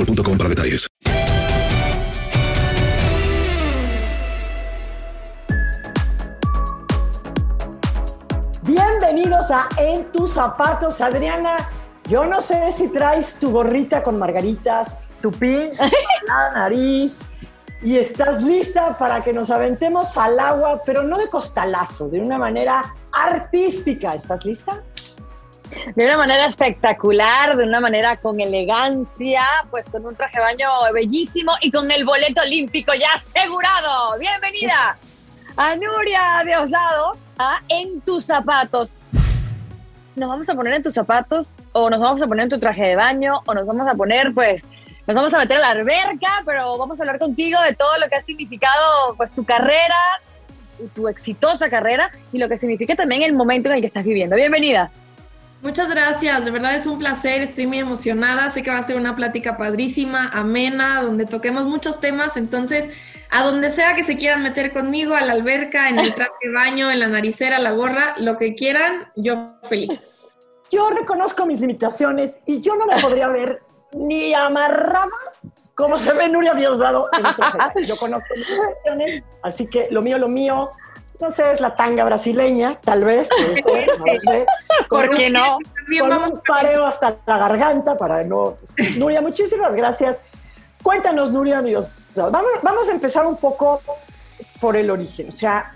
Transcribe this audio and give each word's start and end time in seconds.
boostmobile.com 0.00 0.38
para 0.38 0.48
detalles. 0.48 0.88
Bienvenidos 8.62 9.50
a 9.50 9.68
En 9.78 10.10
tus 10.12 10.32
zapatos, 10.32 11.00
Adriana. 11.00 11.56
Yo 12.08 12.24
no 12.24 12.40
sé 12.40 12.72
si 12.72 12.88
traes 12.88 13.34
tu 13.34 13.52
gorrita 13.52 14.02
con 14.02 14.18
margaritas, 14.18 14.98
tu 15.20 15.30
pins, 15.30 15.80
la 16.26 16.50
nariz 16.52 17.22
y 17.82 17.96
estás 17.96 18.42
lista 18.42 18.98
para 18.98 19.22
que 19.22 19.32
nos 19.32 19.50
aventemos 19.50 20.16
al 20.16 20.38
agua, 20.38 20.82
pero 20.84 21.02
no 21.02 21.18
de 21.18 21.28
costalazo, 21.28 22.08
de 22.08 22.20
una 22.20 22.36
manera 22.36 22.94
artística. 23.12 24.14
¿Estás 24.14 24.44
lista? 24.44 24.82
De 25.70 26.04
una 26.04 26.16
manera 26.16 26.46
espectacular, 26.46 27.56
de 27.56 27.64
una 27.64 27.80
manera 27.80 28.16
con 28.16 28.40
elegancia, 28.40 29.44
pues 29.70 29.88
con 29.88 30.04
un 30.04 30.16
traje 30.16 30.38
de 30.38 30.44
baño 30.44 30.68
bellísimo 30.92 31.52
y 31.60 31.70
con 31.70 31.88
el 31.90 32.04
boleto 32.04 32.40
olímpico 32.42 32.92
ya 32.94 33.08
asegurado. 33.14 34.18
Bienvenida 34.18 34.96
a 35.56 35.76
Nuria 35.76 36.42
Diosdado 36.44 37.16
a 37.38 37.60
En 37.68 38.00
tus 38.00 38.24
zapatos. 38.24 38.96
Nos 40.16 40.28
vamos 40.28 40.48
a 40.50 40.54
poner 40.54 40.74
en 40.74 40.82
tus 40.82 40.94
zapatos 40.94 41.60
o 41.70 41.88
nos 41.88 42.00
vamos 42.00 42.20
a 42.20 42.26
poner 42.26 42.44
en 42.44 42.50
tu 42.50 42.58
traje 42.58 42.82
de 42.82 42.96
baño 42.96 43.40
o 43.46 43.54
nos 43.54 43.66
vamos 43.66 43.86
a 43.86 43.94
poner 43.94 44.34
pues 44.34 44.66
nos 45.06 45.14
vamos 45.14 45.32
a 45.34 45.38
meter 45.38 45.58
a 45.58 45.60
la 45.60 45.70
alberca, 45.70 46.42
pero 46.44 46.78
vamos 46.78 46.98
a 46.98 47.02
hablar 47.04 47.18
contigo 47.20 47.60
de 47.62 47.74
todo 47.74 47.96
lo 47.98 48.08
que 48.08 48.16
ha 48.16 48.20
significado 48.20 49.14
pues 49.16 49.32
tu 49.32 49.44
carrera, 49.44 50.00
tu 50.94 51.06
exitosa 51.06 51.70
carrera 51.70 52.10
y 52.32 52.38
lo 52.38 52.48
que 52.48 52.58
significa 52.58 52.96
también 52.96 53.22
el 53.22 53.34
momento 53.34 53.68
en 53.68 53.76
el 53.76 53.80
que 53.80 53.86
estás 53.86 54.04
viviendo. 54.04 54.34
Bienvenida. 54.34 54.90
Muchas 55.62 55.90
gracias, 55.90 56.42
de 56.44 56.50
verdad 56.50 56.74
es 56.74 56.86
un 56.86 56.98
placer, 56.98 57.42
estoy 57.42 57.66
muy 57.66 57.80
emocionada, 57.80 58.50
sé 58.50 58.62
que 58.62 58.70
va 58.70 58.78
a 58.78 58.82
ser 58.82 58.96
una 58.96 59.14
plática 59.14 59.58
padrísima, 59.58 60.30
amena, 60.32 61.02
donde 61.02 61.26
toquemos 61.26 61.64
muchos 61.64 62.00
temas, 62.00 62.38
entonces 62.38 62.88
a 63.30 63.44
donde 63.44 63.70
sea 63.70 63.94
que 63.94 64.02
se 64.02 64.16
quieran 64.16 64.42
meter 64.42 64.72
conmigo, 64.72 65.14
a 65.14 65.20
la 65.20 65.32
alberca, 65.32 65.90
en 65.90 65.98
el 65.98 66.14
traje 66.14 66.32
de 66.42 66.52
baño, 66.52 66.90
en 66.90 66.98
la 66.98 67.08
naricera, 67.08 67.58
la 67.58 67.72
gorra, 67.72 68.14
lo 68.16 68.38
que 68.38 68.54
quieran, 68.54 69.12
yo 69.16 69.58
feliz. 69.68 70.16
Yo 70.70 70.88
reconozco 70.90 71.44
mis 71.44 71.60
limitaciones 71.60 72.40
y 72.46 72.60
yo 72.60 72.74
no 72.76 72.86
me 72.86 73.00
podría 73.00 73.28
ver 73.28 73.60
ni 73.92 74.32
amarrada 74.32 75.08
como 75.74 75.98
se 75.98 76.12
ve 76.12 76.28
Nuria 76.28 76.54
Diosdado 76.54 77.08
en. 77.12 77.84
Yo 77.86 77.96
conozco 77.96 78.34
mis 78.36 78.48
limitaciones, 78.48 79.22
así 79.42 79.66
que 79.66 79.88
lo 79.90 80.02
mío, 80.02 80.18
lo 80.18 80.28
mío, 80.28 80.70
no 81.20 81.30
sé, 81.30 81.50
es 81.50 81.60
la 81.60 81.74
tanga 81.76 82.04
brasileña, 82.04 82.78
tal 82.82 83.04
vez, 83.04 83.28
puede 83.28 83.62
ser, 83.62 83.98
no 83.98 84.06
lo 84.06 84.18
sé. 84.20 84.46
¿Por 84.88 85.08
qué 85.16 85.26
un- 85.26 85.32
no? 85.34 85.58
Con 86.00 86.08
vamos 86.08 86.30
un 86.30 86.40
pareo 86.46 86.86
hasta 86.86 87.16
la 87.26 87.38
garganta 87.38 87.96
para 87.96 88.22
no... 88.24 88.56
Nuria, 88.96 89.20
muchísimas 89.20 89.74
gracias. 89.76 90.20
Cuéntanos, 90.82 91.30
Nuria 91.30 91.60
Diosdado. 91.62 92.30
Vamos, 92.30 92.50
vamos 92.62 92.88
a 92.88 92.92
empezar 92.92 93.26
un 93.26 93.36
poco 93.36 93.80
por 94.60 94.76
el 94.76 94.90
origen. 94.90 95.28
O 95.28 95.32
sea, 95.32 95.72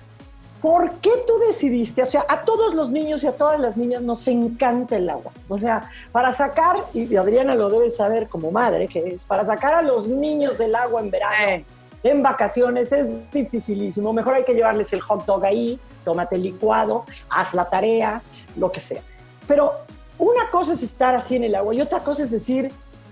¿por 0.62 0.92
qué 0.92 1.10
tú 1.26 1.38
decidiste? 1.46 2.02
O 2.02 2.06
sea, 2.06 2.24
a 2.28 2.40
todos 2.42 2.74
los 2.74 2.90
niños 2.90 3.22
y 3.24 3.26
a 3.26 3.32
todas 3.32 3.60
las 3.60 3.76
niñas 3.76 4.00
nos 4.02 4.26
encanta 4.28 4.96
el 4.96 5.10
agua. 5.10 5.32
O 5.48 5.58
sea, 5.58 5.90
para 6.10 6.32
sacar, 6.32 6.76
y 6.94 7.14
Adriana 7.16 7.54
lo 7.54 7.68
debe 7.68 7.90
saber 7.90 8.28
como 8.28 8.50
madre, 8.50 8.88
que 8.88 9.00
es, 9.08 9.24
para 9.24 9.44
sacar 9.44 9.74
a 9.74 9.82
los 9.82 10.08
niños 10.08 10.56
del 10.56 10.74
agua 10.74 11.00
en 11.02 11.10
verano, 11.10 11.64
en 12.04 12.22
vacaciones, 12.22 12.92
es 12.92 13.08
dificilísimo. 13.32 14.12
Mejor 14.12 14.34
hay 14.34 14.44
que 14.44 14.54
llevarles 14.54 14.92
el 14.92 15.00
hot 15.00 15.24
dog 15.24 15.44
ahí, 15.44 15.80
tómate 16.04 16.36
el 16.36 16.42
licuado, 16.42 17.04
haz 17.30 17.54
la 17.54 17.68
tarea, 17.68 18.22
lo 18.56 18.70
que 18.70 18.80
sea. 18.80 19.02
Pero 19.48 19.72
una 20.18 20.48
cosa 20.50 20.74
es 20.74 20.82
estar 20.82 21.16
así 21.16 21.36
en 21.36 21.44
el 21.44 21.54
agua 21.56 21.74
y 21.74 21.80
otra 21.80 22.00
cosa 22.00 22.22
es 22.22 22.30
decir, 22.30 22.70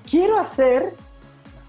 quiero 0.08 0.38
hacer 0.38 0.92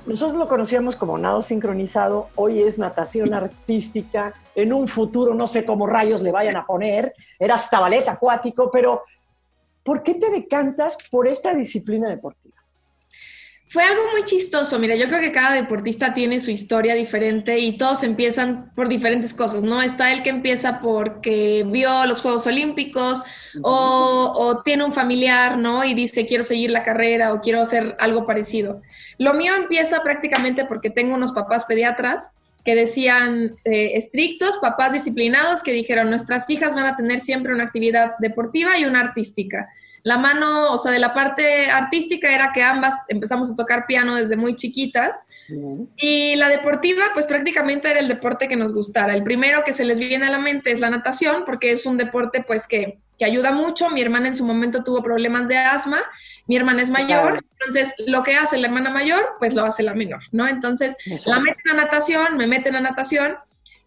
nosotros 0.05 0.37
lo 0.37 0.49
conocíamos 0.49 0.97
como 0.97 1.17
nado 1.17 1.41
sincronizado, 1.41 2.27
hoy 2.35 2.61
es 2.61 2.77
natación 2.77 3.33
artística, 3.33 4.33
en 4.53 4.73
un 4.73 4.89
futuro 4.89 5.33
no 5.33 5.47
sé 5.47 5.63
cómo 5.63 5.87
rayos 5.87 6.21
le 6.21 6.31
vayan 6.31 6.57
a 6.57 6.65
poner, 6.65 7.13
era 7.39 7.55
hasta 7.55 7.79
ballet 7.79 8.07
acuático, 8.09 8.69
pero 8.69 9.03
¿por 9.81 10.03
qué 10.03 10.15
te 10.15 10.29
decantas 10.29 10.97
por 11.09 11.25
esta 11.25 11.53
disciplina 11.53 12.09
deportiva? 12.09 12.42
Fue 13.73 13.83
algo 13.83 14.03
muy 14.11 14.23
chistoso, 14.25 14.77
mira, 14.77 14.95
yo 14.95 15.07
creo 15.07 15.19
que 15.19 15.31
cada 15.31 15.55
deportista 15.55 16.13
tiene 16.13 16.39
su 16.39 16.51
historia 16.51 16.93
diferente 16.93 17.57
y 17.57 17.75
todos 17.75 18.03
empiezan 18.03 18.71
por 18.75 18.87
diferentes 18.87 19.33
cosas, 19.33 19.63
¿no? 19.63 19.81
Está 19.81 20.13
el 20.13 20.21
que 20.21 20.29
empieza 20.29 20.79
porque 20.79 21.65
vio 21.67 22.05
los 22.05 22.21
Juegos 22.21 22.45
Olímpicos 22.45 23.23
o, 23.63 24.31
o 24.37 24.61
tiene 24.61 24.83
un 24.83 24.93
familiar, 24.93 25.57
¿no? 25.57 25.83
Y 25.83 25.95
dice, 25.95 26.27
quiero 26.27 26.43
seguir 26.43 26.69
la 26.69 26.83
carrera 26.83 27.33
o 27.33 27.41
quiero 27.41 27.61
hacer 27.61 27.95
algo 27.99 28.27
parecido. 28.27 28.83
Lo 29.17 29.33
mío 29.33 29.55
empieza 29.55 30.03
prácticamente 30.03 30.65
porque 30.65 30.91
tengo 30.91 31.15
unos 31.15 31.31
papás 31.31 31.65
pediatras 31.65 32.29
que 32.63 32.75
decían 32.75 33.55
eh, 33.65 33.93
estrictos, 33.95 34.57
papás 34.57 34.93
disciplinados, 34.93 35.63
que 35.63 35.71
dijeron, 35.71 36.11
nuestras 36.11 36.47
hijas 36.47 36.75
van 36.75 36.85
a 36.85 36.95
tener 36.95 37.21
siempre 37.21 37.55
una 37.55 37.63
actividad 37.63 38.11
deportiva 38.19 38.77
y 38.77 38.85
una 38.85 38.99
artística. 38.99 39.67
La 40.03 40.17
mano, 40.17 40.73
o 40.73 40.77
sea, 40.77 40.91
de 40.91 40.99
la 40.99 41.13
parte 41.13 41.71
artística 41.71 42.33
era 42.33 42.51
que 42.53 42.61
ambas 42.61 42.95
empezamos 43.07 43.49
a 43.49 43.55
tocar 43.55 43.85
piano 43.87 44.15
desde 44.15 44.35
muy 44.35 44.55
chiquitas. 44.55 45.25
Y 45.97 46.35
la 46.35 46.49
deportiva, 46.49 47.05
pues 47.13 47.25
prácticamente 47.25 47.89
era 47.89 47.99
el 47.99 48.09
deporte 48.09 48.47
que 48.47 48.55
nos 48.55 48.73
gustara. 48.73 49.13
El 49.13 49.23
primero 49.23 49.63
que 49.63 49.73
se 49.73 49.85
les 49.85 49.99
viene 49.99 50.27
a 50.27 50.29
la 50.29 50.39
mente 50.39 50.71
es 50.71 50.79
la 50.79 50.89
natación, 50.89 51.43
porque 51.45 51.71
es 51.71 51.85
un 51.85 51.97
deporte 51.97 52.43
pues 52.45 52.67
que, 52.67 52.99
que 53.17 53.25
ayuda 53.25 53.51
mucho. 53.51 53.89
Mi 53.89 54.01
hermana 54.01 54.27
en 54.27 54.35
su 54.35 54.45
momento 54.45 54.83
tuvo 54.83 55.01
problemas 55.01 55.47
de 55.47 55.57
asma, 55.57 56.01
mi 56.47 56.57
hermana 56.57 56.81
es 56.81 56.89
mayor, 56.89 57.43
entonces 57.51 57.93
lo 58.05 58.23
que 58.23 58.35
hace 58.35 58.57
la 58.57 58.67
hermana 58.67 58.89
mayor, 58.89 59.35
pues 59.39 59.53
lo 59.53 59.63
hace 59.63 59.83
la 59.83 59.93
menor, 59.93 60.21
¿no? 60.31 60.47
Entonces 60.47 60.95
la 61.25 61.39
meten 61.39 61.71
a 61.71 61.73
natación, 61.75 62.37
me 62.37 62.47
meten 62.47 62.75
a 62.75 62.81
natación 62.81 63.35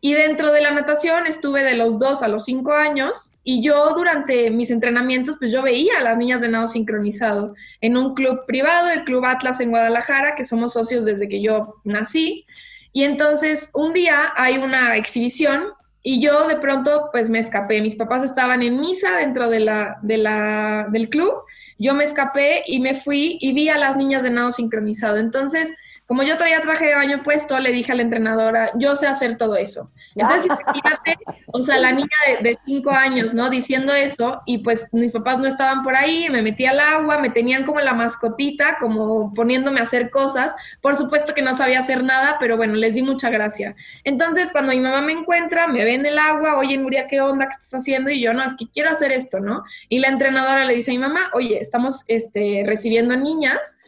y 0.00 0.12
dentro 0.12 0.52
de 0.52 0.60
la 0.60 0.72
natación 0.72 1.26
estuve 1.26 1.62
de 1.64 1.74
los 1.74 1.98
dos 1.98 2.22
a 2.22 2.28
los 2.28 2.44
cinco 2.44 2.72
años 2.72 3.38
y 3.42 3.62
yo 3.62 3.94
durante 3.94 4.50
mis 4.50 4.70
entrenamientos, 4.70 5.36
pues 5.38 5.52
yo 5.52 5.62
veía 5.62 5.98
a 5.98 6.02
las 6.02 6.18
niñas 6.18 6.40
de 6.40 6.48
nado 6.48 6.66
sincronizado 6.66 7.54
en 7.80 7.96
un 7.96 8.14
club 8.14 8.44
privado, 8.46 8.90
el 8.90 9.04
Club 9.04 9.24
Atlas 9.24 9.60
en 9.60 9.70
Guadalajara, 9.70 10.34
que 10.34 10.44
somos 10.44 10.74
socios 10.74 11.04
desde 11.04 11.28
que 11.28 11.40
yo 11.40 11.76
nací. 11.84 12.46
Y 12.92 13.04
entonces 13.04 13.70
un 13.74 13.92
día 13.94 14.32
hay 14.36 14.58
una 14.58 14.96
exhibición 14.96 15.64
y 16.02 16.20
yo 16.20 16.46
de 16.46 16.56
pronto 16.56 17.08
pues 17.10 17.28
me 17.28 17.40
escapé. 17.40 17.80
Mis 17.80 17.96
papás 17.96 18.22
estaban 18.22 18.62
en 18.62 18.78
misa 18.78 19.16
dentro 19.16 19.48
de 19.48 19.60
la, 19.60 19.98
del 20.02 21.08
club. 21.08 21.32
Yo 21.78 21.94
me 21.94 22.04
escapé 22.04 22.62
y 22.66 22.80
me 22.80 22.94
fui 22.94 23.38
y 23.40 23.52
vi 23.52 23.70
a 23.70 23.76
las 23.76 23.96
niñas 23.96 24.22
de 24.22 24.30
nado 24.30 24.52
sincronizado. 24.52 25.16
Entonces 25.16 25.72
como 26.06 26.22
yo 26.22 26.36
traía 26.36 26.60
traje 26.62 26.86
de 26.86 26.94
baño 26.94 27.22
puesto, 27.24 27.58
le 27.58 27.72
dije 27.72 27.90
a 27.90 27.96
la 27.96 28.02
entrenadora, 28.02 28.70
yo 28.76 28.94
sé 28.94 29.08
hacer 29.08 29.36
todo 29.36 29.56
eso. 29.56 29.90
Entonces, 30.14 30.46
imagínate, 30.46 31.18
o 31.52 31.62
sea, 31.64 31.78
la 31.78 31.90
niña 31.90 32.08
de, 32.42 32.56
cinco 32.64 32.90
años, 32.90 33.34
¿no? 33.34 33.50
Diciendo 33.50 33.92
eso, 33.92 34.40
y 34.46 34.58
pues 34.58 34.86
mis 34.92 35.10
papás 35.10 35.40
no 35.40 35.48
estaban 35.48 35.82
por 35.82 35.96
ahí, 35.96 36.28
me 36.30 36.42
metí 36.42 36.64
al 36.64 36.78
agua, 36.78 37.18
me 37.18 37.30
tenían 37.30 37.64
como 37.64 37.80
la 37.80 37.92
mascotita, 37.92 38.78
como 38.78 39.34
poniéndome 39.34 39.80
a 39.80 39.82
hacer 39.82 40.10
cosas. 40.10 40.54
Por 40.80 40.96
supuesto 40.96 41.34
que 41.34 41.42
no 41.42 41.54
sabía 41.54 41.80
hacer 41.80 42.04
nada, 42.04 42.36
pero 42.38 42.56
bueno, 42.56 42.74
les 42.74 42.94
di 42.94 43.02
mucha 43.02 43.28
gracia. 43.28 43.74
Entonces, 44.04 44.52
cuando 44.52 44.72
mi 44.72 44.80
mamá 44.80 45.02
me 45.02 45.12
encuentra, 45.12 45.66
me 45.66 45.84
ve 45.84 45.94
en 45.94 46.06
el 46.06 46.18
agua, 46.18 46.56
oye, 46.56 46.78
Nuria, 46.78 47.08
¿qué 47.08 47.20
onda? 47.20 47.46
¿Qué 47.46 47.52
estás 47.52 47.80
haciendo? 47.80 48.10
Y 48.10 48.20
yo, 48.20 48.32
no, 48.32 48.44
es 48.44 48.54
que 48.56 48.68
quiero 48.68 48.90
hacer 48.90 49.10
esto, 49.10 49.40
¿no? 49.40 49.64
Y 49.88 49.98
la 49.98 50.08
entrenadora 50.08 50.64
le 50.64 50.74
dice 50.76 50.92
a 50.92 50.94
mi 50.94 50.98
mamá, 50.98 51.30
oye, 51.32 51.58
estamos 51.58 52.04
este, 52.06 52.62
recibiendo 52.64 53.16
niñas 53.16 53.78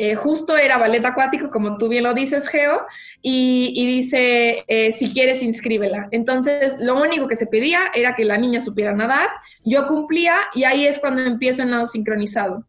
eh, 0.00 0.14
justo 0.14 0.56
era 0.56 0.78
ballet 0.78 1.04
acuático, 1.04 1.50
como 1.50 1.76
tú 1.76 1.88
bien 1.88 2.04
lo 2.04 2.14
dices, 2.14 2.46
Geo, 2.46 2.86
y, 3.20 3.84
dice, 3.84 4.64
eh, 4.68 4.92
si 4.92 5.12
quieres, 5.12 5.42
inscríbela. 5.42 6.06
Entonces, 6.12 6.78
lo 6.78 7.02
único 7.02 7.26
que 7.26 7.34
se 7.34 7.48
pedía 7.48 7.80
era 7.92 8.14
que 8.14 8.24
la 8.24 8.38
niña 8.38 8.60
supiera 8.60 8.92
nadar, 8.92 9.28
yo 9.64 9.88
cumplía 9.88 10.36
y 10.54 10.62
ahí 10.62 10.86
es 10.86 11.00
cuando 11.00 11.22
empiezo 11.22 11.64
el 11.64 11.70
nado 11.70 11.86
sincronizado. 11.86 12.64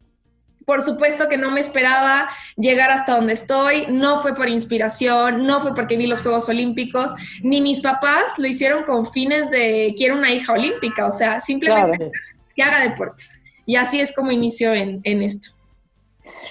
Por 0.66 0.82
supuesto 0.82 1.28
que 1.28 1.38
no 1.38 1.52
me 1.52 1.60
esperaba 1.60 2.28
llegar 2.56 2.90
hasta 2.90 3.14
donde 3.14 3.34
estoy, 3.34 3.86
no 3.88 4.22
fue 4.22 4.34
por 4.34 4.48
inspiración, 4.48 5.46
no 5.46 5.60
fue 5.60 5.72
porque 5.72 5.96
vi 5.96 6.08
los 6.08 6.22
Juegos 6.22 6.48
Olímpicos, 6.48 7.12
ni 7.44 7.60
mis 7.60 7.78
papás 7.78 8.24
lo 8.38 8.48
hicieron 8.48 8.82
con 8.82 9.10
fines 9.12 9.50
de 9.52 9.94
quiero 9.96 10.16
una 10.16 10.32
hija 10.32 10.52
olímpica, 10.52 11.06
o 11.06 11.12
sea, 11.12 11.38
simplemente 11.38 12.10
que 12.56 12.62
haga 12.64 12.80
deporte. 12.80 13.22
Y 13.66 13.76
así 13.76 14.00
es 14.00 14.12
como 14.12 14.32
inició 14.32 14.74
en 14.74 15.22
esto. 15.22 15.59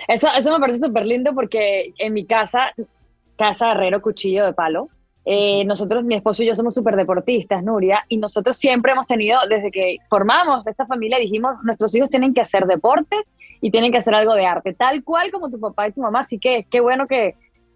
Eso, 0.10 0.28
eso 0.36 0.52
me 0.52 0.60
parece 0.60 0.80
súper 0.80 1.06
lindo 1.06 1.36
porque 1.36 1.94
en 2.00 2.14
mi 2.14 2.26
casa, 2.26 2.72
casa 3.38 3.74
herrero, 3.74 4.02
cuchillo 4.02 4.44
de 4.44 4.54
palo, 4.54 4.90
eh, 5.24 5.64
nosotros, 5.66 6.04
mi 6.04 6.16
esposo 6.16 6.42
y 6.42 6.48
yo 6.48 6.56
somos 6.56 6.74
súper 6.74 6.96
deportistas, 6.96 7.64
Nuria, 7.64 8.04
y 8.10 8.18
nosotros 8.18 8.58
siempre 8.58 8.94
hemos 8.94 9.06
tenido, 9.06 9.40
desde 9.48 9.70
que 9.70 9.98
formamos 10.10 10.66
esta 10.66 10.88
familia, 10.88 11.20
dijimos, 11.20 11.58
nuestros 11.62 11.94
hijos 11.94 12.10
tienen 12.10 12.34
que 12.34 12.42
hacer 12.42 12.66
deporte 12.66 13.18
y 13.62 13.70
tienen 13.70 13.92
que 13.92 14.00
hacer 14.00 14.16
algo 14.16 14.34
de 14.34 14.48
arte, 14.48 14.74
tal 14.74 15.04
cual 15.04 15.32
como 15.32 15.52
tu 15.52 15.60
papá 15.60 15.88
y 15.88 15.92
tu 15.92 16.02
mamá, 16.02 16.22
así 16.22 16.40
que 16.40 16.66
qué 16.72 16.80
bueno 16.80 17.06
que, 17.06 17.36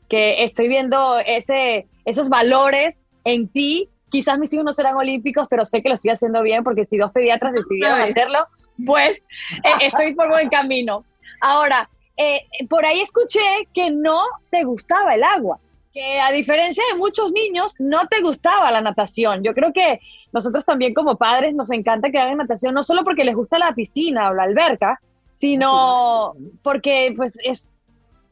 que 0.10 0.44
estoy 0.44 0.70
viendo 0.70 1.20
ese, 1.20 1.86
esos 2.04 2.30
valores 2.30 3.00
en 3.26 3.48
ti. 3.48 3.90
Quizás 4.10 4.40
mis 4.40 4.52
hijos 4.54 4.66
no 4.66 4.74
serán 4.74 4.96
olímpicos, 4.96 5.46
pero 5.48 5.66
sé 5.66 5.84
que 5.84 5.90
lo 5.90 5.96
estoy 5.96 6.10
haciendo 6.10 6.42
bien 6.42 6.64
porque 6.64 6.84
si 6.84 6.98
dos 6.98 7.12
pediatras 7.12 7.54
decidieron 7.54 8.02
hacerlo, 8.02 8.48
pues 8.88 9.18
eh, 9.18 9.86
estoy 9.86 10.16
por 10.16 10.30
buen 10.30 10.50
camino. 10.50 11.06
Ahora, 11.40 11.88
eh, 12.18 12.42
por 12.70 12.86
ahí 12.86 13.02
escuché 13.02 13.42
que 13.74 13.90
no 13.90 14.22
te 14.50 14.64
gustaba 14.64 15.16
el 15.16 15.24
agua, 15.24 15.60
que 15.94 16.20
a 16.20 16.32
diferencia 16.32 16.84
de 16.92 16.98
muchos 16.98 17.32
niños, 17.32 17.76
no 17.80 18.08
te 18.08 18.22
gustaba 18.22 18.72
la 18.72 18.82
natación. 18.82 19.44
Yo 19.44 19.54
creo 19.54 19.74
que 19.74 20.00
nosotros 20.32 20.66
también 20.66 20.94
como 20.94 21.18
padres 21.18 21.54
nos 21.54 21.72
encanta 21.72 22.10
que 22.10 22.20
hagan 22.20 22.38
natación, 22.38 22.74
no 22.74 22.84
solo 22.84 23.04
porque 23.04 23.24
les 23.24 23.36
gusta 23.36 23.60
la 23.60 23.74
piscina 23.74 24.30
o 24.30 24.34
la 24.34 24.44
alberca, 24.44 25.00
sino 25.30 26.34
porque 26.62 27.14
pues 27.16 27.38
es, 27.44 27.68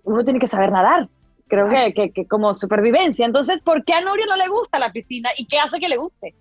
uno 0.04 0.24
tiene 0.24 0.40
que 0.40 0.48
saber 0.48 0.72
nadar. 0.72 1.08
Creo 1.48 1.68
que, 1.68 2.12
que, 2.14 2.26
como 2.28 2.54
supervivencia. 2.54 3.26
Entonces, 3.26 3.60
¿por 3.62 3.84
qué 3.84 3.94
a 3.94 4.02
Nuria 4.02 4.26
no 4.26 4.38
le 4.38 4.48
gusta 4.48 4.80
la 4.80 4.94
piscina 4.94 5.30
y 5.38 5.48
qué 5.48 5.60
hace 5.60 5.80
que 5.80 5.90
le 5.90 5.98
guste? 5.98 6.34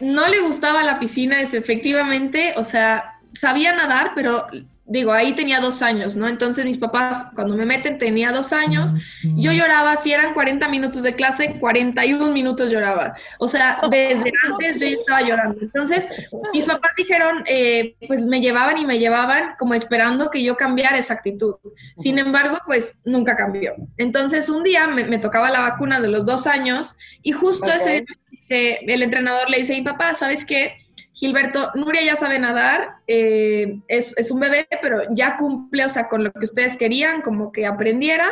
No 0.00 0.28
le 0.28 0.40
gustaba 0.40 0.84
la 0.84 1.00
piscina, 1.00 1.40
es 1.40 1.54
efectivamente, 1.54 2.54
o 2.56 2.62
sea, 2.62 3.18
sabía 3.32 3.74
nadar, 3.74 4.12
pero 4.14 4.46
digo, 4.86 5.12
ahí 5.12 5.34
tenía 5.34 5.60
dos 5.60 5.82
años, 5.82 6.14
¿no? 6.14 6.28
Entonces 6.28 6.64
mis 6.64 6.78
papás, 6.78 7.26
cuando 7.34 7.56
me 7.56 7.64
meten, 7.64 7.98
tenía 7.98 8.32
dos 8.32 8.52
años. 8.52 8.90
Yo 9.22 9.52
lloraba, 9.52 9.96
si 9.96 10.12
eran 10.12 10.34
40 10.34 10.68
minutos 10.68 11.02
de 11.02 11.14
clase, 11.14 11.56
41 11.58 12.30
minutos 12.30 12.70
lloraba. 12.70 13.14
O 13.38 13.48
sea, 13.48 13.80
desde 13.90 14.32
antes 14.48 14.78
yo 14.78 14.86
ya 14.86 14.96
estaba 14.96 15.22
llorando. 15.22 15.58
Entonces 15.60 16.08
mis 16.52 16.64
papás 16.64 16.92
dijeron, 16.96 17.44
eh, 17.46 17.96
pues 18.06 18.24
me 18.26 18.40
llevaban 18.40 18.76
y 18.78 18.84
me 18.84 18.98
llevaban 18.98 19.54
como 19.58 19.74
esperando 19.74 20.30
que 20.30 20.42
yo 20.42 20.56
cambiara 20.56 20.98
esa 20.98 21.14
actitud. 21.14 21.56
Sin 21.96 22.18
embargo, 22.18 22.58
pues 22.66 22.98
nunca 23.04 23.36
cambió. 23.36 23.74
Entonces 23.96 24.48
un 24.50 24.62
día 24.62 24.86
me, 24.86 25.18
tocaba 25.18 25.50
la 25.50 25.60
vacuna 25.60 26.00
de 26.00 26.08
los 26.08 26.26
dos 26.26 26.46
años 26.46 26.96
y 27.22 27.32
justo 27.32 27.72
ese 27.72 28.04
este, 28.30 28.92
el 28.92 29.02
entrenador 29.02 29.48
le 29.48 29.58
dice 29.58 29.74
a 29.74 29.78
mi 29.78 29.82
papá, 29.82 30.12
¿sabes 30.14 30.44
qué? 30.44 30.83
Gilberto, 31.14 31.70
Nuria 31.76 32.02
ya 32.02 32.16
sabe 32.16 32.40
nadar, 32.40 32.96
eh, 33.06 33.78
es, 33.86 34.18
es, 34.18 34.32
un 34.32 34.40
bebé, 34.40 34.66
pero 34.82 35.02
ya 35.14 35.36
cumple, 35.36 35.84
o 35.84 35.88
sea, 35.88 36.08
con 36.08 36.24
lo 36.24 36.32
que 36.32 36.44
ustedes 36.44 36.76
querían, 36.76 37.22
como 37.22 37.52
que 37.52 37.66
aprendiera. 37.66 38.28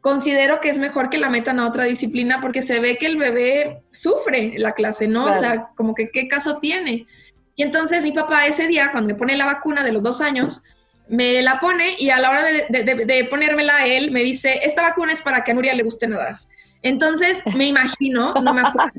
Considero 0.00 0.60
que 0.60 0.68
es 0.68 0.78
mejor 0.78 1.10
que 1.10 1.18
la 1.18 1.30
metan 1.30 1.60
a 1.60 1.68
otra 1.68 1.84
disciplina 1.84 2.40
porque 2.40 2.60
se 2.60 2.80
ve 2.80 2.98
que 2.98 3.06
el 3.06 3.18
bebé 3.18 3.82
sufre 3.92 4.54
la 4.58 4.72
clase, 4.72 5.06
¿no? 5.06 5.26
O 5.26 5.32
sea, 5.32 5.68
como 5.76 5.94
que 5.94 6.10
qué 6.10 6.26
caso 6.26 6.58
tiene. 6.58 7.06
Y 7.54 7.62
entonces 7.62 8.02
mi 8.02 8.10
papá 8.10 8.46
ese 8.46 8.66
día, 8.66 8.90
cuando 8.90 9.14
me 9.14 9.18
pone 9.18 9.36
la 9.36 9.46
vacuna 9.46 9.84
de 9.84 9.92
los 9.92 10.02
dos 10.02 10.20
años, 10.20 10.62
me 11.08 11.40
la 11.40 11.60
pone 11.60 11.94
y 11.98 12.10
a 12.10 12.18
la 12.18 12.30
hora 12.30 12.42
de, 12.42 12.66
de, 12.68 13.04
de 13.04 13.24
ponérmela 13.26 13.76
a 13.76 13.86
él, 13.86 14.10
me 14.10 14.24
dice, 14.24 14.60
esta 14.64 14.82
vacuna 14.82 15.12
es 15.12 15.22
para 15.22 15.44
que 15.44 15.52
a 15.52 15.54
Nuria 15.54 15.72
le 15.72 15.84
guste 15.84 16.08
nadar. 16.08 16.38
Entonces 16.84 17.42
me 17.46 17.66
imagino, 17.66 18.34
no 18.42 18.54
me 18.54 18.60
acuerdo, 18.60 18.92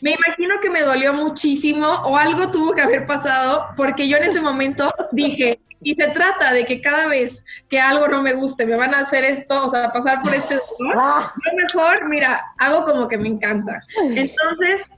me 0.00 0.12
imagino 0.12 0.60
que 0.60 0.70
me 0.70 0.80
dolió 0.80 1.12
muchísimo 1.12 1.86
o 1.86 2.16
algo 2.16 2.50
tuvo 2.50 2.72
que 2.72 2.80
haber 2.80 3.06
pasado 3.06 3.66
porque 3.76 4.08
yo 4.08 4.16
en 4.16 4.24
ese 4.24 4.40
momento 4.40 4.92
dije, 5.12 5.60
y 5.82 5.94
se 5.94 6.08
trata 6.08 6.52
de 6.52 6.64
que 6.64 6.80
cada 6.80 7.06
vez 7.06 7.44
que 7.68 7.78
algo 7.78 8.08
no 8.08 8.22
me 8.22 8.32
guste, 8.32 8.66
me 8.66 8.76
van 8.76 8.94
a 8.94 9.00
hacer 9.00 9.24
esto, 9.24 9.66
o 9.66 9.70
sea, 9.70 9.92
pasar 9.92 10.22
por 10.22 10.34
este 10.34 10.54
dolor, 10.54 10.96
ah. 10.98 11.32
mejor, 11.54 12.08
mira, 12.08 12.42
hago 12.56 12.84
como 12.84 13.06
que 13.06 13.18
me 13.18 13.28
encanta. 13.28 13.80
Entonces, 13.96 14.88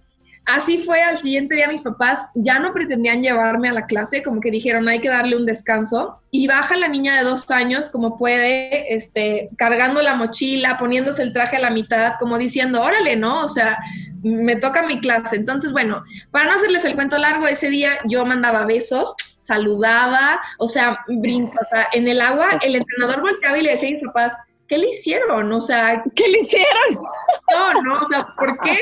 Así 0.46 0.78
fue, 0.78 1.02
al 1.02 1.18
siguiente 1.18 1.54
día 1.54 1.68
mis 1.68 1.82
papás 1.82 2.28
ya 2.34 2.58
no 2.58 2.72
pretendían 2.72 3.22
llevarme 3.22 3.68
a 3.68 3.72
la 3.72 3.86
clase, 3.86 4.22
como 4.22 4.40
que 4.40 4.50
dijeron 4.50 4.88
hay 4.88 5.00
que 5.00 5.08
darle 5.08 5.36
un 5.36 5.46
descanso. 5.46 6.20
Y 6.30 6.46
baja 6.48 6.76
la 6.76 6.88
niña 6.88 7.16
de 7.16 7.24
dos 7.24 7.50
años 7.50 7.88
como 7.88 8.18
puede, 8.18 8.94
este, 8.94 9.50
cargando 9.56 10.02
la 10.02 10.16
mochila, 10.16 10.78
poniéndose 10.78 11.22
el 11.22 11.32
traje 11.32 11.56
a 11.56 11.60
la 11.60 11.70
mitad, 11.70 12.14
como 12.18 12.38
diciendo, 12.38 12.82
órale, 12.82 13.16
¿no? 13.16 13.44
O 13.44 13.48
sea, 13.48 13.78
me 14.22 14.56
toca 14.56 14.82
mi 14.82 15.00
clase. 15.00 15.36
Entonces, 15.36 15.72
bueno, 15.72 16.02
para 16.30 16.46
no 16.46 16.52
hacerles 16.52 16.84
el 16.84 16.94
cuento 16.94 17.18
largo, 17.18 17.46
ese 17.46 17.70
día 17.70 17.98
yo 18.08 18.24
mandaba 18.24 18.64
besos, 18.64 19.14
saludaba, 19.38 20.40
o 20.58 20.68
sea, 20.68 21.00
brinco, 21.08 21.58
o 21.60 21.68
sea, 21.68 21.88
en 21.92 22.08
el 22.08 22.20
agua 22.20 22.58
el 22.62 22.76
entrenador 22.76 23.20
volteaba 23.20 23.58
y 23.58 23.62
le 23.62 23.72
decía 23.72 23.88
a 23.88 23.92
mis 23.92 24.04
papás, 24.04 24.32
¿qué 24.70 24.78
le 24.78 24.90
hicieron? 24.90 25.52
O 25.52 25.60
sea, 25.60 26.02
¿qué 26.14 26.28
le 26.28 26.38
hicieron? 26.38 27.04
No, 27.52 27.82
no, 27.82 27.94
o 27.94 28.08
sea, 28.08 28.28
¿por 28.38 28.56
qué? 28.60 28.78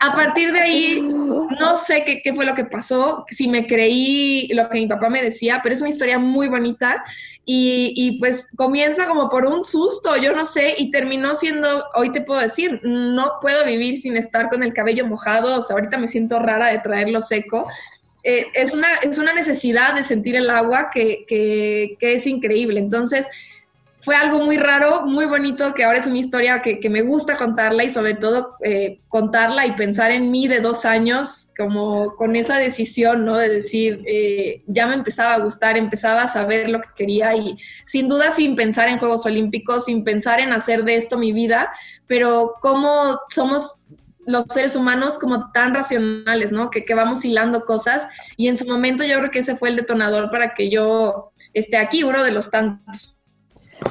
A 0.00 0.12
partir 0.14 0.52
de 0.52 0.60
ahí, 0.60 1.00
no 1.00 1.76
sé 1.76 2.02
qué, 2.04 2.20
qué, 2.20 2.34
fue 2.34 2.44
lo 2.44 2.56
que 2.56 2.64
pasó, 2.64 3.24
si 3.30 3.46
me 3.46 3.68
creí 3.68 4.48
lo 4.48 4.68
que 4.68 4.80
mi 4.80 4.88
papá 4.88 5.08
me 5.08 5.22
decía, 5.22 5.60
pero 5.62 5.76
es 5.76 5.80
una 5.80 5.90
historia 5.90 6.18
muy 6.18 6.48
bonita 6.48 7.04
y, 7.44 7.94
y 7.96 8.18
pues 8.18 8.48
comienza 8.56 9.06
como 9.06 9.30
por 9.30 9.46
un 9.46 9.62
susto, 9.62 10.16
yo 10.16 10.34
no 10.34 10.44
sé, 10.44 10.74
y 10.76 10.90
terminó 10.90 11.36
siendo, 11.36 11.84
hoy 11.94 12.10
te 12.10 12.22
puedo 12.22 12.40
decir, 12.40 12.80
no 12.82 13.34
puedo 13.40 13.64
vivir 13.64 13.98
sin 13.98 14.16
estar 14.16 14.50
con 14.50 14.64
el 14.64 14.74
cabello 14.74 15.06
mojado, 15.06 15.56
o 15.56 15.62
sea, 15.62 15.74
ahorita 15.74 15.98
me 15.98 16.08
siento 16.08 16.40
rara 16.40 16.66
de 16.66 16.80
traerlo 16.80 17.20
seco, 17.20 17.68
eh, 18.24 18.46
es, 18.54 18.72
una, 18.72 18.88
es 19.02 19.18
una 19.18 19.34
necesidad 19.34 19.94
de 19.94 20.02
sentir 20.02 20.34
el 20.34 20.50
agua 20.50 20.90
que, 20.92 21.24
que, 21.28 21.96
que 22.00 22.14
es 22.14 22.26
increíble. 22.26 22.78
Entonces, 22.78 23.26
fue 24.02 24.16
algo 24.16 24.40
muy 24.40 24.56
raro, 24.56 25.06
muy 25.06 25.26
bonito, 25.26 25.74
que 25.74 25.84
ahora 25.84 26.00
es 26.00 26.08
una 26.08 26.18
historia 26.18 26.60
que, 26.60 26.90
me 26.90 27.02
gusta 27.02 27.36
contarla 27.36 27.84
y 27.84 27.90
sobre 27.90 28.14
todo 28.14 28.56
eh, 28.60 29.00
contarla 29.08 29.64
y 29.64 29.72
pensar 29.72 30.10
en 30.10 30.30
mí 30.32 30.48
de 30.48 30.60
dos 30.60 30.84
años, 30.84 31.48
como 31.56 32.16
con 32.16 32.34
esa 32.34 32.56
decisión, 32.56 33.24
¿no? 33.24 33.36
De 33.36 33.48
decir, 33.48 34.02
eh, 34.06 34.64
ya 34.66 34.88
me 34.88 34.94
empezaba 34.94 35.34
a 35.34 35.38
gustar, 35.38 35.76
empezaba 35.76 36.22
a 36.22 36.28
saber 36.28 36.68
lo 36.68 36.80
que 36.80 36.88
quería 36.96 37.34
y 37.36 37.56
sin 37.86 38.08
duda 38.08 38.32
sin 38.32 38.56
pensar 38.56 38.88
en 38.88 38.98
Juegos 38.98 39.24
Olímpicos, 39.24 39.84
sin 39.84 40.02
pensar 40.02 40.40
en 40.40 40.52
hacer 40.52 40.84
de 40.84 40.96
esto 40.96 41.16
mi 41.16 41.32
vida, 41.32 41.70
pero 42.08 42.54
cómo 42.60 43.20
somos 43.28 43.78
los 44.26 44.46
seres 44.50 44.74
humanos 44.74 45.16
como 45.16 45.52
tan 45.52 45.74
racionales, 45.74 46.50
¿no? 46.50 46.70
Que, 46.70 46.84
que 46.84 46.94
vamos 46.94 47.24
hilando 47.24 47.64
cosas 47.64 48.08
y 48.36 48.48
en 48.48 48.58
su 48.58 48.66
momento 48.66 49.04
yo 49.04 49.18
creo 49.18 49.30
que 49.30 49.40
ese 49.40 49.54
fue 49.54 49.68
el 49.68 49.76
detonador 49.76 50.28
para 50.30 50.54
que 50.54 50.70
yo 50.70 51.32
esté 51.54 51.76
aquí, 51.76 52.02
uno 52.02 52.24
de 52.24 52.32
los 52.32 52.50
tantos. 52.50 53.21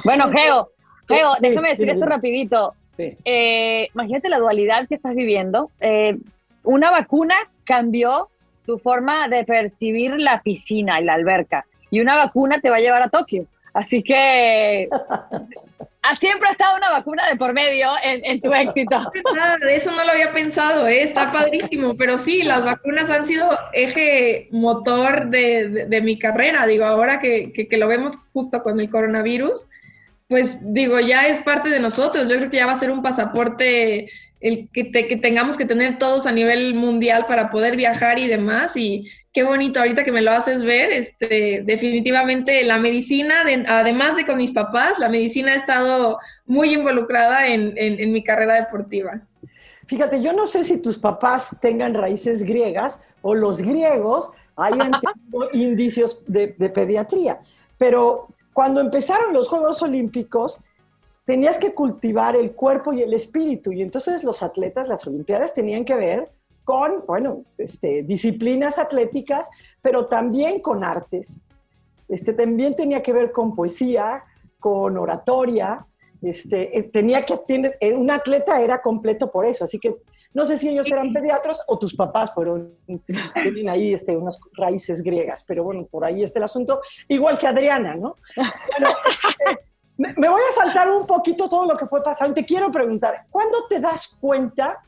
Bueno, 0.04 0.30
Geo, 0.30 0.70
Geo, 1.08 1.32
déjame 1.40 1.70
decir 1.70 1.90
esto 1.90 2.06
rapidito. 2.06 2.74
Eh, 2.98 3.90
imagínate 3.94 4.30
la 4.30 4.40
dualidad 4.40 4.88
que 4.88 4.96
estás 4.96 5.16
viviendo. 5.16 5.72
Eh, 5.80 6.18
una 6.64 6.92
vacuna 6.92 7.36
cambió 7.64 8.30
tu 8.66 8.78
forma 8.78 9.28
de 9.28 9.44
percibir 9.44 10.14
la 10.20 10.42
piscina 10.42 11.02
y 11.02 11.04
la 11.04 11.14
alberca 11.14 11.66
y 11.92 12.00
una 12.00 12.16
vacuna 12.16 12.60
te 12.60 12.70
va 12.70 12.78
a 12.78 12.80
llevar 12.80 13.04
a 13.04 13.10
Tokio. 13.10 13.46
Así 13.74 14.02
que 14.02 14.90
siempre 16.20 16.48
ha 16.48 16.52
estado 16.52 16.78
una 16.78 16.90
vacuna 16.90 17.28
de 17.30 17.36
por 17.36 17.54
medio 17.54 17.90
en, 18.04 18.42
tu 18.42 18.52
éxito. 18.54 18.98
eso 19.70 19.92
no 19.92 20.04
lo 20.04 20.12
había 20.12 20.32
pensado, 20.32 20.88
¿eh? 20.88 21.04
está 21.04 21.32
padrísimo, 21.32 21.96
pero 21.96 22.18
sí, 22.18 22.44
las 22.44 22.64
vacunas 22.64 23.10
han 23.10 23.26
sido 23.26 23.48
eje 23.74 24.48
motor 24.52 25.28
de, 25.28 26.02
mi 26.02 26.18
carrera. 26.18 26.66
Digo, 26.66 26.86
ahora 26.86 27.20
que, 27.20 27.52
que, 27.54 27.78
lo 27.78 27.88
vemos 27.88 28.14
justo 28.34 28.64
con 28.64 28.80
el 28.80 28.90
coronavirus, 28.90 29.68
pues 30.32 30.60
digo, 30.62 30.98
ya 31.02 31.28
es 31.28 31.42
parte 31.42 31.68
de 31.68 31.82
nosotros. 31.82 32.30
Yo 32.30 32.38
creo 32.38 32.50
que 32.50 32.56
ya 32.56 32.66
va 32.66 32.72
a 32.72 32.80
ser 32.80 32.90
un 32.90 33.02
pasaporte 33.02 34.10
el 34.40 34.70
que, 34.72 34.90
que 34.90 35.18
tengamos 35.18 35.58
que 35.58 35.66
tener 35.66 36.00
todos 36.00 36.26
a 36.26 36.32
nivel 36.32 36.74
mundial 36.74 37.26
para 37.28 37.52
poder 37.52 37.76
viajar 37.76 38.18
y 38.18 38.30
demás. 38.30 38.78
Y, 38.78 39.12
qué 39.34 39.44
bonito 39.44 39.82
ahorita 39.82 40.06
que 40.06 40.14
me 40.14 40.22
lo 40.22 40.32
haces 40.32 40.64
ver. 40.64 40.90
Este, 40.92 41.64
definitivamente 41.66 42.64
la 42.64 42.78
medicina, 42.78 43.44
además 43.68 44.16
de 44.16 44.26
con 44.26 44.38
mis 44.38 44.52
papás, 44.52 45.00
la 45.00 45.10
medicina 45.10 45.52
ha 45.52 45.56
estado 45.56 46.18
muy 46.46 46.74
involucrada 46.76 47.48
en, 47.48 47.74
mi 48.14 48.24
carrera 48.24 48.56
deportiva. 48.56 49.20
Fíjate, 49.86 50.22
yo 50.22 50.32
no 50.32 50.46
sé 50.46 50.64
si 50.64 50.82
tus 50.82 50.98
papás 50.98 51.58
tengan 51.62 51.94
raíces 51.94 52.44
griegas 52.44 53.04
o 53.22 53.36
los 53.36 53.62
griegos 53.62 54.32
hayan 54.56 54.92
tenido 55.02 55.50
indicios 55.52 56.24
de, 56.26 56.56
de 56.58 56.70
pediatría, 56.70 57.40
pero 57.78 58.30
cuando 58.54 58.82
empezaron 58.82 59.34
los 59.34 59.48
Juegos 59.48 59.82
Olímpicos, 59.82 60.62
tenías 61.26 61.58
que 61.58 61.74
cultivar 61.74 62.36
el 62.36 62.54
cuerpo 62.54 62.94
y 62.94 63.02
el 63.02 63.14
espíritu, 63.14 63.72
y 63.72 63.82
entonces 63.82 64.24
los 64.24 64.44
atletas, 64.44 64.88
las 64.88 65.06
Olimpiadas 65.08 65.54
tenían 65.54 65.86
que 65.86 65.96
ver 65.96 66.32
con, 66.64 67.06
bueno, 67.08 67.44
este, 67.58 68.04
disciplinas 68.04 68.78
atléticas, 68.78 69.50
pero 69.82 70.08
también 70.08 70.60
con 70.62 70.84
artes. 70.84 71.42
Este, 72.08 72.34
también 72.34 72.76
tenía 72.76 73.02
que 73.02 73.14
ver 73.14 73.32
con 73.32 73.54
poesía, 73.56 74.24
con 74.60 74.98
oratoria. 74.98 75.86
Este, 76.22 76.78
eh, 76.78 76.84
tenía 76.84 77.26
que, 77.26 77.40
eh, 77.80 77.94
un 77.94 78.12
atleta 78.12 78.62
era 78.62 78.82
completo 78.82 79.32
por 79.32 79.46
eso, 79.46 79.64
así 79.64 79.80
que 79.80 79.96
no 80.34 80.46
sé 80.46 80.58
si 80.58 80.70
ellos 80.70 80.90
eran 80.92 81.12
pediatros 81.12 81.62
o 81.68 81.78
tus 81.78 81.96
papás 81.96 82.34
fueron, 82.34 82.74
tienen 83.34 83.70
ahí 83.70 83.94
este, 83.94 84.16
unas 84.16 84.40
raíces 84.54 85.02
griegas, 85.04 85.44
pero 85.46 85.64
bueno, 85.64 85.86
por 85.86 86.06
ahí 86.06 86.24
está 86.24 86.40
el 86.40 86.46
asunto, 86.46 86.82
igual 87.08 87.38
que 87.38 87.48
Adriana, 87.48 87.96
¿no? 87.96 88.16
Bueno, 88.36 88.90
eh, 88.90 89.58
me, 89.98 90.14
me 90.16 90.30
voy 90.30 90.42
a 90.50 90.54
saltar 90.54 90.90
un 90.90 91.06
poquito 91.06 91.50
todo 91.50 91.66
lo 91.66 91.76
que 91.76 91.86
fue 91.86 92.02
pasando. 92.02 92.34
Te 92.34 92.46
quiero 92.46 92.72
preguntar, 92.72 93.26
¿cuándo 93.30 93.66
te 93.68 93.80
das 93.80 94.18
cuenta 94.20 94.82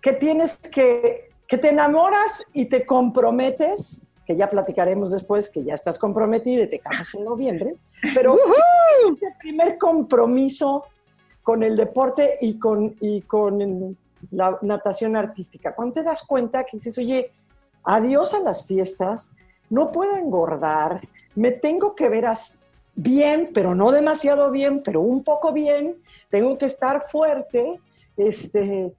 que 0.00 0.14
tienes 0.14 0.56
que, 0.56 1.30
que 1.46 1.58
te 1.58 1.68
enamoras 1.68 2.44
y 2.52 2.66
te 2.66 2.86
comprometes, 2.86 4.06
que 4.24 4.36
ya 4.36 4.48
platicaremos 4.48 5.10
después, 5.10 5.50
que 5.50 5.64
ya 5.64 5.74
estás 5.74 5.98
comprometida 5.98 6.62
y 6.62 6.68
te 6.68 6.78
casas 6.78 7.14
en 7.14 7.24
noviembre, 7.24 7.74
pero 8.14 8.36
este 9.08 9.34
primer 9.38 9.76
compromiso 9.76 10.86
con 11.42 11.62
el 11.62 11.76
deporte 11.76 12.38
y 12.40 12.58
con, 12.58 12.96
y 13.00 13.22
con 13.22 13.96
la 14.30 14.58
natación 14.62 15.16
artística, 15.16 15.74
cuando 15.74 15.94
te 15.94 16.02
das 16.02 16.22
cuenta 16.22 16.64
que 16.64 16.76
dices, 16.76 16.96
oye, 16.98 17.32
adiós 17.84 18.34
a 18.34 18.40
las 18.40 18.66
fiestas, 18.66 19.32
no 19.68 19.90
puedo 19.90 20.16
engordar, 20.16 21.00
me 21.34 21.52
tengo 21.52 21.94
que 21.94 22.08
ver 22.08 22.26
bien, 22.94 23.50
pero 23.54 23.74
no 23.74 23.92
demasiado 23.92 24.50
bien, 24.50 24.82
pero 24.82 25.00
un 25.00 25.24
poco 25.24 25.52
bien, 25.52 25.96
tengo 26.28 26.58
que 26.58 26.66
estar 26.66 27.04
fuerte, 27.06 27.80
este, 28.16 28.92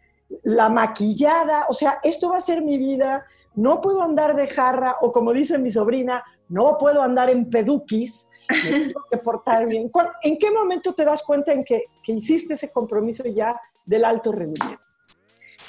la 0.44 0.70
maquillada, 0.70 1.66
o 1.70 1.74
sea, 1.74 2.00
esto 2.04 2.30
va 2.30 2.38
a 2.38 2.42
ser 2.42 2.62
mi 2.62 2.78
vida, 2.78 3.26
no 3.54 3.82
puedo 3.82 4.02
andar 4.02 4.36
de 4.36 4.48
jarra 4.48 4.96
o 5.02 5.12
como 5.12 5.34
dice 5.34 5.58
mi 5.58 5.70
sobrina, 5.70 6.24
no 6.50 6.78
puedo 6.78 7.02
andar 7.02 7.30
en 7.30 7.50
peduquis, 7.50 8.30
me 8.50 8.72
tengo 8.88 9.06
que 9.10 9.18
portar 9.18 9.68
bien. 9.68 9.92
¿En 10.22 10.38
qué 10.38 10.52
momento 10.52 10.94
te 10.94 11.06
das 11.06 11.24
cuenta 11.24 11.54
en 11.54 11.64
que, 11.64 11.86
que 12.02 12.14
hiciste 12.14 12.54
ese 12.54 12.72
compromiso 12.72 13.24
ya 13.26 13.60
del 13.86 14.06
alto 14.06 14.32
rendimiento? 14.32 14.82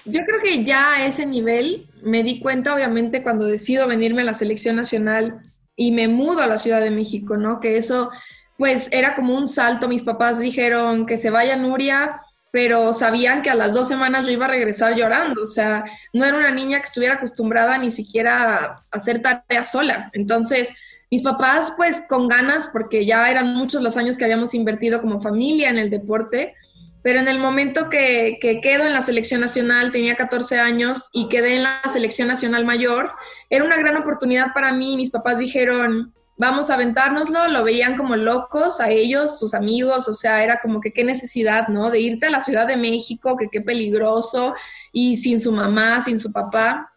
Yo 0.05 0.21
creo 0.25 0.41
que 0.43 0.65
ya 0.65 0.95
a 0.95 1.07
ese 1.07 1.27
nivel 1.27 1.87
me 2.03 2.23
di 2.23 2.41
cuenta, 2.41 2.75
obviamente, 2.75 3.23
cuando 3.23 3.47
decido 3.47 3.87
venirme 3.87 4.23
a 4.23 4.27
la 4.27 4.35
selección 4.35 4.77
nacional 4.77 5.41
y 5.77 5.93
me 5.93 6.09
mudo 6.09 6.43
a 6.43 6.47
la 6.47 6.59
Ciudad 6.59 6.81
de 6.81 6.91
México, 6.91 7.37
¿no? 7.37 7.61
Que 7.61 7.77
eso, 7.77 8.11
pues, 8.57 8.89
era 8.91 9.15
como 9.15 9.37
un 9.37 9.47
salto. 9.47 9.89
Mis 9.89 10.03
papás 10.03 10.39
dijeron 10.39 11.07
que 11.07 11.19
se 11.19 11.31
vaya 11.31 11.57
Nuria, 11.57 12.21
pero 12.51 12.93
sabían 12.93 13.43
que 13.43 13.51
a 13.51 13.55
las 13.55 13.73
dos 13.73 13.89
semanas 13.89 14.27
yo 14.27 14.33
iba 14.33 14.45
a 14.45 14.49
regresar 14.49 14.95
llorando, 14.95 15.43
o 15.43 15.47
sea, 15.47 15.85
no 16.13 16.25
era 16.25 16.37
una 16.37 16.51
niña 16.51 16.79
que 16.79 16.85
estuviera 16.85 17.15
acostumbrada 17.15 17.79
ni 17.79 17.91
siquiera 17.91 18.55
a 18.55 18.85
hacer 18.91 19.23
tareas 19.23 19.73
sola. 19.73 20.11
Entonces, 20.13 20.75
mis 21.11 21.23
papás, 21.23 21.73
pues 21.77 22.03
con 22.09 22.29
ganas, 22.29 22.69
porque 22.69 23.07
ya 23.07 23.31
eran 23.31 23.55
muchos 23.55 23.83
los 23.83 23.97
años 23.97 24.19
que 24.19 24.25
habíamos 24.25 24.53
invertido 24.53 25.01
como 25.01 25.23
familia 25.23 25.71
en 25.71 25.79
el 25.79 25.89
deporte, 25.89 26.55
pero 27.03 27.19
en 27.19 27.29
el 27.29 27.39
momento 27.39 27.91
que, 27.91 28.39
que 28.41 28.61
quedo 28.61 28.85
en 28.85 28.93
la 28.93 29.03
selección 29.03 29.41
nacional, 29.41 29.93
tenía 29.93 30.15
14 30.15 30.59
años 30.59 31.09
y 31.13 31.29
quedé 31.29 31.57
en 31.57 31.65
la 31.65 31.83
selección 31.93 32.29
nacional 32.29 32.65
mayor, 32.65 33.13
era 33.51 33.65
una 33.65 33.77
gran 33.77 33.97
oportunidad 33.97 34.53
para 34.55 34.73
mí. 34.73 34.97
Mis 34.97 35.11
papás 35.11 35.39
dijeron, 35.39 36.15
vamos 36.37 36.71
a 36.71 36.75
aventárnoslo, 36.75 37.49
lo 37.49 37.65
veían 37.65 37.97
como 37.97 38.17
locos 38.17 38.81
a 38.81 38.91
ellos, 38.91 39.39
sus 39.39 39.55
amigos, 39.55 40.09
o 40.09 40.15
sea, 40.15 40.43
era 40.43 40.61
como 40.61 40.81
que 40.81 40.93
qué 40.93 41.05
necesidad, 41.05 41.69
¿no? 41.69 41.91
De 41.91 42.01
irte 42.01 42.27
a 42.27 42.31
la 42.31 42.41
Ciudad 42.41 42.67
de 42.67 42.77
México, 42.77 43.37
que 43.37 43.49
qué 43.49 43.61
peligroso, 43.61 44.55
y 44.93 45.17
sin 45.19 45.41
su 45.41 45.53
mamá, 45.53 46.03
sin 46.03 46.19
su 46.19 46.33
papá. 46.33 46.93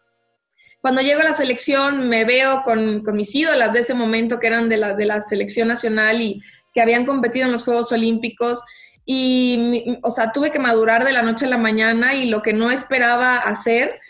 Cuando 0.80 1.00
llego 1.00 1.20
a 1.20 1.24
la 1.24 1.34
selección 1.34 2.08
me 2.08 2.24
veo 2.24 2.62
con, 2.62 3.02
con 3.02 3.16
mis 3.16 3.34
ídolas 3.34 3.72
de 3.72 3.80
ese 3.80 3.94
momento 3.94 4.38
que 4.38 4.46
eran 4.46 4.68
de 4.68 4.76
la, 4.76 4.94
de 4.94 5.04
la 5.04 5.20
selección 5.20 5.68
nacional 5.68 6.20
y 6.20 6.40
que 6.72 6.80
habían 6.80 7.06
competido 7.06 7.46
en 7.46 7.52
los 7.52 7.64
Juegos 7.64 7.90
Olímpicos 7.92 8.62
y, 9.08 9.98
o 10.02 10.10
sea, 10.10 10.32
tuve 10.32 10.50
que 10.50 10.58
madurar 10.58 11.04
de 11.04 11.12
la 11.12 11.22
noche 11.22 11.46
a 11.46 11.48
la 11.48 11.58
mañana 11.58 12.14
y 12.14 12.28
lo 12.28 12.42
que 12.42 12.52
no 12.52 12.72
esperaba 12.72 13.36
hacer 13.36 14.00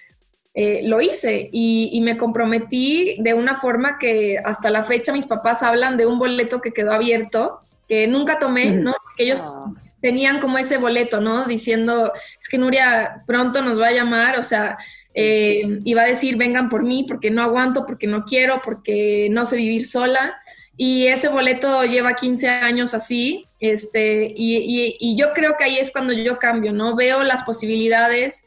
eh, 0.55 0.81
lo 0.85 1.03
hice 1.03 1.51
y, 1.53 2.01
me 2.01 2.17
comprometí 2.17 3.17
de 3.21 3.35
una 3.35 3.57
forma 3.57 3.99
que 3.99 4.39
hasta 4.43 4.71
la 4.71 4.85
fecha 4.85 5.13
mis 5.13 5.27
papás 5.27 5.63
hablan 5.63 5.99
de 5.99 6.07
un 6.07 6.19
boleto 6.19 6.63
que 6.63 6.73
quedó 6.73 6.93
abierto, 6.93 7.61
que 7.87 8.07
nunca 8.07 8.39
tomé, 8.39 8.71
¿no? 8.71 8.95
Que 9.19 9.25
ellos 9.25 9.43
ah. 9.45 9.67
tenían 10.01 10.41
como 10.41 10.57
ese 10.57 10.79
boleto, 10.79 11.21
¿no? 11.21 11.45
Diciendo, 11.45 12.11
es 12.41 12.49
que 12.49 12.57
Nuria 12.57 13.23
pronto 13.27 13.61
nos 13.61 13.79
va 13.79 13.89
a 13.89 13.93
llamar, 13.93 14.39
o 14.39 14.43
sea, 14.43 14.79
eh, 15.13 15.81
iba 15.85 16.03
a 16.03 16.07
decir, 16.07 16.39
vengan 16.39 16.71
por 16.71 16.85
mí 16.85 17.05
porque 17.07 17.31
no 17.31 17.43
aguanto, 17.43 17.85
porque 17.85 18.07
no 18.07 18.25
quiero, 18.25 18.63
porque 18.65 19.29
no 19.31 19.45
sé 19.45 19.57
vivir 19.57 19.85
sola. 19.85 20.37
Y 20.75 21.09
ese 21.09 21.29
boleto 21.29 21.85
lleva 21.85 22.15
15 22.15 22.49
años 22.49 22.95
así, 22.95 23.46
este, 23.61 24.33
y, 24.37 25.17
yo 25.17 25.33
creo 25.35 25.57
que 25.57 25.65
ahí 25.65 25.79
es 25.79 25.91
cuando 25.91 26.13
yo 26.13 26.39
cambio, 26.39 26.73
¿no? 26.73 26.95
Veo 26.97 27.23
las 27.23 27.43
posibilidades, 27.43 28.47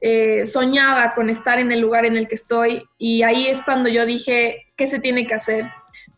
eh, 0.00 0.46
soñaba 0.46 1.14
con 1.14 1.30
estar 1.30 1.58
en 1.58 1.72
el 1.72 1.80
lugar 1.80 2.04
en 2.04 2.16
el 2.16 2.28
que 2.28 2.36
estoy 2.36 2.84
y 2.98 3.22
ahí 3.22 3.46
es 3.46 3.62
cuando 3.62 3.88
yo 3.88 4.06
dije, 4.06 4.68
¿qué 4.76 4.86
se 4.86 5.00
tiene 5.00 5.26
que 5.26 5.34
hacer? 5.34 5.66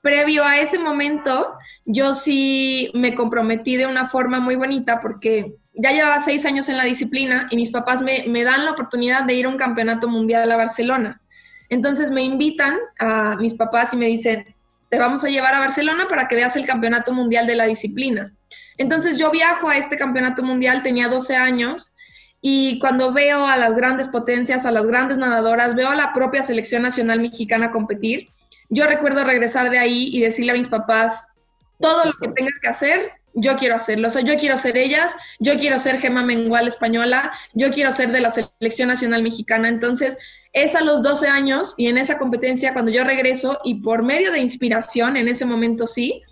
Previo 0.02 0.44
a 0.44 0.58
ese 0.58 0.78
momento, 0.78 1.54
yo 1.84 2.14
sí 2.14 2.90
me 2.94 3.14
comprometí 3.14 3.76
de 3.76 3.86
una 3.86 4.08
forma 4.08 4.40
muy 4.40 4.56
bonita 4.56 5.00
porque 5.00 5.54
ya 5.74 5.92
llevaba 5.92 6.20
seis 6.20 6.44
años 6.44 6.68
en 6.68 6.76
la 6.76 6.84
disciplina 6.84 7.46
y 7.50 7.56
mis 7.56 7.70
papás 7.70 8.02
me 8.02 8.44
dan 8.44 8.64
la 8.64 8.72
oportunidad 8.72 9.24
de 9.24 9.34
ir 9.34 9.46
a 9.46 9.48
un 9.48 9.56
campeonato 9.56 10.08
mundial 10.08 10.50
a 10.50 10.56
Barcelona. 10.56 11.20
Entonces 11.70 12.10
me 12.10 12.22
invitan 12.22 12.76
a 12.98 13.36
mis 13.36 13.54
papás 13.54 13.94
y 13.94 13.96
me 13.96 14.06
dicen, 14.06 14.54
te 14.90 14.98
vamos 14.98 15.24
a 15.24 15.28
llevar 15.28 15.54
a 15.54 15.60
Barcelona 15.60 16.06
para 16.08 16.28
que 16.28 16.34
veas 16.34 16.56
el 16.56 16.66
campeonato 16.66 17.12
mundial 17.12 17.46
de 17.46 17.54
la 17.54 17.64
disciplina. 17.64 18.34
Entonces 18.76 19.16
yo 19.16 19.30
viajo 19.30 19.68
a 19.68 19.76
este 19.76 19.96
campeonato 19.96 20.42
mundial, 20.42 20.82
tenía 20.82 21.08
12 21.08 21.36
años 21.36 21.94
y 22.42 22.78
cuando 22.80 23.12
veo 23.12 23.46
a 23.46 23.56
las 23.56 23.74
grandes 23.74 24.08
potencias, 24.08 24.66
a 24.66 24.70
las 24.70 24.84
grandes 24.86 25.16
nadadoras, 25.16 25.74
veo 25.74 25.88
a 25.88 25.96
la 25.96 26.12
propia 26.12 26.42
selección 26.42 26.82
nacional 26.82 27.20
mexicana 27.20 27.70
competir, 27.70 28.28
yo 28.68 28.86
recuerdo 28.86 29.24
regresar 29.24 29.70
de 29.70 29.78
ahí 29.78 30.08
y 30.12 30.20
decirle 30.20 30.52
a 30.52 30.56
mis 30.56 30.68
papás, 30.68 31.26
todo 31.78 32.04
lo 32.04 32.12
que 32.12 32.28
tenga 32.28 32.50
que 32.60 32.68
hacer, 32.68 33.12
yo 33.34 33.56
quiero 33.56 33.76
hacerlo. 33.76 34.08
O 34.08 34.10
sea, 34.10 34.22
yo 34.22 34.36
quiero 34.36 34.56
ser 34.56 34.76
ellas, 34.76 35.14
yo 35.38 35.58
quiero 35.58 35.78
ser 35.78 35.98
Gema 35.98 36.22
Mengual 36.22 36.68
española, 36.68 37.32
yo 37.54 37.70
quiero 37.70 37.92
ser 37.92 38.12
de 38.12 38.20
la 38.20 38.32
selección 38.32 38.88
nacional 38.88 39.22
mexicana. 39.22 39.68
Entonces, 39.68 40.18
es 40.52 40.74
a 40.74 40.80
los 40.82 41.02
12 41.02 41.28
años 41.28 41.74
y 41.76 41.86
en 41.86 41.98
esa 41.98 42.18
competencia 42.18 42.72
cuando 42.72 42.90
yo 42.90 43.04
regreso 43.04 43.60
y 43.64 43.82
por 43.82 44.02
medio 44.02 44.32
de 44.32 44.40
inspiración, 44.40 45.16
en 45.16 45.28
ese 45.28 45.44
momento 45.44 45.86
sí, 45.86 46.22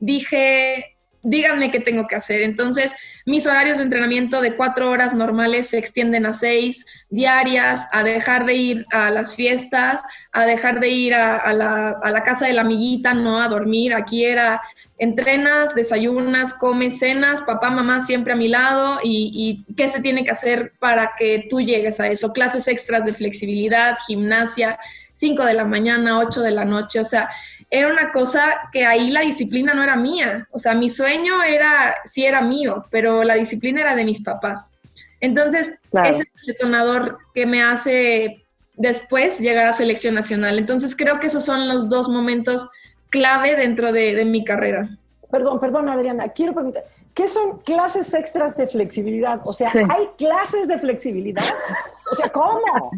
dije, 0.00 0.95
díganme 1.22 1.70
qué 1.70 1.80
tengo 1.80 2.06
que 2.06 2.16
hacer. 2.16 2.42
Entonces, 2.42 2.96
mis 3.24 3.46
horarios 3.46 3.78
de 3.78 3.84
entrenamiento 3.84 4.40
de 4.40 4.54
cuatro 4.56 4.90
horas 4.90 5.14
normales 5.14 5.68
se 5.68 5.78
extienden 5.78 6.26
a 6.26 6.32
seis 6.32 6.86
diarias, 7.10 7.86
a 7.92 8.02
dejar 8.02 8.46
de 8.46 8.54
ir 8.54 8.86
a 8.92 9.10
las 9.10 9.34
fiestas, 9.34 10.02
a 10.32 10.46
dejar 10.46 10.80
de 10.80 10.88
ir 10.88 11.14
a, 11.14 11.52
la, 11.52 12.22
casa 12.24 12.46
de 12.46 12.52
la 12.52 12.62
amiguita, 12.62 13.14
no 13.14 13.40
a 13.40 13.48
dormir. 13.48 13.94
Aquí 13.94 14.24
era 14.24 14.60
entrenas, 14.98 15.74
desayunas, 15.74 16.54
comes, 16.54 16.98
cenas, 16.98 17.42
papá, 17.42 17.70
mamá 17.70 18.00
siempre 18.00 18.32
a 18.32 18.36
mi 18.36 18.48
lado 18.48 19.00
y, 19.02 19.64
y, 19.68 19.74
qué 19.74 19.88
se 19.88 20.00
tiene 20.00 20.24
que 20.24 20.30
hacer 20.30 20.72
para 20.78 21.12
que 21.18 21.46
tú 21.50 21.60
llegues 21.60 22.00
a 22.00 22.08
eso. 22.08 22.32
Clases 22.32 22.68
extras 22.68 23.04
de 23.04 23.12
flexibilidad, 23.12 23.98
gimnasia, 24.06 24.78
5 25.16 25.44
de 25.44 25.54
la 25.54 25.64
mañana, 25.64 26.18
8 26.18 26.42
de 26.42 26.50
la 26.50 26.64
noche, 26.64 27.00
o 27.00 27.04
sea, 27.04 27.30
era 27.70 27.88
una 27.88 28.12
cosa 28.12 28.68
que 28.72 28.86
ahí 28.86 29.10
la 29.10 29.20
disciplina 29.20 29.74
no 29.74 29.82
era 29.82 29.96
mía, 29.96 30.46
o 30.50 30.58
sea, 30.58 30.74
mi 30.74 30.88
sueño 30.88 31.42
era, 31.42 31.96
sí 32.04 32.24
era 32.24 32.40
mío, 32.40 32.86
pero 32.90 33.24
la 33.24 33.34
disciplina 33.34 33.80
era 33.80 33.96
de 33.96 34.04
mis 34.04 34.22
papás. 34.22 34.76
Entonces, 35.20 35.80
ese 36.04 36.22
es 36.22 36.28
el 36.42 36.46
detonador 36.46 37.18
que 37.34 37.46
me 37.46 37.62
hace 37.62 38.44
después 38.74 39.40
llegar 39.40 39.66
a 39.66 39.72
selección 39.72 40.14
nacional. 40.14 40.58
Entonces, 40.58 40.94
creo 40.94 41.18
que 41.18 41.28
esos 41.28 41.44
son 41.44 41.66
los 41.68 41.88
dos 41.88 42.08
momentos 42.08 42.68
clave 43.08 43.56
dentro 43.56 43.92
de, 43.92 44.24
mi 44.24 44.44
carrera. 44.44 44.88
Perdón, 45.30 45.58
perdón, 45.58 45.88
Adriana, 45.88 46.28
quiero 46.28 46.52
preguntar, 46.54 46.84
¿qué 47.14 47.26
son 47.26 47.58
clases 47.60 48.12
extras 48.14 48.56
de 48.56 48.66
flexibilidad? 48.66 49.40
O 49.44 49.52
sea, 49.52 49.72
¿hay 49.88 50.08
clases 50.16 50.68
de 50.68 50.78
flexibilidad? 50.78 51.44
O 52.10 52.14
sea, 52.14 52.30
¿cómo? 52.30 52.90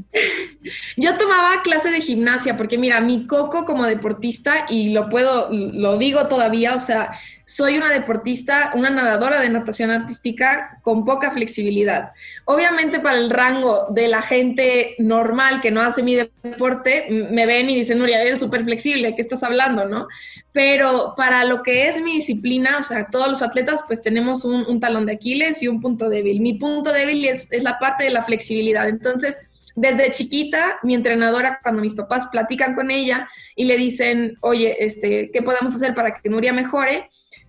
Yo 0.96 1.16
tomaba 1.16 1.62
clase 1.62 1.90
de 1.90 2.00
gimnasia 2.00 2.56
porque 2.56 2.78
mira, 2.78 3.00
mi 3.00 3.26
coco 3.26 3.64
como 3.64 3.86
deportista, 3.86 4.66
y 4.68 4.90
lo 4.90 5.08
puedo, 5.08 5.48
lo 5.50 5.96
digo 5.96 6.26
todavía, 6.28 6.74
o 6.74 6.80
sea, 6.80 7.12
soy 7.48 7.78
una 7.78 7.90
deportista, 7.90 8.72
una 8.74 8.90
nadadora 8.90 9.40
de 9.40 9.48
natación 9.48 9.90
artística 9.90 10.78
con 10.82 11.06
poca 11.06 11.30
flexibilidad. 11.30 12.12
Obviamente 12.44 13.00
para 13.00 13.16
el 13.16 13.30
rango 13.30 13.86
de 13.88 14.06
la 14.06 14.20
gente 14.20 14.94
normal 14.98 15.62
que 15.62 15.70
no 15.70 15.80
hace 15.80 16.02
mi 16.02 16.14
deporte, 16.14 17.06
me 17.08 17.46
ven 17.46 17.70
y 17.70 17.76
dicen, 17.76 18.00
Nuria, 18.00 18.20
eres 18.20 18.38
súper 18.38 18.64
flexible, 18.64 19.16
¿qué 19.16 19.22
estás 19.22 19.42
hablando, 19.42 19.86
no? 19.86 20.08
Pero 20.52 21.14
para 21.16 21.44
lo 21.44 21.62
que 21.62 21.88
es 21.88 21.98
mi 22.02 22.16
disciplina, 22.16 22.76
o 22.80 22.82
sea, 22.82 23.08
todos 23.10 23.28
los 23.28 23.40
atletas 23.40 23.80
pues 23.86 24.02
tenemos 24.02 24.44
un, 24.44 24.78
talón 24.78 25.06
de 25.06 25.14
Aquiles 25.14 25.62
y 25.62 25.68
un 25.68 25.80
punto 25.80 26.10
débil. 26.10 26.42
Mi 26.42 26.58
punto 26.58 26.92
débil 26.92 27.24
es, 27.24 27.50
es 27.50 27.62
la 27.62 27.78
parte 27.78 28.04
de 28.04 28.10
la 28.10 28.24
flexibilidad. 28.24 28.86
Entonces, 28.90 29.40
desde 29.74 30.10
chiquita, 30.10 30.78
mi 30.82 30.94
entrenadora, 30.94 31.60
cuando 31.62 31.80
mis 31.80 31.94
papás 31.94 32.26
platican 32.30 32.74
con 32.74 32.90
ella 32.90 33.26
y 33.56 33.64
le 33.64 33.78
dicen, 33.78 34.36
oye, 34.42 34.84
este, 34.84 35.30
¿qué 35.32 35.40
podemos 35.40 35.74
hacer 35.74 35.94
para 35.94 36.14
que 36.14 36.28
Nuria 36.28 36.52
mejore? 36.52 37.08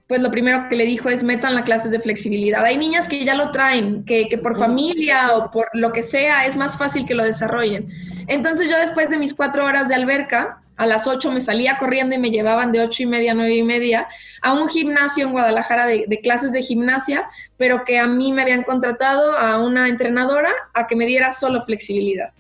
Pues 0.10 0.24
lo 0.24 0.32
primero 0.32 0.68
que 0.68 0.76
le 0.76 0.86
dijo 0.86 1.08
es 1.10 1.24
metan 1.24 1.54
las 1.54 1.66
clases 1.66 1.92
de 1.92 2.00
flexibilidad. 2.00 2.66
Hay 2.66 2.80
niñas 2.80 3.08
que 3.08 3.24
ya 3.24 3.36
lo 3.36 3.52
traen, 3.52 4.04
que, 4.06 4.28
que 4.28 4.40
por 4.40 4.58
familia 4.58 5.36
o 5.36 5.52
por 5.52 5.70
lo 5.74 5.94
que 5.94 6.02
sea 6.02 6.46
es 6.48 6.56
más 6.56 6.80
fácil 6.80 7.06
que 7.06 7.14
lo 7.14 7.24
desarrollen. 7.24 7.90
Entonces 8.26 8.68
yo 8.68 8.80
después 8.80 9.12
de 9.12 9.20
mis 9.20 9.36
cuatro 9.36 9.66
horas 9.66 9.88
de 9.88 9.94
alberca, 9.94 10.64
a 10.78 10.88
las 10.88 11.06
8 11.06 11.32
me 11.32 11.42
salía 11.42 11.78
corriendo 11.78 12.16
y 12.16 12.18
me 12.18 12.32
llevaban 12.32 12.72
de 12.72 12.80
ocho 12.80 13.04
y 13.04 13.06
media 13.06 13.34
a 13.34 13.36
9 13.36 13.54
y 13.54 13.64
media 13.64 14.08
a 14.42 14.54
un 14.54 14.68
gimnasio 14.68 15.28
en 15.28 15.34
Guadalajara 15.34 15.86
de, 15.86 16.22
clases 16.24 16.54
de 16.54 16.64
gimnasia, 16.64 17.30
pero 17.58 17.84
que 17.84 18.00
a 18.00 18.08
mí 18.08 18.34
me 18.34 18.42
habían 18.42 18.64
contratado 18.64 19.38
a 19.38 19.62
una 19.62 19.90
entrenadora 19.90 20.50
a 20.74 20.88
que 20.88 20.96
me 20.96 21.06
diera 21.06 21.32
solo 21.32 21.62
flexibilidad. 21.62 22.32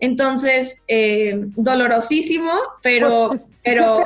Entonces, 0.00 0.82
eh, 0.88 1.34
dolorosísimo, 1.56 2.52
pero... 2.82 3.28
Pues, 3.28 3.50
pero 3.64 4.00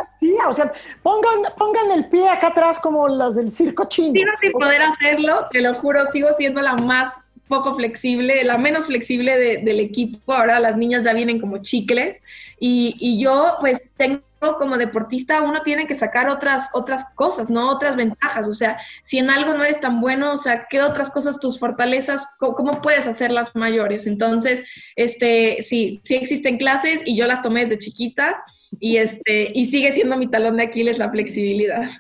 o 0.49 0.55
sea, 0.55 0.73
pongan, 1.03 1.53
pongan 1.57 1.91
el 1.93 2.09
pie 2.09 2.29
acá 2.29 2.49
atrás 2.49 2.79
como 2.79 3.09
las 3.09 3.37
del 3.37 3.51
circo 3.51 3.85
chino. 3.87 4.13
Sigo 4.13 4.31
sin 4.41 4.53
poder 4.53 4.83
hacerlo, 4.83 5.47
te 5.51 5.61
lo 5.61 5.75
juro, 5.75 6.07
sigo 6.13 6.29
siendo 6.37 6.61
la 6.61 6.75
más 6.77 7.15
poco 7.49 7.75
flexible, 7.75 8.45
la 8.45 8.59
menos 8.59 8.87
flexible 8.87 9.61
del 9.63 9.81
equipo. 9.81 10.33
Ahora 10.33 10.61
las 10.61 10.77
niñas 10.77 11.05
ya 11.05 11.13
vienen 11.13 11.41
como 11.41 11.59
chicles 11.59 12.23
y, 12.59 12.97
y, 12.99 13.21
yo 13.21 13.57
pues 13.61 13.91
tengo 13.97 14.23
como 14.41 14.79
deportista, 14.79 15.43
uno 15.43 15.63
tiene 15.63 15.87
que 15.87 15.95
sacar 15.95 16.29
otras, 16.29 16.71
otras 16.73 17.05
cosas, 17.15 17.51
¿no? 17.51 17.71
Otras 17.71 17.97
ventajas. 17.97 18.47
O 18.47 18.53
sea, 18.53 18.79
si 19.03 19.19
en 19.19 19.31
algo 19.31 19.55
no 19.55 19.65
eres 19.65 19.81
tan 19.81 20.01
bueno, 20.01 20.33
o 20.33 20.37
sea, 20.37 20.67
¿qué 20.71 20.81
otras 20.81 21.11
cosas 21.11 21.41
tus 21.41 21.59
fortalezas, 21.59 22.27
cómo, 22.39 22.81
puedes 22.81 23.07
hacerlas 23.07 23.55
mayores? 23.57 24.07
Entonces, 24.07 24.65
este, 24.97 25.63
sí, 25.63 26.01
sí 26.05 26.15
existen 26.15 26.59
clases 26.59 27.01
y 27.05 27.17
yo 27.17 27.27
las 27.27 27.43
tomé 27.43 27.63
desde 27.65 27.79
chiquita 27.79 28.43
y, 28.79 28.99
este, 28.99 29.51
y 29.55 29.67
sigue 29.67 29.93
siendo 29.93 30.17
mi 30.17 30.29
talón 30.29 30.57
de 30.57 30.65
Aquiles 30.65 30.99
la 30.99 31.11
flexibilidad. 31.11 31.91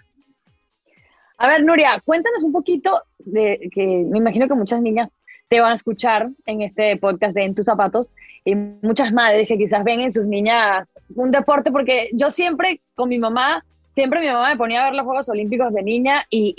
A 1.38 1.48
ver, 1.48 1.64
Nuria, 1.64 2.02
cuéntanos 2.04 2.42
un 2.42 2.52
poquito 2.52 3.02
de 3.18 3.68
que 3.72 3.86
me 3.86 4.18
imagino 4.18 4.48
que 4.48 4.54
muchas 4.54 4.80
niñas 4.80 5.08
te 5.48 5.60
van 5.60 5.72
a 5.72 5.74
escuchar 5.74 6.28
en 6.46 6.62
este 6.62 6.96
podcast 6.96 7.34
de 7.34 7.44
En 7.44 7.54
tus 7.54 7.64
zapatos 7.64 8.14
y 8.44 8.54
muchas 8.54 9.12
madres 9.12 9.48
que 9.48 9.58
quizás 9.58 9.82
ven 9.84 10.00
en 10.00 10.12
sus 10.12 10.26
niñas 10.26 10.86
un 11.14 11.30
deporte, 11.30 11.72
porque 11.72 12.10
yo 12.12 12.30
siempre 12.30 12.80
con 12.94 13.08
mi 13.08 13.18
mamá, 13.18 13.64
siempre 13.94 14.20
mi 14.20 14.26
mamá 14.26 14.50
me 14.50 14.56
ponía 14.56 14.82
a 14.82 14.84
ver 14.86 14.94
los 14.94 15.06
Juegos 15.06 15.28
Olímpicos 15.28 15.72
de 15.72 15.82
niña 15.82 16.26
y, 16.30 16.54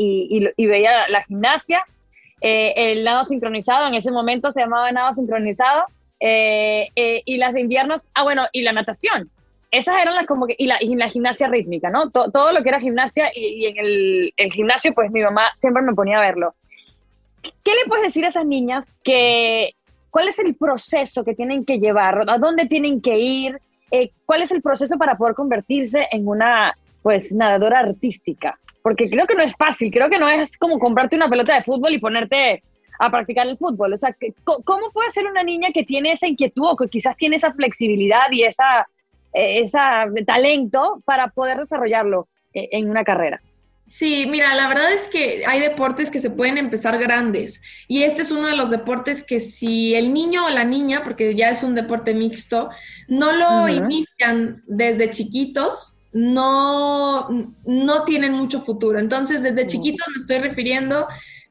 y, 0.56 0.66
veía 0.66 1.08
la 1.10 1.24
gimnasia, 1.24 1.84
eh, 2.42 2.74
el 2.76 3.04
nado 3.04 3.24
sincronizado, 3.24 3.88
en 3.88 3.94
ese 3.94 4.12
momento 4.12 4.52
se 4.52 4.62
llamaba 4.62 4.92
nado 4.92 5.14
sincronizado, 5.14 5.86
eh, 6.20 6.88
eh, 6.96 7.22
y 7.26 7.38
las 7.38 7.54
de 7.54 7.62
inviernos, 7.62 8.10
ah 8.14 8.24
bueno, 8.24 8.48
y 8.52 8.64
la 8.64 8.74
natación. 8.74 9.30
Esas 9.72 9.96
eran 10.02 10.16
las 10.16 10.26
como 10.26 10.48
que, 10.48 10.56
y 10.58 10.66
la, 10.66 10.78
y 10.82 10.96
la 10.96 11.10
gimnasia 11.10 11.48
rítmica, 11.48 11.92
¿no? 11.92 12.10
todo 12.10 12.52
lo 12.52 12.64
que 12.64 12.70
era 12.70 12.80
gimnasia 12.80 13.30
y, 13.36 13.68
en 13.68 13.78
el, 13.78 14.34
el 14.36 14.52
gimnasio, 14.52 14.94
pues 14.96 15.12
mi 15.12 15.22
mamá 15.22 15.52
siempre 15.56 15.84
me 15.84 15.94
ponía 15.94 16.18
a 16.18 16.22
verlo. 16.22 16.56
¿Qué 17.42 17.72
le 17.72 17.88
puedes 17.88 18.04
decir 18.04 18.26
a 18.26 18.30
esas 18.30 18.46
niñas 18.46 18.92
que 19.04 19.76
cuál 20.10 20.28
es 20.28 20.40
el 20.40 20.56
proceso 20.56 21.24
que 21.24 21.36
tienen 21.36 21.66
que 21.66 21.80
llevar, 21.80 22.24
a 22.28 22.38
dónde 22.38 22.66
tienen 22.66 23.02
que 23.02 23.18
ir, 23.18 23.60
eh, 23.92 24.12
cuál 24.26 24.42
es 24.42 24.52
el 24.52 24.62
proceso 24.62 24.98
para 24.98 25.18
poder 25.18 25.36
convertirse 25.36 26.08
en 26.12 26.28
una 26.28 26.76
pues 27.02 27.32
nadadora 27.32 27.80
artística? 27.80 28.60
Porque 28.82 29.10
creo 29.10 29.28
que 29.28 29.36
no 29.36 29.44
es 29.44 29.56
fácil, 29.56 29.92
creo 29.92 30.10
que 30.10 30.20
no 30.20 30.28
es 30.28 30.58
como 30.58 30.80
comprarte 30.80 31.16
una 31.16 31.30
pelota 31.30 31.56
de 31.56 31.64
fútbol 31.64 31.94
y 31.94 32.00
ponerte 32.00 32.64
a 33.00 33.10
practicar 33.10 33.48
el 33.48 33.58
fútbol. 33.58 33.94
O 33.94 33.98
sea, 33.98 34.16
¿cómo 34.44 34.92
puede 34.92 35.10
ser 35.10 35.26
una 35.26 35.44
niña 35.44 35.70
que 35.74 35.84
tiene 35.84 36.12
esa 36.12 36.28
inquietud 36.28 36.66
o 36.66 36.76
que 36.76 36.88
quizás 36.88 37.16
tiene 37.18 37.38
esa 37.38 37.54
flexibilidad 37.54 38.30
y 38.32 38.44
esa, 38.44 38.88
eh, 39.34 39.62
esa 39.62 40.06
talento 40.26 41.02
para 41.06 41.30
poder 41.30 41.60
desarrollarlo 41.60 42.28
eh, 42.54 42.70
en 42.74 42.90
una 42.90 43.04
carrera? 43.04 43.42
Sí, 43.90 44.28
mira, 44.30 44.54
la 44.54 44.68
verdad 44.68 44.94
es 44.94 45.08
que 45.08 45.44
hay 45.48 45.60
deportes 45.60 46.12
que 46.12 46.20
se 46.20 46.30
pueden 46.30 46.60
empezar 46.60 47.00
grandes 47.00 47.60
y 47.88 48.04
este 48.04 48.22
es 48.22 48.32
uno 48.32 48.48
de 48.48 48.56
los 48.56 48.70
deportes 48.70 49.24
que 49.24 49.40
si 49.40 49.96
el 49.96 50.14
niño 50.14 50.46
o 50.46 50.50
la 50.50 50.64
niña, 50.64 51.04
porque 51.04 51.36
ya 51.36 51.50
es 51.50 51.64
un 51.64 51.74
deporte 51.74 52.14
mixto, 52.14 52.70
no 53.08 53.32
lo 53.32 53.68
inician 53.68 54.62
desde 54.68 55.10
chiquitos, 55.10 55.98
no, 56.14 57.30
no 57.66 58.04
tienen 58.04 58.34
mucho 58.34 58.62
futuro. 58.62 59.00
Entonces, 59.00 59.42
desde 59.42 59.66
chiquitos 59.66 60.08
me 60.16 60.22
estoy 60.22 60.38
refiriendo, 60.38 61.08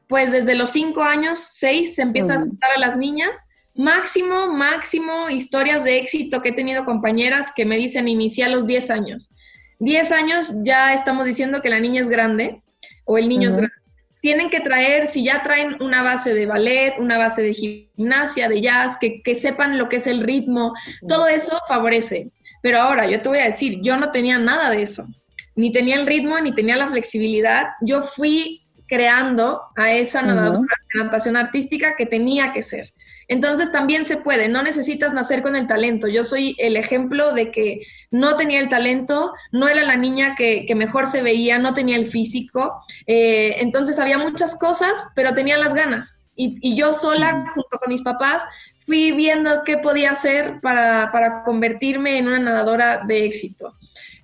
pues 0.07 0.31
desde 0.31 0.55
los 0.55 0.70
cinco 0.70 1.03
años, 1.03 1.40
seis, 1.40 1.96
se 1.96 2.03
empieza 2.03 2.35
a 2.35 2.37
aceptar 2.37 2.70
a 2.77 2.79
las 2.79 2.96
niñas. 2.96 3.48
Máximo, 3.74 4.46
máximo 4.46 5.29
historias 5.29 5.83
de 5.83 5.98
éxito 5.98 6.40
que 6.40 6.51
he 6.51 6.55
tenido 6.55 6.85
compañeras 6.85 7.48
que 7.55 7.64
me 7.64 7.79
dicen 7.79 8.07
inicié 8.07 8.44
a 8.44 8.48
los 8.48 8.64
10 8.64 8.90
años. 8.90 9.35
10 9.79 10.12
años 10.12 10.53
ya 10.62 10.93
estamos 10.95 11.25
diciendo 11.25 11.62
que 11.62 11.69
la 11.69 11.81
niña 11.81 12.03
es 12.03 12.09
grande 12.09 12.62
o 13.05 13.19
el 13.19 13.29
niño 13.29 13.49
es 13.49 13.57
grande. 13.57 13.75
Tienen 14.21 14.51
que 14.51 14.61
traer, 14.61 15.07
si 15.07 15.23
ya 15.23 15.45
traen 15.45 15.81
una 15.81 16.03
base 16.03 16.35
de 16.35 16.47
ballet, 16.47 16.95
una 16.99 17.19
base 17.19 17.43
de 17.43 17.55
gimnasia, 17.55 18.49
de 18.49 18.61
jazz, 18.61 18.99
que, 18.99 19.35
sepan 19.37 19.79
lo 19.79 19.88
que 19.88 19.97
es 19.97 20.09
el 20.09 20.23
ritmo, 20.25 20.75
todo 21.07 21.29
eso 21.29 21.61
favorece. 21.69 22.31
Pero 22.61 22.81
ahora, 22.81 23.07
yo 23.07 23.23
te 23.23 23.29
voy 23.29 23.38
a 23.38 23.45
decir, 23.45 23.79
yo 23.81 23.97
no 23.97 24.11
tenía 24.11 24.38
nada 24.38 24.71
de 24.71 24.83
eso. 24.83 25.07
Ni 25.55 25.73
tenía 25.73 25.97
el 25.97 26.07
ritmo, 26.07 26.38
ni 26.41 26.53
tenía 26.53 26.77
la 26.77 26.88
flexibilidad. 26.88 27.69
Yo 27.81 28.03
fui 28.03 28.67
creando 28.88 29.62
a 29.77 29.93
esa 29.93 30.23
natación 30.23 31.37
artística 31.37 31.95
que 31.97 32.07
tenía 32.07 32.53
que 32.53 32.62
ser. 32.62 32.93
Entonces 33.29 33.71
también 33.71 34.07
se 34.07 34.17
puede, 34.17 34.49
no 34.49 34.62
necesitas 34.62 35.12
nacer 35.12 35.43
con 35.43 35.55
el 35.55 35.67
talento. 35.67 36.09
Yo 36.09 36.25
soy 36.25 36.57
el 36.59 36.77
ejemplo 36.77 37.33
de 37.33 37.51
que 37.51 37.83
no 38.11 38.37
tenía 38.37 38.59
el 38.59 38.71
talento, 38.71 39.33
no 39.53 39.69
era 39.69 39.85
la 39.85 39.97
niña 39.97 40.35
que, 40.35 40.67
mejor 40.75 41.07
se 41.07 41.23
veía, 41.23 41.59
no 41.59 41.75
tenía 41.75 41.97
el 41.97 42.07
físico. 42.07 42.83
Eh, 43.07 43.57
entonces 43.61 43.99
había 43.99 44.17
muchas 44.17 44.59
cosas, 44.59 44.93
pero 45.14 45.35
tenía 45.35 45.59
las 45.59 45.75
ganas. 45.75 46.23
Y, 46.35 46.77
yo 46.77 46.95
sola, 46.95 47.47
junto 47.53 47.79
con 47.79 47.93
mis 47.93 48.03
papás, 48.03 48.45
fui 48.87 49.12
viendo 49.12 49.64
qué 49.64 49.77
podía 49.77 50.12
hacer 50.12 50.61
para, 50.62 51.11
para 51.12 51.43
convertirme 51.43 52.17
en 52.17 52.29
una 52.29 52.38
nadadora 52.38 53.03
de 53.07 53.27
éxito. 53.27 53.75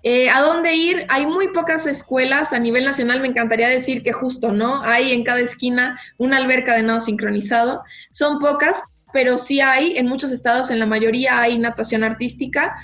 Eh, 0.06 0.28
¿A 0.28 0.42
dónde 0.42 0.74
ir? 0.74 1.06
Hay 1.08 1.26
muy 1.26 1.48
pocas 1.48 1.86
escuelas 1.86 2.52
a 2.52 2.58
nivel 2.58 2.84
nacional, 2.84 3.20
me 3.20 3.28
encantaría 3.28 3.68
decir 3.68 4.02
que 4.02 4.12
justo, 4.12 4.52
¿no? 4.52 4.82
Hay 4.82 5.12
en 5.12 5.24
cada 5.24 5.40
esquina 5.40 5.98
una 6.18 6.36
alberca 6.36 6.74
de 6.74 6.82
nado 6.82 7.00
sincronizado. 7.00 7.82
Son 8.10 8.38
pocas, 8.38 8.82
pero 9.14 9.38
sí 9.38 9.60
hay, 9.60 9.96
en 9.96 10.08
muchos 10.08 10.32
estados, 10.32 10.70
en 10.70 10.80
la 10.80 10.86
mayoría 10.86 11.40
hay 11.40 11.56
natación 11.56 12.02
artística. 12.02 12.74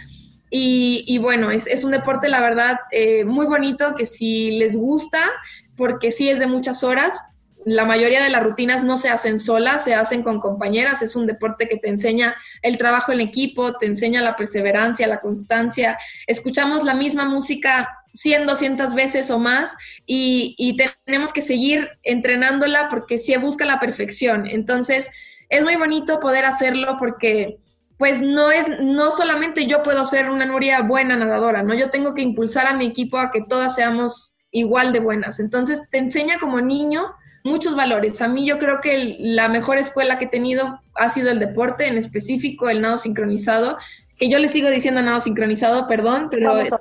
Y, 0.48 1.18
bueno, 1.18 1.50
es, 1.50 1.84
un 1.84 1.90
deporte, 1.90 2.28
la 2.28 2.40
verdad, 2.40 2.78
eh, 2.92 3.24
muy 3.24 3.46
bonito 3.46 3.94
que 3.96 4.06
si 4.06 4.52
les 4.52 4.76
gusta, 4.76 5.28
porque 5.76 6.12
sí 6.12 6.28
es 6.28 6.38
de 6.38 6.46
muchas 6.46 6.84
horas, 6.84 7.20
la 7.64 7.84
mayoría 7.84 8.22
de 8.22 8.30
las 8.30 8.44
rutinas 8.44 8.84
no 8.84 8.96
se 8.96 9.08
hacen 9.08 9.40
solas, 9.40 9.82
se 9.84 9.94
hacen 9.94 10.22
con 10.22 10.40
compañeras. 10.40 11.02
Es 11.02 11.16
un 11.16 11.26
deporte 11.26 11.68
que 11.68 11.78
te 11.78 11.88
enseña 11.88 12.36
el 12.62 12.78
trabajo 12.78 13.12
en 13.12 13.20
equipo, 13.20 13.76
te 13.76 13.86
enseña 13.86 14.22
la 14.22 14.36
perseverancia, 14.36 15.08
la 15.08 15.20
constancia. 15.20 15.98
Escuchamos 16.28 16.84
la 16.84 16.94
misma 16.94 17.24
música 17.26 17.88
100, 18.14 18.46
200 18.46 18.94
veces 18.94 19.30
o 19.30 19.38
más 19.40 19.76
y, 20.06 20.54
y 20.58 20.76
tenemos 21.04 21.32
que 21.32 21.42
seguir 21.42 21.90
entrenándola 22.02 22.88
porque 22.88 23.18
se 23.18 23.36
busca 23.38 23.64
la 23.64 23.78
perfección. 23.80 24.46
Entonces, 24.46 25.10
es 25.50 25.62
muy 25.62 25.76
bonito 25.76 26.20
poder 26.20 26.46
hacerlo 26.46 26.96
porque 26.98 27.58
pues 27.98 28.22
no 28.22 28.50
es, 28.50 28.66
no 28.80 29.10
solamente 29.10 29.66
yo 29.66 29.82
puedo 29.82 30.06
ser 30.06 30.30
una 30.30 30.46
Nuria 30.46 30.80
buena 30.80 31.16
nadadora, 31.16 31.62
¿no? 31.62 31.74
Yo 31.74 31.90
tengo 31.90 32.14
que 32.14 32.22
impulsar 32.22 32.66
a 32.66 32.72
mi 32.72 32.86
equipo 32.86 33.18
a 33.18 33.30
que 33.30 33.42
todas 33.42 33.74
seamos 33.74 34.36
igual 34.50 34.94
de 34.94 35.00
buenas. 35.00 35.38
Entonces, 35.38 35.82
te 35.90 35.98
enseña 35.98 36.38
como 36.38 36.62
niño 36.62 37.12
muchos 37.44 37.76
valores. 37.76 38.22
A 38.22 38.28
mí 38.28 38.46
yo 38.46 38.58
creo 38.58 38.80
que 38.80 39.16
la 39.18 39.50
mejor 39.50 39.76
escuela 39.76 40.18
que 40.18 40.24
he 40.26 40.28
tenido 40.28 40.80
ha 40.94 41.08
sido 41.10 41.30
el 41.30 41.40
deporte, 41.40 41.88
en 41.88 41.98
específico 41.98 42.70
el 42.70 42.80
nado 42.80 42.96
sincronizado, 42.96 43.76
que 44.16 44.30
yo 44.30 44.38
le 44.38 44.48
sigo 44.48 44.70
diciendo 44.70 45.02
nado 45.02 45.20
sincronizado, 45.20 45.86
perdón, 45.86 46.28
pero 46.30 46.58
es 46.58 46.72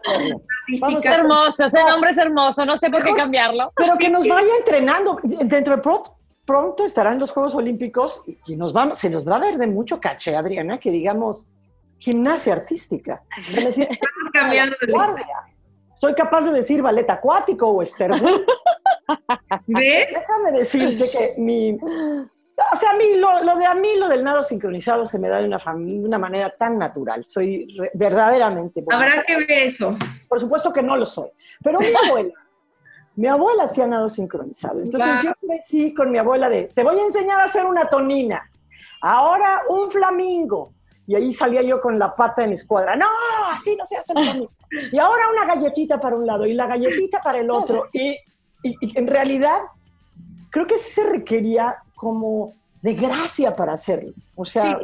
hermoso, 1.05 1.65
ese 1.65 1.83
nombre 1.83 2.11
es 2.11 2.17
hermoso, 2.17 2.65
no 2.65 2.77
sé 2.77 2.89
por 2.89 3.03
qué 3.03 3.13
cambiarlo. 3.13 3.71
Pero 3.75 3.97
que 3.97 4.09
nos 4.09 4.27
vaya 4.27 4.51
entrenando. 4.59 5.19
Dentro 5.23 5.75
de 5.75 5.81
pronto 6.49 6.83
estarán 6.83 7.19
los 7.19 7.29
Juegos 7.29 7.53
Olímpicos 7.53 8.23
y 8.47 8.55
nos 8.55 8.73
vamos, 8.73 8.97
se 8.97 9.07
nos 9.07 9.27
va 9.27 9.35
a 9.35 9.39
ver 9.39 9.59
de 9.59 9.67
mucho 9.67 9.99
caché, 9.99 10.35
Adriana, 10.35 10.79
que 10.79 10.89
digamos 10.89 11.47
gimnasia 11.99 12.53
artística. 12.53 13.21
Estamos 13.37 14.31
cambiando 14.33 14.75
de 14.81 14.91
soy 15.95 16.15
capaz 16.15 16.45
de 16.45 16.53
decir 16.53 16.81
ballet 16.81 17.07
acuático 17.07 17.67
o 17.67 17.83
esterno. 17.83 18.17
¿Ves? 19.67 20.07
Déjame 20.11 20.51
decirte 20.57 21.11
que 21.11 21.35
mi... 21.37 21.77
O 22.71 22.75
sea, 22.75 22.91
a 22.91 22.93
mí, 22.95 23.13
lo, 23.15 23.55
de 23.55 23.65
a 23.65 23.75
mí, 23.75 23.97
lo 23.97 24.07
del 24.07 24.23
nado 24.23 24.41
sincronizado 24.41 25.05
se 25.05 25.19
me 25.19 25.29
da 25.29 25.37
de 25.37 25.45
una, 25.45 25.59
una 25.67 26.17
manera 26.17 26.49
tan 26.57 26.79
natural. 26.79 27.23
Soy 27.25 27.77
verdaderamente 27.93 28.83
Habrá 28.89 29.23
que 29.23 29.37
ver 29.37 29.51
eso. 29.51 29.95
Por 30.27 30.39
supuesto 30.39 30.73
que 30.73 30.81
no 30.81 30.97
lo 30.97 31.05
soy. 31.05 31.29
Pero 31.63 31.79
mi 31.79 31.93
abuela, 32.07 32.33
mi 33.19 33.27
abuela 33.27 33.63
hacía 33.63 33.85
nado 33.85 34.07
sincronizado. 34.07 34.79
Entonces 34.79 35.23
yo 35.23 35.33
crecí 35.45 35.93
con 35.93 36.09
mi 36.09 36.17
abuela 36.17 36.47
de, 36.47 36.71
te 36.73 36.83
voy 36.83 36.97
a 36.97 37.03
enseñar 37.03 37.41
a 37.41 37.43
hacer 37.43 37.65
una 37.65 37.89
tonina. 37.89 38.49
Ahora 39.01 39.63
un 39.67 39.91
flamingo. 39.91 40.71
Y 41.05 41.15
ahí 41.15 41.29
salía 41.33 41.61
yo 41.61 41.81
con 41.81 41.99
la 41.99 42.15
pata 42.15 42.45
en 42.45 42.53
escuadra. 42.53 42.95
No, 42.95 43.07
así 43.51 43.75
no 43.75 43.83
se 43.83 43.97
hace 43.97 44.13
flamingo. 44.13 44.49
Y 44.93 44.97
ahora 44.99 45.23
una 45.33 45.53
galletita 45.53 45.99
para 45.99 46.15
un 46.15 46.25
lado 46.25 46.45
y 46.45 46.53
la 46.53 46.67
galletita 46.67 47.19
para 47.21 47.41
el 47.41 47.51
otro. 47.51 47.89
Y, 47.91 48.17
en 48.63 49.07
realidad 49.07 49.59
creo 50.49 50.65
que 50.65 50.77
sí 50.77 50.91
se 50.91 51.03
requería 51.03 51.75
como 51.95 52.53
de 52.81 52.93
gracia 52.93 53.53
para 53.53 53.73
hacerlo. 53.73 54.13
O 54.35 54.45
sea, 54.45 54.79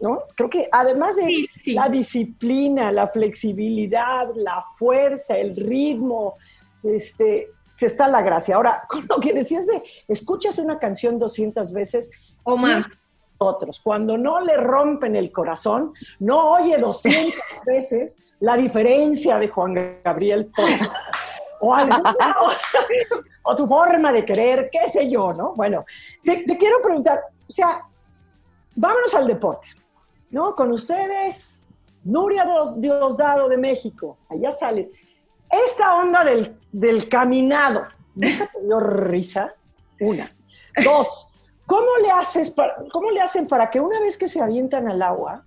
¿no? 0.00 0.22
Creo 0.34 0.48
que 0.48 0.68
además 0.72 1.16
de 1.16 1.48
la 1.66 1.90
disciplina, 1.90 2.90
la 2.90 3.08
flexibilidad, 3.08 4.30
la 4.34 4.64
fuerza, 4.74 5.36
el 5.36 5.54
ritmo, 5.54 6.36
este, 6.82 7.50
se 7.76 7.86
está 7.86 8.08
la 8.08 8.22
gracia. 8.22 8.56
Ahora, 8.56 8.84
con 8.88 9.06
lo 9.08 9.18
que 9.18 9.32
decías 9.32 9.66
de 9.66 9.82
escuchas 10.08 10.58
una 10.58 10.78
canción 10.78 11.18
200 11.18 11.72
veces 11.72 12.10
o 12.44 12.56
más 12.56 12.86
otros. 13.38 13.80
Cuando 13.80 14.16
no 14.16 14.40
le 14.40 14.56
rompen 14.56 15.16
el 15.16 15.32
corazón, 15.32 15.92
no 16.20 16.52
oye 16.52 16.78
200 16.78 17.34
veces 17.66 18.18
la 18.40 18.56
diferencia 18.56 19.38
de 19.38 19.48
Juan 19.48 20.00
Gabriel 20.04 20.50
o, 21.60 21.76
o 23.42 23.56
tu 23.56 23.66
forma 23.66 24.12
de 24.12 24.24
querer, 24.24 24.68
qué 24.70 24.88
sé 24.88 25.08
yo, 25.08 25.32
¿no? 25.32 25.54
Bueno, 25.54 25.84
te, 26.22 26.44
quiero 26.56 26.80
preguntar, 26.82 27.20
o 27.48 27.52
sea, 27.52 27.82
vámonos 28.74 29.14
al 29.14 29.26
deporte, 29.26 29.68
¿no? 30.30 30.54
Con 30.54 30.72
ustedes, 30.72 31.60
Nuria 32.04 32.46
Diosdado 32.76 33.48
de 33.48 33.56
México, 33.56 34.18
allá 34.28 34.50
sale. 34.50 34.90
Esta 35.66 35.94
onda 35.96 36.24
del, 36.24 36.58
del 36.72 37.08
caminado, 37.08 37.86
¿nunca 38.14 38.46
te 38.46 38.62
dio 38.62 38.80
risa? 38.80 39.54
Una. 40.00 40.34
Dos, 40.82 41.34
¿Cómo 41.66 41.96
le, 42.02 42.10
haces 42.10 42.54
¿Cómo 42.92 43.10
le 43.10 43.20
hacen 43.20 43.46
para 43.46 43.70
que 43.70 43.80
una 43.80 44.00
vez 44.00 44.18
que 44.18 44.26
se 44.26 44.40
avientan 44.40 44.88
al 44.88 45.00
agua, 45.00 45.44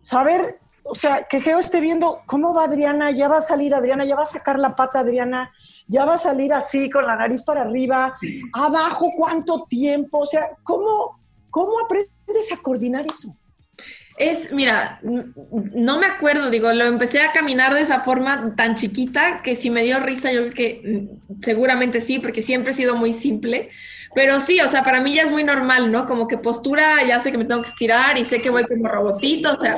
saber, 0.00 0.58
o 0.82 0.94
sea, 0.94 1.24
que 1.24 1.40
Geo 1.40 1.60
esté 1.60 1.80
viendo 1.80 2.20
cómo 2.26 2.52
va 2.52 2.64
Adriana, 2.64 3.12
ya 3.12 3.28
va 3.28 3.38
a 3.38 3.40
salir 3.40 3.74
Adriana, 3.74 4.04
ya 4.04 4.16
va 4.16 4.24
a 4.24 4.26
sacar 4.26 4.58
la 4.58 4.74
pata 4.74 5.00
Adriana, 5.00 5.52
ya 5.86 6.04
va 6.04 6.14
a 6.14 6.18
salir 6.18 6.52
así 6.52 6.90
con 6.90 7.06
la 7.06 7.16
nariz 7.16 7.42
para 7.44 7.62
arriba, 7.62 8.16
abajo 8.52 9.12
cuánto 9.16 9.64
tiempo, 9.68 10.18
o 10.18 10.26
sea, 10.26 10.50
¿cómo, 10.64 11.20
cómo 11.50 11.78
aprendes 11.78 12.52
a 12.52 12.56
coordinar 12.56 13.06
eso? 13.06 13.36
Es, 14.18 14.50
mira, 14.50 14.98
no 15.02 15.98
me 15.98 16.06
acuerdo, 16.06 16.48
digo, 16.48 16.72
lo 16.72 16.84
empecé 16.84 17.20
a 17.20 17.32
caminar 17.32 17.74
de 17.74 17.82
esa 17.82 18.00
forma 18.00 18.54
tan 18.56 18.76
chiquita 18.76 19.42
que 19.42 19.56
si 19.56 19.68
me 19.68 19.82
dio 19.82 20.00
risa, 20.00 20.32
yo 20.32 20.40
creo 20.42 20.54
que 20.54 20.82
mm, 20.84 21.42
seguramente 21.42 22.00
sí, 22.00 22.18
porque 22.18 22.42
siempre 22.42 22.70
he 22.70 22.74
sido 22.74 22.96
muy 22.96 23.12
simple. 23.12 23.70
Pero 24.14 24.40
sí, 24.40 24.58
o 24.60 24.68
sea, 24.68 24.82
para 24.82 25.02
mí 25.02 25.14
ya 25.14 25.24
es 25.24 25.30
muy 25.30 25.44
normal, 25.44 25.92
¿no? 25.92 26.06
Como 26.06 26.26
que 26.26 26.38
postura, 26.38 27.04
ya 27.06 27.20
sé 27.20 27.30
que 27.30 27.36
me 27.36 27.44
tengo 27.44 27.60
que 27.60 27.68
estirar 27.68 28.16
y 28.16 28.24
sé 28.24 28.40
que 28.40 28.48
voy 28.48 28.64
como 28.64 28.88
robotito, 28.88 29.52
o 29.52 29.60
sea, 29.60 29.76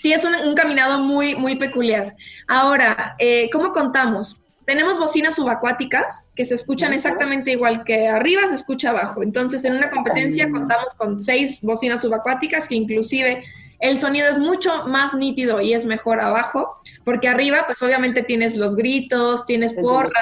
sí 0.00 0.12
es 0.12 0.24
un, 0.24 0.56
caminado 0.56 0.98
muy, 0.98 1.36
muy 1.36 1.54
peculiar. 1.54 2.16
Ahora, 2.48 3.14
eh, 3.20 3.48
¿cómo 3.52 3.70
contamos? 3.70 4.42
Tenemos 4.64 4.98
bocinas 4.98 5.36
subacuáticas 5.36 6.32
que 6.34 6.44
se 6.44 6.56
escuchan 6.56 6.92
exactamente 6.92 7.52
igual 7.52 7.84
que 7.84 8.08
arriba, 8.08 8.48
se 8.48 8.56
escucha 8.56 8.90
abajo. 8.90 9.22
Entonces, 9.22 9.64
en 9.64 9.76
una 9.76 9.90
competencia 9.90 10.50
contamos 10.50 10.92
con 10.96 11.16
seis 11.16 11.60
bocinas 11.62 12.02
subacuáticas 12.02 12.66
que 12.66 12.74
inclusive 12.74 13.44
el 13.78 13.98
sonido 13.98 14.28
es 14.28 14.38
mucho 14.38 14.86
más 14.86 15.14
nítido 15.14 15.60
y 15.60 15.74
es 15.74 15.84
mejor 15.84 16.20
abajo, 16.20 16.80
porque 17.04 17.28
arriba, 17.28 17.64
pues 17.66 17.82
obviamente 17.82 18.22
tienes 18.22 18.56
los 18.56 18.74
gritos, 18.74 19.44
tienes 19.46 19.74
porras, 19.74 20.12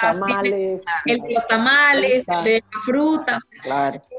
el 1.05 1.21
de 1.21 1.35
los 1.35 1.47
tamales, 1.47 2.25
el 2.29 2.45
de 2.45 2.65
la 2.73 2.81
fruta, 2.85 3.39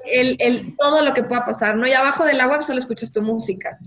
el, 0.05 0.75
todo 0.77 1.01
lo 1.01 1.13
que 1.13 1.23
pueda 1.23 1.45
pasar, 1.45 1.75
¿no? 1.75 1.87
Y 1.87 1.93
abajo 1.93 2.25
del 2.25 2.39
agua 2.39 2.61
solo 2.61 2.79
escuchas 2.79 3.11
tu 3.11 3.21
música. 3.21 3.77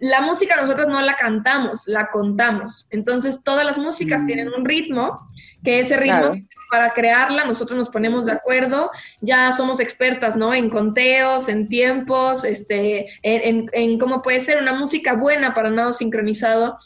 La 0.00 0.20
música 0.20 0.60
nosotros 0.60 0.88
no 0.88 1.00
la 1.00 1.16
cantamos, 1.16 1.86
la 1.86 2.10
contamos. 2.10 2.88
Entonces 2.90 3.42
todas 3.42 3.64
las 3.64 3.78
músicas 3.78 4.22
mm. 4.22 4.26
tienen 4.26 4.48
un 4.52 4.64
ritmo, 4.64 5.30
que 5.62 5.80
ese 5.80 5.96
ritmo 5.96 6.34
para 6.74 6.92
crearla 6.92 7.44
nosotros 7.44 7.78
nos 7.78 7.88
ponemos 7.88 8.26
de 8.26 8.32
acuerdo, 8.32 8.90
ya 9.20 9.52
somos 9.52 9.78
expertas, 9.78 10.36
¿no? 10.36 10.52
En 10.52 10.70
conteos, 10.70 11.48
en 11.48 11.68
tiempos, 11.68 12.42
este, 12.42 13.06
en, 13.22 13.96
cómo 14.00 14.22
puede 14.22 14.40
ser 14.40 14.60
una 14.60 14.72
música 14.72 15.14
buena 15.14 15.54
para 15.54 15.70
nado 15.70 15.92
sincronizado 15.92 16.76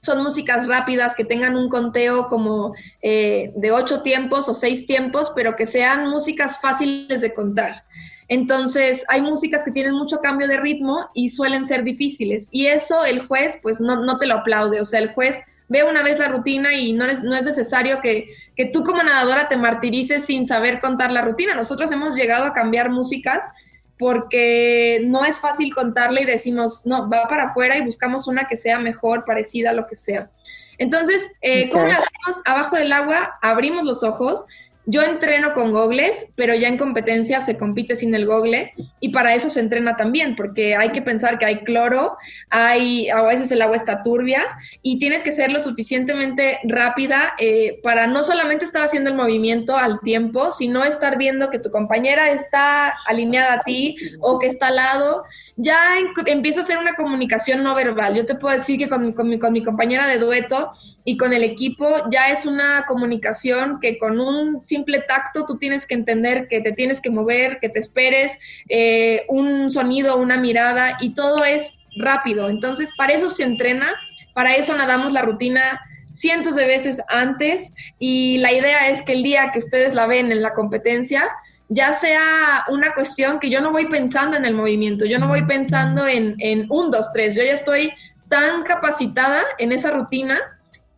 son 0.00 0.22
músicas 0.22 0.66
rápidas 0.66 1.14
que 1.14 1.26
tengan 1.26 1.56
un 1.56 1.68
conteo 1.68 2.30
como 2.30 2.72
eh, 3.02 3.52
de 3.54 3.70
ocho 3.70 4.00
tiempos 4.00 4.48
o 4.48 4.54
seis 4.54 4.86
tiempos, 4.86 5.30
pero 5.36 5.56
que 5.56 5.66
sean 5.66 6.08
músicas 6.08 6.58
fáciles 6.58 7.20
de 7.20 7.34
contar. 7.34 7.84
Entonces, 8.28 9.04
hay 9.08 9.20
músicas 9.20 9.62
que 9.62 9.72
tienen 9.72 9.92
mucho 9.92 10.20
cambio 10.20 10.48
de 10.48 10.56
ritmo 10.56 11.10
y 11.12 11.28
suelen 11.28 11.66
ser 11.66 11.84
difíciles. 11.84 12.48
Y 12.50 12.66
eso 12.66 13.04
el 13.04 13.26
juez, 13.26 13.58
pues 13.62 13.78
no, 13.78 14.02
no 14.02 14.16
te 14.16 14.24
lo 14.24 14.36
aplaude. 14.36 14.80
O 14.80 14.86
sea, 14.86 15.00
el 15.00 15.12
juez 15.12 15.42
ve 15.68 15.84
una 15.84 16.02
vez 16.02 16.18
la 16.18 16.28
rutina 16.28 16.74
y 16.74 16.92
no 16.92 17.04
es, 17.04 17.22
no 17.22 17.36
es 17.36 17.42
necesario 17.42 18.00
que, 18.00 18.30
que 18.56 18.66
tú 18.66 18.82
como 18.82 19.02
nadadora 19.02 19.48
te 19.48 19.56
martirices 19.56 20.24
sin 20.24 20.46
saber 20.46 20.80
contar 20.80 21.12
la 21.12 21.22
rutina. 21.22 21.54
Nosotros 21.54 21.92
hemos 21.92 22.16
llegado 22.16 22.44
a 22.44 22.52
cambiar 22.52 22.90
músicas 22.90 23.50
porque 23.98 25.02
no 25.04 25.24
es 25.24 25.40
fácil 25.40 25.74
contarle 25.74 26.22
y 26.22 26.26
decimos, 26.26 26.86
no, 26.86 27.08
va 27.10 27.26
para 27.28 27.44
afuera 27.44 27.76
y 27.76 27.84
buscamos 27.84 28.28
una 28.28 28.46
que 28.46 28.56
sea 28.56 28.78
mejor, 28.78 29.24
parecida 29.24 29.70
a 29.70 29.74
lo 29.74 29.86
que 29.86 29.96
sea. 29.96 30.30
Entonces, 30.78 31.32
eh, 31.40 31.68
¿cómo 31.70 31.86
lo 31.86 31.92
hacemos? 31.92 32.42
Abajo 32.44 32.76
del 32.76 32.92
agua, 32.92 33.36
abrimos 33.42 33.84
los 33.84 34.04
ojos 34.04 34.46
yo 34.90 35.02
entreno 35.02 35.52
con 35.52 35.70
gogles, 35.70 36.32
pero 36.34 36.54
ya 36.54 36.66
en 36.66 36.78
competencia 36.78 37.42
se 37.42 37.58
compite 37.58 37.94
sin 37.94 38.14
el 38.14 38.24
gogle 38.24 38.72
y 39.00 39.10
para 39.10 39.34
eso 39.34 39.50
se 39.50 39.60
entrena 39.60 39.98
también, 39.98 40.34
porque 40.34 40.76
hay 40.76 40.92
que 40.92 41.02
pensar 41.02 41.38
que 41.38 41.44
hay 41.44 41.58
cloro, 41.58 42.16
hay 42.48 43.10
a 43.10 43.20
veces 43.20 43.52
el 43.52 43.60
agua 43.60 43.76
está 43.76 44.02
turbia 44.02 44.46
y 44.80 44.98
tienes 44.98 45.22
que 45.22 45.32
ser 45.32 45.52
lo 45.52 45.60
suficientemente 45.60 46.60
rápida 46.64 47.34
eh, 47.38 47.80
para 47.82 48.06
no 48.06 48.24
solamente 48.24 48.64
estar 48.64 48.82
haciendo 48.82 49.10
el 49.10 49.16
movimiento 49.16 49.76
al 49.76 50.00
tiempo, 50.00 50.52
sino 50.52 50.82
estar 50.82 51.18
viendo 51.18 51.50
que 51.50 51.58
tu 51.58 51.70
compañera 51.70 52.30
está 52.30 52.88
alineada 53.06 53.54
a 53.54 53.62
ti 53.62 53.94
o 54.20 54.38
que 54.38 54.46
está 54.46 54.68
al 54.68 54.76
lado. 54.76 55.24
Ya 55.56 55.78
empieza 56.24 56.62
a 56.62 56.64
ser 56.64 56.78
una 56.78 56.94
comunicación 56.94 57.62
no 57.62 57.74
verbal. 57.74 58.14
Yo 58.14 58.24
te 58.24 58.36
puedo 58.36 58.56
decir 58.56 58.78
que 58.78 58.88
con, 58.88 59.12
con 59.12 59.52
mi 59.52 59.62
compañera 59.62 60.06
de 60.06 60.16
dueto, 60.16 60.72
y 61.04 61.16
con 61.16 61.32
el 61.32 61.42
equipo 61.42 61.88
ya 62.10 62.30
es 62.30 62.44
una 62.44 62.84
comunicación 62.86 63.80
que 63.80 63.98
con 63.98 64.20
un 64.20 64.62
simple 64.62 65.00
tacto 65.00 65.46
tú 65.46 65.58
tienes 65.58 65.86
que 65.86 65.94
entender 65.94 66.48
que 66.48 66.60
te 66.60 66.72
tienes 66.72 67.00
que 67.00 67.10
mover, 67.10 67.60
que 67.60 67.68
te 67.68 67.78
esperes, 67.78 68.38
eh, 68.68 69.24
un 69.28 69.70
sonido, 69.70 70.18
una 70.18 70.36
mirada 70.38 70.98
y 71.00 71.14
todo 71.14 71.44
es 71.44 71.78
rápido. 71.96 72.48
Entonces, 72.48 72.92
para 72.96 73.14
eso 73.14 73.28
se 73.28 73.44
entrena, 73.44 73.94
para 74.34 74.54
eso 74.54 74.76
nadamos 74.76 75.12
la 75.12 75.22
rutina 75.22 75.80
cientos 76.10 76.54
de 76.54 76.66
veces 76.66 77.00
antes 77.08 77.74
y 77.98 78.38
la 78.38 78.52
idea 78.52 78.88
es 78.88 79.02
que 79.02 79.12
el 79.12 79.22
día 79.22 79.50
que 79.52 79.58
ustedes 79.58 79.94
la 79.94 80.06
ven 80.06 80.32
en 80.32 80.42
la 80.42 80.54
competencia, 80.54 81.28
ya 81.68 81.92
sea 81.92 82.64
una 82.68 82.94
cuestión 82.94 83.38
que 83.40 83.50
yo 83.50 83.60
no 83.60 83.72
voy 83.72 83.86
pensando 83.86 84.36
en 84.36 84.44
el 84.44 84.54
movimiento, 84.54 85.04
yo 85.04 85.18
no 85.18 85.28
voy 85.28 85.44
pensando 85.44 86.06
en, 86.06 86.34
en 86.38 86.66
un, 86.70 86.90
dos, 86.90 87.12
tres, 87.12 87.34
yo 87.34 87.42
ya 87.42 87.52
estoy 87.52 87.92
tan 88.28 88.62
capacitada 88.62 89.42
en 89.58 89.72
esa 89.72 89.90
rutina 89.90 90.38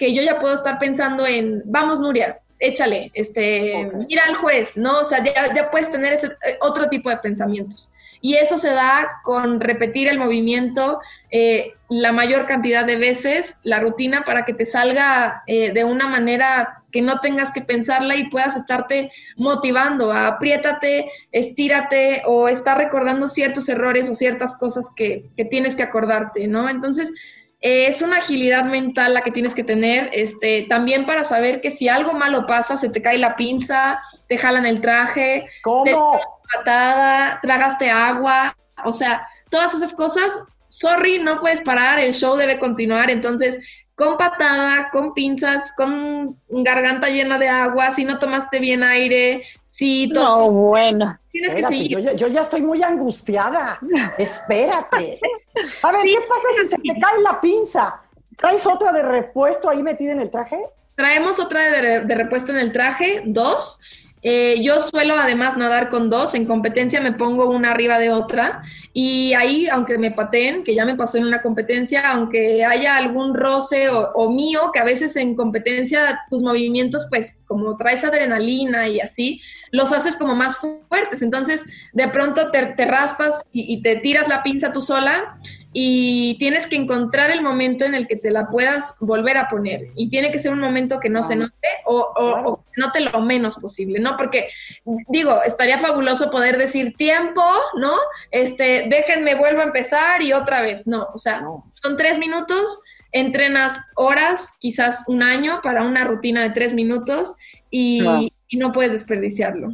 que 0.01 0.15
yo 0.15 0.23
ya 0.23 0.41
puedo 0.41 0.55
estar 0.55 0.79
pensando 0.79 1.27
en, 1.27 1.63
vamos 1.67 2.01
Nuria, 2.01 2.41
échale, 2.59 3.11
este, 3.13 3.91
mira 4.09 4.25
al 4.27 4.35
juez, 4.35 4.79
¿no? 4.79 5.01
O 5.01 5.05
sea, 5.05 5.23
ya, 5.23 5.55
ya 5.55 5.71
puedes 5.71 5.93
tener 5.93 6.15
ese 6.15 6.29
eh, 6.29 6.57
otro 6.63 6.89
tipo 6.89 7.11
de 7.11 7.19
pensamientos. 7.19 7.93
Y 8.23 8.35
eso 8.35 8.57
se 8.57 8.71
da 8.71 9.21
con 9.25 9.61
repetir 9.61 10.09
el 10.09 10.19
movimiento 10.19 11.01
eh, 11.31 11.75
la 11.91 12.13
mayor 12.13 12.47
cantidad 12.47 12.87
de 12.87 12.97
veces, 12.97 13.59
la 13.63 13.81
rutina, 13.81 14.25
para 14.25 14.45
que 14.47 14.55
te 14.55 14.65
salga 14.65 15.43
eh, 15.47 15.73
de 15.73 15.85
una 15.85 16.07
manera 16.07 16.83
que 16.91 17.03
no 17.03 17.21
tengas 17.21 17.53
que 17.53 17.61
pensarla 17.61 18.17
y 18.17 18.31
puedas 18.31 18.57
estarte 18.57 19.11
motivando 19.37 20.13
a 20.13 20.27
apriétate, 20.27 21.11
estírate 21.31 22.23
o 22.27 22.49
estar 22.49 22.79
recordando 22.79 23.29
ciertos 23.29 23.69
errores 23.69 24.09
o 24.09 24.15
ciertas 24.15 24.57
cosas 24.57 24.89
que, 24.97 25.27
que 25.37 25.45
tienes 25.45 25.77
que 25.77 25.83
acordarte, 25.83 26.47
¿no? 26.47 26.69
Entonces, 26.69 27.13
es 27.61 28.01
una 28.01 28.19
agilidad 28.19 28.65
mental 28.65 29.15
la 29.15 29.23
que 29.23 29.31
tienes 29.31 29.55
que 29.55 29.65
tener, 29.65 30.11
este, 30.13 30.67
también 30.69 31.05
para 31.05 31.25
saber 31.25 31.61
que 31.61 31.71
si 31.71 31.89
algo 31.89 32.15
malo 32.15 32.47
pasa, 32.47 32.77
se 32.77 32.89
te 32.89 33.03
cae 33.03 33.19
la 33.19 33.37
pinza, 33.37 34.01
te 34.29 34.39
jalan 34.39 34.65
el 34.65 34.81
traje, 34.81 35.47
¿Cómo? 35.63 36.21
patada, 36.53 37.39
tragaste 37.43 37.91
agua, 37.91 38.57
o 38.85 38.93
sea, 38.93 39.27
todas 39.51 39.75
esas 39.75 39.93
cosas, 39.93 40.33
sorry, 40.69 41.19
no 41.19 41.41
puedes 41.41 41.61
parar, 41.61 41.99
el 42.01 42.15
show 42.15 42.37
debe 42.37 42.59
continuar, 42.59 43.11
entonces 43.11 43.59
con 43.95 44.17
patada, 44.17 44.89
con 44.91 45.13
pinzas, 45.13 45.73
con 45.77 46.39
garganta 46.49 47.11
llena 47.11 47.37
de 47.37 47.51
agua, 47.51 47.91
si 47.91 48.05
no 48.05 48.19
tomaste 48.19 48.59
bien 48.59 48.83
aire, 48.83 49.45
si 49.81 50.07
No, 50.09 50.51
bueno. 50.51 51.19
Tienes 51.33 51.55
que 51.55 51.63
seguir. 51.65 51.89
yo, 51.91 51.99
ya- 52.01 52.13
yo 52.13 52.27
ya 52.29 52.41
estoy 52.43 52.61
muy 52.61 52.83
angustiada. 52.83 53.79
Espérate. 54.19 55.21
A 55.83 55.93
ver, 55.93 56.03
¿qué 56.03 56.19
pasa 56.29 56.49
si 56.61 56.67
se 56.67 56.77
te 56.77 57.01
cae 57.01 57.21
la 57.23 57.41
pinza? 57.41 58.03
¿Traes 58.37 58.67
otra 58.67 58.93
de 58.93 59.03
repuesto 59.03 59.69
ahí 59.71 59.83
metida 59.83 60.13
en 60.13 60.21
el 60.21 60.31
traje? 60.31 60.59
Traemos 60.95 61.41
otra 61.41 61.61
de, 61.71 62.01
de 62.01 62.15
repuesto 62.15 62.53
en 62.53 62.59
el 62.59 62.73
traje, 62.73 63.23
dos. 63.25 63.81
Eh, 64.23 64.63
yo 64.63 64.81
suelo 64.83 65.15
además 65.15 65.57
nadar 65.57 65.89
con 65.89 66.11
dos, 66.11 66.35
en 66.35 66.45
competencia 66.45 67.01
me 67.01 67.13
pongo 67.13 67.49
una 67.49 67.71
arriba 67.71 67.99
de 67.99 68.11
otra 68.11 68.63
y 68.93 69.33
ahí, 69.33 69.67
aunque 69.69 69.97
me 69.97 70.11
pateen, 70.11 70.63
que 70.63 70.75
ya 70.75 70.85
me 70.85 70.95
pasó 70.95 71.17
en 71.17 71.25
una 71.25 71.41
competencia, 71.41 72.11
aunque 72.11 72.65
haya 72.65 72.97
algún 72.97 73.35
roce 73.35 73.89
o, 73.89 74.31
mío, 74.31 74.73
que 74.75 74.81
a 74.81 74.85
veces 74.85 75.17
en 75.17 75.37
competencia 75.37 76.21
tus 76.29 76.43
movimientos, 76.43 77.07
pues 77.09 77.45
como 77.47 77.77
traes 77.77 78.05
adrenalina 78.05 78.89
y 78.89 79.01
así, 79.01 79.41
los 79.71 79.93
haces 79.93 80.17
como 80.17 80.35
más 80.35 80.59
fuertes, 80.59 81.23
entonces 81.23 81.65
de 81.93 82.09
pronto 82.09 82.51
te, 82.51 82.75
raspas 82.85 83.43
y, 83.53 83.81
te 83.81 83.97
tiras 83.97 84.29
la 84.29 84.43
pinza 84.43 84.73
tú 84.73 84.83
sola 84.83 85.39
y 85.73 86.37
tienes 86.39 86.67
que 86.67 86.75
encontrar 86.77 87.31
el 87.31 87.43
momento 87.43 87.85
en 87.85 87.95
el 87.95 88.09
que 88.09 88.17
te 88.17 88.31
la 88.31 88.49
puedas 88.49 88.97
volver 89.01 89.39
a 89.39 89.49
poner. 89.49 89.89
Y 89.95 90.11
tiene 90.11 90.33
que 90.33 90.39
ser 90.41 90.53
un 90.53 90.59
momento 90.61 90.99
que 90.99 91.09
no 91.09 91.23
se 91.23 91.37
note 91.37 91.69
o, 91.85 91.95
o- 92.17 92.49
o 92.51 92.65
que 92.65 92.81
note 92.81 93.01
lo 93.01 93.21
menos 93.21 93.57
posible, 93.57 94.01
¿no? 94.01 94.17
Porque, 94.17 94.49
digo, 95.09 95.43
estaría 95.45 95.79
fabuloso 95.79 96.31
poder 96.31 96.59
decir 96.59 96.95
tiempo, 96.97 97.43
¿no? 97.79 97.93
Este, 98.33 98.87
déjenme, 98.91 99.37
vuelvo 99.37 99.61
a 99.61 99.65
empezar 99.65 100.23
y 100.23 100.33
otra 100.33 100.61
vez. 100.61 100.87
No, 100.89 101.09
o 101.15 101.19
sea, 101.19 101.43
son 101.83 101.97
tres 101.97 102.19
minutos, 102.19 102.83
entrenas 103.13 103.79
horas, 103.95 104.55
quizás 104.59 105.05
un 105.07 105.23
año 105.23 105.61
para 105.63 105.83
una 105.85 106.05
rutina 106.05 106.43
de 106.43 106.51
tres 106.51 106.75
minutos 106.75 107.33
y, 107.71 108.33
y 108.49 108.57
no 108.57 108.73
puedes 108.73 108.91
desperdiciarlo. 108.93 109.71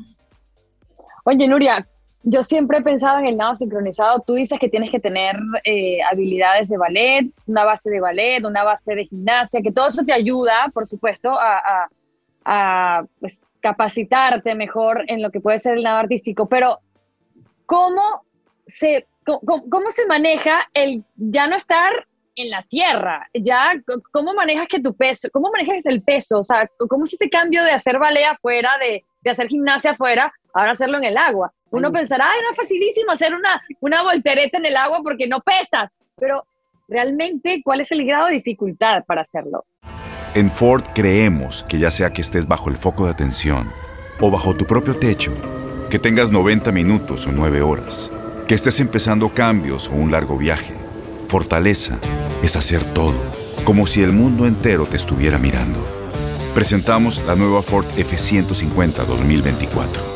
Oye, 1.24 1.48
Nuria, 1.48 1.86
yo 2.28 2.42
siempre 2.42 2.78
he 2.78 2.82
pensado 2.82 3.20
en 3.20 3.26
el 3.26 3.36
nado 3.36 3.54
sincronizado. 3.54 4.20
Tú 4.26 4.34
dices 4.34 4.58
que 4.58 4.68
tienes 4.68 4.90
que 4.90 4.98
tener 4.98 5.36
eh, 5.62 5.98
habilidades 6.02 6.68
de 6.68 6.76
ballet, 6.76 7.30
una 7.46 7.64
base 7.64 7.88
de 7.88 8.00
ballet, 8.00 8.44
una 8.44 8.64
base 8.64 8.96
de 8.96 9.04
gimnasia, 9.06 9.62
que 9.62 9.70
todo 9.70 9.86
eso 9.86 10.02
te 10.04 10.12
ayuda, 10.12 10.68
por 10.74 10.88
supuesto, 10.88 11.30
a, 11.38 11.88
a- 12.44 13.04
pues, 13.20 13.38
capacitarte 13.60 14.56
mejor 14.56 15.04
en 15.06 15.22
lo 15.22 15.30
que 15.30 15.40
puede 15.40 15.60
ser 15.60 15.76
el 15.76 15.84
nado 15.84 15.98
artístico. 15.98 16.48
Pero, 16.48 16.80
¿cómo 17.64 18.24
se, 18.66 19.06
cómo, 19.24 19.64
cómo 19.70 19.90
se 19.90 20.04
maneja 20.06 20.68
el 20.74 21.04
ya 21.16 21.46
no 21.46 21.54
estar 21.54 21.92
en 22.34 22.50
la 22.50 22.64
tierra? 22.64 23.28
Ya, 23.34 23.72
¿cómo 24.12 24.34
manejas 24.34 24.66
que 24.68 24.80
tu 24.80 24.94
peso, 24.96 25.28
cómo 25.32 25.50
manejas 25.52 25.84
el 25.86 26.02
peso? 26.02 26.40
O 26.40 26.44
sea, 26.44 26.68
¿cómo 26.88 27.04
es 27.04 27.14
ese 27.14 27.30
cambio 27.30 27.62
de 27.62 27.70
hacer 27.70 27.98
ballet 28.00 28.24
afuera, 28.24 28.70
de, 28.80 29.04
de 29.20 29.30
hacer 29.30 29.46
gimnasia 29.46 29.92
afuera, 29.92 30.32
ahora 30.52 30.72
hacerlo 30.72 30.98
en 30.98 31.04
el 31.04 31.16
agua? 31.16 31.52
Uno 31.70 31.92
pensará, 31.92 32.30
ay, 32.30 32.40
no 32.42 32.50
es 32.50 32.56
facilísimo 32.56 33.12
hacer 33.12 33.34
una, 33.34 33.62
una 33.80 34.02
voltereta 34.02 34.58
en 34.58 34.66
el 34.66 34.76
agua 34.76 35.00
porque 35.02 35.26
no 35.26 35.40
pesas, 35.40 35.90
pero 36.16 36.46
realmente, 36.88 37.60
¿cuál 37.64 37.80
es 37.80 37.90
el 37.90 38.04
grado 38.06 38.26
de 38.26 38.34
dificultad 38.34 39.04
para 39.04 39.22
hacerlo? 39.22 39.64
En 40.34 40.50
Ford 40.50 40.84
creemos 40.94 41.64
que 41.68 41.78
ya 41.78 41.90
sea 41.90 42.12
que 42.12 42.20
estés 42.20 42.46
bajo 42.46 42.70
el 42.70 42.76
foco 42.76 43.06
de 43.06 43.10
atención 43.10 43.70
o 44.20 44.30
bajo 44.30 44.54
tu 44.54 44.64
propio 44.64 44.96
techo, 44.96 45.32
que 45.90 45.98
tengas 45.98 46.30
90 46.30 46.72
minutos 46.72 47.26
o 47.26 47.32
9 47.32 47.62
horas, 47.62 48.10
que 48.46 48.54
estés 48.54 48.80
empezando 48.80 49.30
cambios 49.30 49.88
o 49.88 49.92
un 49.92 50.10
largo 50.12 50.36
viaje, 50.36 50.74
fortaleza 51.28 51.98
es 52.42 52.54
hacer 52.54 52.84
todo, 52.94 53.18
como 53.64 53.86
si 53.86 54.02
el 54.02 54.12
mundo 54.12 54.46
entero 54.46 54.86
te 54.86 54.96
estuviera 54.96 55.38
mirando. 55.38 55.84
Presentamos 56.54 57.18
la 57.26 57.34
nueva 57.34 57.62
Ford 57.62 57.86
F150 57.96 59.04
2024. 59.04 60.15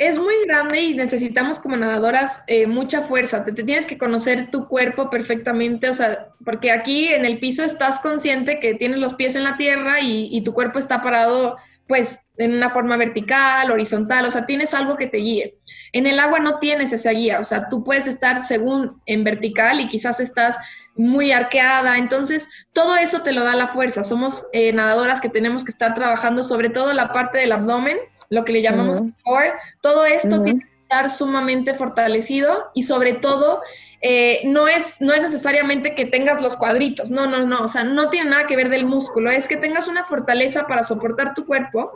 Es 0.00 0.18
muy 0.18 0.34
grande 0.46 0.80
y 0.80 0.94
necesitamos 0.94 1.58
como 1.58 1.76
nadadoras 1.76 2.42
eh, 2.46 2.66
mucha 2.66 3.02
fuerza. 3.02 3.44
Te, 3.44 3.52
tienes 3.52 3.84
que 3.84 3.98
conocer 3.98 4.50
tu 4.50 4.66
cuerpo 4.66 5.10
perfectamente, 5.10 5.90
o 5.90 5.92
sea, 5.92 6.28
porque 6.42 6.70
aquí 6.70 7.08
en 7.08 7.26
el 7.26 7.38
piso 7.38 7.64
estás 7.64 8.00
consciente 8.00 8.60
que 8.60 8.74
tienes 8.74 8.98
los 8.98 9.12
pies 9.12 9.36
en 9.36 9.44
la 9.44 9.58
tierra 9.58 10.00
y, 10.00 10.30
y 10.32 10.40
tu 10.40 10.54
cuerpo 10.54 10.78
está 10.78 11.02
parado 11.02 11.58
pues 11.86 12.20
en 12.38 12.54
una 12.54 12.70
forma 12.70 12.96
vertical, 12.96 13.70
horizontal, 13.70 14.24
o 14.24 14.30
sea, 14.30 14.46
tienes 14.46 14.72
algo 14.72 14.96
que 14.96 15.06
te 15.06 15.18
guíe. 15.18 15.58
En 15.92 16.06
el 16.06 16.18
agua 16.18 16.38
no 16.38 16.60
tienes 16.60 16.94
esa 16.94 17.10
guía, 17.10 17.38
o 17.38 17.44
sea, 17.44 17.68
tú 17.68 17.84
puedes 17.84 18.06
estar 18.06 18.42
según 18.42 19.02
en 19.04 19.22
vertical 19.22 19.80
y 19.80 19.88
quizás 19.88 20.18
estás 20.20 20.56
muy 20.94 21.32
arqueada, 21.32 21.98
entonces 21.98 22.48
todo 22.72 22.96
eso 22.96 23.20
te 23.20 23.32
lo 23.32 23.44
da 23.44 23.54
la 23.54 23.68
fuerza. 23.68 24.02
Somos 24.02 24.46
eh, 24.52 24.72
nadadoras 24.72 25.20
que 25.20 25.28
tenemos 25.28 25.62
que 25.62 25.72
estar 25.72 25.94
trabajando 25.94 26.42
sobre 26.42 26.70
todo 26.70 26.94
la 26.94 27.12
parte 27.12 27.38
del 27.38 27.52
abdomen, 27.52 27.98
lo 28.30 28.44
que 28.44 28.52
le 28.52 28.62
llamamos 28.62 29.02
core, 29.24 29.52
todo 29.80 30.04
esto 30.06 30.42
tiene 30.42 30.60
que 30.60 30.82
estar 30.82 31.10
sumamente 31.10 31.74
fortalecido 31.74 32.70
y 32.74 32.84
sobre 32.84 33.14
todo 33.14 33.60
eh, 34.00 34.40
no, 34.44 34.68
es, 34.68 35.00
no 35.00 35.12
es 35.12 35.20
necesariamente 35.20 35.94
que 35.94 36.06
tengas 36.06 36.40
los 36.40 36.56
cuadritos, 36.56 37.10
no, 37.10 37.26
no, 37.26 37.46
no, 37.46 37.60
o 37.60 37.68
sea, 37.68 37.84
no 37.84 38.08
tiene 38.08 38.30
nada 38.30 38.46
que 38.46 38.56
ver 38.56 38.70
del 38.70 38.86
músculo, 38.86 39.30
es 39.30 39.48
que 39.48 39.56
tengas 39.56 39.88
una 39.88 40.04
fortaleza 40.04 40.66
para 40.66 40.84
soportar 40.84 41.34
tu 41.34 41.44
cuerpo, 41.44 41.92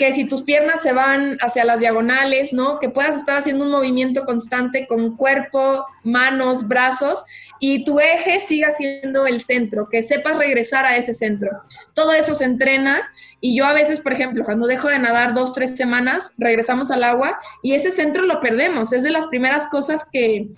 que 0.00 0.14
si 0.14 0.26
tus 0.26 0.40
piernas 0.40 0.80
se 0.80 0.94
van 0.94 1.36
hacia 1.42 1.62
las 1.62 1.78
diagonales, 1.78 2.54
¿no? 2.54 2.80
Que 2.80 2.88
puedas 2.88 3.16
estar 3.16 3.36
haciendo 3.36 3.66
un 3.66 3.70
movimiento 3.70 4.24
constante 4.24 4.86
con 4.86 5.14
cuerpo, 5.14 5.84
manos, 6.04 6.66
brazos 6.66 7.22
y 7.58 7.84
tu 7.84 8.00
eje 8.00 8.40
siga 8.40 8.72
siendo 8.72 9.26
el 9.26 9.42
centro, 9.42 9.90
que 9.90 10.02
sepas 10.02 10.38
regresar 10.38 10.86
a 10.86 10.96
ese 10.96 11.12
centro. 11.12 11.50
Todo 11.92 12.14
eso 12.14 12.34
se 12.34 12.46
entrena 12.46 13.12
y 13.40 13.56
yo 13.56 13.64
a 13.64 13.72
veces, 13.72 14.00
por 14.00 14.12
ejemplo, 14.12 14.44
cuando 14.44 14.66
dejo 14.66 14.88
de 14.88 14.98
nadar 14.98 15.34
dos, 15.34 15.54
tres 15.54 15.76
semanas, 15.76 16.34
regresamos 16.36 16.90
al 16.90 17.04
agua 17.04 17.38
y 17.62 17.72
ese 17.72 17.90
centro 17.90 18.24
lo 18.24 18.40
perdemos. 18.40 18.92
Es 18.92 19.02
de 19.02 19.10
las 19.10 19.28
primeras 19.28 19.66
cosas 19.68 20.06
que, 20.12 20.48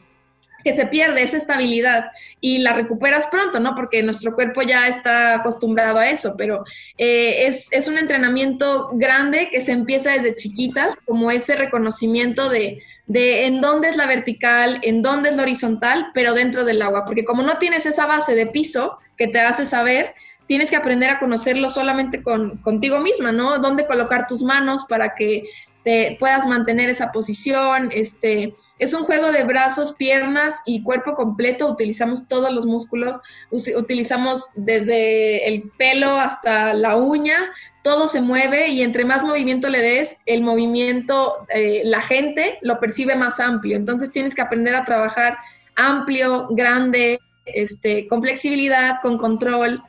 que 0.64 0.72
se 0.72 0.86
pierde 0.86 1.22
esa 1.22 1.36
estabilidad 1.36 2.06
y 2.40 2.58
la 2.58 2.72
recuperas 2.72 3.28
pronto, 3.28 3.60
¿no? 3.60 3.76
Porque 3.76 4.02
nuestro 4.02 4.34
cuerpo 4.34 4.62
ya 4.62 4.88
está 4.88 5.36
acostumbrado 5.36 5.98
a 5.98 6.10
eso, 6.10 6.34
pero 6.36 6.64
eh, 6.98 7.46
es, 7.46 7.68
es, 7.70 7.86
un 7.86 7.98
entrenamiento 7.98 8.90
grande 8.94 9.48
que 9.50 9.60
se 9.60 9.72
empieza 9.72 10.10
desde 10.10 10.34
chiquitas, 10.34 10.96
como 11.04 11.30
ese 11.30 11.54
reconocimiento 11.54 12.48
de, 12.48 12.82
de 13.06 13.46
en 13.46 13.60
dónde 13.60 13.88
es 13.88 13.96
la 13.96 14.06
vertical, 14.06 14.80
en 14.82 15.02
dónde 15.02 15.30
es 15.30 15.36
la 15.36 15.42
horizontal, 15.42 16.08
pero 16.14 16.34
dentro 16.34 16.64
del 16.64 16.82
agua, 16.82 17.04
porque 17.04 17.24
como 17.24 17.42
no 17.42 17.58
tienes 17.58 17.86
esa 17.86 18.06
base 18.06 18.34
de 18.34 18.46
piso 18.46 18.98
que 19.16 19.28
te 19.28 19.40
hace 19.40 19.66
saber, 19.66 20.14
tienes 20.52 20.68
que 20.68 20.76
aprender 20.76 21.08
a 21.08 21.18
conocerlo 21.18 21.70
solamente 21.70 22.22
con, 22.22 22.58
contigo 22.58 23.00
misma, 23.00 23.32
¿no? 23.32 23.58
Dónde 23.58 23.86
colocar 23.86 24.26
tus 24.26 24.42
manos 24.42 24.84
para 24.86 25.14
que 25.14 25.44
te 25.82 26.18
puedas 26.20 26.46
mantener 26.46 26.90
esa 26.90 27.10
posición, 27.10 27.88
este 27.90 28.54
es 28.78 28.92
un 28.92 29.04
juego 29.04 29.32
de 29.32 29.44
brazos, 29.44 29.94
piernas 29.94 30.60
y 30.66 30.82
cuerpo 30.82 31.14
completo. 31.14 31.70
Utilizamos 31.70 32.28
todos 32.28 32.52
los 32.52 32.66
músculos, 32.66 33.18
utilizamos 33.50 34.44
desde 34.54 35.48
el 35.48 35.70
pelo 35.78 36.20
hasta 36.20 36.74
la 36.74 36.96
uña, 36.96 37.50
todo 37.82 38.06
se 38.06 38.20
mueve 38.20 38.68
y 38.68 38.82
entre 38.82 39.06
más 39.06 39.22
movimiento 39.22 39.70
le 39.70 39.80
des, 39.80 40.18
el 40.26 40.42
movimiento, 40.42 41.46
eh, 41.48 41.80
la 41.86 42.02
gente 42.02 42.58
lo 42.60 42.78
percibe 42.78 43.16
más 43.16 43.40
amplio. 43.40 43.78
Entonces 43.78 44.10
tienes 44.10 44.34
que 44.34 44.42
aprender 44.42 44.74
a 44.74 44.84
trabajar 44.84 45.38
amplio, 45.76 46.48
grande, 46.50 47.20
este, 47.46 48.06
con 48.06 48.20
flexibilidad, 48.20 49.00
con 49.00 49.16
control. 49.16 49.82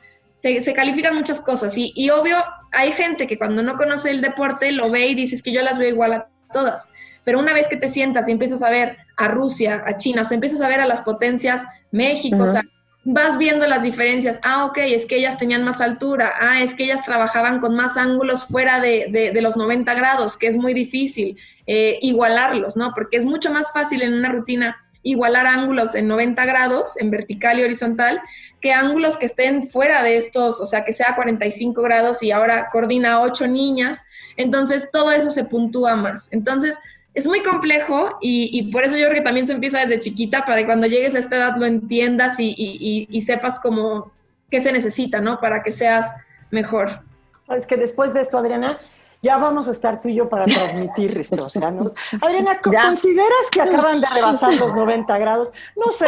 Se, 0.44 0.74
califican 0.74 1.14
muchas 1.14 1.40
cosas 1.40 1.76
y, 1.78 1.92
y 1.96 2.10
obvio, 2.10 2.36
hay 2.72 2.92
gente 2.92 3.26
que 3.26 3.38
cuando 3.38 3.62
no 3.62 3.76
conoce 3.76 4.10
el 4.10 4.20
deporte 4.20 4.72
lo 4.72 4.90
ve 4.90 5.06
y 5.06 5.14
dices 5.14 5.42
que 5.42 5.52
yo 5.52 5.62
las 5.62 5.78
veo 5.78 5.88
igual 5.88 6.12
a 6.12 6.28
todas 6.52 6.90
pero 7.24 7.38
una 7.38 7.52
vez 7.52 7.68
que 7.68 7.76
te 7.76 7.88
sientas 7.88 8.28
y 8.28 8.32
empiezas 8.32 8.62
a 8.62 8.70
ver 8.70 8.98
a 9.16 9.28
Rusia, 9.28 9.82
a 9.86 9.96
China, 9.96 10.22
o 10.22 10.24
sea, 10.24 10.34
empiezas 10.34 10.60
a 10.60 10.68
ver 10.68 10.80
a 10.80 10.86
las 10.86 11.02
potencias, 11.02 11.64
México, 11.90 12.42
o 12.42 12.46
sea, 12.46 12.62
vas 13.04 13.38
viendo 13.38 13.66
las 13.66 13.82
diferencias. 13.82 14.38
Ah, 14.42 14.66
ok, 14.66 14.78
es 14.78 15.06
que 15.06 15.16
ellas 15.16 15.38
tenían 15.38 15.64
más 15.64 15.80
altura. 15.80 16.34
Ah, 16.38 16.62
es 16.62 16.74
que 16.74 16.84
ellas 16.84 17.04
trabajaban 17.04 17.60
con 17.60 17.74
más 17.74 17.96
ángulos 17.96 18.44
fuera 18.44 18.80
de, 18.80 19.32
los 19.40 19.56
90 19.56 19.94
grados, 19.94 20.36
que 20.36 20.48
es 20.48 20.56
muy 20.56 20.74
difícil 20.74 21.38
eh, 21.66 21.98
igualarlos, 22.02 22.76
¿no? 22.76 22.92
Porque 22.94 23.16
es 23.16 23.24
mucho 23.24 23.50
más 23.50 23.72
fácil 23.72 24.02
en 24.02 24.12
una 24.12 24.30
rutina 24.30 24.83
igualar 25.04 25.46
ángulos 25.46 25.94
en 25.94 26.08
90 26.08 26.44
grados, 26.44 26.96
en 26.98 27.10
vertical 27.10 27.60
y 27.60 27.62
horizontal, 27.62 28.20
que 28.60 28.72
ángulos 28.72 29.16
que 29.16 29.26
estén 29.26 29.68
fuera 29.68 30.02
de 30.02 30.16
estos, 30.16 30.60
o 30.60 30.66
sea, 30.66 30.84
que 30.84 30.92
sea 30.92 31.14
45 31.14 31.80
grados 31.82 32.22
y 32.22 32.32
ahora 32.32 32.68
coordina 32.72 33.20
ocho 33.20 33.46
niñas. 33.46 34.04
Entonces, 34.36 34.90
todo 34.90 35.12
eso 35.12 35.30
se 35.30 35.44
puntúa 35.44 35.94
más. 35.94 36.28
Entonces, 36.32 36.78
es 37.14 37.28
muy 37.28 37.42
complejo 37.42 38.18
y, 38.20 38.72
por 38.72 38.82
eso 38.82 38.96
yo 38.96 39.04
creo 39.04 39.18
que 39.18 39.24
también 39.24 39.46
se 39.46 39.52
empieza 39.52 39.78
desde 39.78 40.00
chiquita 40.00 40.44
para 40.44 40.56
que 40.56 40.66
cuando 40.66 40.88
llegues 40.88 41.14
a 41.14 41.20
esta 41.20 41.36
edad 41.36 41.56
lo 41.56 41.64
entiendas 41.64 42.36
y, 42.38 43.20
sepas 43.24 43.60
cómo 43.60 44.12
qué 44.50 44.60
se 44.60 44.72
necesita, 44.72 45.20
¿no? 45.20 45.40
Para 45.40 45.62
que 45.62 45.70
seas 45.70 46.10
mejor. 46.50 47.00
Sabes 47.46 47.66
que 47.66 47.76
después 47.76 48.14
de 48.14 48.20
esto, 48.20 48.38
Adriana, 48.38 48.78
ya 49.24 49.38
vamos 49.38 49.66
a 49.68 49.70
estar 49.70 50.02
tú 50.02 50.08
y 50.08 50.16
yo 50.16 50.28
para 50.28 50.44
transmitir 50.44 51.18
esto. 51.18 51.46
O 51.46 51.48
sea, 51.48 51.70
¿no? 51.70 51.92
Adriana, 52.20 52.60
¿consideras 52.60 53.50
que 53.50 53.62
acaban 53.62 54.00
de 54.00 54.06
rebasar 54.06 54.52
los 54.54 54.74
90 54.76 55.18
grados? 55.18 55.52
No 55.82 55.90
sé, 55.90 56.06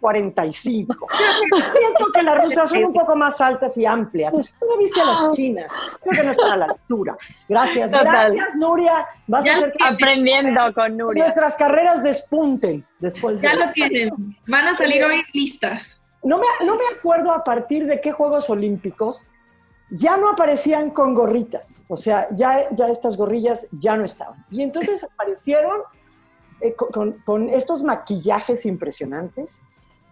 45. 0.00 1.06
Siento 1.78 2.06
que 2.14 2.22
las 2.22 2.42
rusas 2.42 2.70
son 2.70 2.84
un 2.86 2.92
poco 2.94 3.14
más 3.14 3.40
altas 3.40 3.76
y 3.76 3.84
amplias. 3.84 4.32
¿Tú 4.32 4.66
no 4.66 4.78
viste 4.78 5.00
a 5.00 5.04
las 5.04 5.34
chinas? 5.36 5.70
Creo 6.02 6.20
que 6.20 6.26
no 6.26 6.30
están 6.30 6.52
a 6.52 6.56
la 6.56 6.64
altura. 6.64 7.16
Gracias, 7.46 7.92
gracias, 7.92 8.56
Nuria. 8.56 9.06
Vas 9.26 9.44
ya 9.44 9.56
a 9.56 9.60
ser 9.60 9.74
aprendiendo 9.78 10.72
con 10.74 10.96
Nuria. 10.96 11.24
Nuestras 11.24 11.56
carreras 11.56 12.02
despunten 12.02 12.86
después 12.98 13.42
de 13.42 13.48
Ya 13.48 13.54
lo 13.54 13.70
tienen. 13.72 14.10
Van 14.46 14.66
a 14.66 14.74
salir 14.74 15.04
hoy 15.04 15.22
listas. 15.34 16.00
No 16.22 16.38
me, 16.38 16.46
no 16.66 16.76
me 16.76 16.84
acuerdo 16.96 17.32
a 17.32 17.44
partir 17.44 17.86
de 17.86 18.00
qué 18.00 18.12
Juegos 18.12 18.50
Olímpicos 18.50 19.26
ya 19.90 20.16
no 20.16 20.30
aparecían 20.30 20.90
con 20.90 21.14
gorritas, 21.14 21.84
o 21.88 21.96
sea, 21.96 22.28
ya, 22.34 22.70
ya 22.70 22.88
estas 22.88 23.16
gorrillas 23.16 23.66
ya 23.72 23.96
no 23.96 24.04
estaban. 24.04 24.44
Y 24.50 24.62
entonces 24.62 25.02
aparecieron 25.12 25.82
eh, 26.60 26.74
con, 26.74 27.48
estos 27.50 27.82
maquillajes 27.82 28.66
impresionantes. 28.66 29.62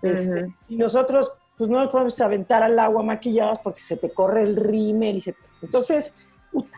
Este, 0.03 0.53
y 0.69 0.77
nosotros, 0.77 1.33
pues 1.57 1.69
no 1.69 1.81
nos 1.81 1.91
podemos 1.91 2.21
aventar 2.21 2.62
al 2.62 2.79
agua 2.79 3.03
maquilladas 3.03 3.59
porque 3.61 3.81
se 3.81 3.97
te 3.97 4.11
corre 4.11 4.43
el 4.43 4.57
rímel 4.57 5.17
y 5.17 5.21
se 5.21 5.35
Entonces, 5.61 6.14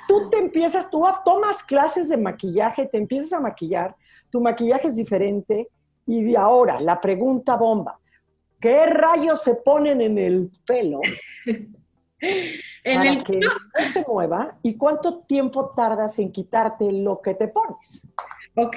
tú 0.09 0.31
te 0.31 0.39
empiezas, 0.39 0.91
tú 0.91 1.05
tomas 1.25 1.63
clases 1.63 2.09
de 2.09 2.17
maquillaje, 2.17 2.87
te 2.87 2.99
empiezas 2.99 3.35
a 3.35 3.41
maquillar, 3.41 3.95
tu 4.31 4.41
maquillaje 4.41 4.89
es 4.89 4.97
diferente. 4.97 5.69
Y 6.07 6.23
de 6.23 6.37
ahora, 6.37 6.81
la 6.81 7.01
pregunta 7.01 7.57
bomba, 7.57 8.01
¿qué 8.59 8.87
rayos 8.87 9.43
se 9.43 9.55
ponen 9.55 10.01
en 10.01 10.19
el 10.19 10.51
pelo? 10.67 11.01
en 12.85 13.03
el 13.03 13.25
que 13.25 13.39
no 13.39 13.51
te 13.93 14.05
mueva 14.07 14.57
y 14.63 14.77
cuánto 14.77 15.21
tiempo 15.21 15.73
tardas 15.75 16.19
en 16.19 16.33
quitarte 16.33 16.91
lo 16.93 17.21
que 17.23 17.35
te 17.35 17.49
pones. 17.49 18.07
Ok, 18.57 18.77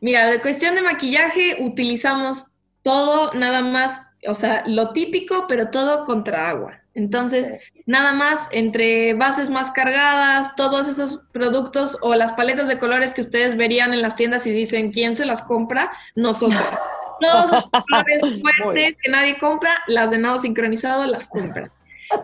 mira, 0.00 0.26
de 0.26 0.40
cuestión 0.40 0.74
de 0.74 0.82
maquillaje 0.82 1.58
utilizamos 1.60 2.46
todo 2.82 3.32
nada 3.34 3.62
más, 3.62 4.06
o 4.28 4.34
sea, 4.34 4.62
lo 4.66 4.92
típico, 4.92 5.46
pero 5.48 5.70
todo 5.70 6.04
contra 6.04 6.48
agua. 6.48 6.80
Entonces, 6.94 7.50
nada 7.86 8.12
más 8.12 8.46
entre 8.52 9.14
bases 9.14 9.50
más 9.50 9.72
cargadas, 9.72 10.54
todos 10.54 10.86
esos 10.86 11.26
productos 11.32 11.98
o 12.02 12.14
las 12.14 12.32
paletas 12.32 12.68
de 12.68 12.78
colores 12.78 13.12
que 13.12 13.20
ustedes 13.20 13.56
verían 13.56 13.92
en 13.92 14.00
las 14.00 14.14
tiendas 14.14 14.46
y 14.46 14.52
dicen, 14.52 14.92
¿quién 14.92 15.16
se 15.16 15.26
las 15.26 15.42
compra? 15.42 15.90
Nosotros. 16.14 16.62
Todos 17.20 17.50
los 17.52 17.64
colores 17.70 18.42
fuertes 18.42 18.96
que 19.00 19.10
nadie 19.10 19.38
compra, 19.38 19.78
las 19.86 20.10
de 20.10 20.18
nado 20.18 20.38
sincronizado 20.38 21.06
las 21.06 21.28
compran. 21.28 21.70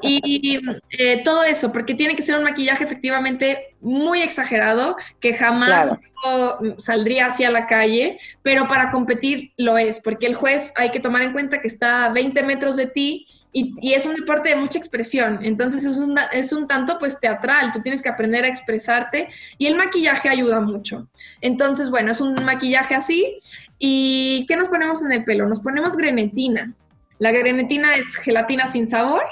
Y 0.03 0.61
eh, 0.91 1.23
todo 1.25 1.45
eso, 1.45 1.73
porque 1.73 1.95
tiene 1.95 2.17
que 2.17 2.23
ser 2.23 2.37
un 2.37 2.45
maquillaje 2.45 2.85
efectivamente 2.85 3.75
muy 3.81 4.23
exagerado, 4.23 4.97
que 5.21 5.35
jamás 5.35 5.99
saldría 6.77 7.27
hacia 7.27 7.51
la 7.51 7.67
calle, 7.67 8.19
pero 8.43 8.69
para 8.69 8.91
competir 8.91 9.53
lo 9.57 9.79
es, 9.79 10.01
porque 10.01 10.27
el 10.27 10.35
juez 10.35 10.73
hay 10.77 10.91
que 10.91 11.01
tomar 11.01 11.23
en 11.23 11.33
cuenta 11.33 11.61
que 11.61 11.69
está 11.69 12.05
a 12.07 12.13
20 12.13 12.43
metros 12.43 12.77
de 12.77 12.87
ti 12.87 13.27
y, 13.53 13.95
es 13.95 14.07
un 14.07 14.15
deporte 14.15 14.51
de 14.51 14.57
mucha 14.57 14.79
expresión, 14.79 15.41
entonces 15.43 15.85
es 15.85 15.97
un, 15.97 16.17
es 16.33 16.53
un 16.53 16.69
tanto 16.69 16.99
pues 16.99 17.19
teatral, 17.19 17.73
tú 17.73 17.81
tienes 17.83 18.03
que 18.03 18.09
aprender 18.09 18.45
a 18.45 18.49
expresarte 18.49 19.29
y 19.59 19.67
el 19.67 19.75
maquillaje 19.75 20.29
ayuda 20.29 20.61
mucho. 20.61 21.09
Entonces, 21.41 21.91
bueno, 21.91 22.13
es 22.13 22.21
un 22.21 22.35
maquillaje 22.45 22.95
así. 22.95 23.41
¿Y 23.79 24.45
qué 24.47 24.57
nos 24.57 24.69
ponemos 24.69 25.03
en 25.03 25.11
el 25.11 25.25
pelo? 25.25 25.49
Nos 25.49 25.61
ponemos 25.61 25.97
grenetina. 25.97 26.75
La 27.19 27.33
grenetina 27.33 27.97
es 27.97 28.07
gelatina 28.17 28.69
sin 28.69 28.87
sabor 28.87 29.23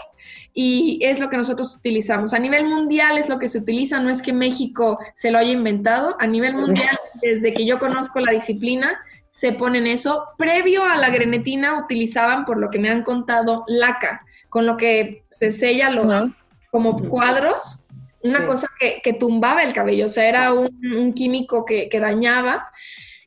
y 0.54 0.98
es 1.02 1.20
lo 1.20 1.28
que 1.30 1.36
nosotros 1.36 1.76
utilizamos. 1.76 2.34
A 2.34 2.38
nivel 2.38 2.66
mundial 2.66 3.18
es 3.18 3.28
lo 3.28 3.38
que 3.38 3.48
se 3.48 3.58
utiliza, 3.58 4.00
no 4.00 4.10
es 4.10 4.22
que 4.22 4.32
México 4.32 4.98
se 5.14 5.30
lo 5.30 5.38
haya 5.38 5.52
inventado, 5.52 6.16
a 6.18 6.26
nivel 6.26 6.54
mundial, 6.54 6.98
desde 7.22 7.54
que 7.54 7.64
yo 7.64 7.78
conozco 7.78 8.20
la 8.20 8.32
disciplina, 8.32 8.98
se 9.30 9.52
ponen 9.52 9.86
eso. 9.86 10.24
Previo 10.36 10.84
a 10.84 10.96
la 10.96 11.10
grenetina 11.10 11.78
utilizaban, 11.78 12.44
por 12.44 12.58
lo 12.58 12.70
que 12.70 12.80
me 12.80 12.90
han 12.90 13.02
contado, 13.02 13.64
laca, 13.68 14.24
con 14.48 14.66
lo 14.66 14.76
que 14.76 15.22
se 15.30 15.50
sella 15.50 15.90
los 15.90 16.30
como 16.70 17.08
cuadros, 17.08 17.84
una 18.22 18.44
cosa 18.46 18.68
que, 18.78 19.12
tumbaba 19.12 19.62
el 19.62 19.72
cabello, 19.72 20.06
o 20.06 20.08
sea, 20.08 20.28
era 20.28 20.52
un, 20.52 21.12
químico 21.14 21.64
que, 21.64 21.88
que 21.88 22.00
dañaba. 22.00 22.68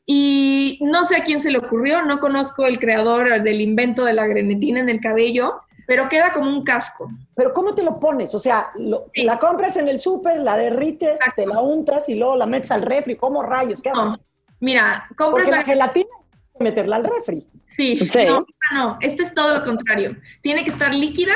Y 0.04 0.80
no 0.82 1.04
sé 1.04 1.16
a 1.16 1.24
quién 1.24 1.40
se 1.40 1.50
le 1.50 1.58
ocurrió, 1.58 2.02
no 2.02 2.18
conozco 2.18 2.66
el 2.66 2.78
creador 2.78 3.42
del 3.42 3.60
invento 3.60 4.04
de 4.04 4.12
la 4.12 4.26
grenetina 4.26 4.80
en 4.80 4.88
el 4.88 5.00
cabello, 5.00 5.62
pero 5.86 6.08
queda 6.08 6.32
como 6.32 6.48
un 6.50 6.64
casco. 6.64 7.10
Pero 7.34 7.52
¿cómo 7.52 7.74
te 7.74 7.82
lo 7.82 7.98
pones? 7.98 8.34
O 8.34 8.38
sea, 8.38 8.70
lo- 8.76 9.06
la 9.16 9.38
compras 9.38 9.76
en 9.76 9.88
el 9.88 10.00
súper, 10.00 10.40
la 10.40 10.56
derrites, 10.56 11.18
te 11.36 11.46
la 11.46 11.60
untas 11.60 12.08
y 12.08 12.14
luego 12.14 12.36
la 12.36 12.46
metes 12.46 12.70
al 12.70 12.82
refri. 12.82 13.16
¿Cómo 13.16 13.42
rayos? 13.42 13.80
¿Qué 13.82 13.90
haces? 13.90 14.24
Mira, 14.60 15.06
compras 15.16 15.44
Porque 15.44 15.50
la 15.50 15.56
la 15.58 15.64
gelatina 15.64 16.08
que 16.56 16.64
meterla 16.64 16.96
al 16.96 17.04
refri. 17.04 17.46
Sí, 17.66 17.96
no, 18.26 18.46
no, 18.72 18.98
este 19.00 19.22
es 19.22 19.34
todo 19.34 19.54
lo 19.54 19.64
contrario. 19.64 20.16
Tiene 20.42 20.62
que 20.62 20.70
estar 20.70 20.94
líquida, 20.94 21.32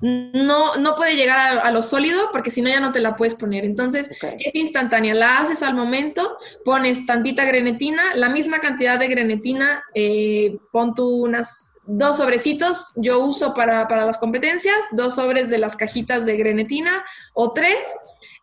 no, 0.00 0.76
no 0.76 0.94
puede 0.96 1.14
llegar 1.16 1.38
a, 1.38 1.60
a 1.60 1.70
lo 1.70 1.82
sólido 1.82 2.30
porque 2.32 2.50
si 2.50 2.62
no 2.62 2.68
ya 2.68 2.80
no 2.80 2.92
te 2.92 3.00
la 3.00 3.16
puedes 3.16 3.34
poner. 3.34 3.64
Entonces 3.64 4.10
es 4.38 4.54
instantánea, 4.54 5.14
la 5.14 5.38
haces 5.38 5.62
al 5.62 5.74
momento, 5.74 6.38
pones 6.64 7.04
tantita 7.06 7.44
grenetina, 7.44 8.14
la 8.14 8.28
misma 8.28 8.60
cantidad 8.60 8.98
de 8.98 9.08
grenetina, 9.08 9.84
eh, 9.94 10.56
pon 10.72 10.94
tú 10.94 11.08
unas 11.24 11.71
dos 11.84 12.18
sobrecitos, 12.18 12.92
yo 12.96 13.20
uso 13.20 13.54
para, 13.54 13.88
para 13.88 14.06
las 14.06 14.18
competencias, 14.18 14.76
dos 14.92 15.16
sobres 15.16 15.50
de 15.50 15.58
las 15.58 15.76
cajitas 15.76 16.24
de 16.24 16.36
grenetina 16.36 17.04
o 17.34 17.52
tres, 17.52 17.94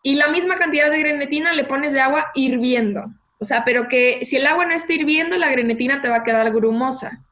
y 0.02 0.14
la 0.14 0.28
misma 0.28 0.56
cantidad 0.56 0.90
de 0.90 0.98
grenetina 0.98 1.52
le 1.52 1.64
pones 1.64 1.92
de 1.92 2.00
agua 2.00 2.30
hirviendo. 2.34 3.04
O 3.38 3.44
sea, 3.44 3.64
pero 3.64 3.88
que 3.88 4.24
si 4.24 4.36
el 4.36 4.46
agua 4.46 4.66
no 4.66 4.74
está 4.74 4.92
hirviendo, 4.92 5.36
la 5.38 5.50
grenetina 5.50 6.02
te 6.02 6.08
va 6.08 6.16
a 6.16 6.24
quedar 6.24 6.50
grumosa. 6.52 7.22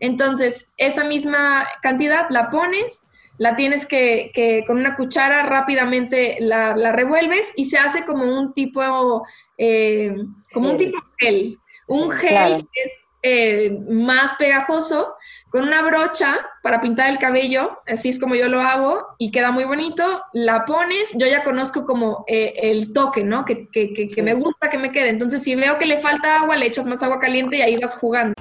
Entonces, 0.00 0.72
esa 0.76 1.04
misma 1.04 1.66
cantidad 1.82 2.28
la 2.30 2.50
pones, 2.50 3.08
la 3.36 3.54
tienes 3.54 3.86
que, 3.86 4.30
que 4.34 4.64
con 4.66 4.78
una 4.78 4.96
cuchara 4.96 5.42
rápidamente 5.44 6.36
la, 6.40 6.74
la 6.76 6.92
revuelves 6.92 7.52
y 7.56 7.66
se 7.66 7.78
hace 7.78 8.04
como 8.04 8.24
un 8.24 8.52
tipo, 8.52 9.24
eh, 9.56 10.14
como 10.52 10.70
un 10.70 10.78
Gel. 10.78 10.86
tipo 10.86 10.98
gel. 11.18 11.58
Un 11.86 12.10
gel 12.10 12.30
claro. 12.30 12.68
que 12.72 12.82
es 12.82 12.92
eh, 13.22 13.78
más 13.88 14.34
pegajoso, 14.34 15.14
con 15.50 15.62
una 15.62 15.82
brocha 15.82 16.36
para 16.62 16.80
pintar 16.80 17.08
el 17.10 17.18
cabello, 17.18 17.80
así 17.86 18.10
es 18.10 18.18
como 18.20 18.34
yo 18.34 18.48
lo 18.48 18.60
hago 18.60 19.06
y 19.18 19.30
queda 19.30 19.50
muy 19.50 19.64
bonito, 19.64 20.22
la 20.32 20.64
pones, 20.66 21.12
yo 21.14 21.26
ya 21.26 21.42
conozco 21.44 21.86
como 21.86 22.24
eh, 22.28 22.54
el 22.62 22.92
toque, 22.92 23.24
¿no? 23.24 23.44
Que, 23.44 23.68
que- 23.68 23.92
que- 23.94 24.08
que 24.08 24.22
me 24.22 24.34
gusta 24.34 24.68
que 24.68 24.76
me 24.78 24.90
quede, 24.92 25.08
entonces 25.08 25.42
si 25.42 25.54
veo 25.56 25.78
que 25.78 25.86
le 25.86 25.98
falta 25.98 26.40
agua, 26.40 26.56
le 26.56 26.66
echas 26.66 26.86
más 26.86 27.02
agua 27.02 27.18
caliente 27.18 27.56
y 27.56 27.62
ahí 27.62 27.78
vas 27.78 27.94
jugando. 27.94 28.34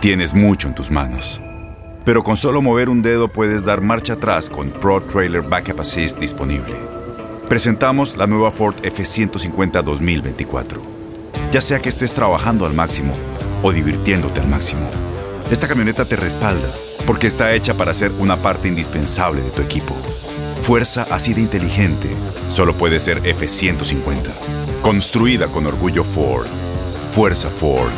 Tienes 0.00 0.34
mucho 0.34 0.68
en 0.68 0.74
tus 0.74 0.90
manos. 0.90 1.40
Pero 2.04 2.22
con 2.22 2.36
solo 2.36 2.60
mover 2.60 2.90
un 2.90 3.00
dedo 3.00 3.28
puedes 3.28 3.64
dar 3.64 3.80
marcha 3.80 4.14
atrás 4.14 4.50
con 4.50 4.70
Pro 4.70 5.00
Trailer 5.02 5.40
Backup 5.42 5.80
Assist 5.80 6.18
disponible. 6.18 6.74
Presentamos 7.48 8.16
la 8.16 8.26
nueva 8.26 8.50
Ford 8.50 8.74
F150 8.82 9.82
2024. 9.82 10.82
Ya 11.50 11.60
sea 11.60 11.80
que 11.80 11.88
estés 11.88 12.12
trabajando 12.12 12.66
al 12.66 12.74
máximo 12.74 13.14
o 13.62 13.72
divirtiéndote 13.72 14.40
al 14.40 14.48
máximo, 14.48 14.90
esta 15.50 15.68
camioneta 15.68 16.04
te 16.04 16.16
respalda 16.16 16.68
porque 17.06 17.26
está 17.26 17.52
hecha 17.52 17.74
para 17.74 17.94
ser 17.94 18.10
una 18.18 18.36
parte 18.36 18.68
indispensable 18.68 19.42
de 19.42 19.50
tu 19.50 19.62
equipo. 19.62 19.94
Fuerza 20.62 21.06
así 21.10 21.34
de 21.34 21.42
inteligente 21.42 22.08
solo 22.48 22.72
puede 22.74 22.98
ser 23.00 23.22
F150. 23.22 24.30
Construida 24.82 25.48
con 25.48 25.66
orgullo 25.66 26.04
Ford. 26.04 26.46
Fuerza 27.12 27.50
Ford. 27.50 27.92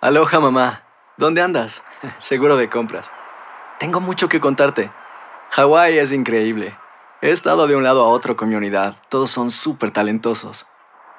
Aloha 0.00 0.40
mamá, 0.40 0.84
¿dónde 1.16 1.42
andas? 1.42 1.82
Seguro 2.18 2.56
de 2.56 2.70
compras. 2.70 3.10
Tengo 3.78 4.00
mucho 4.00 4.28
que 4.28 4.40
contarte. 4.40 4.90
Hawái 5.50 5.98
es 5.98 6.12
increíble. 6.12 6.76
He 7.20 7.30
estado 7.30 7.66
de 7.66 7.76
un 7.76 7.84
lado 7.84 8.04
a 8.04 8.08
otro 8.08 8.36
con 8.36 8.48
mi 8.48 8.54
unidad. 8.54 8.96
Todos 9.08 9.30
son 9.30 9.50
súper 9.50 9.90
talentosos. 9.90 10.66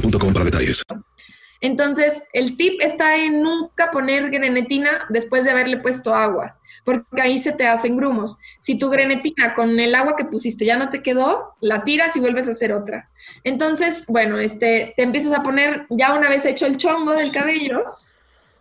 para 0.00 0.44
detalles. 0.44 0.82
Entonces, 1.60 2.24
el 2.32 2.56
tip 2.56 2.80
está 2.80 3.16
en 3.16 3.40
nunca 3.40 3.92
poner 3.92 4.30
grenetina 4.30 5.06
después 5.08 5.44
de 5.44 5.52
haberle 5.52 5.76
puesto 5.76 6.12
agua, 6.12 6.56
porque 6.84 7.22
ahí 7.22 7.38
se 7.38 7.52
te 7.52 7.68
hacen 7.68 7.96
grumos. 7.96 8.38
Si 8.58 8.76
tu 8.76 8.90
grenetina 8.90 9.54
con 9.54 9.78
el 9.78 9.94
agua 9.94 10.16
que 10.16 10.24
pusiste 10.24 10.64
ya 10.64 10.76
no 10.76 10.90
te 10.90 11.04
quedó, 11.04 11.54
la 11.60 11.84
tiras 11.84 12.16
y 12.16 12.20
vuelves 12.20 12.48
a 12.48 12.50
hacer 12.50 12.72
otra. 12.72 13.08
Entonces, 13.44 14.06
bueno, 14.08 14.38
este, 14.38 14.92
te 14.96 15.04
empiezas 15.04 15.32
a 15.32 15.44
poner, 15.44 15.86
ya 15.88 16.14
una 16.14 16.28
vez 16.28 16.44
hecho 16.44 16.66
el 16.66 16.78
chongo 16.78 17.12
del 17.12 17.30
cabello, 17.30 17.84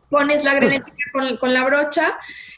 pones 0.09 0.43
la 0.43 0.53
grenetina 0.53 0.95
con, 1.11 1.37
con 1.37 1.53
la 1.55 1.63
brocha 1.63 2.13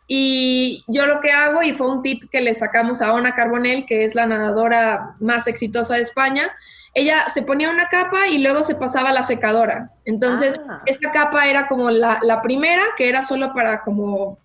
y 0.08 0.84
yo 0.88 1.06
lo 1.06 1.22
que 1.22 1.32
hago, 1.32 1.64
y 1.64 1.72
fue 1.72 1.88
un 1.88 2.04
tip 2.04 2.30
que 2.30 2.42
le 2.42 2.54
sacamos 2.54 3.02
a 3.02 3.14
Ona 3.14 3.34
Carbonell, 3.34 3.86
que 3.86 4.04
es 4.04 4.14
la 4.14 4.26
nadadora 4.26 5.16
más 5.22 5.48
exitosa 5.48 5.96
de 5.96 6.02
España, 6.02 6.52
ella 6.94 7.26
se 7.34 7.42
ponía 7.42 7.70
una 7.70 7.90
capa 7.90 8.28
y 8.28 8.38
luego 8.40 8.64
se 8.64 8.76
pasaba 8.76 9.10
a 9.10 9.14
la 9.14 9.24
secadora. 9.24 9.92
Entonces, 10.06 10.60
esta 10.86 11.12
capa 11.12 11.48
era 11.48 11.68
como 11.68 11.90
la, 11.90 12.20
la 12.22 12.42
primera, 12.42 12.84
que 12.98 13.10
era 13.10 13.22
solo 13.22 13.54
para 13.54 13.82
como 13.82 14.38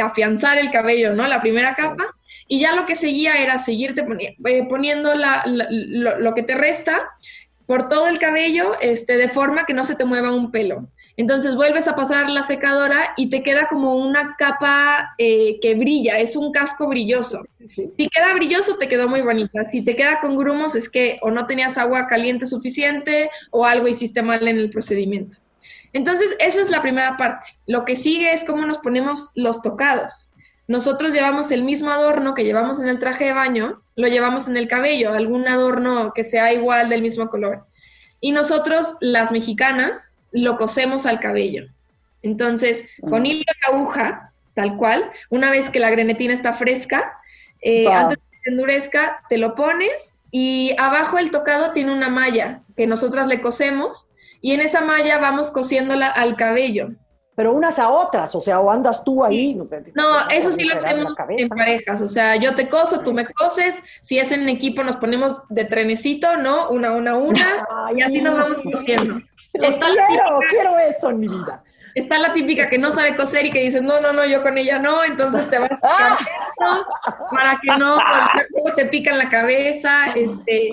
afianzar 0.00 0.58
el 0.58 0.70
cabello, 0.70 1.14
¿no? 1.14 1.26
La 1.28 1.40
primera 1.40 1.74
capa. 1.74 2.04
Y 2.48 2.60
ya 2.60 2.74
lo 2.74 2.86
que 2.86 2.96
seguía 2.96 3.34
era 3.40 3.58
seguirte 3.58 4.04
poni- 4.04 4.36
eh, 4.46 4.66
poniendo 4.68 5.14
la- 5.14 5.42
la- 5.46 5.66
lo, 5.70 6.18
lo 6.18 6.34
que 6.34 6.42
te 6.42 6.54
resta 6.54 7.10
por 7.66 7.88
todo 7.88 8.08
el 8.08 8.18
cabello, 8.18 8.76
este, 8.80 9.16
de 9.16 9.28
forma 9.28 9.64
que 9.64 9.72
no 9.74 9.84
se 9.84 9.94
te 9.94 10.04
mueva 10.04 10.32
un 10.32 10.50
pelo. 10.50 10.88
Entonces 11.16 11.54
vuelves 11.54 11.88
a 11.88 11.94
pasar 11.94 12.30
la 12.30 12.42
secadora 12.42 13.12
y 13.16 13.28
te 13.28 13.42
queda 13.42 13.68
como 13.68 13.96
una 13.96 14.34
capa 14.36 15.14
eh, 15.18 15.60
que 15.60 15.74
brilla, 15.74 16.18
es 16.18 16.36
un 16.36 16.52
casco 16.52 16.88
brilloso. 16.88 17.44
Si 17.58 18.08
queda 18.08 18.34
brilloso, 18.34 18.76
te 18.76 18.88
quedó 18.88 19.08
muy 19.08 19.20
bonita. 19.20 19.64
Si 19.64 19.82
te 19.82 19.94
queda 19.94 20.20
con 20.20 20.36
grumos, 20.36 20.74
es 20.74 20.88
que 20.88 21.18
o 21.22 21.30
no 21.30 21.46
tenías 21.46 21.76
agua 21.76 22.06
caliente 22.08 22.46
suficiente 22.46 23.30
o 23.50 23.66
algo 23.66 23.88
hiciste 23.88 24.22
mal 24.22 24.46
en 24.48 24.58
el 24.58 24.70
procedimiento. 24.70 25.38
Entonces, 25.92 26.34
esa 26.38 26.62
es 26.62 26.70
la 26.70 26.80
primera 26.80 27.16
parte. 27.16 27.48
Lo 27.66 27.84
que 27.84 27.96
sigue 27.96 28.32
es 28.32 28.44
cómo 28.44 28.64
nos 28.64 28.78
ponemos 28.78 29.30
los 29.34 29.60
tocados. 29.60 30.30
Nosotros 30.66 31.12
llevamos 31.12 31.50
el 31.50 31.64
mismo 31.64 31.90
adorno 31.90 32.34
que 32.34 32.44
llevamos 32.44 32.80
en 32.80 32.88
el 32.88 32.98
traje 32.98 33.26
de 33.26 33.32
baño, 33.34 33.82
lo 33.96 34.08
llevamos 34.08 34.48
en 34.48 34.56
el 34.56 34.68
cabello, 34.68 35.12
algún 35.12 35.46
adorno 35.46 36.12
que 36.14 36.24
sea 36.24 36.52
igual 36.52 36.88
del 36.88 37.02
mismo 37.02 37.28
color. 37.28 37.66
Y 38.20 38.32
nosotros, 38.32 38.94
las 39.00 39.32
mexicanas, 39.32 40.11
lo 40.32 40.56
cosemos 40.56 41.06
al 41.06 41.20
cabello. 41.20 41.66
Entonces, 42.22 42.88
con 43.08 43.26
hilo 43.26 43.40
de 43.40 43.74
aguja, 43.74 44.32
tal 44.54 44.76
cual, 44.76 45.10
una 45.30 45.50
vez 45.50 45.70
que 45.70 45.80
la 45.80 45.90
grenetina 45.90 46.34
está 46.34 46.52
fresca, 46.52 47.18
eh, 47.60 47.84
Wow. 47.84 47.92
antes 47.94 48.18
de 48.18 48.30
que 48.30 48.38
se 48.38 48.50
endurezca, 48.50 49.22
te 49.28 49.38
lo 49.38 49.54
pones 49.54 50.14
y 50.30 50.74
abajo 50.78 51.18
el 51.18 51.30
tocado 51.30 51.72
tiene 51.72 51.92
una 51.92 52.08
malla 52.08 52.60
que 52.76 52.86
nosotras 52.86 53.26
le 53.26 53.40
cosemos 53.40 54.10
y 54.40 54.52
en 54.52 54.60
esa 54.60 54.80
malla 54.80 55.18
vamos 55.18 55.50
cosiéndola 55.50 56.08
al 56.08 56.36
cabello. 56.36 56.90
Pero 57.34 57.54
unas 57.54 57.78
a 57.78 57.88
otras, 57.88 58.34
o 58.34 58.40
sea, 58.42 58.60
o 58.60 58.70
andas 58.70 59.04
tú 59.04 59.24
ahí. 59.24 59.54
No, 59.54 59.66
No, 59.94 60.28
eso 60.30 60.52
sí 60.52 60.64
lo 60.64 60.76
hacemos 60.76 61.14
en 61.28 61.48
parejas, 61.48 62.02
o 62.02 62.08
sea, 62.08 62.36
yo 62.36 62.54
te 62.54 62.68
coso, 62.68 63.00
tú 63.00 63.14
me 63.14 63.24
coses, 63.26 63.82
si 64.02 64.18
es 64.18 64.32
en 64.32 64.48
equipo 64.50 64.84
nos 64.84 64.96
ponemos 64.96 65.38
de 65.48 65.64
trenecito, 65.64 66.36
¿no? 66.36 66.68
Una, 66.68 66.92
una, 66.92 67.14
una, 67.14 67.64
y 67.96 68.02
así 68.02 68.20
nos 68.20 68.34
vamos 68.34 68.62
cosiendo. 68.62 69.20
Está 69.52 69.88
la 69.90 70.06
quiero, 70.06 70.24
típica- 70.40 70.48
quiero 70.50 70.78
eso 70.78 71.10
en 71.10 71.20
mi 71.20 71.28
vida. 71.28 71.62
está 71.94 72.16
la 72.18 72.32
típica 72.32 72.70
que 72.70 72.78
no 72.78 72.92
sabe 72.92 73.14
coser 73.16 73.44
y 73.46 73.50
que 73.50 73.60
dice, 73.64 73.82
no, 73.82 74.00
no, 74.00 74.12
no, 74.14 74.24
yo 74.24 74.42
con 74.42 74.56
ella 74.56 74.78
no, 74.78 75.04
entonces 75.04 75.50
te 75.50 75.58
vas 75.58 75.70
a 75.82 76.16
para 77.30 77.58
que 77.60 77.68
no 77.76 77.98
te 78.76 78.86
pican 78.86 79.18
la 79.18 79.28
cabeza, 79.28 80.12
este, 80.14 80.72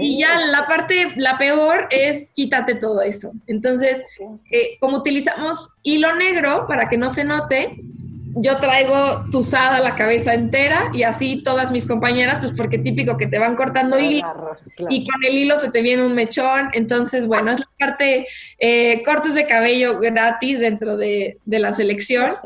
y 0.00 0.20
ya 0.20 0.38
la 0.40 0.66
parte, 0.66 1.12
la 1.16 1.38
peor 1.38 1.86
es 1.90 2.32
quítate 2.32 2.74
todo 2.74 3.02
eso. 3.02 3.30
Entonces, 3.46 4.02
eh, 4.50 4.78
como 4.80 4.96
utilizamos 4.98 5.76
hilo 5.82 6.14
negro 6.16 6.66
para 6.66 6.88
que 6.88 6.96
no 6.98 7.10
se 7.10 7.22
note, 7.24 7.76
yo 8.34 8.58
traigo 8.58 9.24
tuzada 9.30 9.80
la 9.80 9.96
cabeza 9.96 10.34
entera 10.34 10.90
y 10.92 11.02
así 11.02 11.42
todas 11.42 11.70
mis 11.70 11.86
compañeras, 11.86 12.38
pues 12.40 12.52
porque 12.56 12.78
típico 12.78 13.16
que 13.16 13.26
te 13.26 13.38
van 13.38 13.56
cortando 13.56 13.98
hilo 13.98 14.26
y 14.88 15.08
con 15.08 15.24
el 15.24 15.38
hilo 15.38 15.56
se 15.56 15.70
te 15.70 15.82
viene 15.82 16.04
un 16.04 16.14
mechón. 16.14 16.70
Entonces, 16.72 17.26
bueno, 17.26 17.52
es 17.52 17.60
la 17.60 17.68
parte 17.78 18.26
eh, 18.58 19.02
cortes 19.04 19.34
de 19.34 19.46
cabello 19.46 19.98
gratis 19.98 20.60
dentro 20.60 20.96
de, 20.96 21.38
de, 21.44 21.58
la 21.58 21.74
selección. 21.74 22.36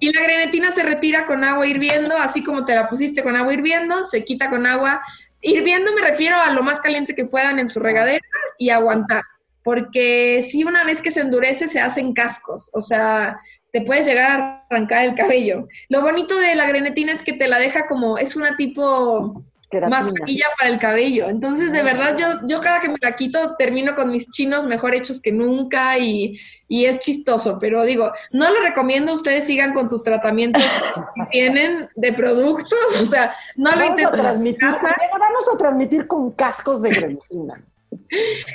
Y 0.00 0.12
la 0.12 0.22
grenetina 0.22 0.72
se 0.72 0.82
retira 0.82 1.26
con 1.26 1.44
agua 1.44 1.66
hirviendo, 1.66 2.16
así 2.16 2.42
como 2.42 2.64
te 2.64 2.74
la 2.74 2.88
pusiste 2.88 3.22
con 3.22 3.36
agua 3.36 3.52
hirviendo, 3.52 4.04
se 4.04 4.24
quita 4.24 4.50
con 4.50 4.66
agua. 4.66 5.02
Hirviendo 5.40 5.92
me 5.92 6.02
refiero 6.02 6.36
a 6.36 6.50
lo 6.50 6.62
más 6.62 6.80
caliente 6.80 7.14
que 7.14 7.26
puedan 7.26 7.58
en 7.58 7.68
su 7.68 7.80
regadera 7.80 8.24
y 8.58 8.70
aguantar 8.70 9.22
porque 9.64 10.42
si 10.42 10.64
una 10.64 10.84
vez 10.84 11.00
que 11.00 11.10
se 11.10 11.20
endurece 11.20 11.68
se 11.68 11.80
hacen 11.80 12.14
cascos, 12.14 12.70
o 12.72 12.80
sea, 12.80 13.38
te 13.72 13.80
puedes 13.80 14.06
llegar 14.06 14.40
a 14.40 14.66
arrancar 14.68 15.04
el 15.04 15.14
cabello. 15.14 15.66
Lo 15.88 16.02
bonito 16.02 16.36
de 16.36 16.54
la 16.54 16.66
grenetina 16.66 17.12
es 17.12 17.22
que 17.22 17.32
te 17.32 17.48
la 17.48 17.58
deja 17.58 17.88
como, 17.88 18.18
es 18.18 18.36
una 18.36 18.56
tipo 18.56 19.42
mascarilla 19.88 20.46
para 20.58 20.70
el 20.70 20.78
cabello. 20.78 21.28
Entonces, 21.28 21.72
de 21.72 21.82
verdad, 21.82 22.16
yo, 22.18 22.46
yo 22.46 22.60
cada 22.60 22.80
que 22.80 22.90
me 22.90 22.98
la 23.00 23.16
quito 23.16 23.56
termino 23.56 23.94
con 23.94 24.10
mis 24.10 24.30
chinos 24.30 24.66
mejor 24.66 24.94
hechos 24.94 25.20
que 25.20 25.32
nunca 25.32 25.98
y, 25.98 26.38
y 26.68 26.84
es 26.84 26.98
chistoso, 26.98 27.58
pero 27.58 27.82
digo, 27.84 28.12
no 28.30 28.50
lo 28.50 28.60
recomiendo, 28.60 29.14
ustedes 29.14 29.46
sigan 29.46 29.72
con 29.72 29.88
sus 29.88 30.02
tratamientos 30.02 30.62
que 31.14 31.22
tienen 31.30 31.88
de 31.94 32.12
productos, 32.12 33.00
o 33.00 33.06
sea, 33.06 33.34
no 33.56 33.70
vamos 33.70 33.80
lo 33.80 33.86
intenten. 33.86 34.56
Vamos 34.60 35.48
a 35.54 35.56
transmitir 35.56 36.06
con 36.06 36.32
cascos 36.32 36.82
de 36.82 36.90
grenetina. 36.90 37.64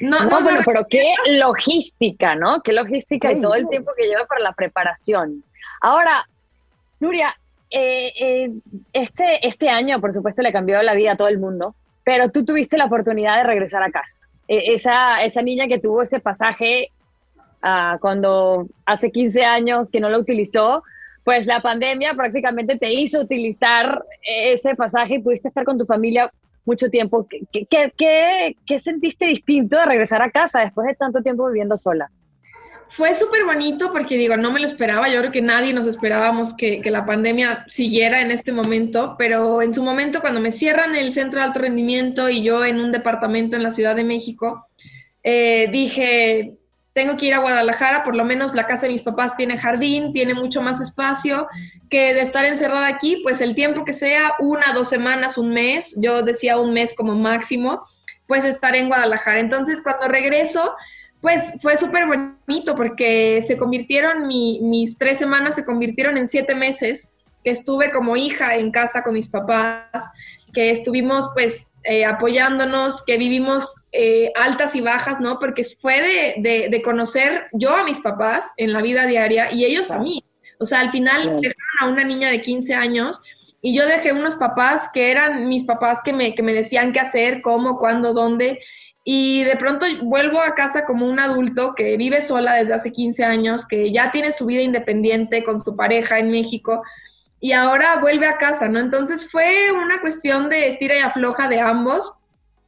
No, 0.01 0.25
no, 0.25 0.39
pero 0.65 0.85
qué 0.89 1.13
logística, 1.39 2.35
¿no? 2.35 2.61
Qué 2.61 2.73
logística 2.73 3.31
y 3.31 3.41
todo 3.41 3.55
el 3.55 3.67
tiempo 3.67 3.91
que 3.97 4.07
lleva 4.07 4.25
para 4.25 4.41
la 4.41 4.53
preparación. 4.53 5.43
Ahora, 5.81 6.25
Nuria, 6.99 7.35
eh, 7.69 8.13
eh, 8.19 8.51
este, 8.93 9.47
este 9.47 9.69
año, 9.69 9.99
por 9.99 10.13
supuesto, 10.13 10.41
le 10.41 10.53
cambió 10.53 10.81
la 10.81 10.95
vida 10.95 11.13
a 11.13 11.17
todo 11.17 11.27
el 11.27 11.39
mundo, 11.39 11.75
pero 12.03 12.29
tú 12.29 12.45
tuviste 12.45 12.77
la 12.77 12.85
oportunidad 12.85 13.37
de 13.37 13.43
regresar 13.43 13.83
a 13.83 13.91
casa. 13.91 14.17
E, 14.47 14.73
esa, 14.73 15.23
esa 15.23 15.41
niña 15.41 15.67
que 15.67 15.79
tuvo 15.79 16.01
ese 16.01 16.19
pasaje 16.19 16.91
uh, 17.63 17.99
cuando 17.99 18.67
hace 18.85 19.11
15 19.11 19.43
años 19.43 19.89
que 19.89 19.99
no 19.99 20.09
lo 20.09 20.19
utilizó, 20.19 20.83
pues 21.23 21.45
la 21.45 21.61
pandemia 21.61 22.13
prácticamente 22.13 22.77
te 22.77 22.93
hizo 22.93 23.19
utilizar 23.19 24.01
ese 24.21 24.75
pasaje 24.75 25.15
y 25.15 25.19
pudiste 25.19 25.49
estar 25.49 25.65
con 25.65 25.77
tu 25.77 25.85
familia 25.85 26.31
mucho 26.67 26.89
tiempo. 26.89 27.27
¿Qué, 27.27 27.65
qué, 27.65 28.55
qué, 28.65 28.79
sentiste 28.79 29.25
distinto 29.25 29.77
de 29.77 29.85
regresar 29.85 30.21
a 30.21 30.29
casa 30.29 30.59
después 30.59 30.87
de 30.87 30.93
tanto 30.93 31.23
tiempo 31.23 31.47
viviendo 31.47 31.77
sola? 31.77 32.11
Fue 32.89 33.15
súper 33.15 33.43
bonito 33.43 33.91
porque 33.91 34.15
digo, 34.15 34.37
no 34.37 34.51
me 34.51 34.59
lo 34.59 34.65
esperaba, 34.65 35.09
yo 35.09 35.19
creo 35.19 35.31
que 35.31 35.41
nadie 35.41 35.73
nos 35.73 35.87
esperábamos 35.87 36.53
que, 36.53 36.81
que, 36.81 36.91
la 36.91 37.05
pandemia 37.05 37.65
siguiera 37.67 38.21
en 38.21 38.31
este 38.31 38.53
momento, 38.53 39.15
pero 39.17 39.61
en 39.61 39.73
su 39.73 39.83
momento 39.83 40.21
cuando 40.21 40.39
me 40.39 40.51
cierran 40.51 40.95
el 40.95 41.11
centro 41.11 41.39
de 41.39 41.47
alto 41.47 41.59
rendimiento 41.59 42.29
y 42.29 42.43
yo 42.43 42.63
en 42.63 42.79
un 42.79 42.93
departamento 42.93 43.57
en 43.57 43.63
la 43.63 43.71
Ciudad 43.71 43.95
de 43.95 44.05
México, 44.05 44.67
eh, 45.29 45.67
dije, 45.71 46.56
tengo 46.97 47.15
que 47.15 47.27
ir 47.27 47.35
a 47.35 47.41
Guadalajara, 47.41 48.03
por 48.03 48.15
lo 48.15 48.25
menos 48.25 48.55
la 48.55 48.65
casa 48.65 48.87
de 48.87 48.93
mis 48.93 49.03
papás 49.03 49.35
tiene 49.35 49.55
jardín, 49.59 50.13
tiene 50.13 50.33
mucho 50.33 50.63
más 50.63 50.81
espacio 50.81 51.47
que 51.91 52.15
de 52.15 52.21
estar 52.21 52.43
encerrada 52.43 52.87
aquí, 52.87 53.19
pues 53.21 53.39
el 53.39 53.53
tiempo 53.53 53.85
que 53.85 53.93
sea, 53.93 54.33
una, 54.39 54.73
dos 54.73 54.89
semanas, 54.89 55.37
un 55.37 55.53
mes, 55.53 55.93
yo 55.97 56.23
decía 56.23 56.59
un 56.59 56.73
mes 56.73 56.95
como 56.95 57.13
máximo, 57.13 57.85
pues 58.25 58.45
estar 58.45 58.75
en 58.75 58.87
Guadalajara. 58.87 59.39
Entonces 59.39 59.83
cuando 59.83 60.07
regreso, 60.07 60.73
pues 61.21 61.61
fue 61.61 61.77
súper 61.77 62.07
bonito 62.07 62.73
porque 62.75 63.45
se 63.45 63.59
convirtieron, 63.59 64.27
mis 64.27 64.97
tres 64.97 65.19
semanas 65.19 65.53
se 65.53 65.65
convirtieron 65.65 66.17
en 66.17 66.27
siete 66.27 66.55
meses 66.55 67.13
que 67.43 67.51
estuve 67.51 67.91
como 67.91 68.17
hija 68.17 68.55
en 68.55 68.71
casa 68.71 69.03
con 69.03 69.13
mis 69.13 69.29
papás, 69.29 70.09
que 70.51 70.71
estuvimos 70.71 71.29
pues 71.35 71.67
eh, 71.89 72.03
apoyándonos, 72.03 73.01
que 73.05 73.15
vivimos 73.15 73.73
eh, 73.93 74.33
altas 74.35 74.75
y 74.75 74.81
bajas, 74.81 75.21
¿no? 75.21 75.39
Porque 75.39 75.63
fue 75.63 76.35
de, 76.37 76.81
conocer 76.83 77.47
yo 77.53 77.73
a 77.73 77.85
mis 77.85 78.01
papás 78.01 78.51
en 78.57 78.73
la 78.73 78.81
vida 78.81 79.05
diaria 79.05 79.53
y 79.53 79.63
ellos 79.63 79.89
a 79.89 79.99
mí. 79.99 80.21
O 80.59 80.65
sea, 80.65 80.81
al 80.81 80.91
final 80.91 81.39
dejaron 81.39 81.55
a 81.79 81.85
una 81.87 82.03
niña 82.03 82.29
de 82.29 82.41
15 82.41 82.73
años 82.73 83.21
y 83.61 83.73
yo 83.73 83.87
dejé 83.87 84.11
unos 84.11 84.35
papás 84.35 84.89
que 84.93 85.11
eran 85.11 85.47
mis 85.47 85.63
papás 85.63 85.99
que 86.03 86.11
me, 86.11 86.35
que 86.35 86.43
me 86.43 86.53
decían 86.53 86.91
qué 86.91 86.99
hacer, 86.99 87.41
cómo, 87.41 87.79
cuándo, 87.79 88.13
dónde. 88.13 88.59
Y 89.05 89.45
de 89.45 89.55
pronto 89.55 89.85
vuelvo 90.03 90.41
a 90.41 90.55
casa 90.55 90.85
como 90.85 91.07
un 91.07 91.21
adulto 91.21 91.73
que 91.73 91.95
vive 91.95 92.21
sola 92.21 92.55
desde 92.55 92.73
hace 92.73 92.91
15 92.91 93.23
años, 93.23 93.65
que 93.65 93.93
ya 93.93 94.11
tiene 94.11 94.33
su 94.33 94.45
vida 94.45 94.61
independiente 94.61 95.45
con 95.45 95.61
su 95.61 95.77
pareja 95.77 96.19
en 96.19 96.31
México 96.31 96.83
y 97.39 97.51
ahora 97.51 97.97
vuelve 97.97 98.27
a 98.27 98.37
casa, 98.37 98.67
¿no? 98.67 98.79
Entonces 98.79 99.29
fue 99.29 99.71
una 99.71 99.99
cuestión 100.01 100.49
de 100.49 100.69
estira 100.69 100.95
y 100.95 100.99
afloja 100.99 101.47
de 101.47 101.59
ambos. 101.59 102.13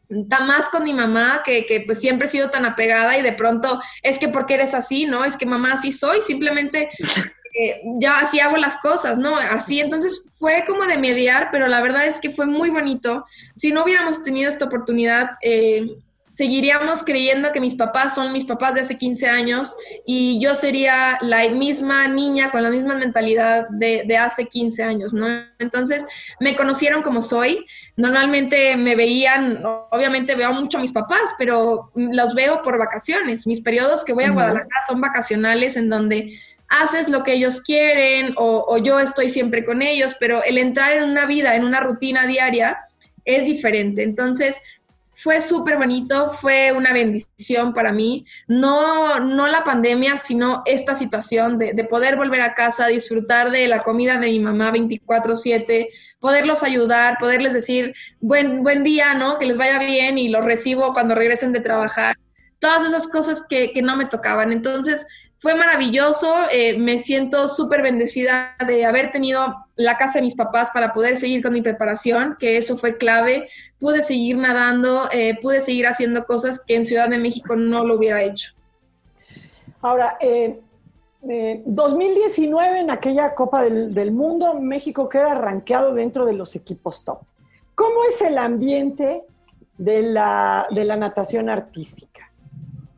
Más 0.09 0.69
con 0.69 0.83
mi 0.83 0.93
mamá, 0.93 1.43
que, 1.45 1.67
que 1.67 1.81
pues 1.81 1.99
siempre 1.99 2.27
he 2.27 2.31
sido 2.31 2.49
tan 2.49 2.65
apegada 2.65 3.17
y 3.17 3.21
de 3.21 3.33
pronto 3.33 3.79
es 4.01 4.17
que 4.17 4.27
porque 4.27 4.55
eres 4.55 4.73
así, 4.73 5.05
¿no? 5.05 5.23
Es 5.23 5.37
que 5.37 5.45
mamá 5.45 5.73
así 5.73 5.91
soy, 5.91 6.23
simplemente 6.23 6.89
eh, 7.53 7.81
ya 7.99 8.19
así 8.19 8.39
hago 8.39 8.57
las 8.57 8.77
cosas, 8.77 9.17
¿no? 9.17 9.35
Así, 9.35 9.79
entonces 9.79 10.25
fue 10.37 10.63
como 10.65 10.85
de 10.85 10.97
mediar, 10.97 11.49
pero 11.51 11.67
la 11.67 11.81
verdad 11.81 12.05
es 12.05 12.17
que 12.17 12.31
fue 12.31 12.45
muy 12.45 12.69
bonito. 12.69 13.25
Si 13.55 13.71
no 13.71 13.83
hubiéramos 13.83 14.23
tenido 14.23 14.49
esta 14.49 14.65
oportunidad, 14.65 15.31
eh, 15.41 15.97
seguiríamos 16.39 17.03
creyendo 17.03 17.51
que 17.51 17.59
mis 17.59 17.75
papás 17.75 18.15
son 18.15 18.31
mis 18.31 18.45
papás 18.45 18.73
de 18.73 18.79
hace 18.79 18.97
15 18.97 19.27
años 19.27 19.75
y 20.05 20.39
yo 20.39 20.55
sería 20.55 21.17
la 21.19 21.49
misma 21.49 22.07
niña 22.07 22.49
con 22.49 22.63
la 22.63 22.69
misma 22.69 22.95
mentalidad 22.95 23.67
de, 23.67 24.03
de, 24.07 24.15
hace 24.15 24.45
15 24.45 24.81
años, 24.81 25.13
¿no? 25.13 25.27
Entonces 25.59 26.05
me 26.39 26.55
conocieron 26.55 27.01
como 27.01 27.21
soy. 27.21 27.65
Normalmente 27.97 28.77
me 28.77 28.95
veían, 28.95 29.61
obviamente 29.91 30.33
veo 30.35 30.53
mucho 30.53 30.77
a 30.77 30.81
mis 30.81 30.93
papás, 30.93 31.35
pero 31.37 31.91
los 31.93 32.33
veo 32.33 32.63
por 32.63 32.77
vacaciones. 32.77 33.45
Mis 33.45 33.59
periodos 33.59 34.05
que 34.05 34.13
voy 34.13 34.23
a 34.23 34.31
Guadalajara 34.31 34.85
son 34.87 35.01
vacacionales 35.01 35.75
en 35.75 35.89
donde 35.89 36.39
haces 36.69 37.09
lo 37.09 37.25
que 37.25 37.33
ellos 37.33 37.59
quieren 37.59 38.33
o, 38.37 38.63
o 38.65 38.77
yo 38.77 39.01
estoy 39.01 39.27
siempre 39.27 39.65
con 39.65 39.81
ellos, 39.81 40.15
pero 40.17 40.41
el 40.45 40.57
entrar 40.57 40.93
en 40.93 41.03
una 41.03 41.25
vida, 41.25 41.57
en 41.57 41.65
una 41.65 41.81
rutina 41.81 42.27
diaria, 42.27 42.77
es 43.25 43.45
diferente. 43.45 44.03
Entonces, 44.03 44.61
fue 45.21 45.41
súper 45.41 45.77
bonito, 45.77 46.31
fue 46.33 46.71
una 46.71 46.93
bendición 46.93 47.73
para 47.73 47.91
mí. 47.91 48.25
No, 48.47 49.19
no 49.19 49.47
la 49.47 49.63
pandemia, 49.63 50.17
sino 50.17 50.61
esta 50.65 50.95
situación 50.95 51.57
de, 51.57 51.73
de 51.73 51.83
poder 51.83 52.15
volver 52.15 52.41
a 52.41 52.53
casa, 52.53 52.87
disfrutar 52.87 53.51
de 53.51 53.67
la 53.67 53.83
comida 53.83 54.17
de 54.17 54.27
mi 54.27 54.39
mamá 54.39 54.71
24/7, 54.71 55.89
poderlos 56.19 56.63
ayudar, 56.63 57.17
poderles 57.19 57.53
decir 57.53 57.93
buen, 58.21 58.63
buen 58.63 58.83
día, 58.83 59.13
¿no? 59.13 59.37
Que 59.39 59.45
les 59.45 59.57
vaya 59.57 59.79
bien 59.79 60.17
y 60.17 60.29
los 60.29 60.45
recibo 60.45 60.93
cuando 60.93 61.15
regresen 61.15 61.51
de 61.51 61.59
trabajar. 61.59 62.17
Todas 62.59 62.83
esas 62.83 63.07
cosas 63.07 63.43
que, 63.49 63.71
que 63.71 63.81
no 63.81 63.95
me 63.97 64.05
tocaban. 64.05 64.51
Entonces, 64.53 65.05
fue 65.39 65.55
maravilloso, 65.55 66.35
eh, 66.51 66.77
me 66.77 66.99
siento 66.99 67.47
súper 67.47 67.81
bendecida 67.81 68.55
de 68.65 68.85
haber 68.85 69.11
tenido 69.11 69.55
la 69.79 69.97
casa 69.97 70.19
de 70.19 70.25
mis 70.25 70.35
papás 70.35 70.69
para 70.73 70.93
poder 70.93 71.15
seguir 71.15 71.41
con 71.41 71.53
mi 71.53 71.61
preparación, 71.61 72.35
que 72.37 72.57
eso 72.57 72.77
fue 72.77 72.97
clave. 72.97 73.47
Pude 73.79 74.03
seguir 74.03 74.37
nadando, 74.37 75.07
eh, 75.13 75.39
pude 75.41 75.61
seguir 75.61 75.87
haciendo 75.87 76.25
cosas 76.25 76.59
que 76.59 76.75
en 76.75 76.85
Ciudad 76.85 77.07
de 77.07 77.17
México 77.17 77.55
no 77.55 77.85
lo 77.85 77.95
hubiera 77.95 78.21
hecho. 78.21 78.51
Ahora, 79.81 80.17
eh, 80.19 80.59
2019 81.65 82.81
en 82.81 82.91
aquella 82.91 83.33
Copa 83.33 83.63
del, 83.63 83.93
del, 83.93 84.11
Mundo, 84.11 84.53
México 84.55 85.07
queda 85.07 85.33
rankeado 85.35 85.93
dentro 85.93 86.25
de 86.25 86.33
los 86.33 86.57
equipos 86.57 87.05
top. 87.05 87.19
¿Cómo 87.73 88.03
es 88.03 88.21
el 88.21 88.37
ambiente 88.37 89.23
de 89.77 90.01
la, 90.01 90.67
de 90.71 90.83
la 90.83 90.97
natación 90.97 91.49
artística? 91.49 92.29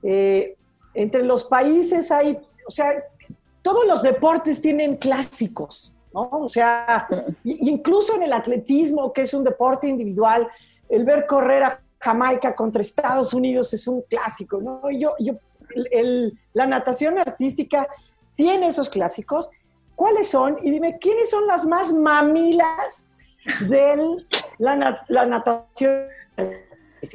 Eh, 0.02 0.56
entre 0.96 1.22
los 1.22 1.46
países 1.46 2.12
hay, 2.12 2.40
o 2.68 2.72
sea, 2.72 3.04
todos 3.62 3.86
los 3.86 4.02
deportes 4.02 4.64
tienen 4.64 4.96
clásicos, 4.98 5.94
¿no? 6.14 6.30
O 6.32 6.50
sea, 6.50 7.08
incluso 7.44 8.16
en 8.16 8.24
el 8.24 8.34
atletismo, 8.34 9.14
que 9.14 9.22
es 9.22 9.34
un 9.34 9.44
deporte 9.44 9.88
individual, 9.88 10.48
el 10.90 11.06
ver 11.06 11.26
correr 11.26 11.64
a 11.64 11.82
Jamaica 12.00 12.56
contra 12.56 12.82
Estados 12.82 13.34
Unidos 13.34 13.74
es 13.74 13.88
un 13.88 14.02
clásico, 14.04 14.60
¿no? 14.62 14.82
Yo, 14.92 15.14
yo, 15.20 15.34
el, 15.92 16.38
la 16.54 16.66
natación 16.66 17.18
artística 17.18 17.88
tiene 18.36 18.68
esos 18.68 18.90
clásicos. 18.90 19.50
¿Cuáles 19.96 20.30
son? 20.30 20.58
Y 20.64 20.72
dime, 20.72 20.98
¿quiénes 21.00 21.30
son 21.30 21.46
las 21.48 21.66
más 21.66 21.94
mamilas 21.94 23.06
de 23.70 24.26
la, 24.58 25.04
la 25.08 25.26
natación 25.26 26.08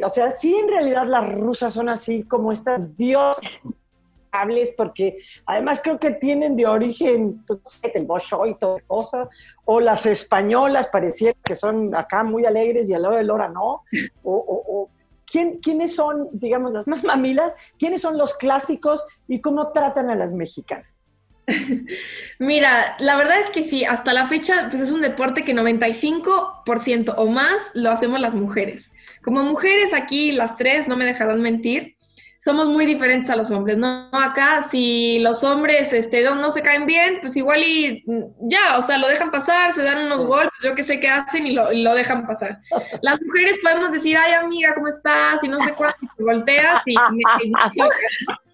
o 0.05 0.09
sea, 0.09 0.31
sí, 0.31 0.55
en 0.55 0.69
realidad 0.69 1.07
las 1.07 1.33
rusas 1.33 1.75
son 1.75 1.89
así 1.89 2.25
como 2.25 2.51
estas 2.51 2.97
diosas 2.97 3.43
memorables 4.37 4.75
porque 4.77 5.17
además 5.47 5.81
creo 5.83 5.99
que 5.99 6.13
tienen 6.13 6.57
de 6.57 6.67
origen 6.67 7.43
pues, 7.47 7.81
el 7.95 8.05
Bolshoi 8.05 8.51
y 8.51 8.55
toda 8.55 8.81
cosa, 8.87 9.29
o 9.65 9.81
las 9.81 10.07
españolas 10.07 10.89
parecieran 10.89 11.37
que 11.45 11.55
son 11.55 11.95
acá 11.95 12.23
muy 12.23 12.45
alegres 12.45 12.89
y 12.91 12.95
a 12.95 12.99
la 12.99 13.09
hora 13.09 13.19
de 13.19 13.25
Lora 13.25 13.49
no, 13.49 13.83
o, 14.23 14.35
o 14.35 14.91
¿quién, 15.25 15.59
¿quiénes 15.61 15.95
son, 15.95 16.29
digamos, 16.33 16.73
las 16.73 16.87
más 16.87 17.03
mamilas? 17.05 17.55
¿Quiénes 17.79 18.03
son 18.03 18.19
los 18.19 18.35
clásicos 18.35 19.05
y 19.29 19.41
cómo 19.41 19.73
tratan 19.73 20.11
a 20.11 20.15
las 20.15 20.33
mexicanas? 20.33 20.97
Mira, 22.39 22.97
la 22.99 23.17
verdad 23.17 23.39
es 23.41 23.51
que 23.51 23.63
sí, 23.63 23.85
hasta 23.85 24.13
la 24.13 24.27
fecha 24.27 24.67
pues 24.69 24.83
es 24.83 24.91
un 24.91 25.01
deporte 25.01 25.45
que 25.45 25.55
95% 25.55 27.15
o 27.17 27.27
más 27.27 27.71
lo 27.75 27.91
hacemos 27.91 28.21
las 28.21 28.35
mujeres. 28.35 28.91
Como 29.23 29.45
mujeres 29.45 29.95
aquí, 29.95 30.33
las 30.33 30.57
tres, 30.57 30.89
no 30.89 30.97
me 30.97 31.05
dejarán 31.05 31.41
mentir, 31.41 31.96
somos 32.47 32.69
muy 32.69 32.87
diferentes 32.87 33.29
a 33.29 33.35
los 33.35 33.51
hombres, 33.51 33.77
¿no? 33.77 34.09
Acá 34.13 34.63
si 34.63 35.19
los 35.19 35.43
hombres 35.43 35.93
este, 35.93 36.23
no, 36.23 36.49
se 36.53 36.63
caen 36.63 36.87
bien, 36.87 37.19
pues 37.21 37.37
igual 37.37 37.61
y 37.65 38.05
mm, 38.07 38.49
ya, 38.49 38.79
o 38.79 38.83
sea, 38.83 38.99
lo 38.99 39.09
dejan 39.09 39.33
pasar, 39.33 39.73
se 39.73 39.83
dan 39.83 40.07
unos 40.07 40.25
golpes, 40.25 40.53
yo 40.63 40.77
qué 40.77 40.85
sé 40.85 41.01
qué 41.01 41.09
hacen 41.09 41.45
y 41.45 41.55
lo, 41.55 41.95
dejan 41.95 42.25
pasar. 42.25 42.61
Las 43.03 43.21
mujeres 43.21 43.59
podemos 43.61 43.91
decir, 43.91 44.17
ay 44.17 44.35
amiga, 44.35 44.77
¿cómo 44.77 44.87
estás? 44.87 45.43
Y 45.43 45.49
no 45.49 45.61
sé 45.61 45.75
cuánto, 45.75 45.99
y 46.03 46.07
te 46.17 46.23
volteas 46.23 46.83
y... 46.87 46.95
Y 47.43 47.53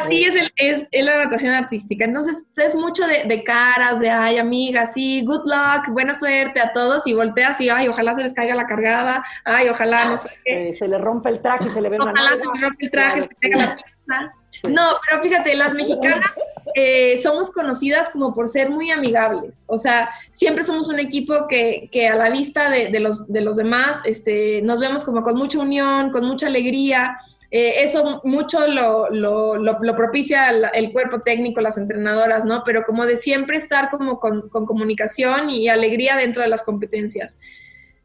así 0.00 0.24
es, 0.24 0.36
el, 0.36 0.52
es, 0.56 0.88
la 0.92 1.24
natación 1.24 1.54
artística. 1.54 2.04
Entonces, 2.04 2.46
es 2.56 2.74
mucho 2.74 3.06
de, 3.06 3.44
caras, 3.44 4.00
de 4.00 4.10
ay, 4.10 4.38
amiga, 4.38 4.86
sí, 4.86 5.24
good 5.24 5.44
luck, 5.44 5.88
buena 5.90 6.18
suerte 6.18 6.60
a 6.60 6.72
todos, 6.72 7.06
y 7.06 7.14
volteas 7.14 7.60
y 7.60 7.68
ay, 7.68 7.88
ojalá 7.88 8.14
se 8.14 8.22
les 8.22 8.34
caiga 8.34 8.54
la 8.54 8.66
cargada, 8.66 9.24
ay, 9.44 9.68
ojalá 9.68 10.06
no 10.06 10.16
sé 10.16 10.28
qué. 10.44 10.74
se 10.74 10.88
le 10.88 10.98
rompe 10.98 11.28
el 11.30 11.40
traje 11.40 11.66
y 11.66 11.70
se 11.70 11.80
le 11.80 11.88
ve 11.88 11.98
Ojalá 12.00 12.30
se 12.30 12.36
le 12.36 12.60
rompe 12.60 12.84
el 12.84 12.90
traje, 12.90 13.22
se 13.22 13.28
caiga 13.40 13.56
la 13.58 13.76
pizza. 13.76 14.32
No, 14.62 14.82
pero 15.06 15.22
fíjate, 15.22 15.54
las 15.56 15.74
mexicanas 15.74 16.26
eh, 16.74 17.18
somos 17.22 17.50
conocidas 17.50 18.10
como 18.10 18.34
por 18.34 18.48
ser 18.48 18.70
muy 18.70 18.90
amigables. 18.90 19.64
O 19.68 19.78
sea, 19.78 20.10
siempre 20.30 20.64
somos 20.64 20.88
un 20.88 20.98
equipo 20.98 21.46
que, 21.48 21.88
que 21.92 22.08
a 22.08 22.14
la 22.14 22.30
vista 22.30 22.70
de, 22.70 22.88
de, 22.88 23.00
los, 23.00 23.30
de 23.30 23.40
los 23.40 23.56
demás 23.56 24.00
este, 24.04 24.62
nos 24.62 24.80
vemos 24.80 25.04
como 25.04 25.22
con 25.22 25.36
mucha 25.36 25.58
unión, 25.58 26.10
con 26.10 26.24
mucha 26.24 26.46
alegría. 26.46 27.18
Eh, 27.56 27.84
eso 27.84 28.20
mucho 28.24 28.66
lo, 28.66 29.10
lo, 29.10 29.94
propicia 29.94 30.50
el, 30.50 30.92
cuerpo 30.92 31.20
técnico, 31.20 31.60
las 31.60 31.78
entrenadoras, 31.78 32.44
¿no? 32.44 32.64
Pero 32.64 32.82
como 32.82 33.06
de 33.06 33.16
siempre 33.16 33.56
estar 33.56 33.90
como 33.90 34.18
con, 34.18 34.48
comunicación 34.48 35.50
y 35.50 35.68
alegría 35.68 36.16
dentro 36.16 36.42
de 36.42 36.48
las 36.48 36.64
competencias. 36.64 37.38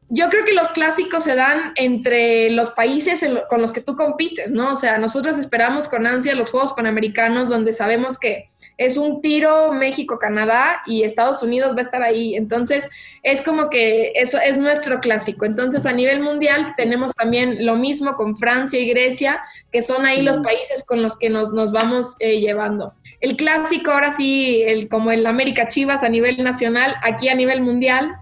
Yo 0.08 0.30
creo 0.30 0.46
que 0.46 0.54
los 0.54 0.68
clásicos 0.68 1.24
se 1.24 1.34
dan 1.34 1.74
entre 1.78 2.52
los 2.52 2.70
países 2.70 3.26
con 3.50 3.60
los 3.60 3.72
que 3.72 3.82
tú 3.82 3.96
compites, 3.96 4.52
¿no? 4.52 4.74
O 4.74 4.76
sea, 4.76 5.00
nosotros 5.00 5.36
esperamos 5.40 5.88
con 5.88 6.06
ansia 6.06 6.36
los 6.36 6.52
Juegos 6.52 6.74
Panamericanos 6.74 7.50
donde 7.50 7.74
sabemos 7.74 8.20
que 8.20 8.52
es 8.80 8.96
un 8.96 9.22
tiro 9.22 9.74
México-Canadá 9.74 10.82
y 10.86 11.04
Estados 11.04 11.44
Unidos 11.44 11.76
va 11.76 11.82
a 11.82 11.84
estar 11.84 12.02
ahí. 12.02 12.36
Entonces, 12.36 12.88
es 13.24 13.42
como 13.42 13.70
que 13.70 14.14
eso 14.16 14.40
es 14.40 14.58
nuestro 14.58 15.02
clásico. 15.02 15.44
Entonces, 15.44 15.86
a 15.86 15.92
nivel 15.92 16.22
mundial 16.22 16.76
tenemos 16.78 17.14
también 17.14 17.66
lo 17.66 17.76
mismo 17.76 18.16
con 18.16 18.38
Francia 18.38 18.80
y 18.80 18.90
Grecia, 18.90 19.42
que 19.74 19.84
son 19.84 20.06
ahí 20.06 20.22
los 20.22 20.38
países 20.38 20.86
con 20.86 21.02
los 21.02 21.18
que 21.18 21.30
nos, 21.30 21.52
nos 21.52 21.74
vamos 21.74 22.16
eh, 22.20 22.40
llevando. 22.40 22.94
El 23.20 23.36
clásico, 23.36 23.92
ahora 23.92 24.16
sí, 24.16 24.64
el, 24.66 24.88
como 24.88 25.12
el 25.12 25.26
América 25.26 25.68
Chivas 25.68 26.02
a 26.02 26.10
nivel 26.10 26.42
nacional, 26.42 26.96
aquí 27.04 27.28
a 27.28 27.36
nivel 27.36 27.60
mundial, 27.60 28.16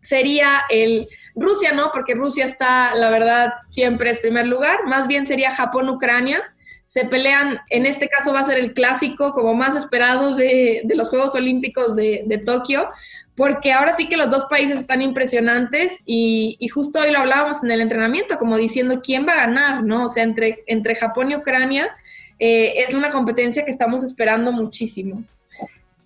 sería 0.00 0.62
el 0.70 1.10
Rusia, 1.34 1.72
¿no? 1.72 1.90
Porque 1.92 2.14
Rusia 2.14 2.46
está, 2.46 2.94
la 2.94 3.10
verdad, 3.10 3.52
siempre 3.66 4.08
es 4.08 4.18
primer 4.18 4.46
lugar. 4.46 4.86
Más 4.86 5.06
bien 5.06 5.26
sería 5.26 5.54
Japón-Ucrania 5.54 6.42
se 6.90 7.04
pelean, 7.04 7.60
en 7.68 7.86
este 7.86 8.08
caso 8.08 8.32
va 8.32 8.40
a 8.40 8.44
ser 8.44 8.58
el 8.58 8.74
clásico 8.74 9.32
como 9.32 9.54
más 9.54 9.76
esperado 9.76 10.34
de, 10.34 10.82
los 10.96 11.08
Juegos 11.08 11.36
Olímpicos 11.36 11.94
de, 11.94 12.42
Tokio, 12.44 12.88
porque 13.36 13.72
ahora 13.72 13.92
sí 13.92 14.08
que 14.08 14.16
los 14.16 14.28
dos 14.28 14.46
países 14.46 14.80
están 14.80 15.00
impresionantes 15.00 15.92
y, 16.04 16.58
justo 16.74 16.98
hoy 16.98 17.12
lo 17.12 17.20
hablábamos 17.20 17.62
en 17.62 17.70
el 17.70 17.80
entrenamiento, 17.80 18.38
como 18.40 18.56
diciendo 18.56 19.02
quién 19.04 19.24
va 19.24 19.34
a 19.34 19.46
ganar, 19.46 19.84
¿no? 19.84 20.06
O 20.06 20.08
sea, 20.08 20.24
entre, 20.24 20.64
entre 20.66 20.96
Japón 20.96 21.30
y 21.30 21.36
Ucrania 21.36 21.96
eh, 22.40 22.82
es 22.84 22.92
una 22.92 23.10
competencia 23.10 23.64
que 23.64 23.70
estamos 23.70 24.02
esperando 24.02 24.50
muchísimo. 24.50 25.22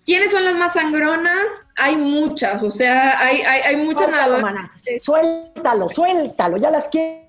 ¿Quiénes 0.05 0.33
son 0.33 0.45
las 0.45 0.53
más 0.53 0.73
sangronas? 0.73 1.47
Hay 1.75 1.97
muchas, 1.97 2.61
o 2.61 2.69
sea, 2.69 3.19
hay, 3.21 3.41
hay, 3.41 3.61
hay 3.61 3.77
muchas 3.77 4.07
nadadoras. 4.07 4.69
Suéltalo, 4.99 5.89
suéltalo, 5.89 6.57
ya 6.57 6.69
las 6.69 6.87
quiero. 6.89 7.25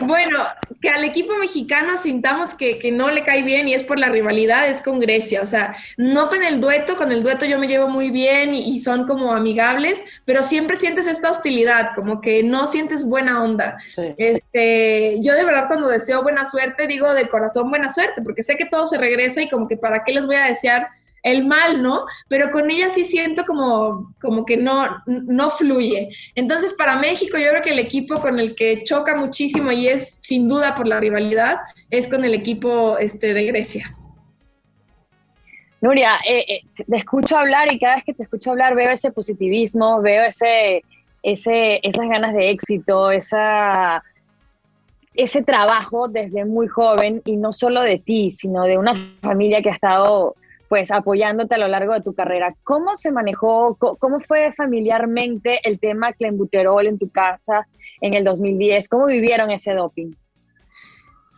Bueno, 0.00 0.40
que 0.80 0.88
al 0.88 1.04
equipo 1.04 1.36
mexicano 1.36 1.96
sintamos 1.96 2.54
que, 2.54 2.90
no 2.92 3.10
le 3.10 3.24
cae 3.24 3.42
bien 3.42 3.68
y 3.68 3.74
es 3.74 3.84
por 3.84 3.98
la 3.98 4.08
rivalidad, 4.08 4.68
es 4.68 4.82
con 4.82 4.98
Grecia. 4.98 5.40
O 5.40 5.46
sea, 5.46 5.76
no 5.96 6.28
con 6.28 6.42
el 6.42 6.60
dueto, 6.60 6.96
con 6.96 7.12
el 7.12 7.22
dueto 7.22 7.46
yo 7.46 7.58
me 7.58 7.68
llevo 7.68 7.88
muy 7.88 8.10
bien 8.10 8.54
y, 8.54 8.80
son 8.80 9.06
como 9.06 9.32
amigables, 9.32 10.04
pero 10.24 10.42
siempre 10.42 10.76
sientes 10.76 11.06
esta 11.06 11.30
hostilidad, 11.30 11.94
como 11.94 12.20
que 12.20 12.42
no 12.42 12.66
sientes 12.66 13.04
buena 13.04 13.42
onda. 13.42 13.78
Este, 14.18 15.18
yo 15.22 15.34
de 15.34 15.44
verdad 15.44 15.68
cuando 15.68 15.88
deseo 15.88 16.22
buena 16.22 16.44
suerte, 16.44 16.86
digo 16.86 17.14
de 17.14 17.28
corazón 17.28 17.70
buena 17.70 17.92
suerte, 17.92 18.20
porque 18.22 18.42
sé 18.42 18.56
que 18.56 18.66
todo 18.66 18.86
se 18.86 18.98
regresa 18.98 19.42
y 19.42 19.48
como 19.48 19.68
que 19.68 19.76
para 19.76 20.02
qué 20.02 20.12
les 20.12 20.26
voy 20.26 20.36
a 20.36 20.46
desear 20.46 20.88
el 21.24 21.46
mal, 21.46 21.82
¿no? 21.82 22.04
Pero 22.28 22.52
con 22.52 22.70
ella 22.70 22.90
sí 22.90 23.04
siento 23.04 23.44
como, 23.44 24.14
como 24.20 24.44
que 24.44 24.56
no, 24.56 25.02
no 25.06 25.50
fluye. 25.50 26.10
Entonces, 26.34 26.74
para 26.74 26.96
México, 26.96 27.38
yo 27.38 27.48
creo 27.48 27.62
que 27.62 27.70
el 27.70 27.78
equipo 27.78 28.20
con 28.20 28.38
el 28.38 28.54
que 28.54 28.84
choca 28.84 29.16
muchísimo 29.16 29.72
y 29.72 29.88
es 29.88 30.16
sin 30.20 30.46
duda 30.46 30.76
por 30.76 30.86
la 30.86 31.00
rivalidad, 31.00 31.58
es 31.90 32.08
con 32.08 32.24
el 32.24 32.34
equipo 32.34 32.98
este, 32.98 33.32
de 33.32 33.46
Grecia. 33.46 33.96
Nuria, 35.80 36.16
eh, 36.28 36.44
eh, 36.46 36.60
te 36.86 36.96
escucho 36.96 37.36
hablar 37.36 37.72
y 37.72 37.78
cada 37.78 37.96
vez 37.96 38.04
que 38.04 38.14
te 38.14 38.22
escucho 38.22 38.50
hablar 38.50 38.74
veo 38.74 38.90
ese 38.90 39.10
positivismo, 39.10 40.00
veo 40.02 40.24
ese, 40.24 40.82
ese, 41.22 41.80
esas 41.82 42.08
ganas 42.08 42.34
de 42.34 42.50
éxito, 42.50 43.10
esa, 43.10 44.02
ese 45.14 45.42
trabajo 45.42 46.08
desde 46.08 46.44
muy 46.44 46.68
joven 46.68 47.22
y 47.24 47.36
no 47.36 47.52
solo 47.52 47.82
de 47.82 47.98
ti, 47.98 48.30
sino 48.30 48.64
de 48.64 48.78
una 48.78 48.94
familia 49.20 49.62
que 49.62 49.70
ha 49.70 49.74
estado 49.74 50.36
pues 50.68 50.90
apoyándote 50.90 51.54
a 51.54 51.58
lo 51.58 51.68
largo 51.68 51.94
de 51.94 52.00
tu 52.00 52.14
carrera. 52.14 52.54
¿Cómo 52.62 52.96
se 52.96 53.10
manejó, 53.10 53.76
cómo 53.76 54.20
fue 54.20 54.52
familiarmente 54.52 55.60
el 55.68 55.78
tema 55.78 56.12
clenbuterol 56.12 56.86
en 56.86 56.98
tu 56.98 57.10
casa 57.10 57.66
en 58.00 58.14
el 58.14 58.24
2010? 58.24 58.88
¿Cómo 58.88 59.06
vivieron 59.06 59.50
ese 59.50 59.72
doping? 59.74 60.12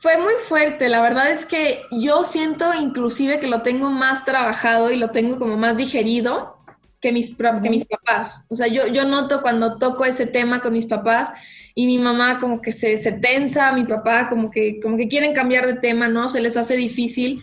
Fue 0.00 0.18
muy 0.18 0.34
fuerte, 0.46 0.88
la 0.88 1.00
verdad 1.00 1.30
es 1.30 1.46
que 1.46 1.80
yo 1.90 2.22
siento 2.22 2.66
inclusive 2.74 3.40
que 3.40 3.46
lo 3.46 3.62
tengo 3.62 3.90
más 3.90 4.24
trabajado 4.24 4.90
y 4.90 4.96
lo 4.96 5.10
tengo 5.10 5.38
como 5.38 5.56
más 5.56 5.76
digerido 5.76 6.56
que 7.00 7.12
mis, 7.12 7.34
que 7.36 7.70
mis 7.70 7.84
papás. 7.84 8.46
O 8.50 8.54
sea, 8.54 8.66
yo, 8.66 8.86
yo 8.88 9.04
noto 9.04 9.40
cuando 9.40 9.78
toco 9.78 10.04
ese 10.04 10.26
tema 10.26 10.60
con 10.60 10.74
mis 10.74 10.86
papás 10.86 11.32
y 11.74 11.86
mi 11.86 11.98
mamá 11.98 12.38
como 12.40 12.60
que 12.60 12.72
se, 12.72 12.96
se 12.98 13.12
tensa, 13.12 13.72
mi 13.72 13.84
papá 13.84 14.28
como 14.28 14.50
que, 14.50 14.80
como 14.80 14.96
que 14.96 15.08
quieren 15.08 15.34
cambiar 15.34 15.66
de 15.66 15.74
tema, 15.74 16.08
¿no? 16.08 16.28
Se 16.28 16.40
les 16.40 16.56
hace 16.56 16.76
difícil 16.76 17.42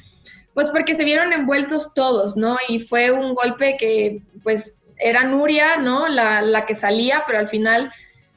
pues 0.53 0.69
porque 0.69 0.95
se 0.95 1.03
vieron 1.03 1.33
envueltos 1.33 1.93
todos, 1.93 2.37
¿no? 2.37 2.57
Y 2.67 2.79
fue 2.79 3.11
un 3.11 3.33
golpe 3.33 3.75
que, 3.77 4.21
pues, 4.43 4.77
era 4.97 5.23
Nuria, 5.23 5.77
¿no? 5.77 6.07
La, 6.07 6.41
la 6.41 6.65
que 6.65 6.75
salía, 6.75 7.23
pero 7.25 7.39
al 7.39 7.47
final, 7.47 7.91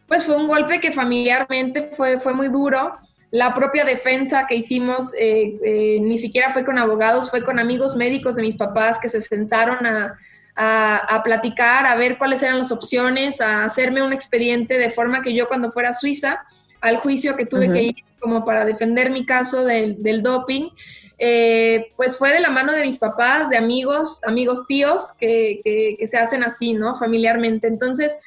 pues 0.09 0.25
fue 0.25 0.37
un 0.37 0.49
golpe 0.49 0.81
que 0.81 0.93
familiarmente 0.93 1.83
fue, 1.83 2.19
fue 2.19 2.33
muy 2.33 2.49
duro. 2.49 2.97
La 3.31 3.55
propia 3.55 3.85
defensa 3.85 4.47
que 4.49 4.55
hicimos 4.55 5.13
eh, 5.19 5.59
eh, 5.63 5.99
ni 6.01 6.17
siquiera 6.19 6.51
fue 6.53 6.65
con 6.65 6.79
abogados, 6.79 7.31
fue 7.31 7.45
con 7.45 7.59
amigos 7.59 7.97
médicos 7.97 8.37
de 8.37 8.43
mis 8.43 8.57
papás 8.57 8.99
que 8.99 9.09
se 9.09 9.21
sentaron 9.21 9.85
a, 9.85 10.17
a, 10.57 11.23
platicar, 11.23 11.87
a 11.87 11.97
ver 11.97 12.17
cuáles 12.19 12.43
eran 12.43 12.59
las 12.59 12.73
opciones, 12.73 13.41
a 13.41 13.65
hacerme 13.65 14.03
un 14.03 14.13
expediente 14.13 14.79
de 14.79 14.91
forma 14.91 15.23
que 15.23 15.35
yo 15.35 15.49
cuando 15.49 15.71
fuera 15.71 15.91
a 15.91 15.95
Suiza, 15.95 16.47
al 16.87 16.99
juicio 16.99 17.37
que 17.37 17.47
tuve 17.47 17.73
que 17.73 17.83
ir 17.83 17.95
como 18.21 18.45
para 18.45 18.65
defender 18.65 19.11
mi 19.11 19.27
caso 19.27 19.65
del, 19.65 20.03
del 20.03 20.23
doping, 20.23 20.71
eh, 21.19 21.93
pues 21.97 22.19
fue 22.19 22.33
de 22.33 22.41
la 22.41 22.51
mano 22.51 22.73
de 22.73 22.85
mis 22.85 22.99
papás, 22.99 23.49
de 23.49 23.57
amigos, 23.57 24.23
amigos 24.25 24.67
tíos, 24.67 25.13
que, 25.19 25.61
que, 25.65 26.07
se 26.07 26.19
hacen 26.19 26.43
así, 26.43 26.75
¿no? 26.75 26.97
Familiarmente. 26.97 27.67
Entonces, 27.69 28.19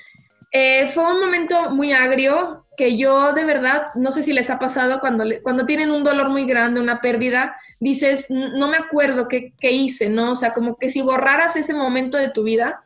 eh, 0.52 0.90
fue 0.94 1.14
un 1.14 1.20
momento 1.20 1.70
muy 1.72 1.94
agrio 1.94 2.66
que 2.76 2.98
yo 2.98 3.34
de 3.34 3.44
verdad, 3.44 3.88
no 3.96 4.10
sé 4.10 4.24
si 4.24 4.34
les 4.34 4.50
ha 4.50 4.58
pasado 4.58 5.00
cuando, 5.00 5.26
cuando 5.44 5.66
tienen 5.66 5.92
un 5.92 6.04
dolor 6.04 6.30
muy 6.30 6.46
grande, 6.46 6.80
una 6.80 7.02
pérdida, 7.02 7.58
dices, 7.80 8.28
no 8.30 8.70
me 8.70 8.78
acuerdo 8.78 9.28
qué, 9.28 9.54
qué 9.60 9.72
hice, 9.72 10.10
¿no? 10.10 10.32
O 10.32 10.36
sea, 10.36 10.54
como 10.54 10.78
que 10.78 10.90
si 10.90 11.02
borraras 11.02 11.56
ese 11.58 11.74
momento 11.74 12.18
de 12.18 12.30
tu 12.30 12.44
vida, 12.44 12.82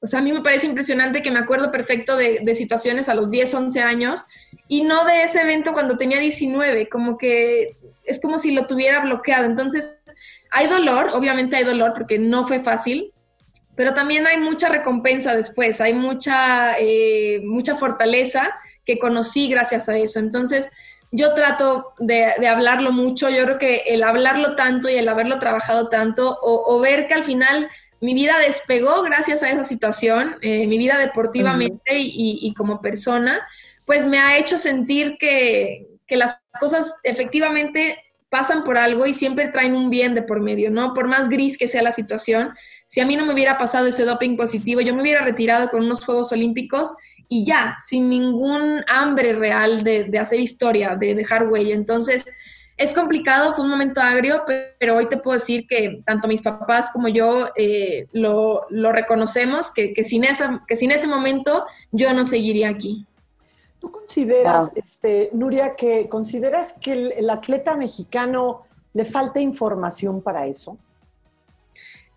o 0.00 0.06
sea, 0.06 0.20
a 0.20 0.22
mí 0.22 0.32
me 0.32 0.42
parece 0.42 0.66
impresionante 0.66 1.22
que 1.22 1.30
me 1.30 1.38
acuerdo 1.38 1.72
perfecto 1.72 2.16
de, 2.16 2.40
de, 2.42 2.54
situaciones 2.54 3.08
a 3.08 3.14
los 3.14 3.30
10, 3.30 3.54
11 3.54 3.82
años 3.82 4.24
y 4.68 4.82
no 4.82 5.04
de 5.04 5.22
ese 5.22 5.40
evento 5.40 5.72
cuando 5.72 5.96
tenía 5.96 6.20
19, 6.20 6.88
como 6.88 7.18
que 7.18 7.76
es 8.04 8.20
como 8.20 8.38
si 8.38 8.52
lo 8.52 8.66
tuviera 8.66 9.00
bloqueado. 9.00 9.44
Entonces, 9.44 9.98
hay 10.50 10.68
dolor, 10.68 11.10
obviamente 11.12 11.56
hay 11.56 11.64
dolor 11.64 11.92
porque 11.94 12.18
no 12.18 12.46
fue 12.46 12.60
fácil, 12.60 13.12
pero 13.74 13.92
también 13.94 14.26
hay 14.26 14.38
mucha 14.38 14.68
recompensa 14.68 15.34
después, 15.34 15.80
hay 15.80 15.92
mucha, 15.92 16.78
eh, 16.78 17.42
mucha 17.44 17.76
fortaleza 17.76 18.54
que 18.84 18.98
conocí 18.98 19.50
gracias 19.50 19.88
a 19.88 19.96
eso. 19.96 20.18
Entonces, 20.18 20.72
yo 21.12 21.34
trato 21.34 21.92
de, 21.98 22.24
hablarlo 22.48 22.90
mucho, 22.90 23.28
yo 23.28 23.44
creo 23.44 23.58
que 23.58 23.76
el 23.86 24.02
hablarlo 24.02 24.56
tanto 24.56 24.88
y 24.88 24.94
el 24.94 25.08
haberlo 25.08 25.38
trabajado 25.38 25.88
tanto, 25.88 26.38
o, 26.40 26.80
ver 26.80 27.06
que 27.06 27.14
al 27.14 27.24
final 27.24 27.68
mi 28.00 28.14
vida 28.14 28.38
despegó 28.38 29.02
gracias 29.02 29.42
a 29.42 29.50
esa 29.50 29.64
situación, 29.64 30.36
eh, 30.42 30.66
mi 30.66 30.78
vida 30.78 30.98
deportivamente 30.98 31.94
y, 31.96 32.52
como 32.54 32.80
persona, 32.80 33.46
pues 33.84 34.06
me 34.06 34.18
ha 34.18 34.38
hecho 34.38 34.58
sentir 34.58 35.16
que, 35.18 35.86
que 36.06 36.16
las 36.16 36.38
cosas 36.60 36.94
efectivamente 37.02 37.98
pasan 38.28 38.64
por 38.64 38.76
algo 38.76 39.06
y 39.06 39.14
siempre 39.14 39.48
traen 39.48 39.74
un 39.74 39.88
bien 39.88 40.14
de 40.14 40.22
por 40.22 40.40
medio, 40.40 40.70
¿no? 40.70 40.94
Por 40.94 41.06
más 41.06 41.28
gris 41.28 41.56
que 41.56 41.68
sea 41.68 41.82
la 41.82 41.92
situación, 41.92 42.52
si 42.84 43.00
a 43.00 43.06
mí 43.06 43.16
no 43.16 43.24
me 43.24 43.32
hubiera 43.32 43.56
pasado 43.56 43.86
ese 43.86 44.04
doping 44.04 44.36
positivo, 44.36 44.80
yo 44.80 44.94
me 44.94 45.02
hubiera 45.02 45.24
retirado 45.24 45.70
con 45.70 45.84
unos 45.84 46.04
Juegos 46.04 46.32
Olímpicos 46.32 46.94
y 47.28 47.44
ya, 47.44 47.76
sin 47.84 48.08
ningún 48.08 48.84
hambre 48.86 49.32
real 49.32 49.82
de, 49.82 50.10
hacer 50.18 50.40
historia, 50.40 50.96
de 50.96 51.14
dejar 51.14 51.48
huella. 51.48 51.74
Entonces, 51.74 52.32
es 52.76 52.92
complicado, 52.92 53.54
fue 53.54 53.64
un 53.64 53.70
momento 53.70 54.00
agrio, 54.02 54.42
pero 54.78 54.96
hoy 54.96 55.08
te 55.08 55.16
puedo 55.16 55.38
decir 55.38 55.66
que 55.66 56.02
tanto 56.04 56.28
mis 56.28 56.42
papás 56.42 56.90
como 56.92 57.08
yo 57.08 57.48
eh, 57.56 58.06
lo, 58.12 58.66
reconocemos, 58.70 59.70
que, 59.70 59.94
sin 60.04 60.24
esa, 60.24 60.62
que 60.66 60.76
sin 60.76 60.90
ese 60.90 61.06
momento 61.06 61.64
yo 61.90 62.12
no 62.12 62.26
seguiría 62.26 62.68
aquí. 62.68 63.06
¿Tú 63.78 63.90
consideras, 63.90 64.72
este, 64.74 65.30
Nuria, 65.32 65.74
que 65.74 66.08
consideras 66.08 66.74
que 66.74 67.14
el, 67.16 67.30
atleta 67.30 67.76
mexicano 67.76 68.62
le 68.92 69.06
falta 69.06 69.40
información 69.40 70.20
para 70.20 70.46
eso? 70.46 70.76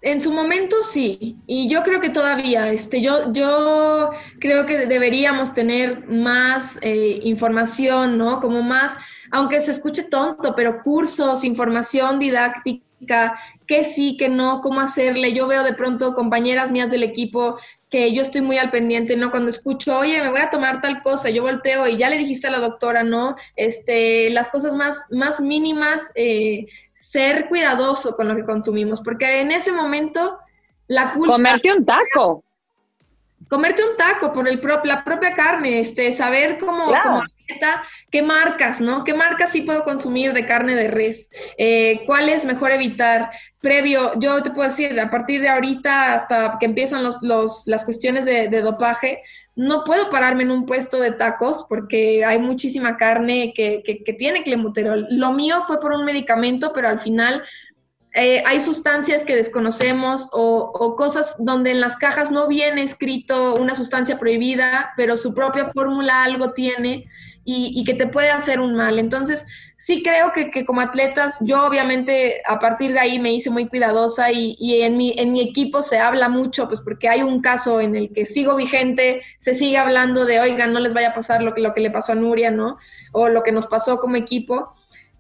En 0.02 0.22
su 0.22 0.32
momento 0.32 0.82
sí, 0.82 1.38
y 1.46 1.70
yo 1.70 1.84
creo 1.84 2.00
que 2.00 2.10
todavía, 2.10 2.72
este, 2.72 3.02
yo, 3.02 3.34
yo 3.34 4.12
creo 4.40 4.66
que 4.66 4.86
deberíamos 4.86 5.54
tener 5.54 6.08
más 6.08 6.80
eh, 6.82 7.20
información, 7.24 8.18
¿no? 8.18 8.40
Como 8.40 8.64
más, 8.64 8.96
aunque 9.30 9.60
se 9.60 9.72
escuche 9.72 10.04
tonto, 10.04 10.56
pero 10.56 10.84
cursos, 10.84 11.44
información 11.44 12.18
didáctica, 12.18 13.38
qué 13.68 13.84
sí, 13.84 14.16
qué 14.18 14.30
no, 14.30 14.62
cómo 14.62 14.80
hacerle. 14.80 15.34
Yo 15.34 15.48
veo 15.48 15.64
de 15.64 15.74
pronto 15.74 16.16
compañeras 16.16 16.72
mías 16.72 16.92
del 16.92 17.04
equipo 17.04 17.58
que 17.90 18.14
yo 18.14 18.22
estoy 18.22 18.42
muy 18.42 18.58
al 18.58 18.72
pendiente, 18.72 19.16
¿no? 19.18 19.32
Cuando 19.32 19.50
escucho, 19.50 19.98
oye, 19.98 20.22
me 20.22 20.30
voy 20.30 20.40
a 20.42 20.50
tomar 20.50 20.82
tal 20.82 21.02
cosa, 21.02 21.30
yo 21.30 21.42
volteo 21.42 21.88
y 21.88 21.98
ya 21.98 22.10
le 22.10 22.18
dijiste 22.18 22.48
a 22.48 22.52
la 22.52 22.60
doctora, 22.60 23.04
¿no? 23.04 23.36
Este, 23.56 24.30
las 24.30 24.50
cosas 24.50 24.76
más, 24.76 25.06
más 25.10 25.42
mínimas, 25.42 26.02
eh, 26.16 26.68
ser 27.10 27.48
cuidadoso 27.48 28.16
con 28.16 28.28
lo 28.28 28.36
que 28.36 28.46
consumimos, 28.46 29.02
porque 29.02 29.42
en 29.42 29.52
ese 29.52 29.72
momento 29.72 30.38
la 30.88 31.12
culpa... 31.14 31.34
Comerte 31.34 31.74
un 31.74 31.84
taco. 31.84 32.44
Comerte 33.50 33.84
un 33.84 33.98
taco 33.98 34.32
por 34.32 34.48
el 34.48 34.62
la 34.84 35.04
propia 35.04 35.34
carne, 35.34 35.80
este, 35.80 36.14
saber 36.14 36.60
cómo, 36.60 36.86
cómo 36.86 37.24
qué 38.12 38.22
marcas, 38.22 38.82
¿no? 38.82 39.04
¿Qué 39.04 39.14
marcas 39.14 39.52
sí 39.52 39.62
puedo 39.62 39.84
consumir 39.84 40.34
de 40.34 40.46
carne 40.46 40.76
de 40.76 40.88
res? 40.88 41.30
Eh, 41.58 42.02
¿Cuál 42.06 42.30
es 42.30 42.46
mejor 42.46 42.72
evitar? 42.72 43.32
Previo, 43.62 44.18
yo 44.20 44.42
te 44.42 44.52
puedo 44.52 44.70
decir, 44.70 45.00
a 45.00 45.10
partir 45.10 45.42
de 45.42 45.50
ahorita 45.50 46.14
hasta 46.14 46.58
que 46.60 46.66
empiezan 46.66 47.04
los, 47.04 47.22
los, 47.22 47.64
las 47.66 47.84
cuestiones 47.86 48.26
de, 48.26 48.62
dopaje, 48.62 49.22
no 49.56 49.84
puedo 49.84 50.10
pararme 50.10 50.44
en 50.44 50.52
un 50.52 50.66
puesto 50.66 51.00
de 51.00 51.12
tacos 51.12 51.66
porque 51.68 52.24
hay 52.24 52.40
muchísima 52.40 52.96
carne 52.96 53.54
que, 53.54 53.84
que, 53.84 54.04
que 54.04 54.14
tiene 54.14 54.44
clemuterol. 54.44 55.08
Lo 55.10 55.34
mío 55.34 55.62
fue 55.68 55.82
por 55.82 55.92
un 55.92 56.06
medicamento, 56.06 56.72
pero 56.74 56.88
al 56.88 57.00
final 57.00 57.44
eh, 58.22 58.44
hay 58.46 58.60
sustancias 58.60 59.24
que 59.24 59.38
desconocemos 59.38 60.28
o, 60.34 60.96
cosas 60.98 61.36
donde 61.40 61.72
en 61.72 61.80
las 61.80 61.96
cajas 61.96 62.32
no 62.32 62.50
viene 62.50 62.84
escrito 62.84 63.56
una 63.56 63.76
sustancia 63.76 64.20
prohibida, 64.20 64.92
pero 64.98 65.16
su 65.16 65.34
propia 65.34 65.72
fórmula 65.74 66.26
algo 66.26 66.52
tiene 66.52 67.08
y, 67.46 67.84
que 67.86 67.94
te 67.94 68.08
puede 68.08 68.30
hacer 68.30 68.60
un 68.60 68.76
mal. 68.76 69.00
Entonces, 69.00 69.48
sí 69.78 70.04
creo 70.04 70.34
que, 70.34 70.66
como 70.66 70.82
atletas, 70.82 71.38
yo 71.40 71.66
obviamente 71.66 72.42
a 72.46 72.60
partir 72.60 72.92
de 72.92 73.00
ahí 73.00 73.20
me 73.20 73.32
hice 73.32 73.50
muy 73.50 73.68
cuidadosa 73.70 74.32
y, 74.32 74.82
en, 74.82 74.98
mi, 74.98 75.16
en 75.18 75.32
mi 75.32 75.42
equipo 75.42 75.82
se 75.82 75.98
habla 75.98 76.28
mucho, 76.28 76.68
pues 76.68 76.82
porque 76.82 77.08
hay 77.08 77.24
un 77.24 77.42
caso 77.42 77.80
en 77.80 77.96
el 77.96 78.12
que 78.12 78.26
sigo 78.26 78.58
vigente, 78.58 79.24
se 79.38 79.54
sigue 79.54 79.78
hablando 79.78 80.26
de, 80.26 80.42
oigan, 80.42 80.74
no 80.74 80.82
les 80.82 80.94
vaya 80.94 81.12
a 81.12 81.16
pasar 81.16 81.42
lo 81.42 81.54
que, 81.54 81.62
lo 81.62 81.74
que 81.74 81.82
le 81.82 81.90
pasó 81.90 82.12
a 82.12 82.16
Nuria, 82.16 82.52
¿no? 82.52 82.78
O 83.14 83.30
lo 83.30 83.44
que 83.44 83.54
nos 83.54 83.66
pasó 83.66 83.98
como 83.98 84.18
equipo 84.18 84.76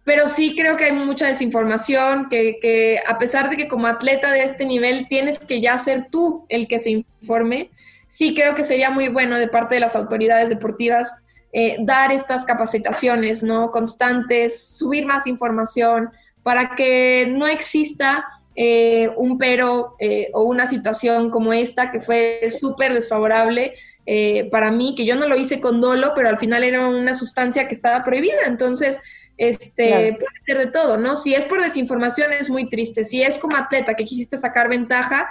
pero 0.10 0.28
sí 0.28 0.56
creo 0.58 0.76
que 0.76 0.86
hay 0.86 0.92
mucha 0.92 1.28
desinformación, 1.28 2.30
que, 2.30 3.00
a 3.06 3.20
pesar 3.20 3.48
de 3.48 3.58
que 3.58 3.68
como 3.68 3.86
atleta 3.86 4.32
de 4.32 4.42
este 4.42 4.66
nivel 4.66 5.08
tienes 5.08 5.38
que 5.38 5.62
ya 5.62 5.78
ser 5.78 6.08
tú 6.10 6.48
el 6.50 6.68
que 6.68 6.80
se 6.80 6.90
informe, 7.22 7.70
sí 8.08 8.34
creo 8.34 8.56
que 8.56 8.64
sería 8.64 8.90
muy 8.90 9.10
bueno 9.10 9.38
de 9.38 9.48
parte 9.48 9.76
de 9.76 9.82
las 9.82 9.96
autoridades 9.96 10.50
deportivas 10.50 11.22
eh, 11.54 11.78
dar 11.82 12.12
estas 12.12 12.44
capacitaciones 12.44 13.44
no 13.44 13.70
constantes, 13.70 14.60
subir 14.80 15.06
más 15.06 15.28
información 15.28 16.10
para 16.42 16.76
que 16.76 17.28
no 17.30 17.46
exista 17.46 18.26
eh, 18.56 19.12
un 19.16 19.38
pero 19.38 19.94
eh, 20.00 20.32
o 20.34 20.42
una 20.42 20.66
situación 20.66 21.30
como 21.30 21.54
esta 21.54 21.92
que 21.92 22.00
fue 22.00 22.50
súper 22.50 22.96
desfavorable 22.96 23.76
para 24.50 24.72
mí, 24.72 24.96
que 24.98 25.06
yo 25.06 25.16
no 25.16 25.28
lo 25.28 25.36
hice 25.36 25.62
con 25.62 25.82
dolo, 25.82 26.14
pero 26.16 26.30
al 26.30 26.40
final 26.40 26.64
era 26.64 26.88
una 26.88 27.14
sustancia 27.14 27.68
que 27.68 27.76
estaba 27.76 28.04
prohibida. 28.04 28.40
Entonces, 28.48 29.00
este, 29.40 30.18
puede 30.20 30.46
ser 30.46 30.58
de 30.58 30.68
todo, 30.68 30.98
¿no? 30.98 31.16
Si 31.16 31.34
es 31.34 31.46
por 31.46 31.62
desinformación 31.62 32.34
es 32.34 32.50
muy 32.50 32.70
triste, 32.70 33.06
si 33.06 33.24
es 33.24 33.38
como 33.38 33.56
atleta 33.56 33.96
que 33.96 34.04
quisiste 34.04 34.38
sacar 34.38 34.68
ventaja, 34.68 35.30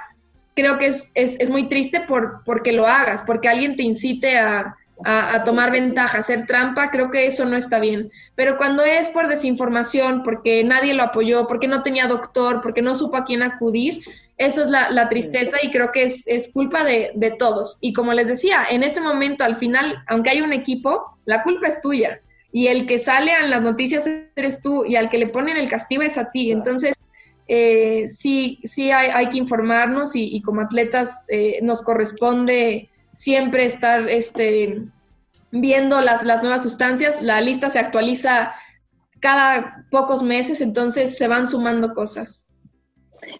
creo 0.54 0.78
que 0.78 0.86
es, 0.86 1.12
es, 1.14 1.50
muy 1.50 1.68
triste 1.68 2.00
por, 2.00 2.42
porque 2.44 2.72
lo 2.72 2.86
hagas, 2.86 3.22
porque 3.22 3.48
alguien 3.48 3.76
te 3.76 3.82
incite 3.82 4.38
a, 4.38 4.76
a, 5.04 5.44
tomar 5.44 5.70
ventaja, 5.70 6.18
hacer 6.18 6.46
trampa, 6.46 6.90
creo 6.90 7.10
que 7.10 7.26
eso 7.26 7.44
no 7.44 7.56
está 7.56 7.78
bien. 7.78 8.10
Pero 8.34 8.56
cuando 8.56 8.82
es 8.82 9.08
por 9.10 9.28
desinformación, 9.28 10.22
porque 10.22 10.64
nadie 10.64 10.94
lo 10.94 11.02
apoyó, 11.02 11.46
porque 11.46 11.68
no 11.68 11.82
tenía 11.82 12.06
doctor, 12.06 12.62
porque 12.62 12.80
no 12.80 12.96
supo 12.96 13.18
a 13.18 13.26
quién 13.26 13.42
acudir, 13.42 14.02
eso 14.38 14.62
es 14.62 14.68
la, 14.68 14.90
la 14.90 15.10
tristeza 15.10 15.58
y 15.62 15.70
creo 15.70 15.92
que 15.92 16.04
es, 16.04 16.26
es 16.26 16.50
culpa 16.50 16.82
de, 16.82 17.12
de, 17.14 17.30
todos. 17.32 17.76
Y 17.82 17.92
como 17.92 18.14
les 18.14 18.26
decía, 18.26 18.64
en 18.70 18.84
ese 18.84 19.02
momento, 19.02 19.44
al 19.44 19.56
final, 19.56 20.02
aunque 20.06 20.30
hay 20.30 20.40
un 20.40 20.54
equipo, 20.54 21.18
la 21.26 21.42
culpa 21.42 21.68
es 21.68 21.82
tuya 21.82 22.20
y 22.58 22.66
el 22.66 22.88
que 22.88 22.98
sale 22.98 23.32
a 23.32 23.46
las 23.46 23.62
noticias 23.62 24.10
eres 24.34 24.60
tú 24.60 24.84
y 24.84 24.96
al 24.96 25.10
que 25.10 25.18
le 25.18 25.28
ponen 25.28 25.56
el 25.56 25.70
castigo 25.70 26.02
es 26.02 26.18
a 26.18 26.32
ti. 26.32 26.50
Entonces, 26.50 26.92
eh, 27.46 28.08
sí, 28.08 28.58
sí 28.64 28.90
hay, 28.90 29.28
que 29.28 29.38
informarnos 29.38 30.16
y, 30.16 30.42
como 30.42 30.62
atletas 30.62 31.24
eh, 31.28 31.60
nos 31.62 31.82
corresponde 31.82 32.90
siempre 33.12 33.64
estar 33.64 34.08
este, 34.08 34.82
viendo 35.52 36.00
las, 36.00 36.24
las 36.24 36.42
nuevas 36.42 36.64
sustancias. 36.64 37.22
La 37.22 37.40
lista 37.40 37.70
se 37.70 37.78
actualiza 37.78 38.52
cada 39.20 39.86
pocos 39.92 40.24
meses, 40.24 40.60
entonces 40.60 41.16
se 41.16 41.28
van 41.28 41.46
sumando 41.46 41.94
cosas. 41.94 42.47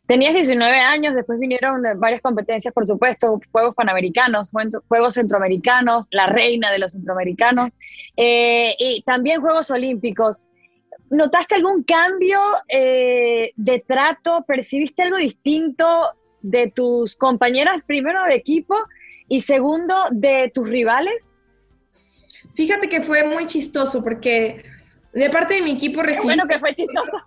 Tenías 0.07 0.35
19 0.35 0.79
años, 0.79 1.15
después 1.15 1.39
vinieron 1.39 1.83
varias 1.97 2.21
competencias, 2.21 2.73
por 2.73 2.87
supuesto, 2.87 3.41
Juegos 3.53 3.75
Panamericanos, 3.75 4.51
Juegos 4.89 5.15
Centroamericanos, 5.15 6.07
la 6.11 6.27
reina 6.27 6.71
de 6.71 6.79
los 6.79 6.93
Centroamericanos, 6.93 7.73
eh, 8.17 8.75
y 8.79 9.03
también 9.03 9.41
Juegos 9.41 9.71
Olímpicos. 9.71 10.43
¿Notaste 11.11 11.55
algún 11.55 11.85
cambio 11.85 12.39
eh, 12.69 13.53
de 13.57 13.81
trato? 13.87 14.45
¿Percibiste 14.47 15.03
algo 15.03 15.17
distinto 15.17 15.87
de 16.43 16.71
tus 16.71 17.17
compañeras, 17.17 17.83
primero 17.87 18.23
de 18.25 18.35
equipo 18.35 18.77
y 19.29 19.41
segundo 19.41 19.95
de 20.11 20.51
tus 20.55 20.69
rivales? 20.69 21.25
Fíjate 22.55 22.89
que 22.89 23.01
fue 23.01 23.25
muy 23.25 23.47
chistoso 23.47 24.03
porque 24.03 24.65
de 25.13 25.31
parte 25.31 25.55
de 25.55 25.63
mi 25.63 25.73
equipo 25.73 26.03
recibí... 26.03 26.25
bueno 26.27 26.47
que 26.47 26.59
fue 26.59 26.75
chistoso. 26.75 27.19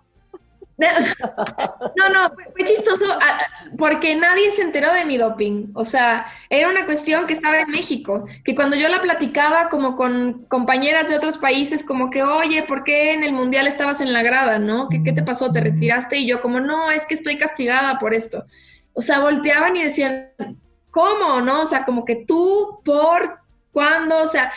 No, 1.96 2.08
no, 2.08 2.34
fue, 2.34 2.64
chistoso 2.64 3.04
ah, 3.10 3.40
porque 3.78 4.16
nadie 4.16 4.50
se 4.52 4.62
enteró 4.62 4.92
de 4.92 5.04
mi 5.04 5.16
doping. 5.16 5.68
O 5.74 5.84
sea, 5.84 6.26
era 6.48 6.68
una 6.68 6.86
cuestión 6.86 7.26
que 7.26 7.34
estaba 7.34 7.60
en 7.60 7.70
México, 7.70 8.26
que 8.44 8.54
cuando 8.54 8.76
yo 8.76 8.88
la 8.88 9.00
platicaba 9.00 9.68
como 9.68 9.96
con 9.96 10.44
compañeras 10.48 11.08
de 11.08 11.16
otros 11.16 11.38
países, 11.38 11.84
como 11.84 12.10
que, 12.10 12.22
oye, 12.22 12.62
¿por 12.64 12.84
qué 12.84 13.12
en 13.12 13.24
el 13.24 13.32
mundial 13.32 13.66
estabas 13.66 14.00
en 14.00 14.12
la 14.12 14.22
grada, 14.22 14.58
no? 14.58 14.88
¿Qué, 14.88 15.00
te 15.00 15.22
pasó? 15.22 15.52
¿Te 15.52 15.60
retiraste? 15.60 16.18
Y 16.18 16.26
yo 16.26 16.40
como, 16.40 16.60
no, 16.60 16.90
es 16.90 17.06
que 17.06 17.14
estoy 17.14 17.38
castigada 17.38 17.98
por 17.98 18.14
esto. 18.14 18.44
O 18.94 19.02
sea, 19.02 19.20
volteaban 19.20 19.76
y 19.76 19.82
decían, 19.82 20.30
¿cómo? 20.90 21.40
¿No? 21.40 21.62
O 21.62 21.66
sea, 21.66 21.84
como 21.84 22.04
que 22.04 22.24
tú, 22.26 22.80
por, 22.84 23.38
cuándo, 23.72 24.18
o 24.22 24.28
sea, 24.28 24.52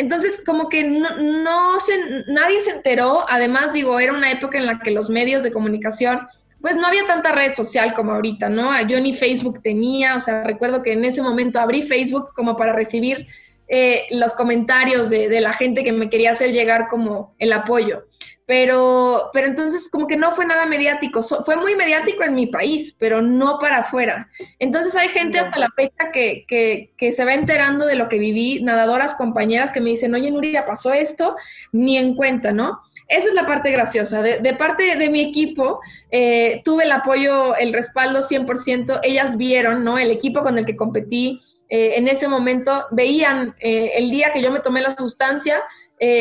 entonces, 0.00 0.42
como 0.46 0.70
que 0.70 0.82
no, 0.82 1.18
no 1.18 1.78
se, 1.78 2.24
nadie 2.26 2.62
se 2.62 2.70
enteró. 2.70 3.26
Además, 3.28 3.74
digo, 3.74 4.00
era 4.00 4.14
una 4.14 4.30
época 4.30 4.56
en 4.56 4.64
la 4.64 4.78
que 4.78 4.90
los 4.90 5.10
medios 5.10 5.42
de 5.42 5.52
comunicación, 5.52 6.26
pues 6.62 6.76
no 6.76 6.86
había 6.86 7.06
tanta 7.06 7.32
red 7.32 7.52
social 7.52 7.92
como 7.92 8.12
ahorita, 8.12 8.48
¿no? 8.48 8.70
Yo 8.86 8.98
ni 8.98 9.12
Facebook 9.12 9.60
tenía, 9.62 10.16
o 10.16 10.20
sea, 10.20 10.42
recuerdo 10.42 10.82
que 10.82 10.92
en 10.94 11.04
ese 11.04 11.20
momento 11.20 11.60
abrí 11.60 11.82
Facebook 11.82 12.32
como 12.34 12.56
para 12.56 12.72
recibir 12.72 13.26
eh, 13.68 14.06
los 14.10 14.34
comentarios 14.34 15.10
de, 15.10 15.28
de, 15.28 15.40
la 15.42 15.52
gente 15.52 15.84
que 15.84 15.92
me 15.92 16.08
quería 16.08 16.30
hacer 16.30 16.50
llegar 16.52 16.88
como 16.88 17.34
el 17.38 17.52
apoyo. 17.52 18.06
Pero, 18.50 19.30
pero 19.32 19.46
entonces 19.46 19.88
como 19.88 20.08
que 20.08 20.16
no 20.16 20.32
fue 20.32 20.44
nada 20.44 20.66
mediático, 20.66 21.22
fue 21.22 21.54
muy 21.54 21.76
mediático 21.76 22.24
en 22.24 22.34
mi 22.34 22.48
país, 22.48 22.96
pero 22.98 23.22
no 23.22 23.60
para 23.60 23.76
afuera. 23.76 24.28
Entonces 24.58 24.96
hay 24.96 25.06
gente 25.06 25.38
hasta 25.38 25.56
la 25.56 25.68
fecha 25.76 26.10
que, 26.12 26.46
que, 26.48 26.90
que, 26.98 27.12
se 27.12 27.24
va 27.24 27.34
enterando 27.34 27.86
de 27.86 27.94
lo 27.94 28.08
que 28.08 28.18
viví, 28.18 28.60
nadadoras, 28.60 29.14
compañeras 29.14 29.70
que 29.70 29.80
me 29.80 29.90
dicen, 29.90 30.12
oye 30.16 30.32
Nuria, 30.32 30.66
pasó 30.66 30.92
esto, 30.92 31.36
ni 31.70 31.96
en 31.96 32.16
cuenta, 32.16 32.50
¿no? 32.50 32.80
Esa 33.06 33.28
es 33.28 33.34
la 33.34 33.46
parte 33.46 33.70
graciosa. 33.70 34.20
De, 34.20 34.54
parte 34.54 34.96
de 34.96 35.10
mi 35.10 35.20
equipo, 35.20 35.78
eh, 36.10 36.60
tuve 36.64 36.86
el 36.86 36.90
apoyo, 36.90 37.54
el 37.54 37.72
respaldo 37.72 38.18
100%. 38.18 38.98
Ellas 39.04 39.36
vieron, 39.36 39.84
¿no? 39.84 39.96
El 39.96 40.10
equipo 40.10 40.42
con 40.42 40.58
el 40.58 40.66
que 40.66 40.74
competí 40.74 41.40
eh, 41.70 41.94
en 41.98 42.08
ese 42.08 42.26
momento, 42.26 42.86
veían 42.90 43.54
eh, 43.60 43.92
el 43.94 44.10
día 44.10 44.32
que 44.32 44.42
yo 44.42 44.50
me 44.50 44.58
tomé 44.58 44.80
la 44.80 44.90
sustancia, 44.90 45.62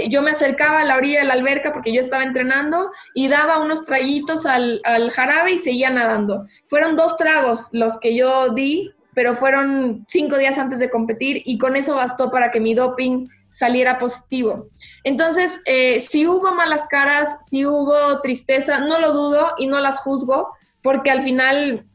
yo 0.10 0.22
me 0.22 0.32
acercaba 0.32 0.82
a 0.82 0.84
la 0.84 0.98
orilla 0.98 1.20
de 1.20 1.26
la 1.26 1.34
alberca 1.34 1.72
porque 1.72 1.94
yo 1.94 2.02
estaba 2.02 2.24
entrenando 2.24 2.92
y 3.14 3.30
daba 3.30 3.60
unos 3.60 3.86
traguitos 3.86 4.46
al, 4.46 4.82
al 4.84 5.10
jarabe 5.12 5.54
y 5.54 5.60
seguía 5.60 5.90
nadando. 5.90 6.46
Fueron 6.68 6.96
dos 6.96 7.16
tragos 7.16 7.70
los 7.72 7.98
que 8.00 8.16
yo 8.16 8.50
di, 8.50 8.92
pero 9.14 9.36
fueron 9.36 10.06
cinco 10.08 10.38
días 10.38 10.58
antes 10.58 10.80
de 10.80 10.90
competir 10.90 11.42
y 11.46 11.58
con 11.58 11.76
eso 11.76 11.96
bastó 11.96 12.30
para 12.30 12.52
que 12.52 12.60
mi 12.60 12.74
doping 12.74 13.28
saliera 13.50 13.98
positivo. 13.98 14.70
Entonces, 15.04 15.62
eh, 15.66 16.00
si 16.00 16.28
hubo 16.28 16.54
malas 16.54 16.86
caras, 16.90 17.48
si 17.48 17.66
hubo 17.66 18.22
tristeza, 18.22 18.80
no 18.80 19.00
lo 19.00 19.14
dudo 19.14 19.54
y 19.58 19.68
no 19.68 19.80
las 19.80 20.00
juzgo, 20.00 20.50
porque 20.82 21.12
al 21.12 21.24
final 21.24 21.86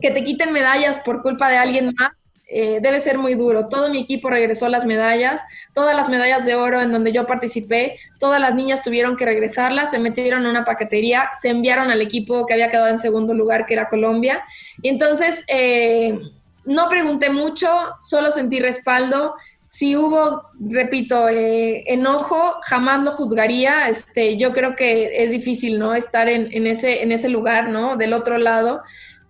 que 0.00 0.10
te 0.10 0.24
quiten 0.24 0.52
medallas 0.52 1.00
por 1.00 1.22
culpa 1.22 1.48
de 1.48 1.56
alguien 1.56 1.92
más 1.98 2.12
eh, 2.52 2.80
debe 2.82 3.00
ser 3.00 3.18
muy 3.18 3.34
duro. 3.34 3.68
Todo 3.68 3.88
mi 3.88 4.00
equipo 4.00 4.28
regresó 4.30 4.68
las 4.68 4.84
medallas, 4.84 5.40
todas 5.72 5.96
las 5.96 6.08
medallas 6.08 6.44
de 6.44 6.54
oro 6.54 6.80
en 6.80 6.92
donde 6.92 7.12
yo 7.12 7.26
participé, 7.26 7.98
todas 8.20 8.40
las 8.40 8.54
niñas 8.54 8.82
tuvieron 8.82 9.16
que 9.16 9.24
regresarlas, 9.24 9.90
se 9.90 9.98
metieron 9.98 10.42
en 10.42 10.50
una 10.50 10.64
paquetería, 10.64 11.30
se 11.40 11.48
enviaron 11.48 11.90
al 11.90 12.00
equipo 12.00 12.46
que 12.46 12.54
había 12.54 12.70
quedado 12.70 12.88
en 12.88 12.98
segundo 12.98 13.34
lugar, 13.34 13.66
que 13.66 13.74
era 13.74 13.88
Colombia. 13.88 14.44
Y 14.82 14.88
entonces, 14.88 15.44
eh, 15.48 16.18
no 16.64 16.88
pregunté 16.88 17.30
mucho, 17.30 17.68
solo 17.98 18.30
sentí 18.30 18.60
respaldo 18.60 19.34
si 19.72 19.96
hubo, 19.96 20.50
repito, 20.60 21.30
eh, 21.30 21.82
enojo, 21.86 22.58
jamás 22.60 23.02
lo 23.02 23.12
juzgaría. 23.12 23.88
Este, 23.88 24.36
yo 24.36 24.52
creo 24.52 24.76
que 24.76 25.24
es 25.24 25.30
difícil, 25.30 25.78
¿no? 25.78 25.94
Estar 25.94 26.28
en, 26.28 26.66
ese, 26.66 27.02
en 27.02 27.10
ese 27.10 27.30
lugar, 27.30 27.70
¿no? 27.70 27.96
Del 27.96 28.12
otro 28.12 28.36
lado. 28.36 28.82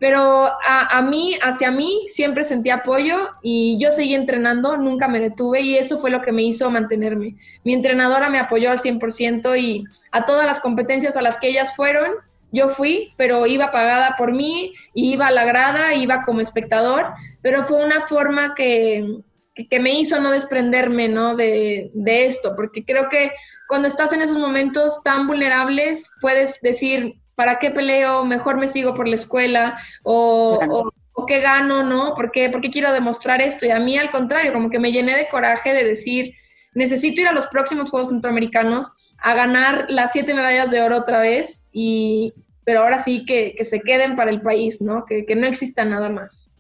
Pero 0.02 0.50
a, 0.66 1.00
mí, 1.02 1.38
hacia 1.40 1.70
mí, 1.70 2.06
siempre 2.08 2.42
sentí 2.42 2.70
apoyo 2.70 3.28
y 3.40 3.78
yo 3.78 3.92
seguí 3.92 4.16
entrenando, 4.16 4.76
nunca 4.76 5.06
me 5.06 5.20
detuve 5.20 5.60
y 5.60 5.76
eso 5.76 6.00
fue 6.00 6.10
lo 6.10 6.22
que 6.22 6.32
me 6.32 6.42
hizo 6.42 6.68
mantenerme. 6.72 7.36
Mi 7.62 7.72
entrenadora 7.72 8.28
me 8.28 8.40
apoyó 8.40 8.72
al 8.72 8.80
100% 8.80 9.56
y 9.60 9.84
a 10.10 10.24
todas 10.24 10.44
las 10.44 10.58
competencias 10.58 11.16
a 11.16 11.22
las 11.22 11.38
que 11.38 11.50
ellas 11.50 11.76
fueron, 11.76 12.14
yo 12.50 12.70
fui, 12.70 13.14
pero 13.16 13.46
iba 13.46 13.70
pagada 13.70 14.16
por 14.18 14.32
mí, 14.32 14.72
iba 14.92 15.28
a 15.28 15.30
la 15.30 15.44
grada, 15.44 15.94
iba 15.94 16.24
como 16.24 16.40
espectador, 16.40 17.06
pero 17.40 17.62
fue 17.62 17.84
una 17.84 18.00
forma 18.08 18.56
que, 18.56 19.06
que, 19.70 19.78
me 19.78 19.92
hizo 19.92 20.20
no 20.20 20.32
desprenderme, 20.32 21.08
¿no? 21.10 21.36
De, 21.36 21.92
de, 21.94 22.26
esto, 22.26 22.56
porque 22.56 22.84
creo 22.84 23.08
que 23.08 23.30
cuando 23.68 23.86
estás 23.86 24.12
en 24.12 24.22
esos 24.22 24.36
momentos 24.36 25.00
tan 25.04 25.28
vulnerables, 25.28 26.10
puedes 26.20 26.60
decir, 26.60 27.21
¿para 27.34 27.58
qué 27.58 27.70
peleo? 27.70 28.24
Mejor 28.24 28.56
me 28.58 28.68
sigo 28.68 28.94
por 28.94 29.08
la 29.08 29.14
escuela 29.14 29.78
o, 30.02 30.92
o, 31.14 31.26
qué 31.26 31.40
gano, 31.40 31.84
¿no? 31.84 32.14
¿Por 32.14 32.30
qué, 32.32 32.50
¿Por 32.50 32.60
qué 32.60 32.70
quiero 32.70 32.92
demostrar 32.92 33.40
esto? 33.40 33.66
Y 33.66 33.70
a 33.70 33.78
mí 33.78 33.96
al 33.96 34.10
contrario, 34.10 34.52
como 34.52 34.70
que 34.70 34.80
me 34.80 34.92
llené 34.92 35.16
de 35.16 35.28
coraje 35.28 35.72
de 35.72 35.84
decir, 35.84 36.34
necesito 36.74 37.20
ir 37.20 37.28
a 37.28 37.32
los 37.32 37.46
próximos 37.46 37.90
Juegos 37.90 38.08
Centroamericanos 38.08 38.92
a 39.18 39.34
ganar 39.34 39.86
las 39.88 40.12
siete 40.12 40.34
medallas 40.34 40.70
de 40.70 40.82
oro 40.82 40.98
otra 40.98 41.20
vez, 41.20 41.66
y, 41.72 42.34
pero 42.64 42.80
ahora 42.80 42.98
sí 42.98 43.24
que, 43.24 43.54
que 43.56 43.64
se 43.64 43.80
queden 43.80 44.16
para 44.16 44.30
el 44.30 44.42
país, 44.42 44.80
¿no? 44.80 45.04
Que, 45.04 45.24
que 45.24 45.36
no 45.36 45.46
exista 45.46 45.84
nada 45.84 46.08
más. 46.08 46.52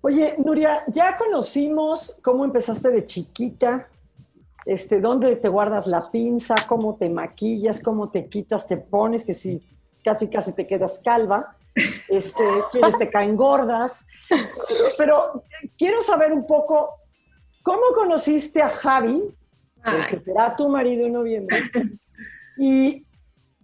Oye, 0.00 0.34
Nuria, 0.44 0.84
ya 0.88 1.16
conocimos 1.16 2.18
cómo 2.22 2.44
empezaste 2.44 2.90
de 2.90 3.06
chiquita, 3.06 3.88
este, 4.66 5.00
dónde 5.00 5.36
te 5.36 5.48
guardas 5.48 5.86
la 5.86 6.10
pinza, 6.10 6.54
cómo 6.66 6.96
te 6.96 7.08
maquillas, 7.10 7.80
cómo 7.80 8.10
te 8.10 8.28
quitas, 8.28 8.66
te 8.66 8.76
pones, 8.76 9.24
que 9.24 9.34
si 9.34 9.62
casi 10.02 10.28
casi 10.28 10.52
te 10.52 10.66
quedas 10.66 11.00
calva, 11.04 11.56
este, 12.08 12.44
quieres 12.72 12.96
te 12.96 13.10
caen 13.10 13.36
gordas. 13.36 14.06
Pero 14.96 15.44
quiero 15.76 16.02
saber 16.02 16.32
un 16.32 16.46
poco, 16.46 16.90
¿cómo 17.62 17.82
conociste 17.94 18.62
a 18.62 18.70
Javi, 18.70 19.22
el 19.84 20.06
que 20.08 20.20
será 20.20 20.56
tu 20.56 20.68
marido 20.68 21.06
en 21.06 21.12
noviembre? 21.12 21.58
Y 22.56 23.06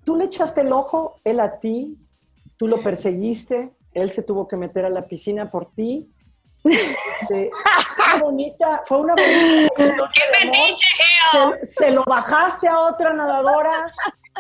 tú 0.05 0.16
le 0.16 0.24
echaste 0.24 0.62
el 0.62 0.72
ojo, 0.72 1.16
él 1.24 1.40
a 1.40 1.59
ti, 1.59 1.96
tú 2.57 2.66
lo 2.68 2.82
perseguiste, 2.82 3.72
él 3.94 4.11
se 4.11 4.22
tuvo 4.22 4.46
que 4.46 4.57
meter 4.57 4.84
a 4.84 4.90
la 4.90 5.07
piscina 5.07 5.51
por 5.51 5.66
ti 5.66 6.11
fue 6.62 7.50
una 8.06 8.22
bonita, 8.22 8.82
fue 8.86 8.98
una 8.98 9.14
bonita. 9.14 9.74
¡Qué 10.14 11.62
se, 11.62 11.66
se, 11.66 11.90
lo 11.90 12.04
bajaste 12.04 12.68
a 12.68 12.80
otra 12.80 13.12
nadadora? 13.12 13.92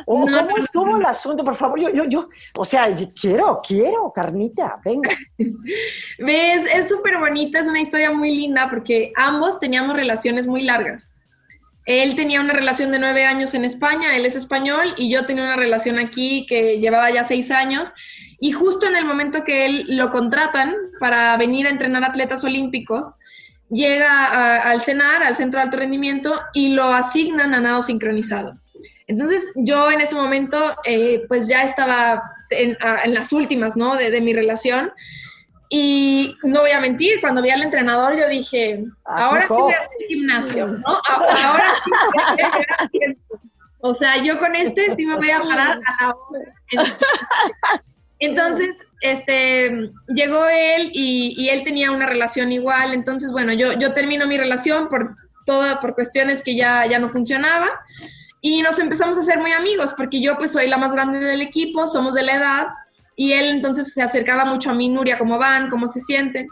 ¿O 0.06 0.20
¿Cómo 0.20 0.56
estuvo 0.56 0.96
el 0.96 1.06
asunto? 1.06 1.42
Por 1.42 1.56
favor, 1.56 1.78
yo, 1.78 1.90
yo, 1.90 2.04
yo, 2.04 2.28
o 2.56 2.64
sea, 2.64 2.88
quiero, 3.20 3.60
quiero, 3.66 4.12
carnita, 4.12 4.80
venga. 4.84 5.10
¿Ves? 6.18 6.66
Es 6.72 6.88
súper 6.88 7.18
bonita, 7.18 7.58
es 7.58 7.66
una 7.66 7.80
historia 7.80 8.10
muy 8.12 8.34
linda 8.34 8.68
porque 8.70 9.12
ambos 9.16 9.58
teníamos 9.58 9.96
relaciones 9.96 10.46
muy 10.46 10.62
largas. 10.62 11.14
Él 11.86 12.14
tenía 12.14 12.40
una 12.40 12.52
relación 12.52 12.92
de 12.92 12.98
nueve 12.98 13.24
años 13.24 13.54
en 13.54 13.64
España, 13.64 14.14
él 14.14 14.26
es 14.26 14.36
español, 14.36 14.94
y 14.96 15.10
yo 15.10 15.26
tenía 15.26 15.44
una 15.44 15.56
relación 15.56 15.98
aquí 15.98 16.46
que 16.46 16.78
llevaba 16.78 17.10
ya 17.10 17.24
seis 17.24 17.50
años. 17.50 17.92
Y 18.40 18.52
justo 18.52 18.86
en 18.86 18.96
el 18.96 19.04
momento 19.04 19.44
que 19.44 19.66
él 19.66 19.84
lo 19.88 20.10
contratan 20.10 20.74
para 20.98 21.36
venir 21.36 21.66
a 21.66 21.70
entrenar 21.70 22.02
atletas 22.02 22.42
olímpicos, 22.42 23.14
llega 23.68 24.62
al 24.62 24.80
CENAR, 24.80 25.22
al 25.22 25.36
Centro 25.36 25.60
de 25.60 25.64
Alto 25.64 25.76
Rendimiento, 25.76 26.40
y 26.54 26.70
lo 26.70 26.84
asignan 26.84 27.54
a 27.54 27.60
nado 27.60 27.82
sincronizado. 27.82 28.58
Entonces 29.06 29.52
yo 29.56 29.90
en 29.90 30.00
ese 30.00 30.14
momento 30.14 30.74
eh, 30.84 31.24
pues 31.28 31.48
ya 31.48 31.64
estaba 31.64 32.22
en, 32.48 32.78
las 33.12 33.32
últimas, 33.32 33.76
¿no? 33.76 33.96
De, 33.96 34.10
de, 34.10 34.20
mi 34.22 34.32
relación. 34.32 34.90
Y 35.68 36.36
no 36.42 36.60
voy 36.60 36.70
a 36.70 36.80
mentir, 36.80 37.20
cuando 37.20 37.42
vi 37.42 37.50
al 37.50 37.62
entrenador 37.62 38.16
yo 38.16 38.26
dije, 38.28 38.84
ah, 39.04 39.26
ahora 39.26 39.42
sí 39.42 39.48
voy 39.52 39.72
a 39.72 39.78
hacer 39.78 40.06
gimnasio, 40.08 40.66
¿no? 40.66 41.00
Ahora 41.08 41.74
sí 41.84 41.90
a 43.02 43.14
O 43.80 43.94
sea, 43.94 44.22
yo 44.22 44.38
con 44.38 44.54
este 44.56 44.94
sí 44.96 45.06
me 45.06 45.16
voy 45.16 45.30
a 45.30 45.42
parar 45.42 45.80
a 45.84 46.04
la 46.04 46.14
hora. 46.14 47.82
Entonces, 48.20 48.76
este, 49.00 49.90
llegó 50.08 50.46
él 50.46 50.90
y, 50.92 51.48
él 51.48 51.64
tenía 51.64 51.90
una 51.90 52.06
relación 52.06 52.52
igual, 52.52 52.92
entonces, 52.92 53.32
bueno, 53.32 53.52
yo, 53.54 53.72
yo 53.72 53.92
termino 53.94 54.26
mi 54.26 54.36
relación 54.36 54.88
por 54.88 55.16
todo, 55.46 55.80
por 55.80 55.94
cuestiones 55.94 56.42
que 56.42 56.54
ya, 56.54 56.86
ya 56.86 56.98
no 56.98 57.08
funcionaba 57.08 57.68
y 58.42 58.62
nos 58.62 58.78
empezamos 58.78 59.18
a 59.18 59.22
ser 59.22 59.38
muy 59.38 59.52
amigos 59.52 59.94
porque 59.96 60.20
yo 60.22 60.36
pues 60.36 60.52
soy 60.52 60.68
la 60.68 60.78
más 60.78 60.92
grande 60.92 61.18
del 61.18 61.42
equipo, 61.42 61.88
somos 61.88 62.14
de 62.14 62.22
la 62.22 62.36
edad 62.36 62.66
y 63.16 63.32
él 63.32 63.46
entonces 63.50 63.92
se 63.92 64.02
acercaba 64.02 64.44
mucho 64.44 64.70
a 64.70 64.74
mí, 64.74 64.88
Nuria, 64.88 65.18
¿cómo 65.18 65.38
van? 65.38 65.68
¿Cómo 65.70 65.88
se 65.88 66.00
sienten? 66.00 66.46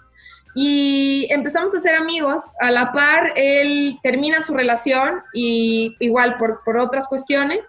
Y 0.55 1.27
empezamos 1.31 1.75
a 1.75 1.81
ser 1.81 1.95
amigos. 1.95 2.53
A 2.61 2.71
la 2.71 2.93
par, 2.93 3.33
él 3.37 3.99
termina 4.03 4.41
su 4.41 4.55
relación 4.55 5.23
y 5.33 5.95
igual 6.01 6.37
por, 6.37 6.63
por 6.65 6.79
otras 6.79 7.09
cuestiones. 7.09 7.69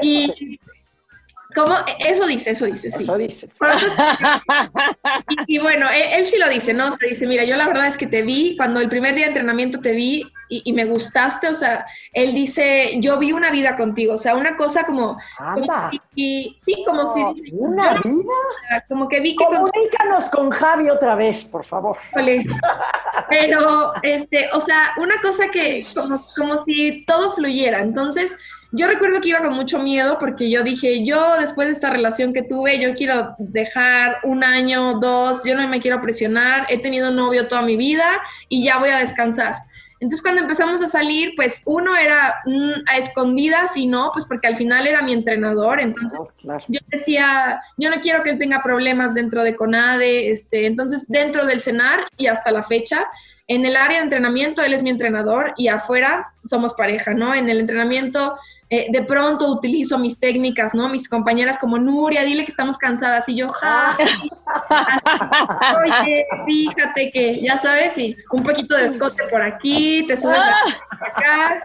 y 0.00 0.58
¿Cómo? 1.54 1.76
Eso 1.98 2.26
dice, 2.26 2.50
eso 2.50 2.66
dice, 2.66 2.90
sí. 2.90 3.02
Eso 3.02 3.16
dice. 3.16 3.48
Y, 5.46 5.58
bueno, 5.58 5.86
él, 5.90 6.26
sí 6.26 6.38
lo 6.38 6.48
dice, 6.48 6.72
¿no? 6.72 6.88
O 6.88 6.92
sea, 6.92 7.08
dice, 7.08 7.26
mira, 7.26 7.44
yo 7.44 7.56
la 7.56 7.66
verdad 7.66 7.86
es 7.86 7.96
que 7.96 8.06
te 8.06 8.22
vi, 8.22 8.56
cuando 8.56 8.80
el 8.80 8.88
primer 8.88 9.14
día 9.14 9.24
de 9.24 9.28
entrenamiento 9.28 9.80
te 9.80 9.92
vi 9.92 10.24
y, 10.48 10.72
me 10.72 10.84
gustaste, 10.84 11.48
o 11.48 11.54
sea, 11.54 11.86
él 12.12 12.34
dice, 12.34 12.96
yo 13.00 13.18
vi 13.18 13.32
una 13.32 13.50
vida 13.50 13.76
contigo, 13.76 14.14
o 14.14 14.18
sea, 14.18 14.34
una 14.36 14.56
cosa 14.56 14.84
como... 14.84 15.18
Anda. 15.38 15.90
y, 16.14 16.54
sí, 16.58 16.84
como 16.86 17.06
si... 17.06 17.20
¿Una 17.52 17.94
vida? 17.94 18.84
como 18.88 19.08
que 19.08 19.20
vi 19.20 19.36
que... 19.36 19.44
Comunícanos 19.44 20.28
con... 20.28 20.50
Javi 20.50 20.90
otra 20.90 21.14
vez, 21.14 21.44
por 21.44 21.64
favor. 21.64 21.98
Pero, 23.28 23.92
este, 24.02 24.48
o 24.52 24.60
sea, 24.60 24.92
una 24.98 25.20
cosa 25.20 25.48
que, 25.48 25.86
como, 25.94 26.26
como 26.36 26.62
si 26.64 27.04
todo 27.04 27.32
fluyera, 27.32 27.80
entonces 27.80 28.36
yo 28.76 28.88
recuerdo 28.88 29.20
que 29.20 29.28
iba 29.28 29.40
con 29.40 29.54
mucho 29.54 29.78
miedo 29.78 30.18
porque 30.18 30.50
yo 30.50 30.64
dije, 30.64 31.04
yo 31.04 31.36
después 31.38 31.68
de 31.68 31.74
esta 31.74 31.90
relación 31.90 32.32
que 32.32 32.42
tuve, 32.42 32.80
yo 32.80 32.94
quiero 32.94 33.36
dejar 33.38 34.16
un 34.24 34.42
año, 34.42 34.98
dos, 34.98 35.42
yo 35.44 35.56
no 35.56 35.68
me 35.68 35.80
quiero 35.80 36.02
presionar, 36.02 36.66
he 36.68 36.82
tenido 36.82 37.10
un 37.10 37.16
novio 37.16 37.46
toda 37.46 37.62
mi 37.62 37.76
vida 37.76 38.20
y 38.48 38.64
ya 38.64 38.78
voy 38.78 38.90
a 38.90 38.98
descansar. 38.98 39.58
Entonces 40.00 40.22
cuando 40.22 40.42
empezamos 40.42 40.82
a 40.82 40.88
salir, 40.88 41.34
pues 41.36 41.62
uno 41.66 41.96
era 41.96 42.42
a 42.88 42.98
escondidas 42.98 43.76
y 43.76 43.86
no, 43.86 44.10
pues 44.12 44.26
porque 44.26 44.48
al 44.48 44.56
final 44.56 44.88
era 44.88 45.02
mi 45.02 45.12
entrenador, 45.12 45.80
entonces 45.80 46.18
oh, 46.20 46.58
yo 46.68 46.80
decía, 46.88 47.60
yo 47.78 47.90
no 47.90 47.96
quiero 48.02 48.24
que 48.24 48.30
él 48.30 48.38
tenga 48.38 48.60
problemas 48.60 49.14
dentro 49.14 49.44
de 49.44 49.54
CONADE, 49.54 50.30
este, 50.30 50.66
entonces 50.66 51.06
dentro 51.08 51.46
del 51.46 51.62
CENAR 51.62 52.08
y 52.18 52.26
hasta 52.26 52.50
la 52.50 52.64
fecha, 52.64 53.06
en 53.46 53.66
el 53.66 53.76
área 53.76 53.98
de 53.98 54.04
entrenamiento 54.04 54.62
él 54.62 54.72
es 54.72 54.82
mi 54.82 54.90
entrenador 54.90 55.52
y 55.56 55.68
afuera 55.68 56.32
somos 56.42 56.74
pareja, 56.74 57.14
¿no? 57.14 57.34
En 57.34 57.48
el 57.48 57.60
entrenamiento 57.60 58.36
eh, 58.74 58.88
de 58.90 59.02
pronto 59.02 59.52
utilizo 59.52 60.00
mis 60.00 60.18
técnicas, 60.18 60.74
¿no? 60.74 60.88
Mis 60.88 61.08
compañeras 61.08 61.58
como 61.58 61.78
Nuria, 61.78 62.24
dile 62.24 62.44
que 62.44 62.50
estamos 62.50 62.76
cansadas 62.76 63.28
y 63.28 63.36
yo, 63.36 63.48
ja, 63.48 63.96
oye, 65.84 66.26
fíjate 66.44 67.12
que, 67.12 67.40
ya 67.40 67.56
sabes, 67.56 67.96
y 67.98 68.16
un 68.32 68.42
poquito 68.42 68.74
de 68.74 68.86
escote 68.86 69.22
por 69.30 69.42
aquí, 69.42 70.04
te 70.08 70.16
subes 70.16 70.40
por 70.98 71.08
acá. 71.08 71.62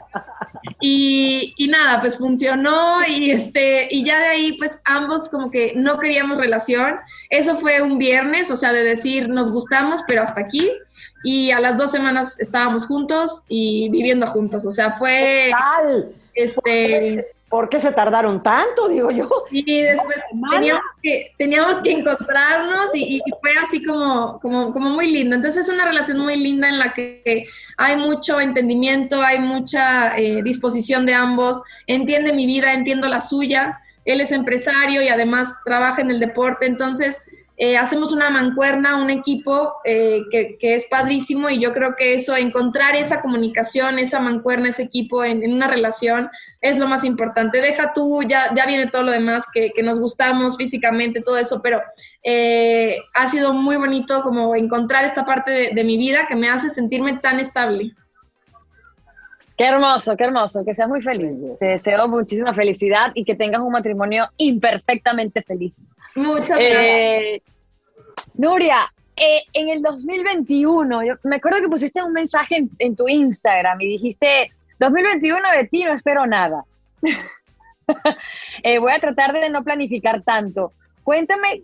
Y, 0.80 1.56
y, 1.58 1.68
nada, 1.68 2.00
pues 2.00 2.16
funcionó 2.16 3.04
y, 3.08 3.32
este, 3.32 3.88
y 3.90 4.04
ya 4.06 4.20
de 4.20 4.28
ahí, 4.28 4.58
pues 4.60 4.78
ambos 4.86 5.30
como 5.30 5.50
que 5.50 5.74
no 5.76 5.98
queríamos 5.98 6.38
relación. 6.38 7.00
Eso 7.32 7.58
fue 7.58 7.82
un 7.82 7.98
viernes, 7.98 8.52
o 8.52 8.56
sea, 8.56 8.72
de 8.72 8.84
decir, 8.84 9.30
nos 9.30 9.52
gustamos, 9.52 10.02
pero 10.08 10.22
hasta 10.22 10.42
aquí. 10.42 10.72
Y 11.24 11.50
a 11.50 11.60
las 11.60 11.76
dos 11.76 11.90
semanas 11.90 12.40
estábamos 12.40 12.86
juntos 12.86 13.46
y 13.48 13.90
viviendo 13.90 14.28
juntos, 14.28 14.64
o 14.68 14.72
sea, 14.72 14.92
fue... 14.92 15.52
Este, 16.44 17.26
¿Por 17.50 17.68
qué 17.68 17.80
se 17.80 17.92
tardaron 17.92 18.44
tanto? 18.44 18.88
Digo 18.88 19.10
yo. 19.10 19.28
Y 19.50 19.82
después 19.82 20.18
teníamos 20.52 20.84
que, 21.02 21.32
teníamos 21.38 21.82
que 21.82 21.92
encontrarnos 21.92 22.92
y, 22.94 23.22
fue 23.42 23.52
así 23.66 23.84
como, 23.84 24.40
como, 24.40 24.72
como 24.72 24.92
muy 24.92 25.08
lindo. 25.08 25.36
Entonces 25.36 25.68
es 25.68 25.74
una 25.74 25.86
relación 25.86 26.20
muy 26.20 26.38
linda 26.38 26.70
en 26.70 26.78
la 26.78 26.94
que 26.94 27.48
hay 27.78 27.98
mucho 27.98 28.40
entendimiento, 28.40 29.22
hay 29.22 29.40
mucha 29.40 30.16
eh, 30.18 30.44
disposición 30.44 31.08
de 31.08 31.16
ambos. 31.16 31.62
Entiende 31.88 32.34
mi 32.34 32.46
vida, 32.46 32.74
entiendo 32.74 33.08
la 33.08 33.20
suya. 33.20 33.80
Él 34.06 34.22
es 34.22 34.32
empresario 34.32 35.02
y 35.02 35.10
además 35.10 35.56
trabaja 35.66 36.02
en 36.02 36.12
el 36.12 36.20
deporte. 36.20 36.68
Entonces 36.68 37.24
eh, 37.62 37.76
hacemos 37.76 38.14
una 38.14 38.30
mancuerna, 38.30 38.96
un 38.96 39.10
equipo 39.10 39.74
eh, 39.84 40.22
que, 40.32 40.58
es 40.62 40.86
padrísimo 40.86 41.50
y 41.50 41.60
yo 41.60 41.74
creo 41.74 41.94
que 41.98 42.14
eso, 42.14 42.38
encontrar 42.38 42.96
esa 42.96 43.22
comunicación, 43.22 44.00
esa 44.00 44.22
mancuerna, 44.22 44.70
ese 44.70 44.84
equipo 44.84 45.26
en, 45.26 45.44
una 45.52 45.68
relación 45.68 46.30
es 46.62 46.78
lo 46.78 46.88
más 46.88 47.04
importante. 47.04 47.60
Deja 47.60 47.92
tú, 47.94 48.24
ya, 48.24 48.56
ya 48.56 48.66
viene 48.66 48.88
todo 48.88 49.04
lo 49.04 49.12
demás, 49.12 49.44
que, 49.54 49.74
nos 49.84 50.00
gustamos 50.00 50.56
físicamente, 50.56 51.22
todo 51.22 51.38
eso, 51.38 51.62
pero 51.62 51.82
eh, 52.24 52.96
ha 53.14 53.28
sido 53.28 53.52
muy 53.52 53.76
bonito 53.76 54.22
como 54.22 54.56
encontrar 54.56 55.04
esta 55.04 55.26
parte 55.26 55.52
de, 55.52 55.70
de 55.74 55.84
mi 55.84 55.98
vida 55.98 56.28
que 56.30 56.38
me 56.38 56.48
hace 56.48 56.70
sentirme 56.70 57.18
tan 57.18 57.42
estable. 57.42 57.94
Qué 59.58 59.66
hermoso, 59.66 60.16
qué 60.16 60.24
hermoso, 60.24 60.64
que 60.64 60.74
seas 60.74 60.88
muy 60.88 61.02
feliz. 61.02 61.42
Te 61.60 61.66
deseo 61.66 62.08
muchísima 62.08 62.54
felicidad 62.54 63.12
y 63.16 63.26
que 63.26 63.36
tengas 63.36 63.62
un 63.62 63.74
matrimonio 63.74 64.30
imperfectamente 64.38 65.42
feliz. 65.42 65.90
Muchas 66.20 66.60
eh, 66.60 66.70
gracias. 66.70 67.42
Nuria, 68.36 68.92
eh, 69.16 69.42
en 69.54 69.70
el 69.70 69.82
2021, 69.82 71.04
yo 71.04 71.14
me 71.24 71.38
acuerdo 71.38 71.62
que 71.62 71.70
pusiste 71.70 72.04
un 72.04 72.14
mensaje 72.14 72.68
en, 72.78 72.96
tu 72.96 73.08
Instagram 73.08 73.80
y 73.82 73.88
dijiste, 73.88 74.52
2021 74.80 75.40
de 75.52 75.68
ti 75.68 75.84
no 75.84 75.94
espero 75.94 76.26
nada. 76.26 76.64
Eh, 78.62 78.78
voy 78.78 78.92
a 78.92 79.00
tratar 79.00 79.34
de 79.34 79.50
no 79.50 79.64
planificar 79.64 80.22
tanto. 80.22 80.74
Cuéntame 81.04 81.64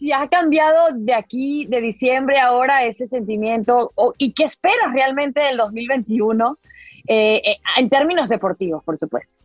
si 0.00 0.10
ha 0.10 0.26
cambiado 0.26 0.88
de 0.94 1.14
aquí, 1.14 1.64
de 1.66 1.80
diciembre 1.80 2.40
ahora, 2.40 2.84
ese 2.84 3.06
sentimiento 3.06 3.92
y 4.18 4.32
qué 4.32 4.42
esperas 4.42 4.92
realmente 4.92 5.40
del 5.40 5.58
2021 5.58 6.58
en 7.06 7.88
términos 7.88 8.28
deportivos, 8.28 8.82
por 8.82 8.98
supuesto. 8.98 9.35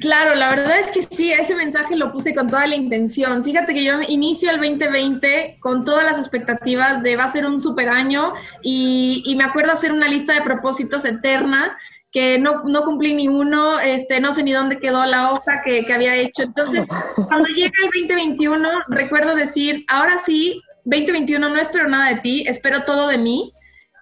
Claro, 0.00 0.34
la 0.34 0.48
verdad 0.48 0.78
es 0.78 0.90
que 0.92 1.02
sí, 1.02 1.30
ese 1.30 1.54
mensaje 1.54 1.94
lo 1.94 2.10
puse 2.10 2.34
con 2.34 2.48
toda 2.48 2.66
la 2.66 2.74
intención. 2.74 3.44
Fíjate 3.44 3.74
que 3.74 3.84
yo 3.84 4.00
inicio 4.08 4.50
el 4.50 4.56
2020 4.56 5.58
con 5.60 5.84
todas 5.84 6.04
las 6.04 6.16
expectativas 6.16 7.02
de 7.02 7.16
va 7.16 7.24
a 7.24 7.32
ser 7.32 7.44
un 7.44 7.60
super 7.60 7.90
año 7.90 8.32
y, 8.62 9.34
me 9.36 9.44
acuerdo 9.44 9.72
hacer 9.72 9.92
una 9.92 10.08
lista 10.08 10.32
de 10.32 10.40
propósitos 10.40 11.04
eterna 11.04 11.76
que 12.10 12.38
no, 12.38 12.62
no, 12.64 12.82
cumplí 12.82 13.12
ni 13.12 13.28
uno, 13.28 13.78
este, 13.80 14.20
no 14.20 14.32
sé 14.32 14.42
ni 14.42 14.52
dónde 14.52 14.78
quedó 14.78 15.04
la 15.04 15.32
hoja 15.32 15.60
que, 15.62 15.84
que 15.84 15.92
había 15.92 16.14
hecho. 16.14 16.44
Entonces, 16.44 16.86
cuando 17.16 17.48
llega 17.48 17.72
el 17.82 18.06
2021, 18.06 18.68
recuerdo 18.88 19.34
decir, 19.34 19.84
ahora 19.88 20.18
sí, 20.18 20.62
2021 20.84 21.48
no 21.48 21.60
espero 21.60 21.88
nada 21.88 22.10
de 22.10 22.20
ti, 22.20 22.44
espero 22.46 22.84
todo 22.84 23.08
de 23.08 23.18
mí 23.18 23.52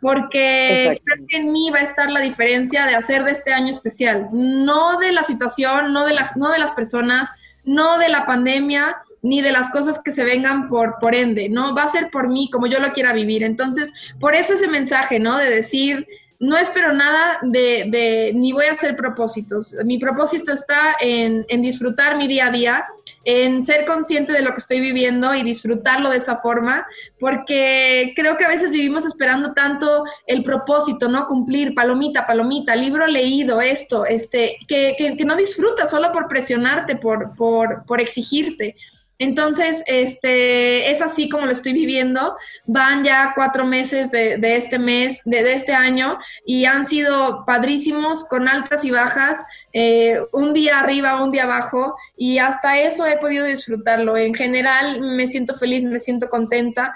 porque 0.03 1.01
creo 1.05 1.27
que 1.29 1.37
en 1.37 1.53
mí 1.53 1.71
va 1.71 1.79
a 1.79 1.83
estar 1.83 2.11
la 2.11 2.19
diferencia 2.19 2.87
de 2.87 2.97
hacer 2.97 3.23
de 3.23 3.31
este 3.31 3.53
año 3.53 3.71
especial, 3.71 4.29
no 4.33 4.99
de 4.99 5.13
la 5.13 5.23
situación, 5.23 5.93
no 5.93 6.05
de, 6.05 6.13
la, 6.13 6.33
no 6.35 6.51
de 6.51 6.59
las 6.59 6.73
personas, 6.73 7.31
no 7.65 7.99
de 7.99 8.09
la 8.09 8.27
pandemia, 8.27 8.97
ni 9.23 9.41
de 9.41 9.53
las 9.53 9.71
cosas 9.71 10.01
que 10.03 10.11
se 10.11 10.25
vengan 10.25 10.69
por, 10.69 10.99
por 10.99 11.15
ende, 11.15 11.49
¿no? 11.49 11.73
Va 11.73 11.85
a 11.85 11.89
ser 11.89 12.11
por 12.11 12.29
mí, 12.29 12.51
como 12.51 12.67
yo 12.67 12.81
lo 12.81 12.93
quiera 12.93 13.13
vivir. 13.13 13.45
Entonces, 13.45 14.13
por 14.19 14.35
eso 14.35 14.55
ese 14.55 14.67
mensaje, 14.67 15.21
¿no? 15.21 15.39
De 15.39 15.49
decir, 15.49 16.09
no 16.43 16.59
espero 16.59 16.93
nada 16.93 17.39
de, 17.43 18.33
ni 18.35 18.53
voy 18.53 18.67
a 18.67 18.73
hacer 18.73 18.97
propósitos. 18.97 19.77
Mi 19.85 19.99
propósito 19.99 20.53
está 20.53 20.97
en, 21.01 21.47
disfrutar 21.63 22.17
mi 22.17 22.27
día 22.27 22.49
a 22.49 22.51
día, 22.51 22.85
en 23.23 23.63
ser 23.63 23.85
consciente 23.85 24.33
de 24.33 24.43
lo 24.43 24.51
que 24.51 24.57
estoy 24.57 24.81
viviendo 24.81 25.33
y 25.37 25.45
disfrutarlo 25.45 26.11
de 26.11 26.17
esa 26.17 26.39
forma, 26.39 26.85
porque 27.21 28.13
creo 28.17 28.37
que 28.37 28.45
a 28.45 28.49
veces 28.49 28.73
vivimos 28.73 29.07
esperando 29.07 29.55
tanto 29.55 30.03
el 30.27 30.43
propósito, 30.43 31.09
¿no? 31.09 31.29
Cumplir, 31.29 31.77
palomita, 31.77 32.27
palomita, 32.27 32.75
libro 32.75 33.07
leído, 33.07 33.61
esto, 33.61 34.05
este, 34.05 34.57
que, 34.67 34.97
que, 34.99 35.25
no 35.25 35.37
disfrutas 35.37 35.93
solo 35.93 36.11
por 36.11 36.27
presionarte, 36.27 36.97
por, 36.97 37.37
por, 37.37 37.85
por 37.87 38.01
exigirte. 38.01 38.75
Entonces, 39.23 39.85
este, 39.87 40.91
es 40.91 41.01
así 41.01 41.29
como 41.29 41.47
lo 41.47 41.53
estoy 41.53 41.73
viviendo. 41.73 42.37
Van 42.67 43.05
ya 43.05 43.31
cuatro 43.37 43.65
meses 43.65 44.11
de, 44.11 44.57
este 44.57 44.81
mes, 44.81 45.21
de, 45.25 45.53
este 45.53 45.73
año, 45.73 46.19
y 46.45 46.65
han 46.65 46.85
sido 46.85 47.45
padrísimos, 47.47 48.25
con 48.25 48.49
altas 48.49 48.85
y 48.85 48.91
bajas, 48.91 49.45
eh, 49.73 50.19
un 50.33 50.53
día 50.53 50.81
arriba, 50.81 51.23
un 51.23 51.31
día 51.31 51.45
abajo, 51.45 51.95
y 52.17 52.39
hasta 52.39 52.81
eso 52.81 53.07
he 53.07 53.17
podido 53.19 53.47
disfrutarlo. 53.47 54.17
En 54.17 54.35
general, 54.35 55.01
me 55.01 55.29
siento 55.29 55.55
feliz, 55.55 55.85
me 55.85 56.01
siento 56.01 56.29
contenta 56.29 56.93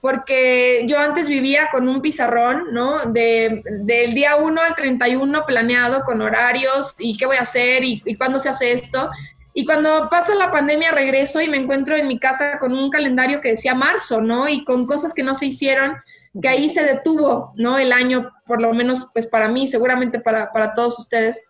porque 0.00 0.84
yo 0.86 0.98
antes 0.98 1.28
vivía 1.28 1.68
con 1.72 1.88
un 1.88 2.00
pizarrón, 2.00 2.72
¿no? 2.72 3.04
De, 3.06 3.62
del 3.82 4.14
día 4.14 4.36
1 4.36 4.60
al 4.60 4.74
31 4.74 5.44
planeado 5.44 6.04
con 6.04 6.22
horarios 6.22 6.94
y 6.98 7.16
qué 7.16 7.26
voy 7.26 7.36
a 7.36 7.42
hacer 7.42 7.82
y, 7.82 8.02
y 8.04 8.16
cuándo 8.16 8.38
se 8.38 8.48
hace 8.48 8.72
esto. 8.72 9.10
Y 9.58 9.64
cuando 9.64 10.08
pasa 10.08 10.36
la 10.36 10.52
pandemia 10.52 10.92
regreso 10.92 11.40
y 11.40 11.48
me 11.48 11.56
encuentro 11.56 11.96
en 11.96 12.06
mi 12.06 12.20
casa 12.20 12.60
con 12.60 12.72
un 12.72 12.90
calendario 12.90 13.40
que 13.40 13.48
decía 13.48 13.74
marzo, 13.74 14.20
¿no? 14.20 14.48
Y 14.48 14.62
con 14.62 14.86
cosas 14.86 15.12
que 15.12 15.24
no 15.24 15.34
se 15.34 15.46
hicieron, 15.46 15.96
que 16.40 16.48
ahí 16.48 16.70
se 16.70 16.84
detuvo, 16.84 17.54
¿no? 17.56 17.76
El 17.76 17.90
año, 17.90 18.30
por 18.46 18.62
lo 18.62 18.72
menos, 18.72 19.08
pues 19.12 19.26
para 19.26 19.48
mí, 19.48 19.66
seguramente 19.66 20.20
para, 20.20 20.52
para 20.52 20.74
todos 20.74 21.00
ustedes. 21.00 21.44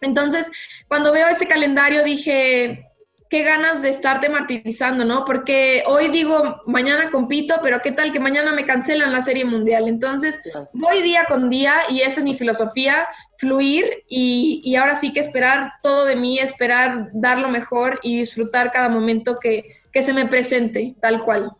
Entonces, 0.00 0.50
cuando 0.88 1.12
veo 1.12 1.28
ese 1.28 1.46
calendario 1.46 2.02
dije, 2.02 2.90
qué 3.36 3.42
ganas 3.42 3.82
de 3.82 3.90
estarte 3.90 4.30
martirizando, 4.30 5.04
¿no? 5.04 5.26
Porque 5.26 5.82
hoy 5.86 6.08
digo, 6.08 6.62
mañana 6.64 7.10
compito, 7.10 7.56
pero 7.62 7.80
qué 7.82 7.92
tal 7.92 8.10
que 8.10 8.18
mañana 8.18 8.54
me 8.54 8.64
cancelan 8.64 9.12
la 9.12 9.20
serie 9.20 9.44
mundial. 9.44 9.88
Entonces, 9.88 10.40
voy 10.72 11.02
día 11.02 11.26
con 11.28 11.50
día 11.50 11.74
y 11.90 12.00
esa 12.00 12.20
es 12.20 12.24
mi 12.24 12.34
filosofía, 12.34 13.06
fluir 13.36 14.04
y, 14.08 14.74
ahora 14.76 14.96
sí 14.96 15.12
que 15.12 15.20
esperar 15.20 15.72
todo 15.82 16.06
de 16.06 16.16
mí, 16.16 16.38
esperar 16.38 17.10
dar 17.12 17.36
lo 17.38 17.50
mejor 17.50 18.00
y 18.02 18.20
disfrutar 18.20 18.72
cada 18.72 18.88
momento 18.88 19.38
que, 19.38 19.82
que 19.92 20.02
se 20.02 20.14
me 20.14 20.24
presente, 20.24 20.94
tal 21.02 21.22
cual. 21.22 21.52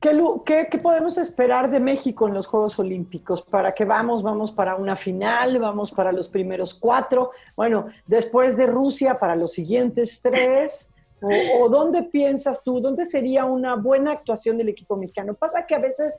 ¿Qué, 0.00 0.68
¿Qué, 0.70 0.78
podemos 0.78 1.18
esperar 1.18 1.70
de 1.70 1.80
México 1.80 2.28
en 2.28 2.34
los 2.34 2.46
Juegos 2.46 2.78
Olímpicos? 2.78 3.42
¿Para 3.42 3.74
qué 3.74 3.84
vamos? 3.84 4.22
¿Vamos 4.22 4.52
para 4.52 4.76
una 4.76 4.94
final? 4.94 5.58
¿Vamos 5.58 5.90
para 5.90 6.12
los 6.12 6.28
primeros 6.28 6.72
cuatro? 6.72 7.32
Bueno, 7.56 7.86
después 8.06 8.56
de 8.56 8.66
Rusia, 8.66 9.18
para 9.18 9.34
los 9.34 9.52
siguientes 9.52 10.20
tres. 10.22 10.92
¿O, 11.20 11.68
dónde 11.68 12.04
piensas 12.04 12.62
tú? 12.62 12.80
¿Dónde 12.80 13.06
sería 13.06 13.44
una 13.44 13.74
buena 13.74 14.12
actuación 14.12 14.56
del 14.56 14.68
equipo 14.68 14.96
mexicano? 14.96 15.34
Pasa 15.34 15.66
que 15.66 15.74
a 15.74 15.80
veces 15.80 16.16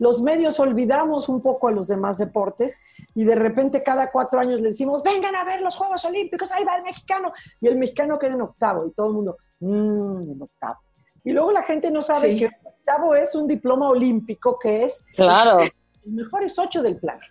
los 0.00 0.20
medios 0.20 0.58
olvidamos 0.58 1.28
un 1.28 1.40
poco 1.40 1.68
a 1.68 1.70
los 1.70 1.86
demás 1.86 2.18
deportes 2.18 2.80
y 3.14 3.22
de 3.22 3.36
repente 3.36 3.84
cada 3.84 4.10
cuatro 4.10 4.40
años 4.40 4.60
le 4.60 4.70
decimos, 4.70 5.00
vengan 5.04 5.36
a 5.36 5.44
ver 5.44 5.60
los 5.60 5.76
Juegos 5.76 6.04
Olímpicos, 6.04 6.50
ahí 6.50 6.64
va 6.64 6.74
el 6.74 6.82
mexicano. 6.82 7.32
Y 7.60 7.68
el 7.68 7.76
mexicano 7.76 8.18
queda 8.18 8.34
en 8.34 8.42
octavo 8.42 8.84
y 8.84 8.90
todo 8.90 9.06
el 9.06 9.12
mundo, 9.12 9.36
mmm, 9.60 10.32
en 10.32 10.42
octavo. 10.42 10.80
Y 11.22 11.30
luego 11.30 11.52
la 11.52 11.62
gente 11.62 11.88
no 11.92 12.02
sabe 12.02 12.36
que 12.36 12.50
octavo 12.82 13.14
es 13.14 13.34
un 13.34 13.46
diploma 13.46 13.88
olímpico 13.88 14.58
que 14.58 14.84
es 14.84 15.06
claro. 15.14 15.58
los 15.60 16.14
mejores 16.14 16.58
ocho 16.58 16.82
del 16.82 16.96
planeta. 16.96 17.26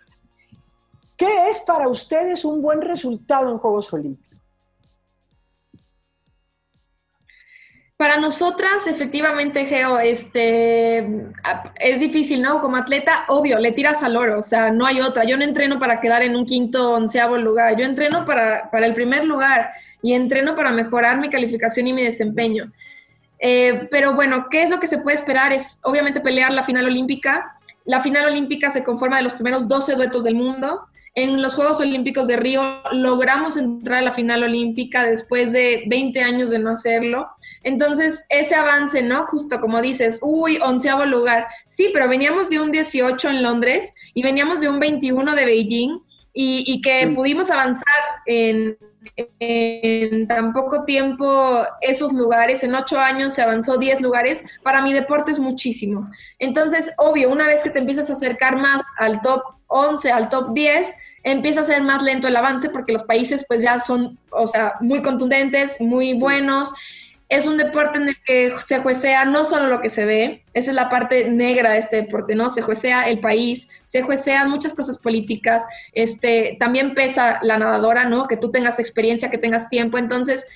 ¿Qué 1.16 1.48
es 1.48 1.60
para 1.60 1.88
ustedes 1.88 2.44
un 2.44 2.62
buen 2.62 2.80
resultado 2.80 3.50
en 3.50 3.58
Juegos 3.58 3.92
Olímpicos? 3.92 4.32
Para 7.96 8.16
nosotras, 8.16 8.88
efectivamente, 8.88 9.64
Geo, 9.64 10.00
este, 10.00 11.30
es 11.76 12.00
difícil, 12.00 12.42
¿no? 12.42 12.60
Como 12.60 12.76
atleta, 12.76 13.26
obvio, 13.28 13.60
le 13.60 13.70
tiras 13.70 14.02
al 14.02 14.16
oro, 14.16 14.40
o 14.40 14.42
sea, 14.42 14.72
no 14.72 14.86
hay 14.86 15.00
otra. 15.00 15.22
Yo 15.22 15.36
no 15.36 15.44
entreno 15.44 15.78
para 15.78 16.00
quedar 16.00 16.24
en 16.24 16.34
un 16.34 16.44
quinto, 16.44 16.94
onceavo 16.94 17.36
lugar, 17.36 17.76
yo 17.76 17.84
entreno 17.84 18.26
para, 18.26 18.68
para 18.72 18.86
el 18.86 18.94
primer 18.94 19.24
lugar 19.24 19.70
y 20.02 20.14
entreno 20.14 20.56
para 20.56 20.72
mejorar 20.72 21.20
mi 21.20 21.30
calificación 21.30 21.86
y 21.86 21.92
mi 21.92 22.02
desempeño. 22.02 22.72
Eh, 23.44 23.88
pero 23.90 24.14
bueno, 24.14 24.46
¿qué 24.48 24.62
es 24.62 24.70
lo 24.70 24.78
que 24.78 24.86
se 24.86 24.98
puede 24.98 25.16
esperar? 25.16 25.52
Es 25.52 25.80
obviamente 25.82 26.20
pelear 26.20 26.52
la 26.52 26.62
final 26.62 26.86
olímpica. 26.86 27.58
la 27.84 28.00
final 28.00 28.26
olímpica 28.26 28.70
se 28.70 28.84
conforma 28.84 29.16
de 29.16 29.24
los 29.24 29.34
primeros 29.34 29.66
12 29.66 29.96
duetos 29.96 30.22
del 30.22 30.36
mundo. 30.36 30.86
En 31.16 31.42
los 31.42 31.54
Juegos 31.54 31.80
Olímpicos 31.80 32.28
de 32.28 32.36
Río 32.36 32.62
logramos 32.92 33.56
entrar 33.56 33.98
a 33.98 34.02
la 34.02 34.12
final 34.12 34.44
olímpica 34.44 35.04
después 35.04 35.52
de 35.52 35.82
20 35.88 36.22
años 36.22 36.50
de 36.50 36.60
no 36.60 36.70
hacerlo. 36.70 37.26
Entonces, 37.64 38.24
ese 38.30 38.54
avance, 38.54 39.02
¿no? 39.02 39.26
Justo 39.26 39.60
como 39.60 39.82
dices, 39.82 40.20
uy, 40.22 40.58
onceavo 40.62 41.04
lugar. 41.04 41.48
Sí, 41.66 41.90
pero 41.92 42.08
veníamos 42.08 42.48
de 42.48 42.60
un 42.60 42.70
18 42.70 43.28
en 43.28 43.42
Londres 43.42 43.92
y 44.14 44.22
veníamos 44.22 44.60
de 44.60 44.68
un 44.68 44.78
21 44.78 45.34
de 45.34 45.44
Beijing 45.44 46.00
y, 46.34 46.80
que 46.80 47.12
pudimos 47.14 47.50
avanzar 47.50 47.84
en, 48.26 48.78
en 49.38 50.26
tan 50.26 50.52
poco 50.52 50.84
tiempo 50.84 51.62
esos 51.80 52.12
lugares, 52.12 52.64
en 52.64 52.74
ocho 52.74 52.98
años 52.98 53.34
se 53.34 53.42
avanzó 53.42 53.76
10 53.76 54.00
lugares, 54.00 54.44
para 54.62 54.82
mi 54.82 54.92
deporte 54.92 55.32
es 55.32 55.38
muchísimo. 55.38 56.10
Entonces, 56.38 56.90
obvio, 56.96 57.30
una 57.30 57.46
vez 57.46 57.62
que 57.62 57.70
te 57.70 57.78
empiezas 57.80 58.08
a 58.08 58.14
acercar 58.14 58.56
más 58.56 58.82
al 58.98 59.20
top 59.20 59.42
11, 59.66 60.10
al 60.10 60.28
top 60.28 60.54
10, 60.54 60.96
empieza 61.24 61.60
a 61.60 61.64
ser 61.64 61.82
más 61.82 62.02
lento 62.02 62.28
el 62.28 62.36
avance 62.36 62.68
porque 62.70 62.92
los 62.92 63.04
países 63.04 63.44
pues 63.46 63.62
ya 63.62 63.78
son, 63.78 64.18
o 64.30 64.46
sea, 64.46 64.74
muy 64.80 65.02
contundentes, 65.02 65.80
muy 65.80 66.14
buenos 66.14 66.72
es 67.32 67.46
un 67.46 67.56
deporte 67.56 67.96
en 67.96 68.08
el 68.08 68.16
que 68.26 68.52
se 68.66 68.80
juecea 68.80 69.24
no 69.24 69.46
solo 69.46 69.68
lo 69.68 69.80
que 69.80 69.88
se 69.88 70.04
ve, 70.04 70.44
esa 70.52 70.70
es 70.70 70.74
la 70.74 70.90
parte 70.90 71.30
negra 71.30 71.72
de 71.72 71.78
este 71.78 71.96
deporte, 71.96 72.34
¿no? 72.34 72.50
Se 72.50 72.60
juecea 72.60 73.08
el 73.08 73.20
país, 73.20 73.68
se 73.84 74.02
juecean 74.02 74.50
muchas 74.50 74.74
cosas 74.74 74.98
políticas, 74.98 75.64
este, 75.92 76.58
también 76.60 76.94
pesa 76.94 77.38
la 77.42 77.56
nadadora, 77.56 78.04
¿no? 78.04 78.28
Que 78.28 78.36
tú 78.36 78.50
tengas 78.50 78.78
experiencia, 78.78 79.30
que 79.30 79.38
tengas 79.38 79.70
tiempo, 79.70 79.96
entonces 79.96 80.46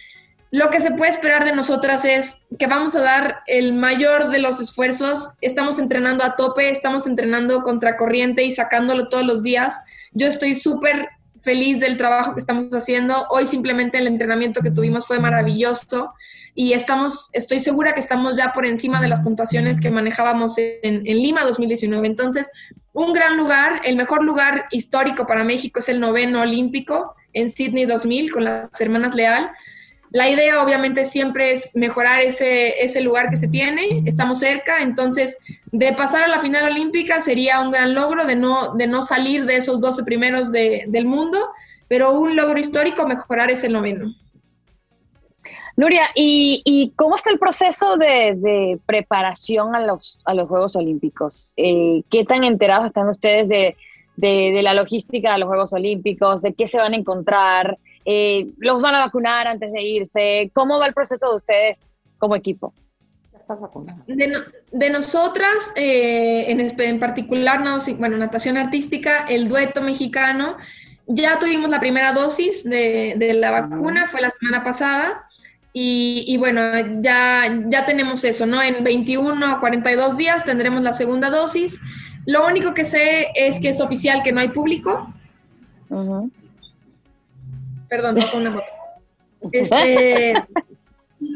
lo 0.51 0.69
que 0.69 0.81
se 0.81 0.91
puede 0.91 1.11
esperar 1.11 1.47
de 1.47 1.55
nosotras 1.55 2.05
es 2.05 2.43
que 2.59 2.67
vamos 2.67 2.95
a 2.95 3.01
dar 3.01 3.39
el 3.47 3.73
mayor 3.73 4.31
de 4.31 4.39
los 4.39 4.61
esfuerzos, 4.61 5.31
estamos 5.41 5.79
entrenando 5.79 6.25
a 6.25 6.37
tope, 6.37 6.69
estamos 6.69 7.07
entrenando 7.07 7.63
contra 7.63 7.97
corriente 7.97 8.45
y 8.45 8.51
sacándolo 8.51 9.09
todos 9.09 9.25
los 9.25 9.43
días. 9.43 9.81
Yo 10.13 10.27
estoy 10.27 10.55
súper 10.55 11.09
feliz 11.43 11.81
del 11.81 11.97
trabajo 11.97 12.35
que 12.35 12.41
estamos 12.41 12.69
haciendo. 12.75 13.27
Hoy 13.31 13.47
simplemente 13.47 13.97
el 13.97 14.07
entrenamiento 14.07 14.61
que 14.61 14.71
tuvimos 14.71 15.07
fue 15.07 15.19
maravilloso 15.21 16.13
y 16.59 16.73
estamos, 16.73 17.29
estoy 17.35 17.61
segura 17.61 17.93
que 17.93 18.01
estamos 18.01 18.35
ya 18.39 18.55
por 18.55 18.65
encima 18.65 18.99
de 19.03 19.09
las 19.09 19.21
puntuaciones 19.21 19.79
que 19.79 19.91
manejábamos 19.91 20.55
en, 20.57 21.05
Lima 21.05 21.45
2019. 21.45 22.07
Entonces, 22.07 22.51
un 22.95 23.13
gran 23.13 23.37
lugar, 23.37 23.83
el 23.85 23.95
mejor 23.95 24.25
lugar 24.25 24.65
histórico 24.71 25.27
para 25.27 25.45
México 25.45 25.81
es 25.81 25.91
el 25.91 26.01
noveno 26.01 26.41
olímpico 26.41 27.15
en 27.35 27.51
Sydney 27.51 27.85
2000 27.85 28.33
con 28.33 28.45
las 28.45 28.81
hermanas 28.81 29.15
Leal. 29.15 29.51
La 30.11 30.31
idea 30.31 30.63
obviamente 30.63 31.05
siempre 31.05 31.53
es 31.53 31.77
mejorar 31.77 32.23
ese, 32.23 32.83
ese 32.83 33.03
lugar 33.03 33.29
que 33.29 33.37
se 33.37 33.49
tiene, 33.49 34.03
estamos 34.07 34.39
cerca, 34.39 34.81
entonces 34.81 35.37
de 35.73 35.93
pasar 35.93 36.23
a 36.23 36.29
la 36.29 36.41
final 36.41 36.71
olímpica 36.71 37.21
sería 37.21 37.61
un 37.61 37.71
gran 37.71 37.93
logro 37.93 38.25
de 38.25 38.35
no, 38.35 38.75
de 38.77 38.87
no 38.87 39.03
salir 39.03 39.45
de 39.45 39.57
esos 39.57 39.83
12 39.83 40.05
primeros 40.05 40.53
del 40.53 41.05
mundo, 41.05 41.51
pero 41.87 42.19
un 42.19 42.35
logro 42.35 42.59
histórico 42.59 43.07
mejorar 43.07 43.51
ese 43.51 43.69
noveno. 43.69 44.15
Nuria, 45.77 46.09
¿y, 46.15 46.95
cómo 46.97 47.17
está 47.17 47.31
el 47.31 47.39
proceso 47.39 47.99
de, 47.99 48.81
preparación 48.87 49.75
a 49.75 49.81
los, 49.81 50.19
a 50.25 50.33
los 50.33 50.49
Juegos 50.49 50.75
Olímpicos? 50.75 51.53
Eh, 51.57 52.03
¿Qué 52.11 52.25
tan 52.25 52.45
enterados 52.45 52.87
están 52.87 53.09
ustedes 53.09 53.47
de, 54.17 54.63
la 54.63 54.73
logística 54.73 55.33
de 55.33 55.39
los 55.39 55.49
Juegos 55.49 55.75
Olímpicos? 55.75 56.41
¿De 56.41 56.55
qué 56.55 56.67
se 56.67 56.79
van 56.79 56.95
a 56.95 56.97
encontrar? 56.97 57.79
Eh, 58.07 58.47
¿Los 58.57 58.81
van 58.81 58.95
a 58.95 59.01
vacunar 59.01 59.47
antes 59.47 59.71
de 59.71 59.83
irse? 59.83 60.51
¿Cómo 60.55 60.79
va 60.79 60.87
el 60.87 60.95
proceso 60.95 61.31
de 61.31 61.37
ustedes 61.37 61.79
como 62.17 62.35
equipo? 62.37 62.73
Estás 63.37 63.61
vacunada. 63.61 64.03
De, 64.07 64.91
nosotras, 64.91 65.73
eh, 65.77 66.51
en, 66.51 66.61
en, 66.61 66.99
particular, 66.99 67.63
bueno, 67.99 68.17
natación 68.17 68.57
artística, 68.57 69.27
el 69.29 69.47
dueto 69.47 69.83
mexicano, 69.83 70.57
ya 71.07 71.39
tuvimos 71.39 71.69
la 71.69 71.81
primera 71.81 72.15
dosis 72.15 72.65
de, 72.65 73.15
de 73.19 73.35
la 73.35 73.51
vacuna, 73.51 74.09
fue 74.09 74.23
la 74.23 74.31
semana 74.31 74.65
pasada. 74.65 75.26
Y, 75.79 76.39
bueno, 76.39 76.63
ya, 77.03 77.55
ya 77.69 77.85
tenemos 77.85 78.25
eso, 78.25 78.47
¿no? 78.47 78.63
En 78.63 78.83
21 78.83 79.45
a 79.45 79.61
42 79.61 80.17
días 80.17 80.43
tendremos 80.43 80.83
la 80.83 80.95
segunda 80.95 81.29
dosis. 81.29 81.79
Lo 82.25 82.47
único 82.47 82.73
que 82.73 82.87
sé 82.87 83.29
es 83.35 83.61
que 83.61 83.69
es 83.69 83.81
oficial 83.83 84.23
que 84.23 84.33
no 84.33 84.41
hay 84.41 84.49
público. 84.49 85.13
Perdón, 87.91 88.17
pasó 88.17 88.39
una 88.39 88.51
moto. 88.53 88.73
Este, 89.53 90.33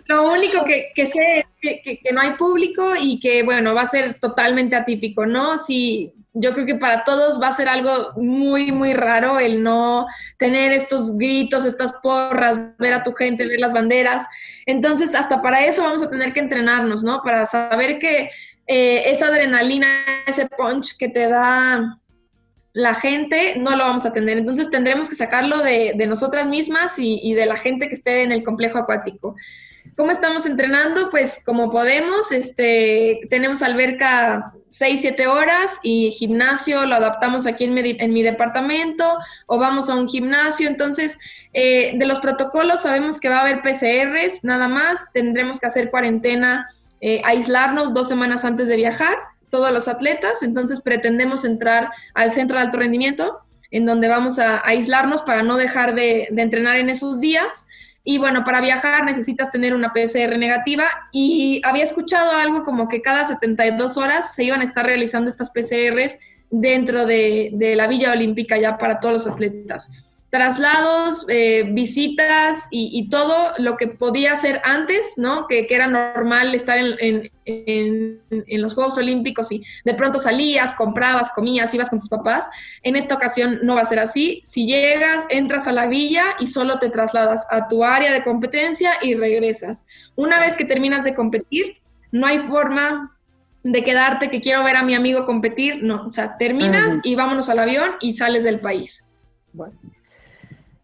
lo 0.07 0.32
único 0.32 0.64
que, 0.64 0.91
sé 1.07 1.41
es 1.61 1.82
que, 1.84 2.01
que, 2.03 2.12
no 2.12 2.22
hay 2.22 2.32
público 2.32 2.95
y 2.99 3.20
que, 3.20 3.43
bueno, 3.43 3.74
va 3.74 3.82
a 3.82 3.86
ser 3.86 4.18
totalmente 4.18 4.74
atípico, 4.74 5.26
¿no? 5.26 5.59
Si 5.59 6.14
yo 6.33 6.53
creo 6.53 6.66
que 6.66 6.76
para 6.76 7.05
todos 7.05 7.41
va 7.41 7.49
a 7.49 7.53
ser 7.53 7.68
algo 7.68 8.12
muy, 8.16 8.70
muy 8.70 8.93
raro 8.93 9.41
el 9.41 9.62
no 9.62 10.07
tener 10.39 10.72
estos 10.72 11.16
gritos, 11.16 11.64
estas 11.64 11.93
porras, 11.95 12.59
ver 12.78 12.95
a 12.95 13.03
tu 13.03 13.12
gente, 13.12 13.47
ver 13.47 13.59
las 13.59 13.72
banderas. 13.72 14.26
Entonces, 14.66 15.14
hasta 15.14 15.43
para 15.43 15.64
eso 15.64 15.83
vamos 15.83 16.03
a 16.03 16.11
tener 16.11 16.33
que 16.33 16.41
entrenarnos, 16.41 17.03
¿no? 17.03 17.22
Para 17.22 17.47
saber 17.47 17.99
que 17.99 18.31
eh, 18.66 19.03
esa 19.07 19.26
adrenalina, 19.26 19.89
ese 20.26 20.47
punch 20.47 20.97
que 20.97 21.09
te 21.09 21.28
da 21.28 21.99
la 22.72 22.95
gente, 22.95 23.57
no 23.59 23.72
lo 23.72 23.85
vamos 23.85 24.07
a 24.07 24.12
tener. 24.12 24.39
Entonces, 24.39 24.70
tendremos 24.70 25.09
que 25.09 25.16
sacarlo 25.16 25.59
de, 25.59 25.95
nosotras 26.07 26.47
mismas 26.47 26.97
y, 26.99 27.18
y 27.22 27.35
de 27.35 27.47
la 27.47 27.57
gente 27.57 27.89
que 27.89 27.95
esté 27.95 28.22
en 28.22 28.31
el 28.31 28.45
complejo 28.45 28.78
acuático. 28.78 29.35
¿Cómo 29.97 30.12
estamos 30.12 30.47
entrenando? 30.47 31.11
Pues 31.11 31.43
como 31.45 31.70
podemos, 31.70 32.31
este, 32.31 33.20
tenemos 33.28 33.62
alberca 33.62 34.55
6, 34.71 35.01
7 35.01 35.27
horas 35.27 35.79
y 35.83 36.12
gimnasio 36.12 36.87
lo 36.87 36.95
adaptamos 36.95 37.47
aquí 37.47 37.64
en 37.64 37.75
mi, 37.75 37.97
en 37.99 38.12
mi 38.12 38.23
departamento 38.23 39.05
o 39.47 39.59
vamos 39.59 39.91
a 39.91 39.95
un 39.95 40.09
gimnasio. 40.09 40.68
Entonces, 40.68 41.18
eh, 41.53 41.93
de 41.97 42.07
los 42.07 42.21
protocolos 42.21 42.83
sabemos 42.83 43.18
que 43.18 43.29
va 43.29 43.39
a 43.39 43.41
haber 43.43 43.62
PCRs, 43.62 44.45
nada 44.45 44.68
más, 44.68 45.12
tendremos 45.12 45.59
que 45.59 45.66
hacer 45.66 45.91
cuarentena, 45.91 46.68
eh, 47.01 47.21
aislarnos 47.25 47.93
dos 47.93 48.09
semanas 48.09 48.45
antes 48.45 48.68
de 48.68 48.77
viajar, 48.77 49.16
todos 49.51 49.73
los 49.73 49.89
atletas, 49.89 50.43
entonces 50.45 50.81
pretendemos 50.81 51.45
entrar 51.45 51.91
al 52.14 52.31
centro 52.33 52.57
de 52.57 52.64
alto 52.64 52.79
rendimiento, 52.79 53.41
en 53.73 53.85
donde 53.85 54.07
vamos 54.07 54.39
a, 54.39 54.64
aislarnos 54.66 55.23
para 55.23 55.43
no 55.43 55.57
dejar 55.57 55.95
de, 55.95 56.29
de 56.31 56.43
entrenar 56.43 56.77
en 56.77 56.89
esos 56.89 57.21
días. 57.21 57.66
Y 58.03 58.18
bueno, 58.18 58.44
para 58.44 58.61
viajar 58.61 59.05
necesitas 59.05 59.51
tener 59.51 59.74
una 59.74 59.92
PCR 59.92 60.38
negativa. 60.38 60.84
Y 61.12 61.61
había 61.64 61.84
escuchado 61.84 62.32
algo 62.32 62.64
como 62.64 62.88
que 62.88 63.03
cada 63.03 63.24
72 63.24 63.96
horas 63.96 64.34
se 64.34 64.44
iban 64.44 64.61
a 64.61 64.64
estar 64.64 64.84
realizando 64.86 65.28
estas 65.28 65.51
PCRs 65.51 66.18
dentro 66.51 67.07
de, 67.07 67.51
de 67.53 67.76
la 67.76 67.86
Villa 67.86 68.12
Olímpica 68.12 68.59
ya 68.59 68.76
para 68.78 69.01
todos 69.01 69.12
los 69.12 69.26
atletas 69.26 69.90
traslados, 70.31 71.26
eh, 71.28 71.64
visitas 71.72 72.68
y, 72.70 73.09
todo 73.11 73.53
lo 73.59 73.76
que 73.76 73.89
podía 73.89 74.33
hacer 74.33 74.61
antes, 74.64 75.14
¿no? 75.16 75.47
Que, 75.49 75.66
era 75.68 75.89
normal 75.89 76.55
estar 76.55 76.78
en, 76.78 77.31
los 78.49 78.74
Juegos 78.74 78.97
Olímpicos 78.97 79.51
y 79.51 79.64
de 79.85 79.95
pronto 79.95 80.20
salías, 80.20 80.74
comprabas, 80.74 81.33
comías, 81.33 81.74
ibas 81.74 81.91
con 81.91 81.99
tus 81.99 82.09
papás. 82.09 82.49
En 82.83 82.95
esta 82.95 83.16
ocasión 83.16 83.59
no 83.64 83.74
va 83.74 83.81
a 83.81 83.87
ser 83.87 83.99
así. 83.99 84.41
Si 84.45 84.66
llegas, 84.66 85.26
entras 85.31 85.66
a 85.66 85.72
la 85.72 85.87
villa 85.87 86.24
y 86.39 86.47
solo 86.47 86.78
te 86.78 86.91
trasladas 86.91 87.47
a 87.51 87.66
tu 87.66 87.83
área 87.83 88.12
de 88.12 88.22
competencia 88.22 88.93
y 89.03 89.14
regresas. 89.14 89.85
Una 90.14 90.39
vez 90.39 90.55
que 90.55 90.64
terminas 90.64 91.03
de 91.03 91.14
competir, 91.14 91.78
no 92.12 92.26
hay 92.26 92.39
forma 92.41 93.16
de 93.64 93.85
quedarte 93.85 94.31
que 94.31 94.41
quiero 94.41 94.62
ver 94.62 94.76
a 94.76 94.85
mi 94.85 94.95
amigo 94.95 95.26
competir, 95.26 95.83
no, 95.83 96.05
o 96.07 96.09
sea, 96.09 96.39
terminas 96.39 96.99
y 97.03 97.14
vámonos 97.14 97.49
al 97.49 97.59
avión 97.59 97.91
y 98.01 98.12
sales 98.12 98.45
del 98.45 98.61
país. 98.61 99.05
Bueno 99.53 99.76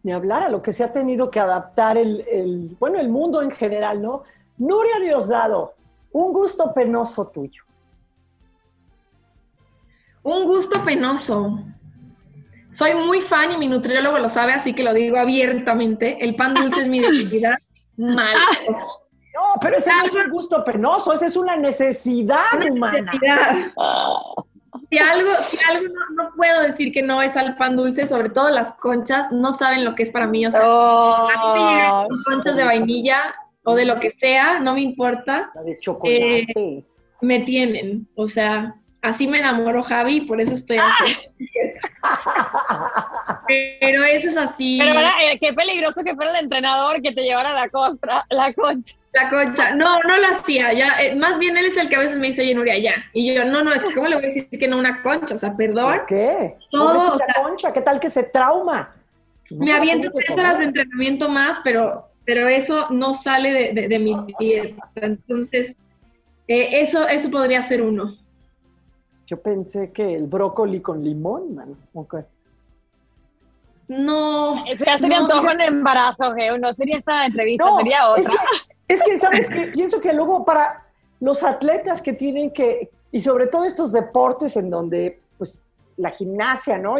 ni 0.07 0.13
hablar 0.13 0.43
a 0.43 0.49
lo 0.49 0.61
que 0.61 0.71
se 0.71 0.85
ha 0.85 0.91
tenido 0.93 1.29
que 1.29 1.37
adaptar 1.37 1.97
el, 1.97 2.77
bueno, 2.79 2.97
el 2.97 3.09
mundo 3.09 3.41
en 3.41 3.51
general, 3.51 4.01
¿no? 4.01 4.23
Nuria 4.57 5.01
Diosdado, 5.01 5.73
un 6.13 6.31
gusto 6.31 6.73
penoso 6.73 7.27
tuyo. 7.27 7.61
Un 10.23 10.45
gusto 10.45 10.81
penoso. 10.81 11.59
Soy 12.71 12.93
muy 12.95 13.19
fan 13.19 13.51
y 13.51 13.57
mi 13.57 13.67
nutriólogo 13.67 14.17
lo 14.17 14.29
sabe, 14.29 14.53
así 14.53 14.73
que 14.73 14.83
lo 14.83 14.93
digo 14.93 15.17
abiertamente. 15.17 16.23
El 16.23 16.37
pan 16.37 16.53
dulce 16.53 16.83
es 16.83 16.87
mi 16.87 17.01
debilidad. 17.01 17.57
Mal. 17.97 18.37
No, 18.69 19.59
pero 19.59 19.75
ese 19.75 19.91
no 19.93 20.05
es 20.05 20.15
un 20.15 20.29
gusto 20.29 20.63
penoso, 20.63 21.11
esa 21.11 21.25
es 21.25 21.35
una 21.35 21.57
necesidad 21.57 22.61
humana. 22.71 23.01
Necesidad. 23.01 23.73
Si 24.89 24.97
algo, 24.97 25.29
si 25.49 25.57
algo 25.69 25.93
no, 26.15 26.31
puedo 26.35 26.61
decir 26.61 26.93
que 26.93 27.01
no 27.01 27.21
es 27.21 27.35
al 27.35 27.57
pan 27.57 27.75
dulce, 27.75 28.07
sobre 28.07 28.29
todo 28.29 28.49
las 28.49 28.73
conchas, 28.73 29.31
no 29.31 29.51
saben 29.51 29.83
lo 29.83 29.95
que 29.95 30.03
es 30.03 30.09
para 30.09 30.27
mí. 30.27 30.45
O 30.45 30.51
sea, 30.51 30.61
oh. 30.63 32.07
conchas 32.25 32.55
de 32.55 32.63
vainilla 32.63 33.35
o 33.63 33.75
de 33.75 33.85
lo 33.85 33.99
que 33.99 34.11
sea, 34.11 34.59
no 34.59 34.75
me 34.75 34.81
importa. 34.81 35.51
La 35.55 35.63
de 35.63 35.79
chocolate. 35.79 36.45
Eh, 36.55 36.83
me 37.21 37.39
tienen, 37.39 38.07
o 38.15 38.27
sea, 38.27 38.75
Así 39.01 39.27
me 39.27 39.39
enamoró 39.39 39.83
Javi, 39.83 40.21
por 40.21 40.41
eso 40.41 40.53
estoy 40.53 40.77
así. 40.77 41.17
Pero 43.47 44.03
eso 44.03 44.29
es 44.29 44.37
así. 44.37 44.79
Pero 44.79 44.93
ahora, 44.93 45.13
eh, 45.23 45.37
qué 45.39 45.53
peligroso 45.53 46.03
que 46.03 46.15
fuera 46.15 46.31
el 46.31 46.43
entrenador 46.43 47.01
que 47.01 47.11
te 47.11 47.21
llevara 47.21 47.53
la 47.53 47.69
contra, 47.69 48.25
la 48.29 48.53
concha. 48.53 48.95
La 49.21 49.29
concha. 49.29 49.73
No, 49.75 50.01
no 50.03 50.17
lo 50.17 50.27
hacía. 50.27 50.73
Ya, 50.73 50.99
eh, 51.01 51.15
más 51.15 51.39
bien 51.39 51.57
él 51.57 51.65
es 51.65 51.77
el 51.77 51.89
que 51.89 51.95
a 51.95 51.99
veces 51.99 52.17
me 52.19 52.27
dice, 52.27 52.41
oye, 52.41 52.53
Nuria, 52.53 52.77
ya. 52.77 52.93
Y 53.13 53.33
yo, 53.33 53.45
no, 53.45 53.63
no, 53.63 53.71
es 53.73 53.83
que 53.83 53.93
¿cómo 53.95 54.07
le 54.07 54.15
voy 54.15 54.25
a 54.25 54.27
decir 54.27 54.47
que 54.49 54.67
no 54.67 54.77
una 54.77 55.01
concha? 55.01 55.35
O 55.35 55.37
sea, 55.37 55.55
perdón. 55.55 55.91
¿Por 55.97 56.05
qué? 56.05 56.55
Todo, 56.71 56.93
Pobrecita 56.93 57.41
concha, 57.41 57.73
¿qué 57.73 57.81
tal 57.81 57.99
que 57.99 58.09
se 58.09 58.23
trauma? 58.23 58.93
Me 59.51 59.71
aviento 59.73 60.11
tres 60.11 60.37
horas 60.37 60.57
de 60.59 60.65
entrenamiento 60.65 61.29
más, 61.29 61.59
pero, 61.63 62.09
pero 62.25 62.47
eso 62.47 62.87
no 62.89 63.13
sale 63.13 63.51
de, 63.53 63.73
de- 63.81 63.87
de 63.87 63.99
mi 63.99 64.15
dieta. 64.37 64.89
Entonces, 64.95 65.75
eh, 66.47 66.81
eso, 66.81 67.07
eso 67.07 67.31
podría 67.31 67.61
ser 67.61 67.81
uno. 67.81 68.15
Yo 69.25 69.41
pensé 69.41 69.91
que 69.91 70.15
el 70.15 70.23
brócoli 70.27 70.79
con 70.81 71.03
limón, 71.03 71.55
mano. 71.55 71.75
Ok. 71.93 72.15
No. 73.87 74.65
Eso 74.67 74.85
ya 74.85 74.97
sería 74.97 75.19
no, 75.19 75.23
antojo 75.25 75.51
en 75.51 75.61
embarazo, 75.61 76.33
Geo. 76.33 76.57
No 76.57 76.73
sería 76.73 76.97
esta 76.97 77.25
entrevista, 77.25 77.65
No, 77.65 77.77
sería 77.77 77.99
es 78.17 78.27
otra. 78.27 78.41
que, 78.41 78.76
es 78.87 79.03
que, 79.03 79.17
¿sabes 79.17 79.49
qué? 79.49 79.67
Pienso 79.67 79.99
que 79.99 80.13
luego 80.13 80.45
para 80.45 80.85
los 81.19 81.43
atletas 81.43 82.01
que 82.01 82.13
tienen 82.13 82.51
que, 82.51 82.89
y 83.11 83.19
sobre 83.19 83.47
todo 83.47 83.65
estos 83.65 83.91
deportes 83.91 84.55
en 84.55 84.69
donde, 84.69 85.21
pues, 85.37 85.67
la 85.97 86.11
gimnasia, 86.11 86.77
¿no? 86.77 86.95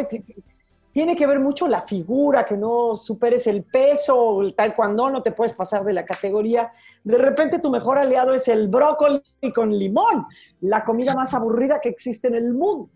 Tiene 0.92 1.14
que 1.14 1.26
ver 1.26 1.38
mucho 1.38 1.68
la 1.68 1.82
figura, 1.82 2.44
que 2.44 2.56
no 2.56 2.96
superes 2.96 3.46
el 3.46 3.62
peso, 3.62 4.42
el 4.42 4.54
taekwondo, 4.54 5.10
no 5.10 5.22
te 5.22 5.32
puedes 5.32 5.52
pasar 5.52 5.84
de 5.84 5.92
la 5.92 6.04
categoría. 6.04 6.72
De 7.04 7.16
repente 7.16 7.60
tu 7.60 7.70
mejor 7.70 7.98
aliado 7.98 8.34
es 8.34 8.48
el 8.48 8.68
brócoli 8.68 9.22
con 9.54 9.70
limón, 9.70 10.26
la 10.60 10.82
comida 10.82 11.14
más 11.14 11.34
aburrida 11.34 11.80
que 11.80 11.88
existe 11.88 12.28
en 12.28 12.34
el 12.34 12.52
mundo. 12.52 12.90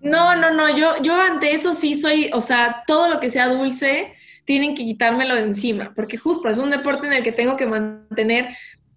No, 0.00 0.34
no, 0.34 0.52
no, 0.52 0.76
yo, 0.76 0.96
yo 1.02 1.14
ante 1.14 1.54
eso 1.54 1.72
sí 1.72 1.98
soy, 1.98 2.30
o 2.34 2.40
sea, 2.40 2.82
todo 2.86 3.08
lo 3.08 3.20
que 3.20 3.30
sea 3.30 3.48
dulce, 3.48 4.12
tienen 4.44 4.74
que 4.74 4.84
quitármelo 4.84 5.34
de 5.34 5.42
encima, 5.42 5.92
porque 5.94 6.16
justo 6.16 6.48
es 6.48 6.58
un 6.58 6.70
deporte 6.70 7.06
en 7.06 7.14
el 7.14 7.22
que 7.22 7.32
tengo 7.32 7.56
que 7.56 7.66
mantener 7.66 8.48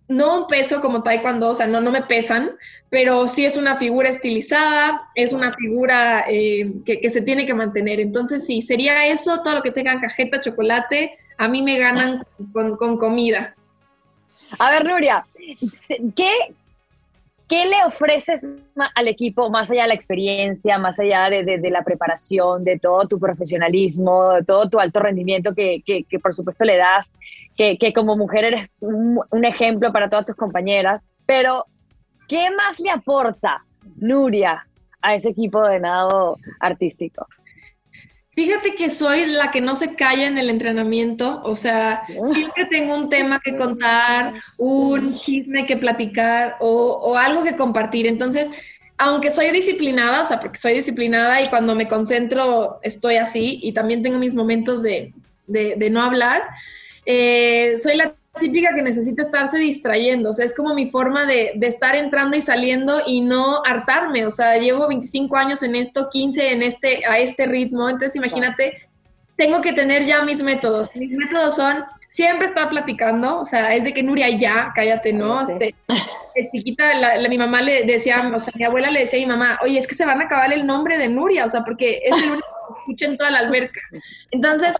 no 0.08 0.42
un 0.42 0.48
peso 0.48 0.80
como 0.80 1.04
taekwondo, 1.04 1.50
o 1.50 1.56
sea, 1.56 1.68
no, 1.68 1.82
no 1.82 1.92
me 1.92 2.02
pesan, 2.02 2.52
pero 2.90 3.28
sí 3.28 3.46
es 3.46 3.58
una 3.58 3.76
figura 3.76 4.10
estilizada, 4.10 5.02
es 5.16 5.34
una 5.34 5.52
figura 5.52 6.26
eh, 6.30 6.76
que, 6.86 7.02
que 7.02 7.10
se 7.10 7.22
tiene 7.22 7.46
que 7.46 7.54
mantener. 7.54 8.00
Entonces, 8.00 8.46
sí, 8.46 8.62
sería 8.62 9.06
eso, 9.08 9.42
todo 9.44 9.56
lo 9.56 9.64
que 9.64 9.72
tenga 9.72 10.00
cajeta, 10.00 10.40
chocolate, 10.40 11.18
a 11.38 11.48
mí 11.48 11.62
me 11.62 11.78
ganan 11.78 12.26
con, 12.54 12.78
con 12.78 12.98
comida. 12.98 13.56
A 14.60 14.72
ver, 14.72 14.86
Nuria, 14.86 15.26
¿qué, 16.16 16.32
qué 17.48 17.66
le 17.66 17.84
ofreces 17.86 18.46
al 18.96 19.08
equipo 19.08 19.50
más 19.50 19.72
allá 19.72 19.84
de 19.84 19.88
la 19.90 19.94
experiencia, 19.94 20.78
más 20.78 21.00
allá 21.00 21.30
de, 21.30 21.70
la 21.70 21.84
preparación, 21.84 22.64
de 22.64 22.78
todo 22.78 23.08
tu 23.08 23.20
profesionalismo, 23.20 24.34
de 24.34 24.44
todo 24.44 24.70
tu 24.70 24.80
alto 24.80 25.00
rendimiento 25.00 25.54
que, 25.56 26.06
por 26.22 26.34
supuesto 26.34 26.66
le 26.66 26.78
das, 26.78 27.12
que, 27.56 27.78
que 27.78 27.94
como 27.94 28.18
mujer 28.18 28.46
eres 28.46 28.70
un, 28.80 29.20
un 29.32 29.46
ejemplo 29.46 29.92
para 29.92 30.10
todas 30.10 30.26
tus 30.26 30.36
compañeras, 30.36 31.02
pero 31.26 31.66
¿qué 32.28 32.50
más 32.52 32.80
le 32.80 32.90
aporta 32.90 33.64
Nuria 33.96 34.68
a 35.02 35.16
ese 35.16 35.30
equipo 35.30 35.66
de 35.68 35.80
nado 35.80 36.38
artístico? 36.60 37.26
Fíjate 38.38 38.76
que 38.76 38.92
soy 38.92 39.26
la 39.26 39.50
que 39.50 39.62
no 39.62 39.76
se 39.76 39.96
calla 39.96 40.28
en 40.28 40.38
el 40.38 40.52
entrenamiento, 40.52 41.42
o 41.44 41.56
sea, 41.56 42.04
siempre 42.32 42.66
tengo 42.70 42.96
un 42.96 43.10
tema 43.10 43.40
que 43.44 43.56
contar, 43.56 44.36
un 44.58 45.16
chisme 45.16 45.66
que 45.66 45.76
platicar 45.76 46.56
o, 46.60 46.70
o 47.02 47.18
algo 47.18 47.44
que 47.44 47.56
compartir. 47.56 48.06
Entonces, 48.06 48.48
aunque 48.96 49.32
soy 49.32 49.50
disciplinada, 49.50 50.22
o 50.22 50.26
sea, 50.26 50.40
porque 50.40 50.60
soy 50.60 50.76
disciplinada 50.76 51.42
y 51.42 51.50
cuando 51.50 51.74
me 51.74 51.88
concentro 51.88 52.78
estoy 52.84 53.16
así 53.16 53.60
y 53.64 53.74
también 53.74 54.04
tengo 54.04 54.20
mis 54.20 54.36
momentos 54.36 54.84
de, 54.84 55.14
de- 55.48 55.74
de 55.76 55.90
no 55.90 56.04
hablar, 56.04 56.44
eh, 57.08 57.78
soy 57.82 57.96
la 57.96 58.14
típica 58.38 58.74
que 58.76 58.82
necesita 58.82 59.24
estarse 59.24 59.58
distrayendo, 59.58 60.30
o 60.30 60.34
sea, 60.34 60.46
es 60.46 60.56
como 60.56 60.74
mi 60.74 60.90
forma 60.90 61.26
de, 61.26 61.52
de 61.56 61.68
estar 61.68 61.96
entrando 61.96 62.38
y 62.38 62.42
saliendo 62.42 63.02
y 63.06 63.22
no 63.22 63.62
hartarme, 63.66 64.26
o 64.26 64.32
sea, 64.32 64.58
llevo 64.58 64.88
25 64.88 65.36
años 65.38 65.64
en 65.64 65.76
esto, 65.76 66.10
15 66.10 66.52
en 66.52 66.64
este, 66.64 67.06
a 67.06 67.20
este 67.20 67.46
ritmo, 67.46 67.90
entonces 67.90 68.16
imagínate, 68.16 68.78
tengo 69.36 69.62
que 69.62 69.74
tener 69.74 70.06
ya 70.06 70.24
mis 70.24 70.42
métodos, 70.42 70.90
mis 70.96 71.12
métodos 71.12 71.56
son 71.56 71.84
siempre 72.10 72.48
estar 72.48 72.70
platicando, 72.70 73.42
o 73.42 73.46
sea, 73.46 73.76
es 73.76 73.84
de 73.84 73.94
que 73.94 74.02
Nuria 74.02 74.30
ya, 74.30 74.72
cállate, 74.74 75.12
¿no? 75.14 75.42
Este, 75.42 75.76
de 76.36 76.50
chiquita, 76.52 76.94
la, 76.96 77.18
la- 77.18 77.30
mi 77.30 77.38
mamá 77.38 77.62
le 77.62 77.84
decía, 77.86 78.32
o 78.34 78.40
sea, 78.40 78.54
mi 78.56 78.64
abuela 78.64 78.90
le 78.90 79.02
decía 79.02 79.20
a 79.20 79.22
mi 79.22 79.28
mamá, 79.28 79.60
oye, 79.62 79.78
es 79.78 79.86
que 79.88 79.94
se 79.96 80.06
van 80.06 80.22
a 80.22 80.26
acabar 80.26 80.52
el 80.54 80.66
nombre 80.66 80.98
de 80.98 81.10
Nuria, 81.10 81.46
o 81.46 81.50
sea, 81.50 81.64
porque 81.64 82.00
es 82.04 82.18
el 82.22 82.32
único 82.32 82.48
escucha 82.88 83.06
en 83.06 83.18
toda 83.18 83.32
la 83.32 83.40
alberca. 83.40 83.82
Entonces, 84.32 84.76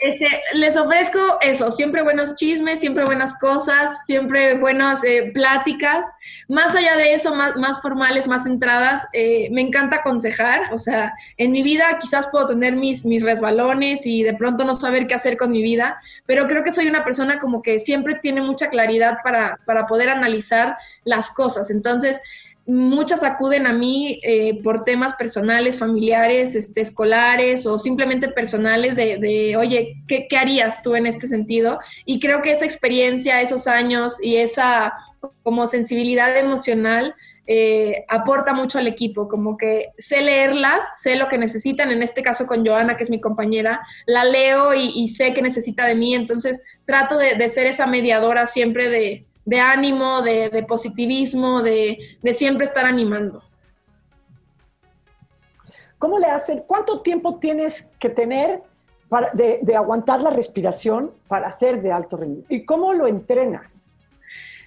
este, 0.00 0.26
les 0.54 0.76
ofrezco 0.76 1.18
eso, 1.40 1.70
siempre 1.70 2.02
buenos 2.02 2.34
chismes, 2.34 2.80
siempre 2.80 3.04
buenas 3.04 3.38
cosas, 3.38 4.04
siempre 4.04 4.58
buenas 4.58 5.04
eh, 5.04 5.30
pláticas. 5.32 6.12
Más 6.48 6.74
allá 6.74 6.96
de 6.96 7.14
eso, 7.14 7.34
más, 7.34 7.56
más 7.56 7.80
formales, 7.80 8.26
más 8.26 8.42
centradas, 8.42 9.06
eh, 9.12 9.48
me 9.52 9.60
encanta 9.60 9.96
aconsejar. 9.96 10.72
O 10.72 10.78
sea, 10.78 11.14
en 11.36 11.52
mi 11.52 11.62
vida 11.62 11.98
quizás 12.00 12.26
puedo 12.28 12.48
tener 12.48 12.74
mis, 12.74 13.04
mis 13.04 13.22
resbalones 13.22 14.06
y 14.06 14.24
de 14.24 14.34
pronto 14.34 14.64
no 14.64 14.74
saber 14.74 15.06
qué 15.06 15.14
hacer 15.14 15.36
con 15.36 15.52
mi 15.52 15.62
vida, 15.62 16.00
pero 16.26 16.48
creo 16.48 16.64
que 16.64 16.72
soy 16.72 16.88
una 16.88 17.04
persona 17.04 17.38
como 17.38 17.62
que 17.62 17.78
siempre 17.78 18.16
tiene 18.16 18.40
mucha 18.40 18.70
claridad 18.70 19.18
para, 19.22 19.60
para 19.64 19.86
poder 19.86 20.08
analizar 20.08 20.76
las 21.04 21.30
cosas. 21.30 21.70
Entonces, 21.70 22.20
muchas 22.66 23.22
acuden 23.22 23.66
a 23.66 23.72
mí 23.72 24.18
eh, 24.22 24.60
por 24.62 24.84
temas 24.84 25.14
personales, 25.14 25.78
familiares, 25.78 26.54
este, 26.56 26.80
escolares 26.80 27.66
o 27.66 27.78
simplemente 27.78 28.28
personales 28.28 28.96
de, 28.96 29.18
de, 29.18 29.56
oye, 29.56 30.02
¿qué, 30.08 30.26
¿qué 30.28 30.36
harías 30.36 30.82
tú 30.82 30.94
en 30.96 31.06
este 31.06 31.28
sentido? 31.28 31.78
Y 32.04 32.18
creo 32.18 32.42
que 32.42 32.52
esa 32.52 32.64
experiencia, 32.64 33.40
esos 33.40 33.68
años 33.68 34.14
y 34.20 34.36
esa 34.36 34.92
como 35.42 35.66
sensibilidad 35.66 36.36
emocional 36.36 37.14
eh, 37.46 38.04
aporta 38.08 38.52
mucho 38.52 38.78
al 38.78 38.88
equipo, 38.88 39.28
como 39.28 39.56
que 39.56 39.90
sé 39.98 40.20
leerlas, 40.20 40.84
sé 41.00 41.14
lo 41.14 41.28
que 41.28 41.38
necesitan, 41.38 41.92
en 41.92 42.02
este 42.02 42.22
caso 42.22 42.46
con 42.46 42.66
Joana, 42.66 42.96
que 42.96 43.04
es 43.04 43.10
mi 43.10 43.20
compañera, 43.20 43.80
la 44.06 44.24
leo 44.24 44.74
y, 44.74 45.08
sé 45.08 45.32
que 45.32 45.42
necesita 45.42 45.86
de 45.86 45.94
mí, 45.94 46.14
entonces 46.14 46.62
trato 46.84 47.16
de 47.16 47.48
ser 47.48 47.66
esa 47.68 47.86
mediadora 47.86 48.46
siempre 48.46 48.88
de, 48.88 49.26
de 49.46 49.60
ánimo, 49.60 50.20
de, 50.22 50.64
positivismo, 50.68 51.62
de, 51.62 52.18
de, 52.20 52.34
siempre 52.34 52.66
estar 52.66 52.84
animando. 52.84 53.42
¿Cómo 55.98 56.18
le 56.18 56.26
hacen? 56.26 56.64
¿Cuánto 56.66 57.00
tiempo 57.00 57.38
tienes 57.38 57.90
que 57.98 58.10
tener 58.10 58.62
para, 59.08 59.30
de, 59.30 59.60
de, 59.62 59.76
aguantar 59.76 60.20
la 60.20 60.30
respiración 60.30 61.12
para 61.28 61.46
hacer 61.46 61.80
de 61.80 61.92
alto 61.92 62.16
rendimiento? 62.16 62.52
¿Y 62.52 62.64
cómo 62.66 62.92
lo 62.92 63.06
entrenas? 63.06 63.85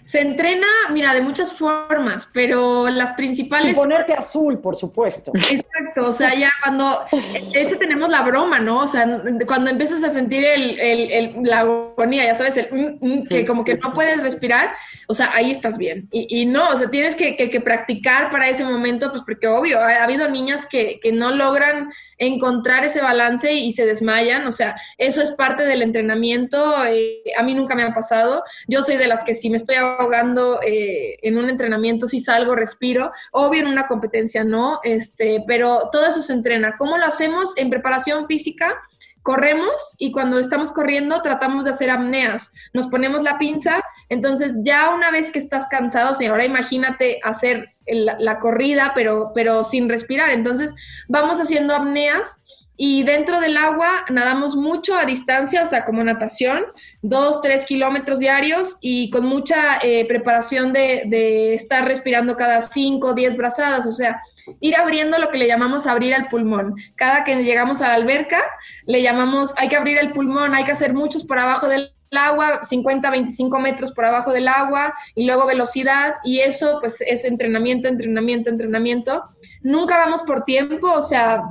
Se 0.10 0.20
entrena, 0.22 0.66
mira, 0.92 1.14
de 1.14 1.22
muchas 1.22 1.54
formas, 1.54 2.28
pero 2.34 2.90
las 2.90 3.14
principales... 3.14 3.76
Sin 3.76 3.76
ponerte 3.76 4.12
azul, 4.14 4.58
por 4.58 4.76
supuesto. 4.76 5.32
Exacto, 5.36 6.08
o 6.08 6.12
sea, 6.12 6.34
ya 6.34 6.50
cuando... 6.64 7.06
De 7.54 7.62
hecho, 7.62 7.78
tenemos 7.78 8.10
la 8.10 8.24
broma, 8.24 8.58
¿no? 8.58 8.80
O 8.80 8.88
sea, 8.88 9.22
cuando 9.46 9.70
empiezas 9.70 10.04
a 10.04 10.10
sentir 10.10 10.44
el, 10.44 10.80
el, 10.80 11.12
el, 11.12 11.44
la 11.44 11.60
agonía, 11.60 12.26
ya 12.26 12.34
sabes, 12.34 12.58
el, 12.58 12.70
mm, 12.72 12.98
mm, 13.06 13.28
que 13.28 13.40
sí, 13.42 13.46
como 13.46 13.64
que 13.64 13.74
sí, 13.74 13.80
no 13.84 13.94
puedes 13.94 14.20
respirar, 14.24 14.72
o 15.12 15.16
sea, 15.16 15.32
ahí 15.34 15.50
estás 15.50 15.80
bien. 15.80 16.08
Y, 16.12 16.46
no, 16.46 16.70
o 16.70 16.78
sea, 16.78 16.92
tienes 16.92 17.16
que, 17.16 17.36
que, 17.36 17.50
que, 17.50 17.60
practicar 17.60 18.30
para 18.30 18.48
ese 18.48 18.64
momento, 18.64 19.10
pues 19.10 19.24
porque 19.26 19.48
obvio, 19.48 19.80
ha, 19.80 19.88
ha 19.88 20.04
habido 20.04 20.30
niñas 20.30 20.68
que, 20.68 21.00
que, 21.02 21.12
no 21.12 21.32
logran 21.32 21.90
encontrar 22.20 22.86
ese 22.86 23.02
balance 23.02 23.52
y, 23.52 23.72
se 23.72 23.88
desmayan, 23.88 24.46
o 24.46 24.52
sea, 24.52 24.76
eso 25.00 25.24
es 25.24 25.32
parte 25.32 25.64
del 25.64 25.82
entrenamiento, 25.82 26.86
eh, 26.86 27.24
a 27.36 27.42
mí 27.42 27.56
nunca 27.56 27.74
me 27.74 27.82
ha 27.82 27.92
pasado, 27.92 28.44
yo 28.68 28.84
soy 28.84 28.98
de 28.98 29.08
las 29.08 29.24
que 29.24 29.34
si 29.34 29.50
me 29.50 29.58
estoy 29.58 29.78
ahogando 29.78 30.60
eh, 30.62 31.18
en 31.24 31.40
un 31.40 31.50
entrenamiento, 31.50 32.06
si 32.08 32.20
salgo, 32.20 32.54
respiro, 32.54 33.12
obvio 33.32 33.62
en 33.62 33.68
una 33.68 33.88
competencia 33.88 34.44
no, 34.44 34.80
este, 34.84 35.44
pero 35.48 35.90
todo 35.92 36.06
eso 36.06 36.22
se 36.22 36.34
entrena. 36.34 36.76
¿Cómo 36.78 37.00
lo 37.00 37.06
hacemos? 37.06 37.54
En 37.56 37.72
preparación 37.72 38.28
física, 38.28 38.76
corremos 39.22 39.96
y 39.98 40.12
cuando 40.12 40.40
estamos 40.40 40.72
corriendo 40.72 41.22
tratamos 41.22 41.66
de 41.66 41.72
hacer 41.72 41.90
apneas. 41.90 42.52
Nos 42.74 42.88
ponemos 42.88 43.24
la 43.24 43.38
pinza, 43.38 43.84
entonces 44.10 44.58
ya 44.64 44.94
una 44.94 45.12
vez 45.12 45.32
que 45.32 45.40
estás 45.40 45.68
cansado, 45.68 46.18
o 46.20 46.30
ahora 46.30 46.46
imagínate 46.46 47.20
hacer 47.24 47.76
la 47.86 48.40
corrida, 48.40 48.92
pero, 48.94 49.32
pero 49.34 49.64
sin 49.64 49.90
respirar. 49.90 50.32
Entonces 50.32 50.74
vamos 51.08 51.40
haciendo 51.40 51.76
apneas 51.76 52.44
y 52.82 53.04
dentro 53.04 53.42
del 53.42 53.58
agua 53.58 54.06
nadamos 54.10 54.56
mucho 54.56 54.96
a 54.96 55.06
distancia, 55.06 55.62
o 55.64 55.66
sea, 55.66 55.84
como 55.84 56.02
natación, 56.02 56.64
dos, 57.02 57.42
tres 57.42 57.66
kilómetros 57.66 58.20
diarios 58.20 58.78
y 58.80 59.10
con 59.10 59.26
mucha 59.26 59.80
eh, 59.84 60.06
preparación 60.08 60.72
de, 60.72 61.04
de, 61.08 61.54
estar 61.54 61.84
respirando 61.86 62.38
cada 62.38 62.62
cinco, 62.62 63.14
diez 63.14 63.36
brazadas, 63.36 63.86
o 63.86 63.92
sea, 63.92 64.22
ir 64.62 64.78
abriendo 64.78 65.18
lo 65.20 65.30
que 65.30 65.38
le 65.38 65.48
llamamos 65.48 65.88
abrir 65.88 66.14
el 66.14 66.28
pulmón. 66.28 66.76
Cada 66.96 67.26
que 67.26 67.44
llegamos 67.44 67.82
a 67.82 67.90
la 67.90 67.96
alberca, 67.96 68.42
le 68.86 69.02
llamamos, 69.02 69.54
hay 69.58 69.68
que 69.68 69.76
abrir 69.76 69.98
el 69.98 70.14
pulmón, 70.14 70.56
hay 70.56 70.64
que 70.64 70.72
hacer 70.72 70.94
muchos 70.94 71.26
por 71.26 71.38
abajo 71.38 71.68
del 71.68 71.92
agua, 72.18 72.64
50, 72.64 73.10
25 73.10 73.60
metros 73.60 73.92
por 73.92 74.06
abajo 74.06 74.32
del 74.32 74.48
agua 74.48 74.96
y 75.16 75.26
luego 75.26 75.46
velocidad 75.46 76.16
y 76.24 76.40
eso 76.40 76.80
pues 76.80 77.02
es 77.02 77.26
entrenamiento, 77.26 77.88
entrenamiento, 77.88 78.50
entrenamiento. 78.50 79.24
Nunca 79.62 79.98
vamos 79.98 80.24
por 80.24 80.44
tiempo, 80.46 80.92
o 80.92 81.02
sea, 81.02 81.42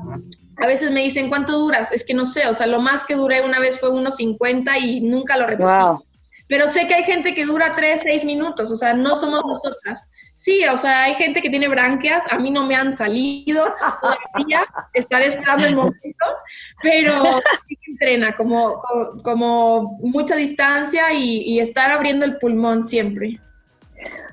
a 0.57 0.67
veces 0.67 0.91
me 0.91 1.03
dicen, 1.03 1.29
¿cuánto 1.29 1.59
duras? 1.59 1.93
Es 1.93 2.05
que 2.05 2.15
no 2.15 2.27
sé, 2.27 2.47
o 2.49 2.55
sea, 2.55 2.67
lo 2.67 2.81
más 2.81 3.05
que 3.05 3.15
duré 3.15 3.45
una 3.45 3.61
vez 3.61 3.79
fue 3.79 3.91
unos 3.91 4.17
50 4.17 4.79
y 4.79 5.01
nunca 5.03 5.37
lo 5.37 5.47
repetí. 5.47 5.71
Pero 6.49 6.67
sé 6.67 6.87
que 6.87 6.95
hay 6.95 7.05
gente 7.05 7.35
que 7.35 7.45
dura 7.45 7.73
3, 7.73 8.01
6 8.03 8.25
minutos, 8.25 8.73
o 8.73 8.77
sea, 8.77 8.95
no 8.95 9.17
somos 9.17 9.43
nosotras. 9.47 10.11
Sí, 10.39 10.65
o 10.73 10.77
sea, 10.77 11.03
hay 11.03 11.15
gente 11.15 11.43
que 11.43 11.51
tiene 11.51 11.67
branquias, 11.67 12.23
a 12.31 12.39
mí 12.39 12.53
no 12.53 12.65
me 12.65 12.77
han 12.77 12.95
salido 12.95 13.75
todavía, 14.01 14.65
estaré 14.93 15.27
esperando 15.27 15.67
el 15.67 15.75
momento, 15.75 16.27
pero 16.81 17.41
sí 17.67 17.75
que 17.75 17.91
entrena, 17.91 18.37
como, 18.37 18.81
como 19.25 19.99
mucha 20.01 20.37
distancia 20.37 21.13
y, 21.13 21.59
estar 21.59 21.91
abriendo 21.91 22.25
el 22.25 22.39
pulmón 22.39 22.85
siempre. 22.85 23.41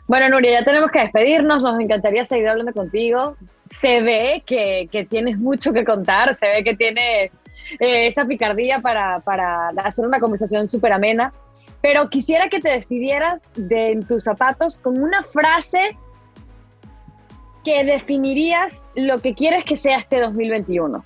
Bueno, 0.05 0.29
Nuria, 0.29 0.59
ya 0.59 0.63
tenemos 0.63 0.91
que 0.91 0.99
despedirnos, 0.99 1.63
nos 1.63 1.79
encantaría 1.79 2.23
seguir 2.23 2.49
hablando 2.49 2.71
contigo. 2.71 3.35
Se 3.81 4.03
ve 4.03 4.43
que, 4.45 4.87
que 4.91 5.05
tienes 5.05 5.39
mucho 5.39 5.73
que 5.73 5.83
contar, 5.83 6.37
se 6.39 6.47
ve 6.47 6.63
que 6.63 6.75
tienes 6.75 7.31
eh, 7.79 8.05
esa 8.05 8.25
picardía 8.25 8.79
para, 8.79 9.21
para 9.21 9.69
hacer 9.69 10.05
una 10.05 10.19
conversación 10.19 10.69
súper 10.69 10.93
amena. 10.93 11.31
Pero 11.85 12.09
quisiera 12.09 12.49
que 12.49 12.59
te 12.59 12.69
despidieras 12.69 13.43
de 13.53 14.03
tus 14.09 14.23
zapatos 14.23 14.79
con 14.79 15.03
una 15.03 15.21
frase 15.21 15.95
que 17.63 17.83
definirías 17.83 18.89
lo 18.95 19.21
que 19.21 19.35
quieres 19.35 19.63
que 19.65 19.75
sea 19.75 19.97
este 19.97 20.19
2021. 20.19 21.03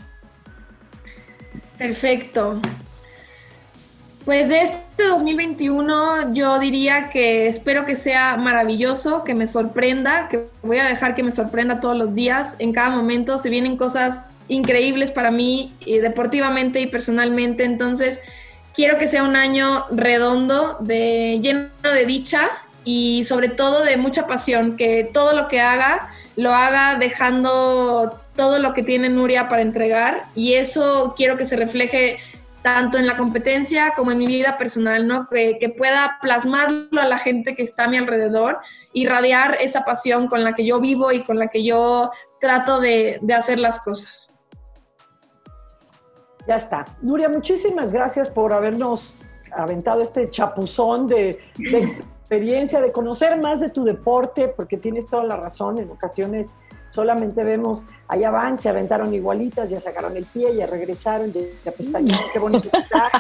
Perfecto. 1.78 2.62
Pues 4.24 4.48
de 4.48 4.62
este 4.62 5.04
2021 5.04 6.34
yo 6.34 6.58
diría 6.60 7.10
que 7.10 7.48
espero 7.48 7.86
que 7.86 7.98
sea 7.98 8.38
maravilloso, 8.38 9.26
que 9.26 9.34
me 9.34 9.48
sorprenda, 9.48 10.30
que 10.30 10.46
voy 10.64 10.78
a 10.78 10.86
dejar 10.86 11.14
que 11.14 11.24
me 11.24 11.34
sorprenda 11.34 11.82
todos 11.82 11.98
los 11.98 12.16
días, 12.16 12.56
en 12.58 12.72
cada 12.72 12.92
momento. 12.92 13.38
Se 13.38 13.50
vienen 13.50 13.76
cosas 13.76 14.30
increíbles 14.48 15.12
para 15.12 15.30
mí, 15.30 15.74
deportivamente 15.86 16.80
y 16.80 16.88
personalmente. 16.88 17.66
Entonces, 17.66 18.22
quiero 18.76 18.98
que 18.98 19.08
sea 19.08 19.24
un 19.24 19.36
año 19.36 19.86
redondo, 19.92 20.78
de, 20.80 21.40
lleno 21.42 21.70
de 21.84 22.06
dicha 22.06 22.50
y 22.84 23.24
sobre 23.26 23.50
todo 23.50 23.84
de 23.84 23.98
mucha 23.98 24.28
pasión, 24.28 24.78
que 24.78 25.10
todo 25.14 25.34
lo 25.34 25.48
que 25.48 25.62
haga 25.62 26.10
lo 26.36 26.54
haga 26.54 26.98
dejando 26.98 28.20
todo 28.36 28.60
lo 28.60 28.74
que 28.74 28.84
tiene 28.84 29.10
Nuria 29.10 29.50
para 29.50 29.62
entregar 29.62 30.24
y 30.36 30.54
eso 30.54 31.14
quiero 31.18 31.38
que 31.38 31.44
se 31.44 31.58
refleje 31.58 32.20
tanto 32.62 32.98
en 32.98 33.08
la 33.08 33.18
competencia 33.18 33.94
como 33.96 34.12
en 34.12 34.18
mi 34.18 34.28
vida 34.28 34.58
personal, 34.58 35.08
¿no? 35.08 35.28
Que, 35.30 35.74
pueda 35.78 36.18
plasmarlo 36.22 37.02
a 37.02 37.06
la 37.06 37.18
gente 37.18 37.56
que 37.56 37.64
está 37.64 37.86
a 37.86 37.88
mi 37.88 37.98
alrededor, 37.98 38.60
irradiar 38.94 39.58
esa 39.62 39.84
pasión 39.84 40.28
con 40.28 40.44
la 40.44 40.54
que 40.54 40.66
yo 40.66 40.80
vivo 40.80 41.12
y 41.12 41.24
con 41.24 41.38
la 41.40 41.48
que 41.48 41.64
yo 41.64 42.12
trato 42.40 42.80
de 42.80 43.20
hacer 43.38 43.60
las 43.60 43.80
cosas. 43.80 44.39
Ya 46.50 46.56
está. 46.56 46.84
Nuria, 47.04 47.30
muchísimas 47.30 47.94
gracias 47.94 48.28
por 48.28 48.54
habernos 48.54 49.20
aventado 49.52 50.02
este 50.02 50.32
chapuzón 50.32 51.06
de, 51.06 51.40
experiencia, 51.60 52.82
de 52.82 52.92
conocer 52.92 53.40
más 53.40 53.60
de 53.60 53.70
tu 53.70 53.84
deporte, 53.84 54.48
porque 54.48 54.76
tienes 54.76 55.06
toda 55.06 55.26
la 55.26 55.36
razón. 55.36 55.78
En 55.78 55.92
ocasiones 55.92 56.56
solamente 56.90 57.44
vemos, 57.44 57.86
allá 58.08 58.32
van, 58.32 58.58
se 58.58 58.68
aventaron 58.68 59.14
igualitas, 59.14 59.70
ya 59.70 59.80
sacaron 59.80 60.18
el 60.18 60.26
pie, 60.26 60.56
ya 60.56 60.66
regresaron, 60.66 61.32
ya, 61.32 61.72
pestañaron, 61.72 62.26
qué 62.34 62.40
bonito 62.40 62.68
está, 62.74 63.12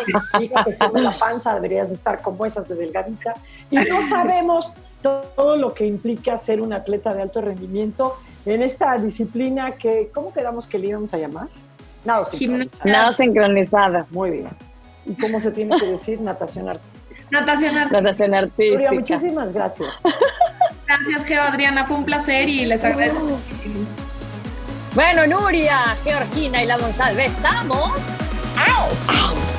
está 0.65 0.91
en 0.95 1.03
la 1.03 1.15
panza, 1.15 1.53
deberías 1.53 1.91
estar 1.91 2.23
como 2.23 2.47
esas 2.47 2.67
de 2.67 2.73
delgadita. 2.73 3.35
Y 3.69 3.75
no 3.75 4.01
sabemos 4.09 4.73
todo 5.03 5.55
lo 5.55 5.75
que 5.75 5.85
implica 5.85 6.35
ser 6.35 6.61
un 6.61 6.73
atleta 6.73 7.13
de 7.13 7.21
alto 7.21 7.41
rendimiento 7.41 8.15
en 8.47 8.63
esta 8.63 8.97
disciplina 8.97 9.73
que, 9.73 10.09
¿cómo 10.11 10.33
quedamos 10.33 10.65
que 10.65 10.79
le 10.79 10.87
íbamos 10.87 11.13
a 11.13 11.17
llamar? 11.19 11.47
Nado 12.05 12.23
sincronizado. 12.23 12.89
Nado 12.89 13.11
sincronizado. 13.11 14.07
Muy 14.11 14.31
bien. 14.31 14.49
¿Y 15.05 15.13
cómo 15.15 15.39
se 15.39 15.51
tiene 15.51 15.77
que 15.79 15.85
decir? 15.85 16.21
Natación 16.21 16.69
artística. 16.69 17.21
Natación 17.31 17.77
artística. 17.77 18.01
Natación 18.01 18.35
artística. 18.35 18.91
muchísimas 18.91 19.53
gracias. 19.53 19.95
Gracias, 20.87 21.25
Geo 21.25 21.41
Adriana. 21.43 21.85
Fue 21.85 21.97
un 21.97 22.05
placer 22.05 22.49
y 22.49 22.65
les 22.65 22.83
agradezco. 22.83 23.39
Bueno, 24.95 25.27
Nuria, 25.27 25.95
Georgina 26.03 26.63
y 26.63 26.65
la 26.65 26.77
González, 26.77 27.31
estamos. 27.31 27.91
¡Au! 28.57 28.87
¡Au! 29.07 29.58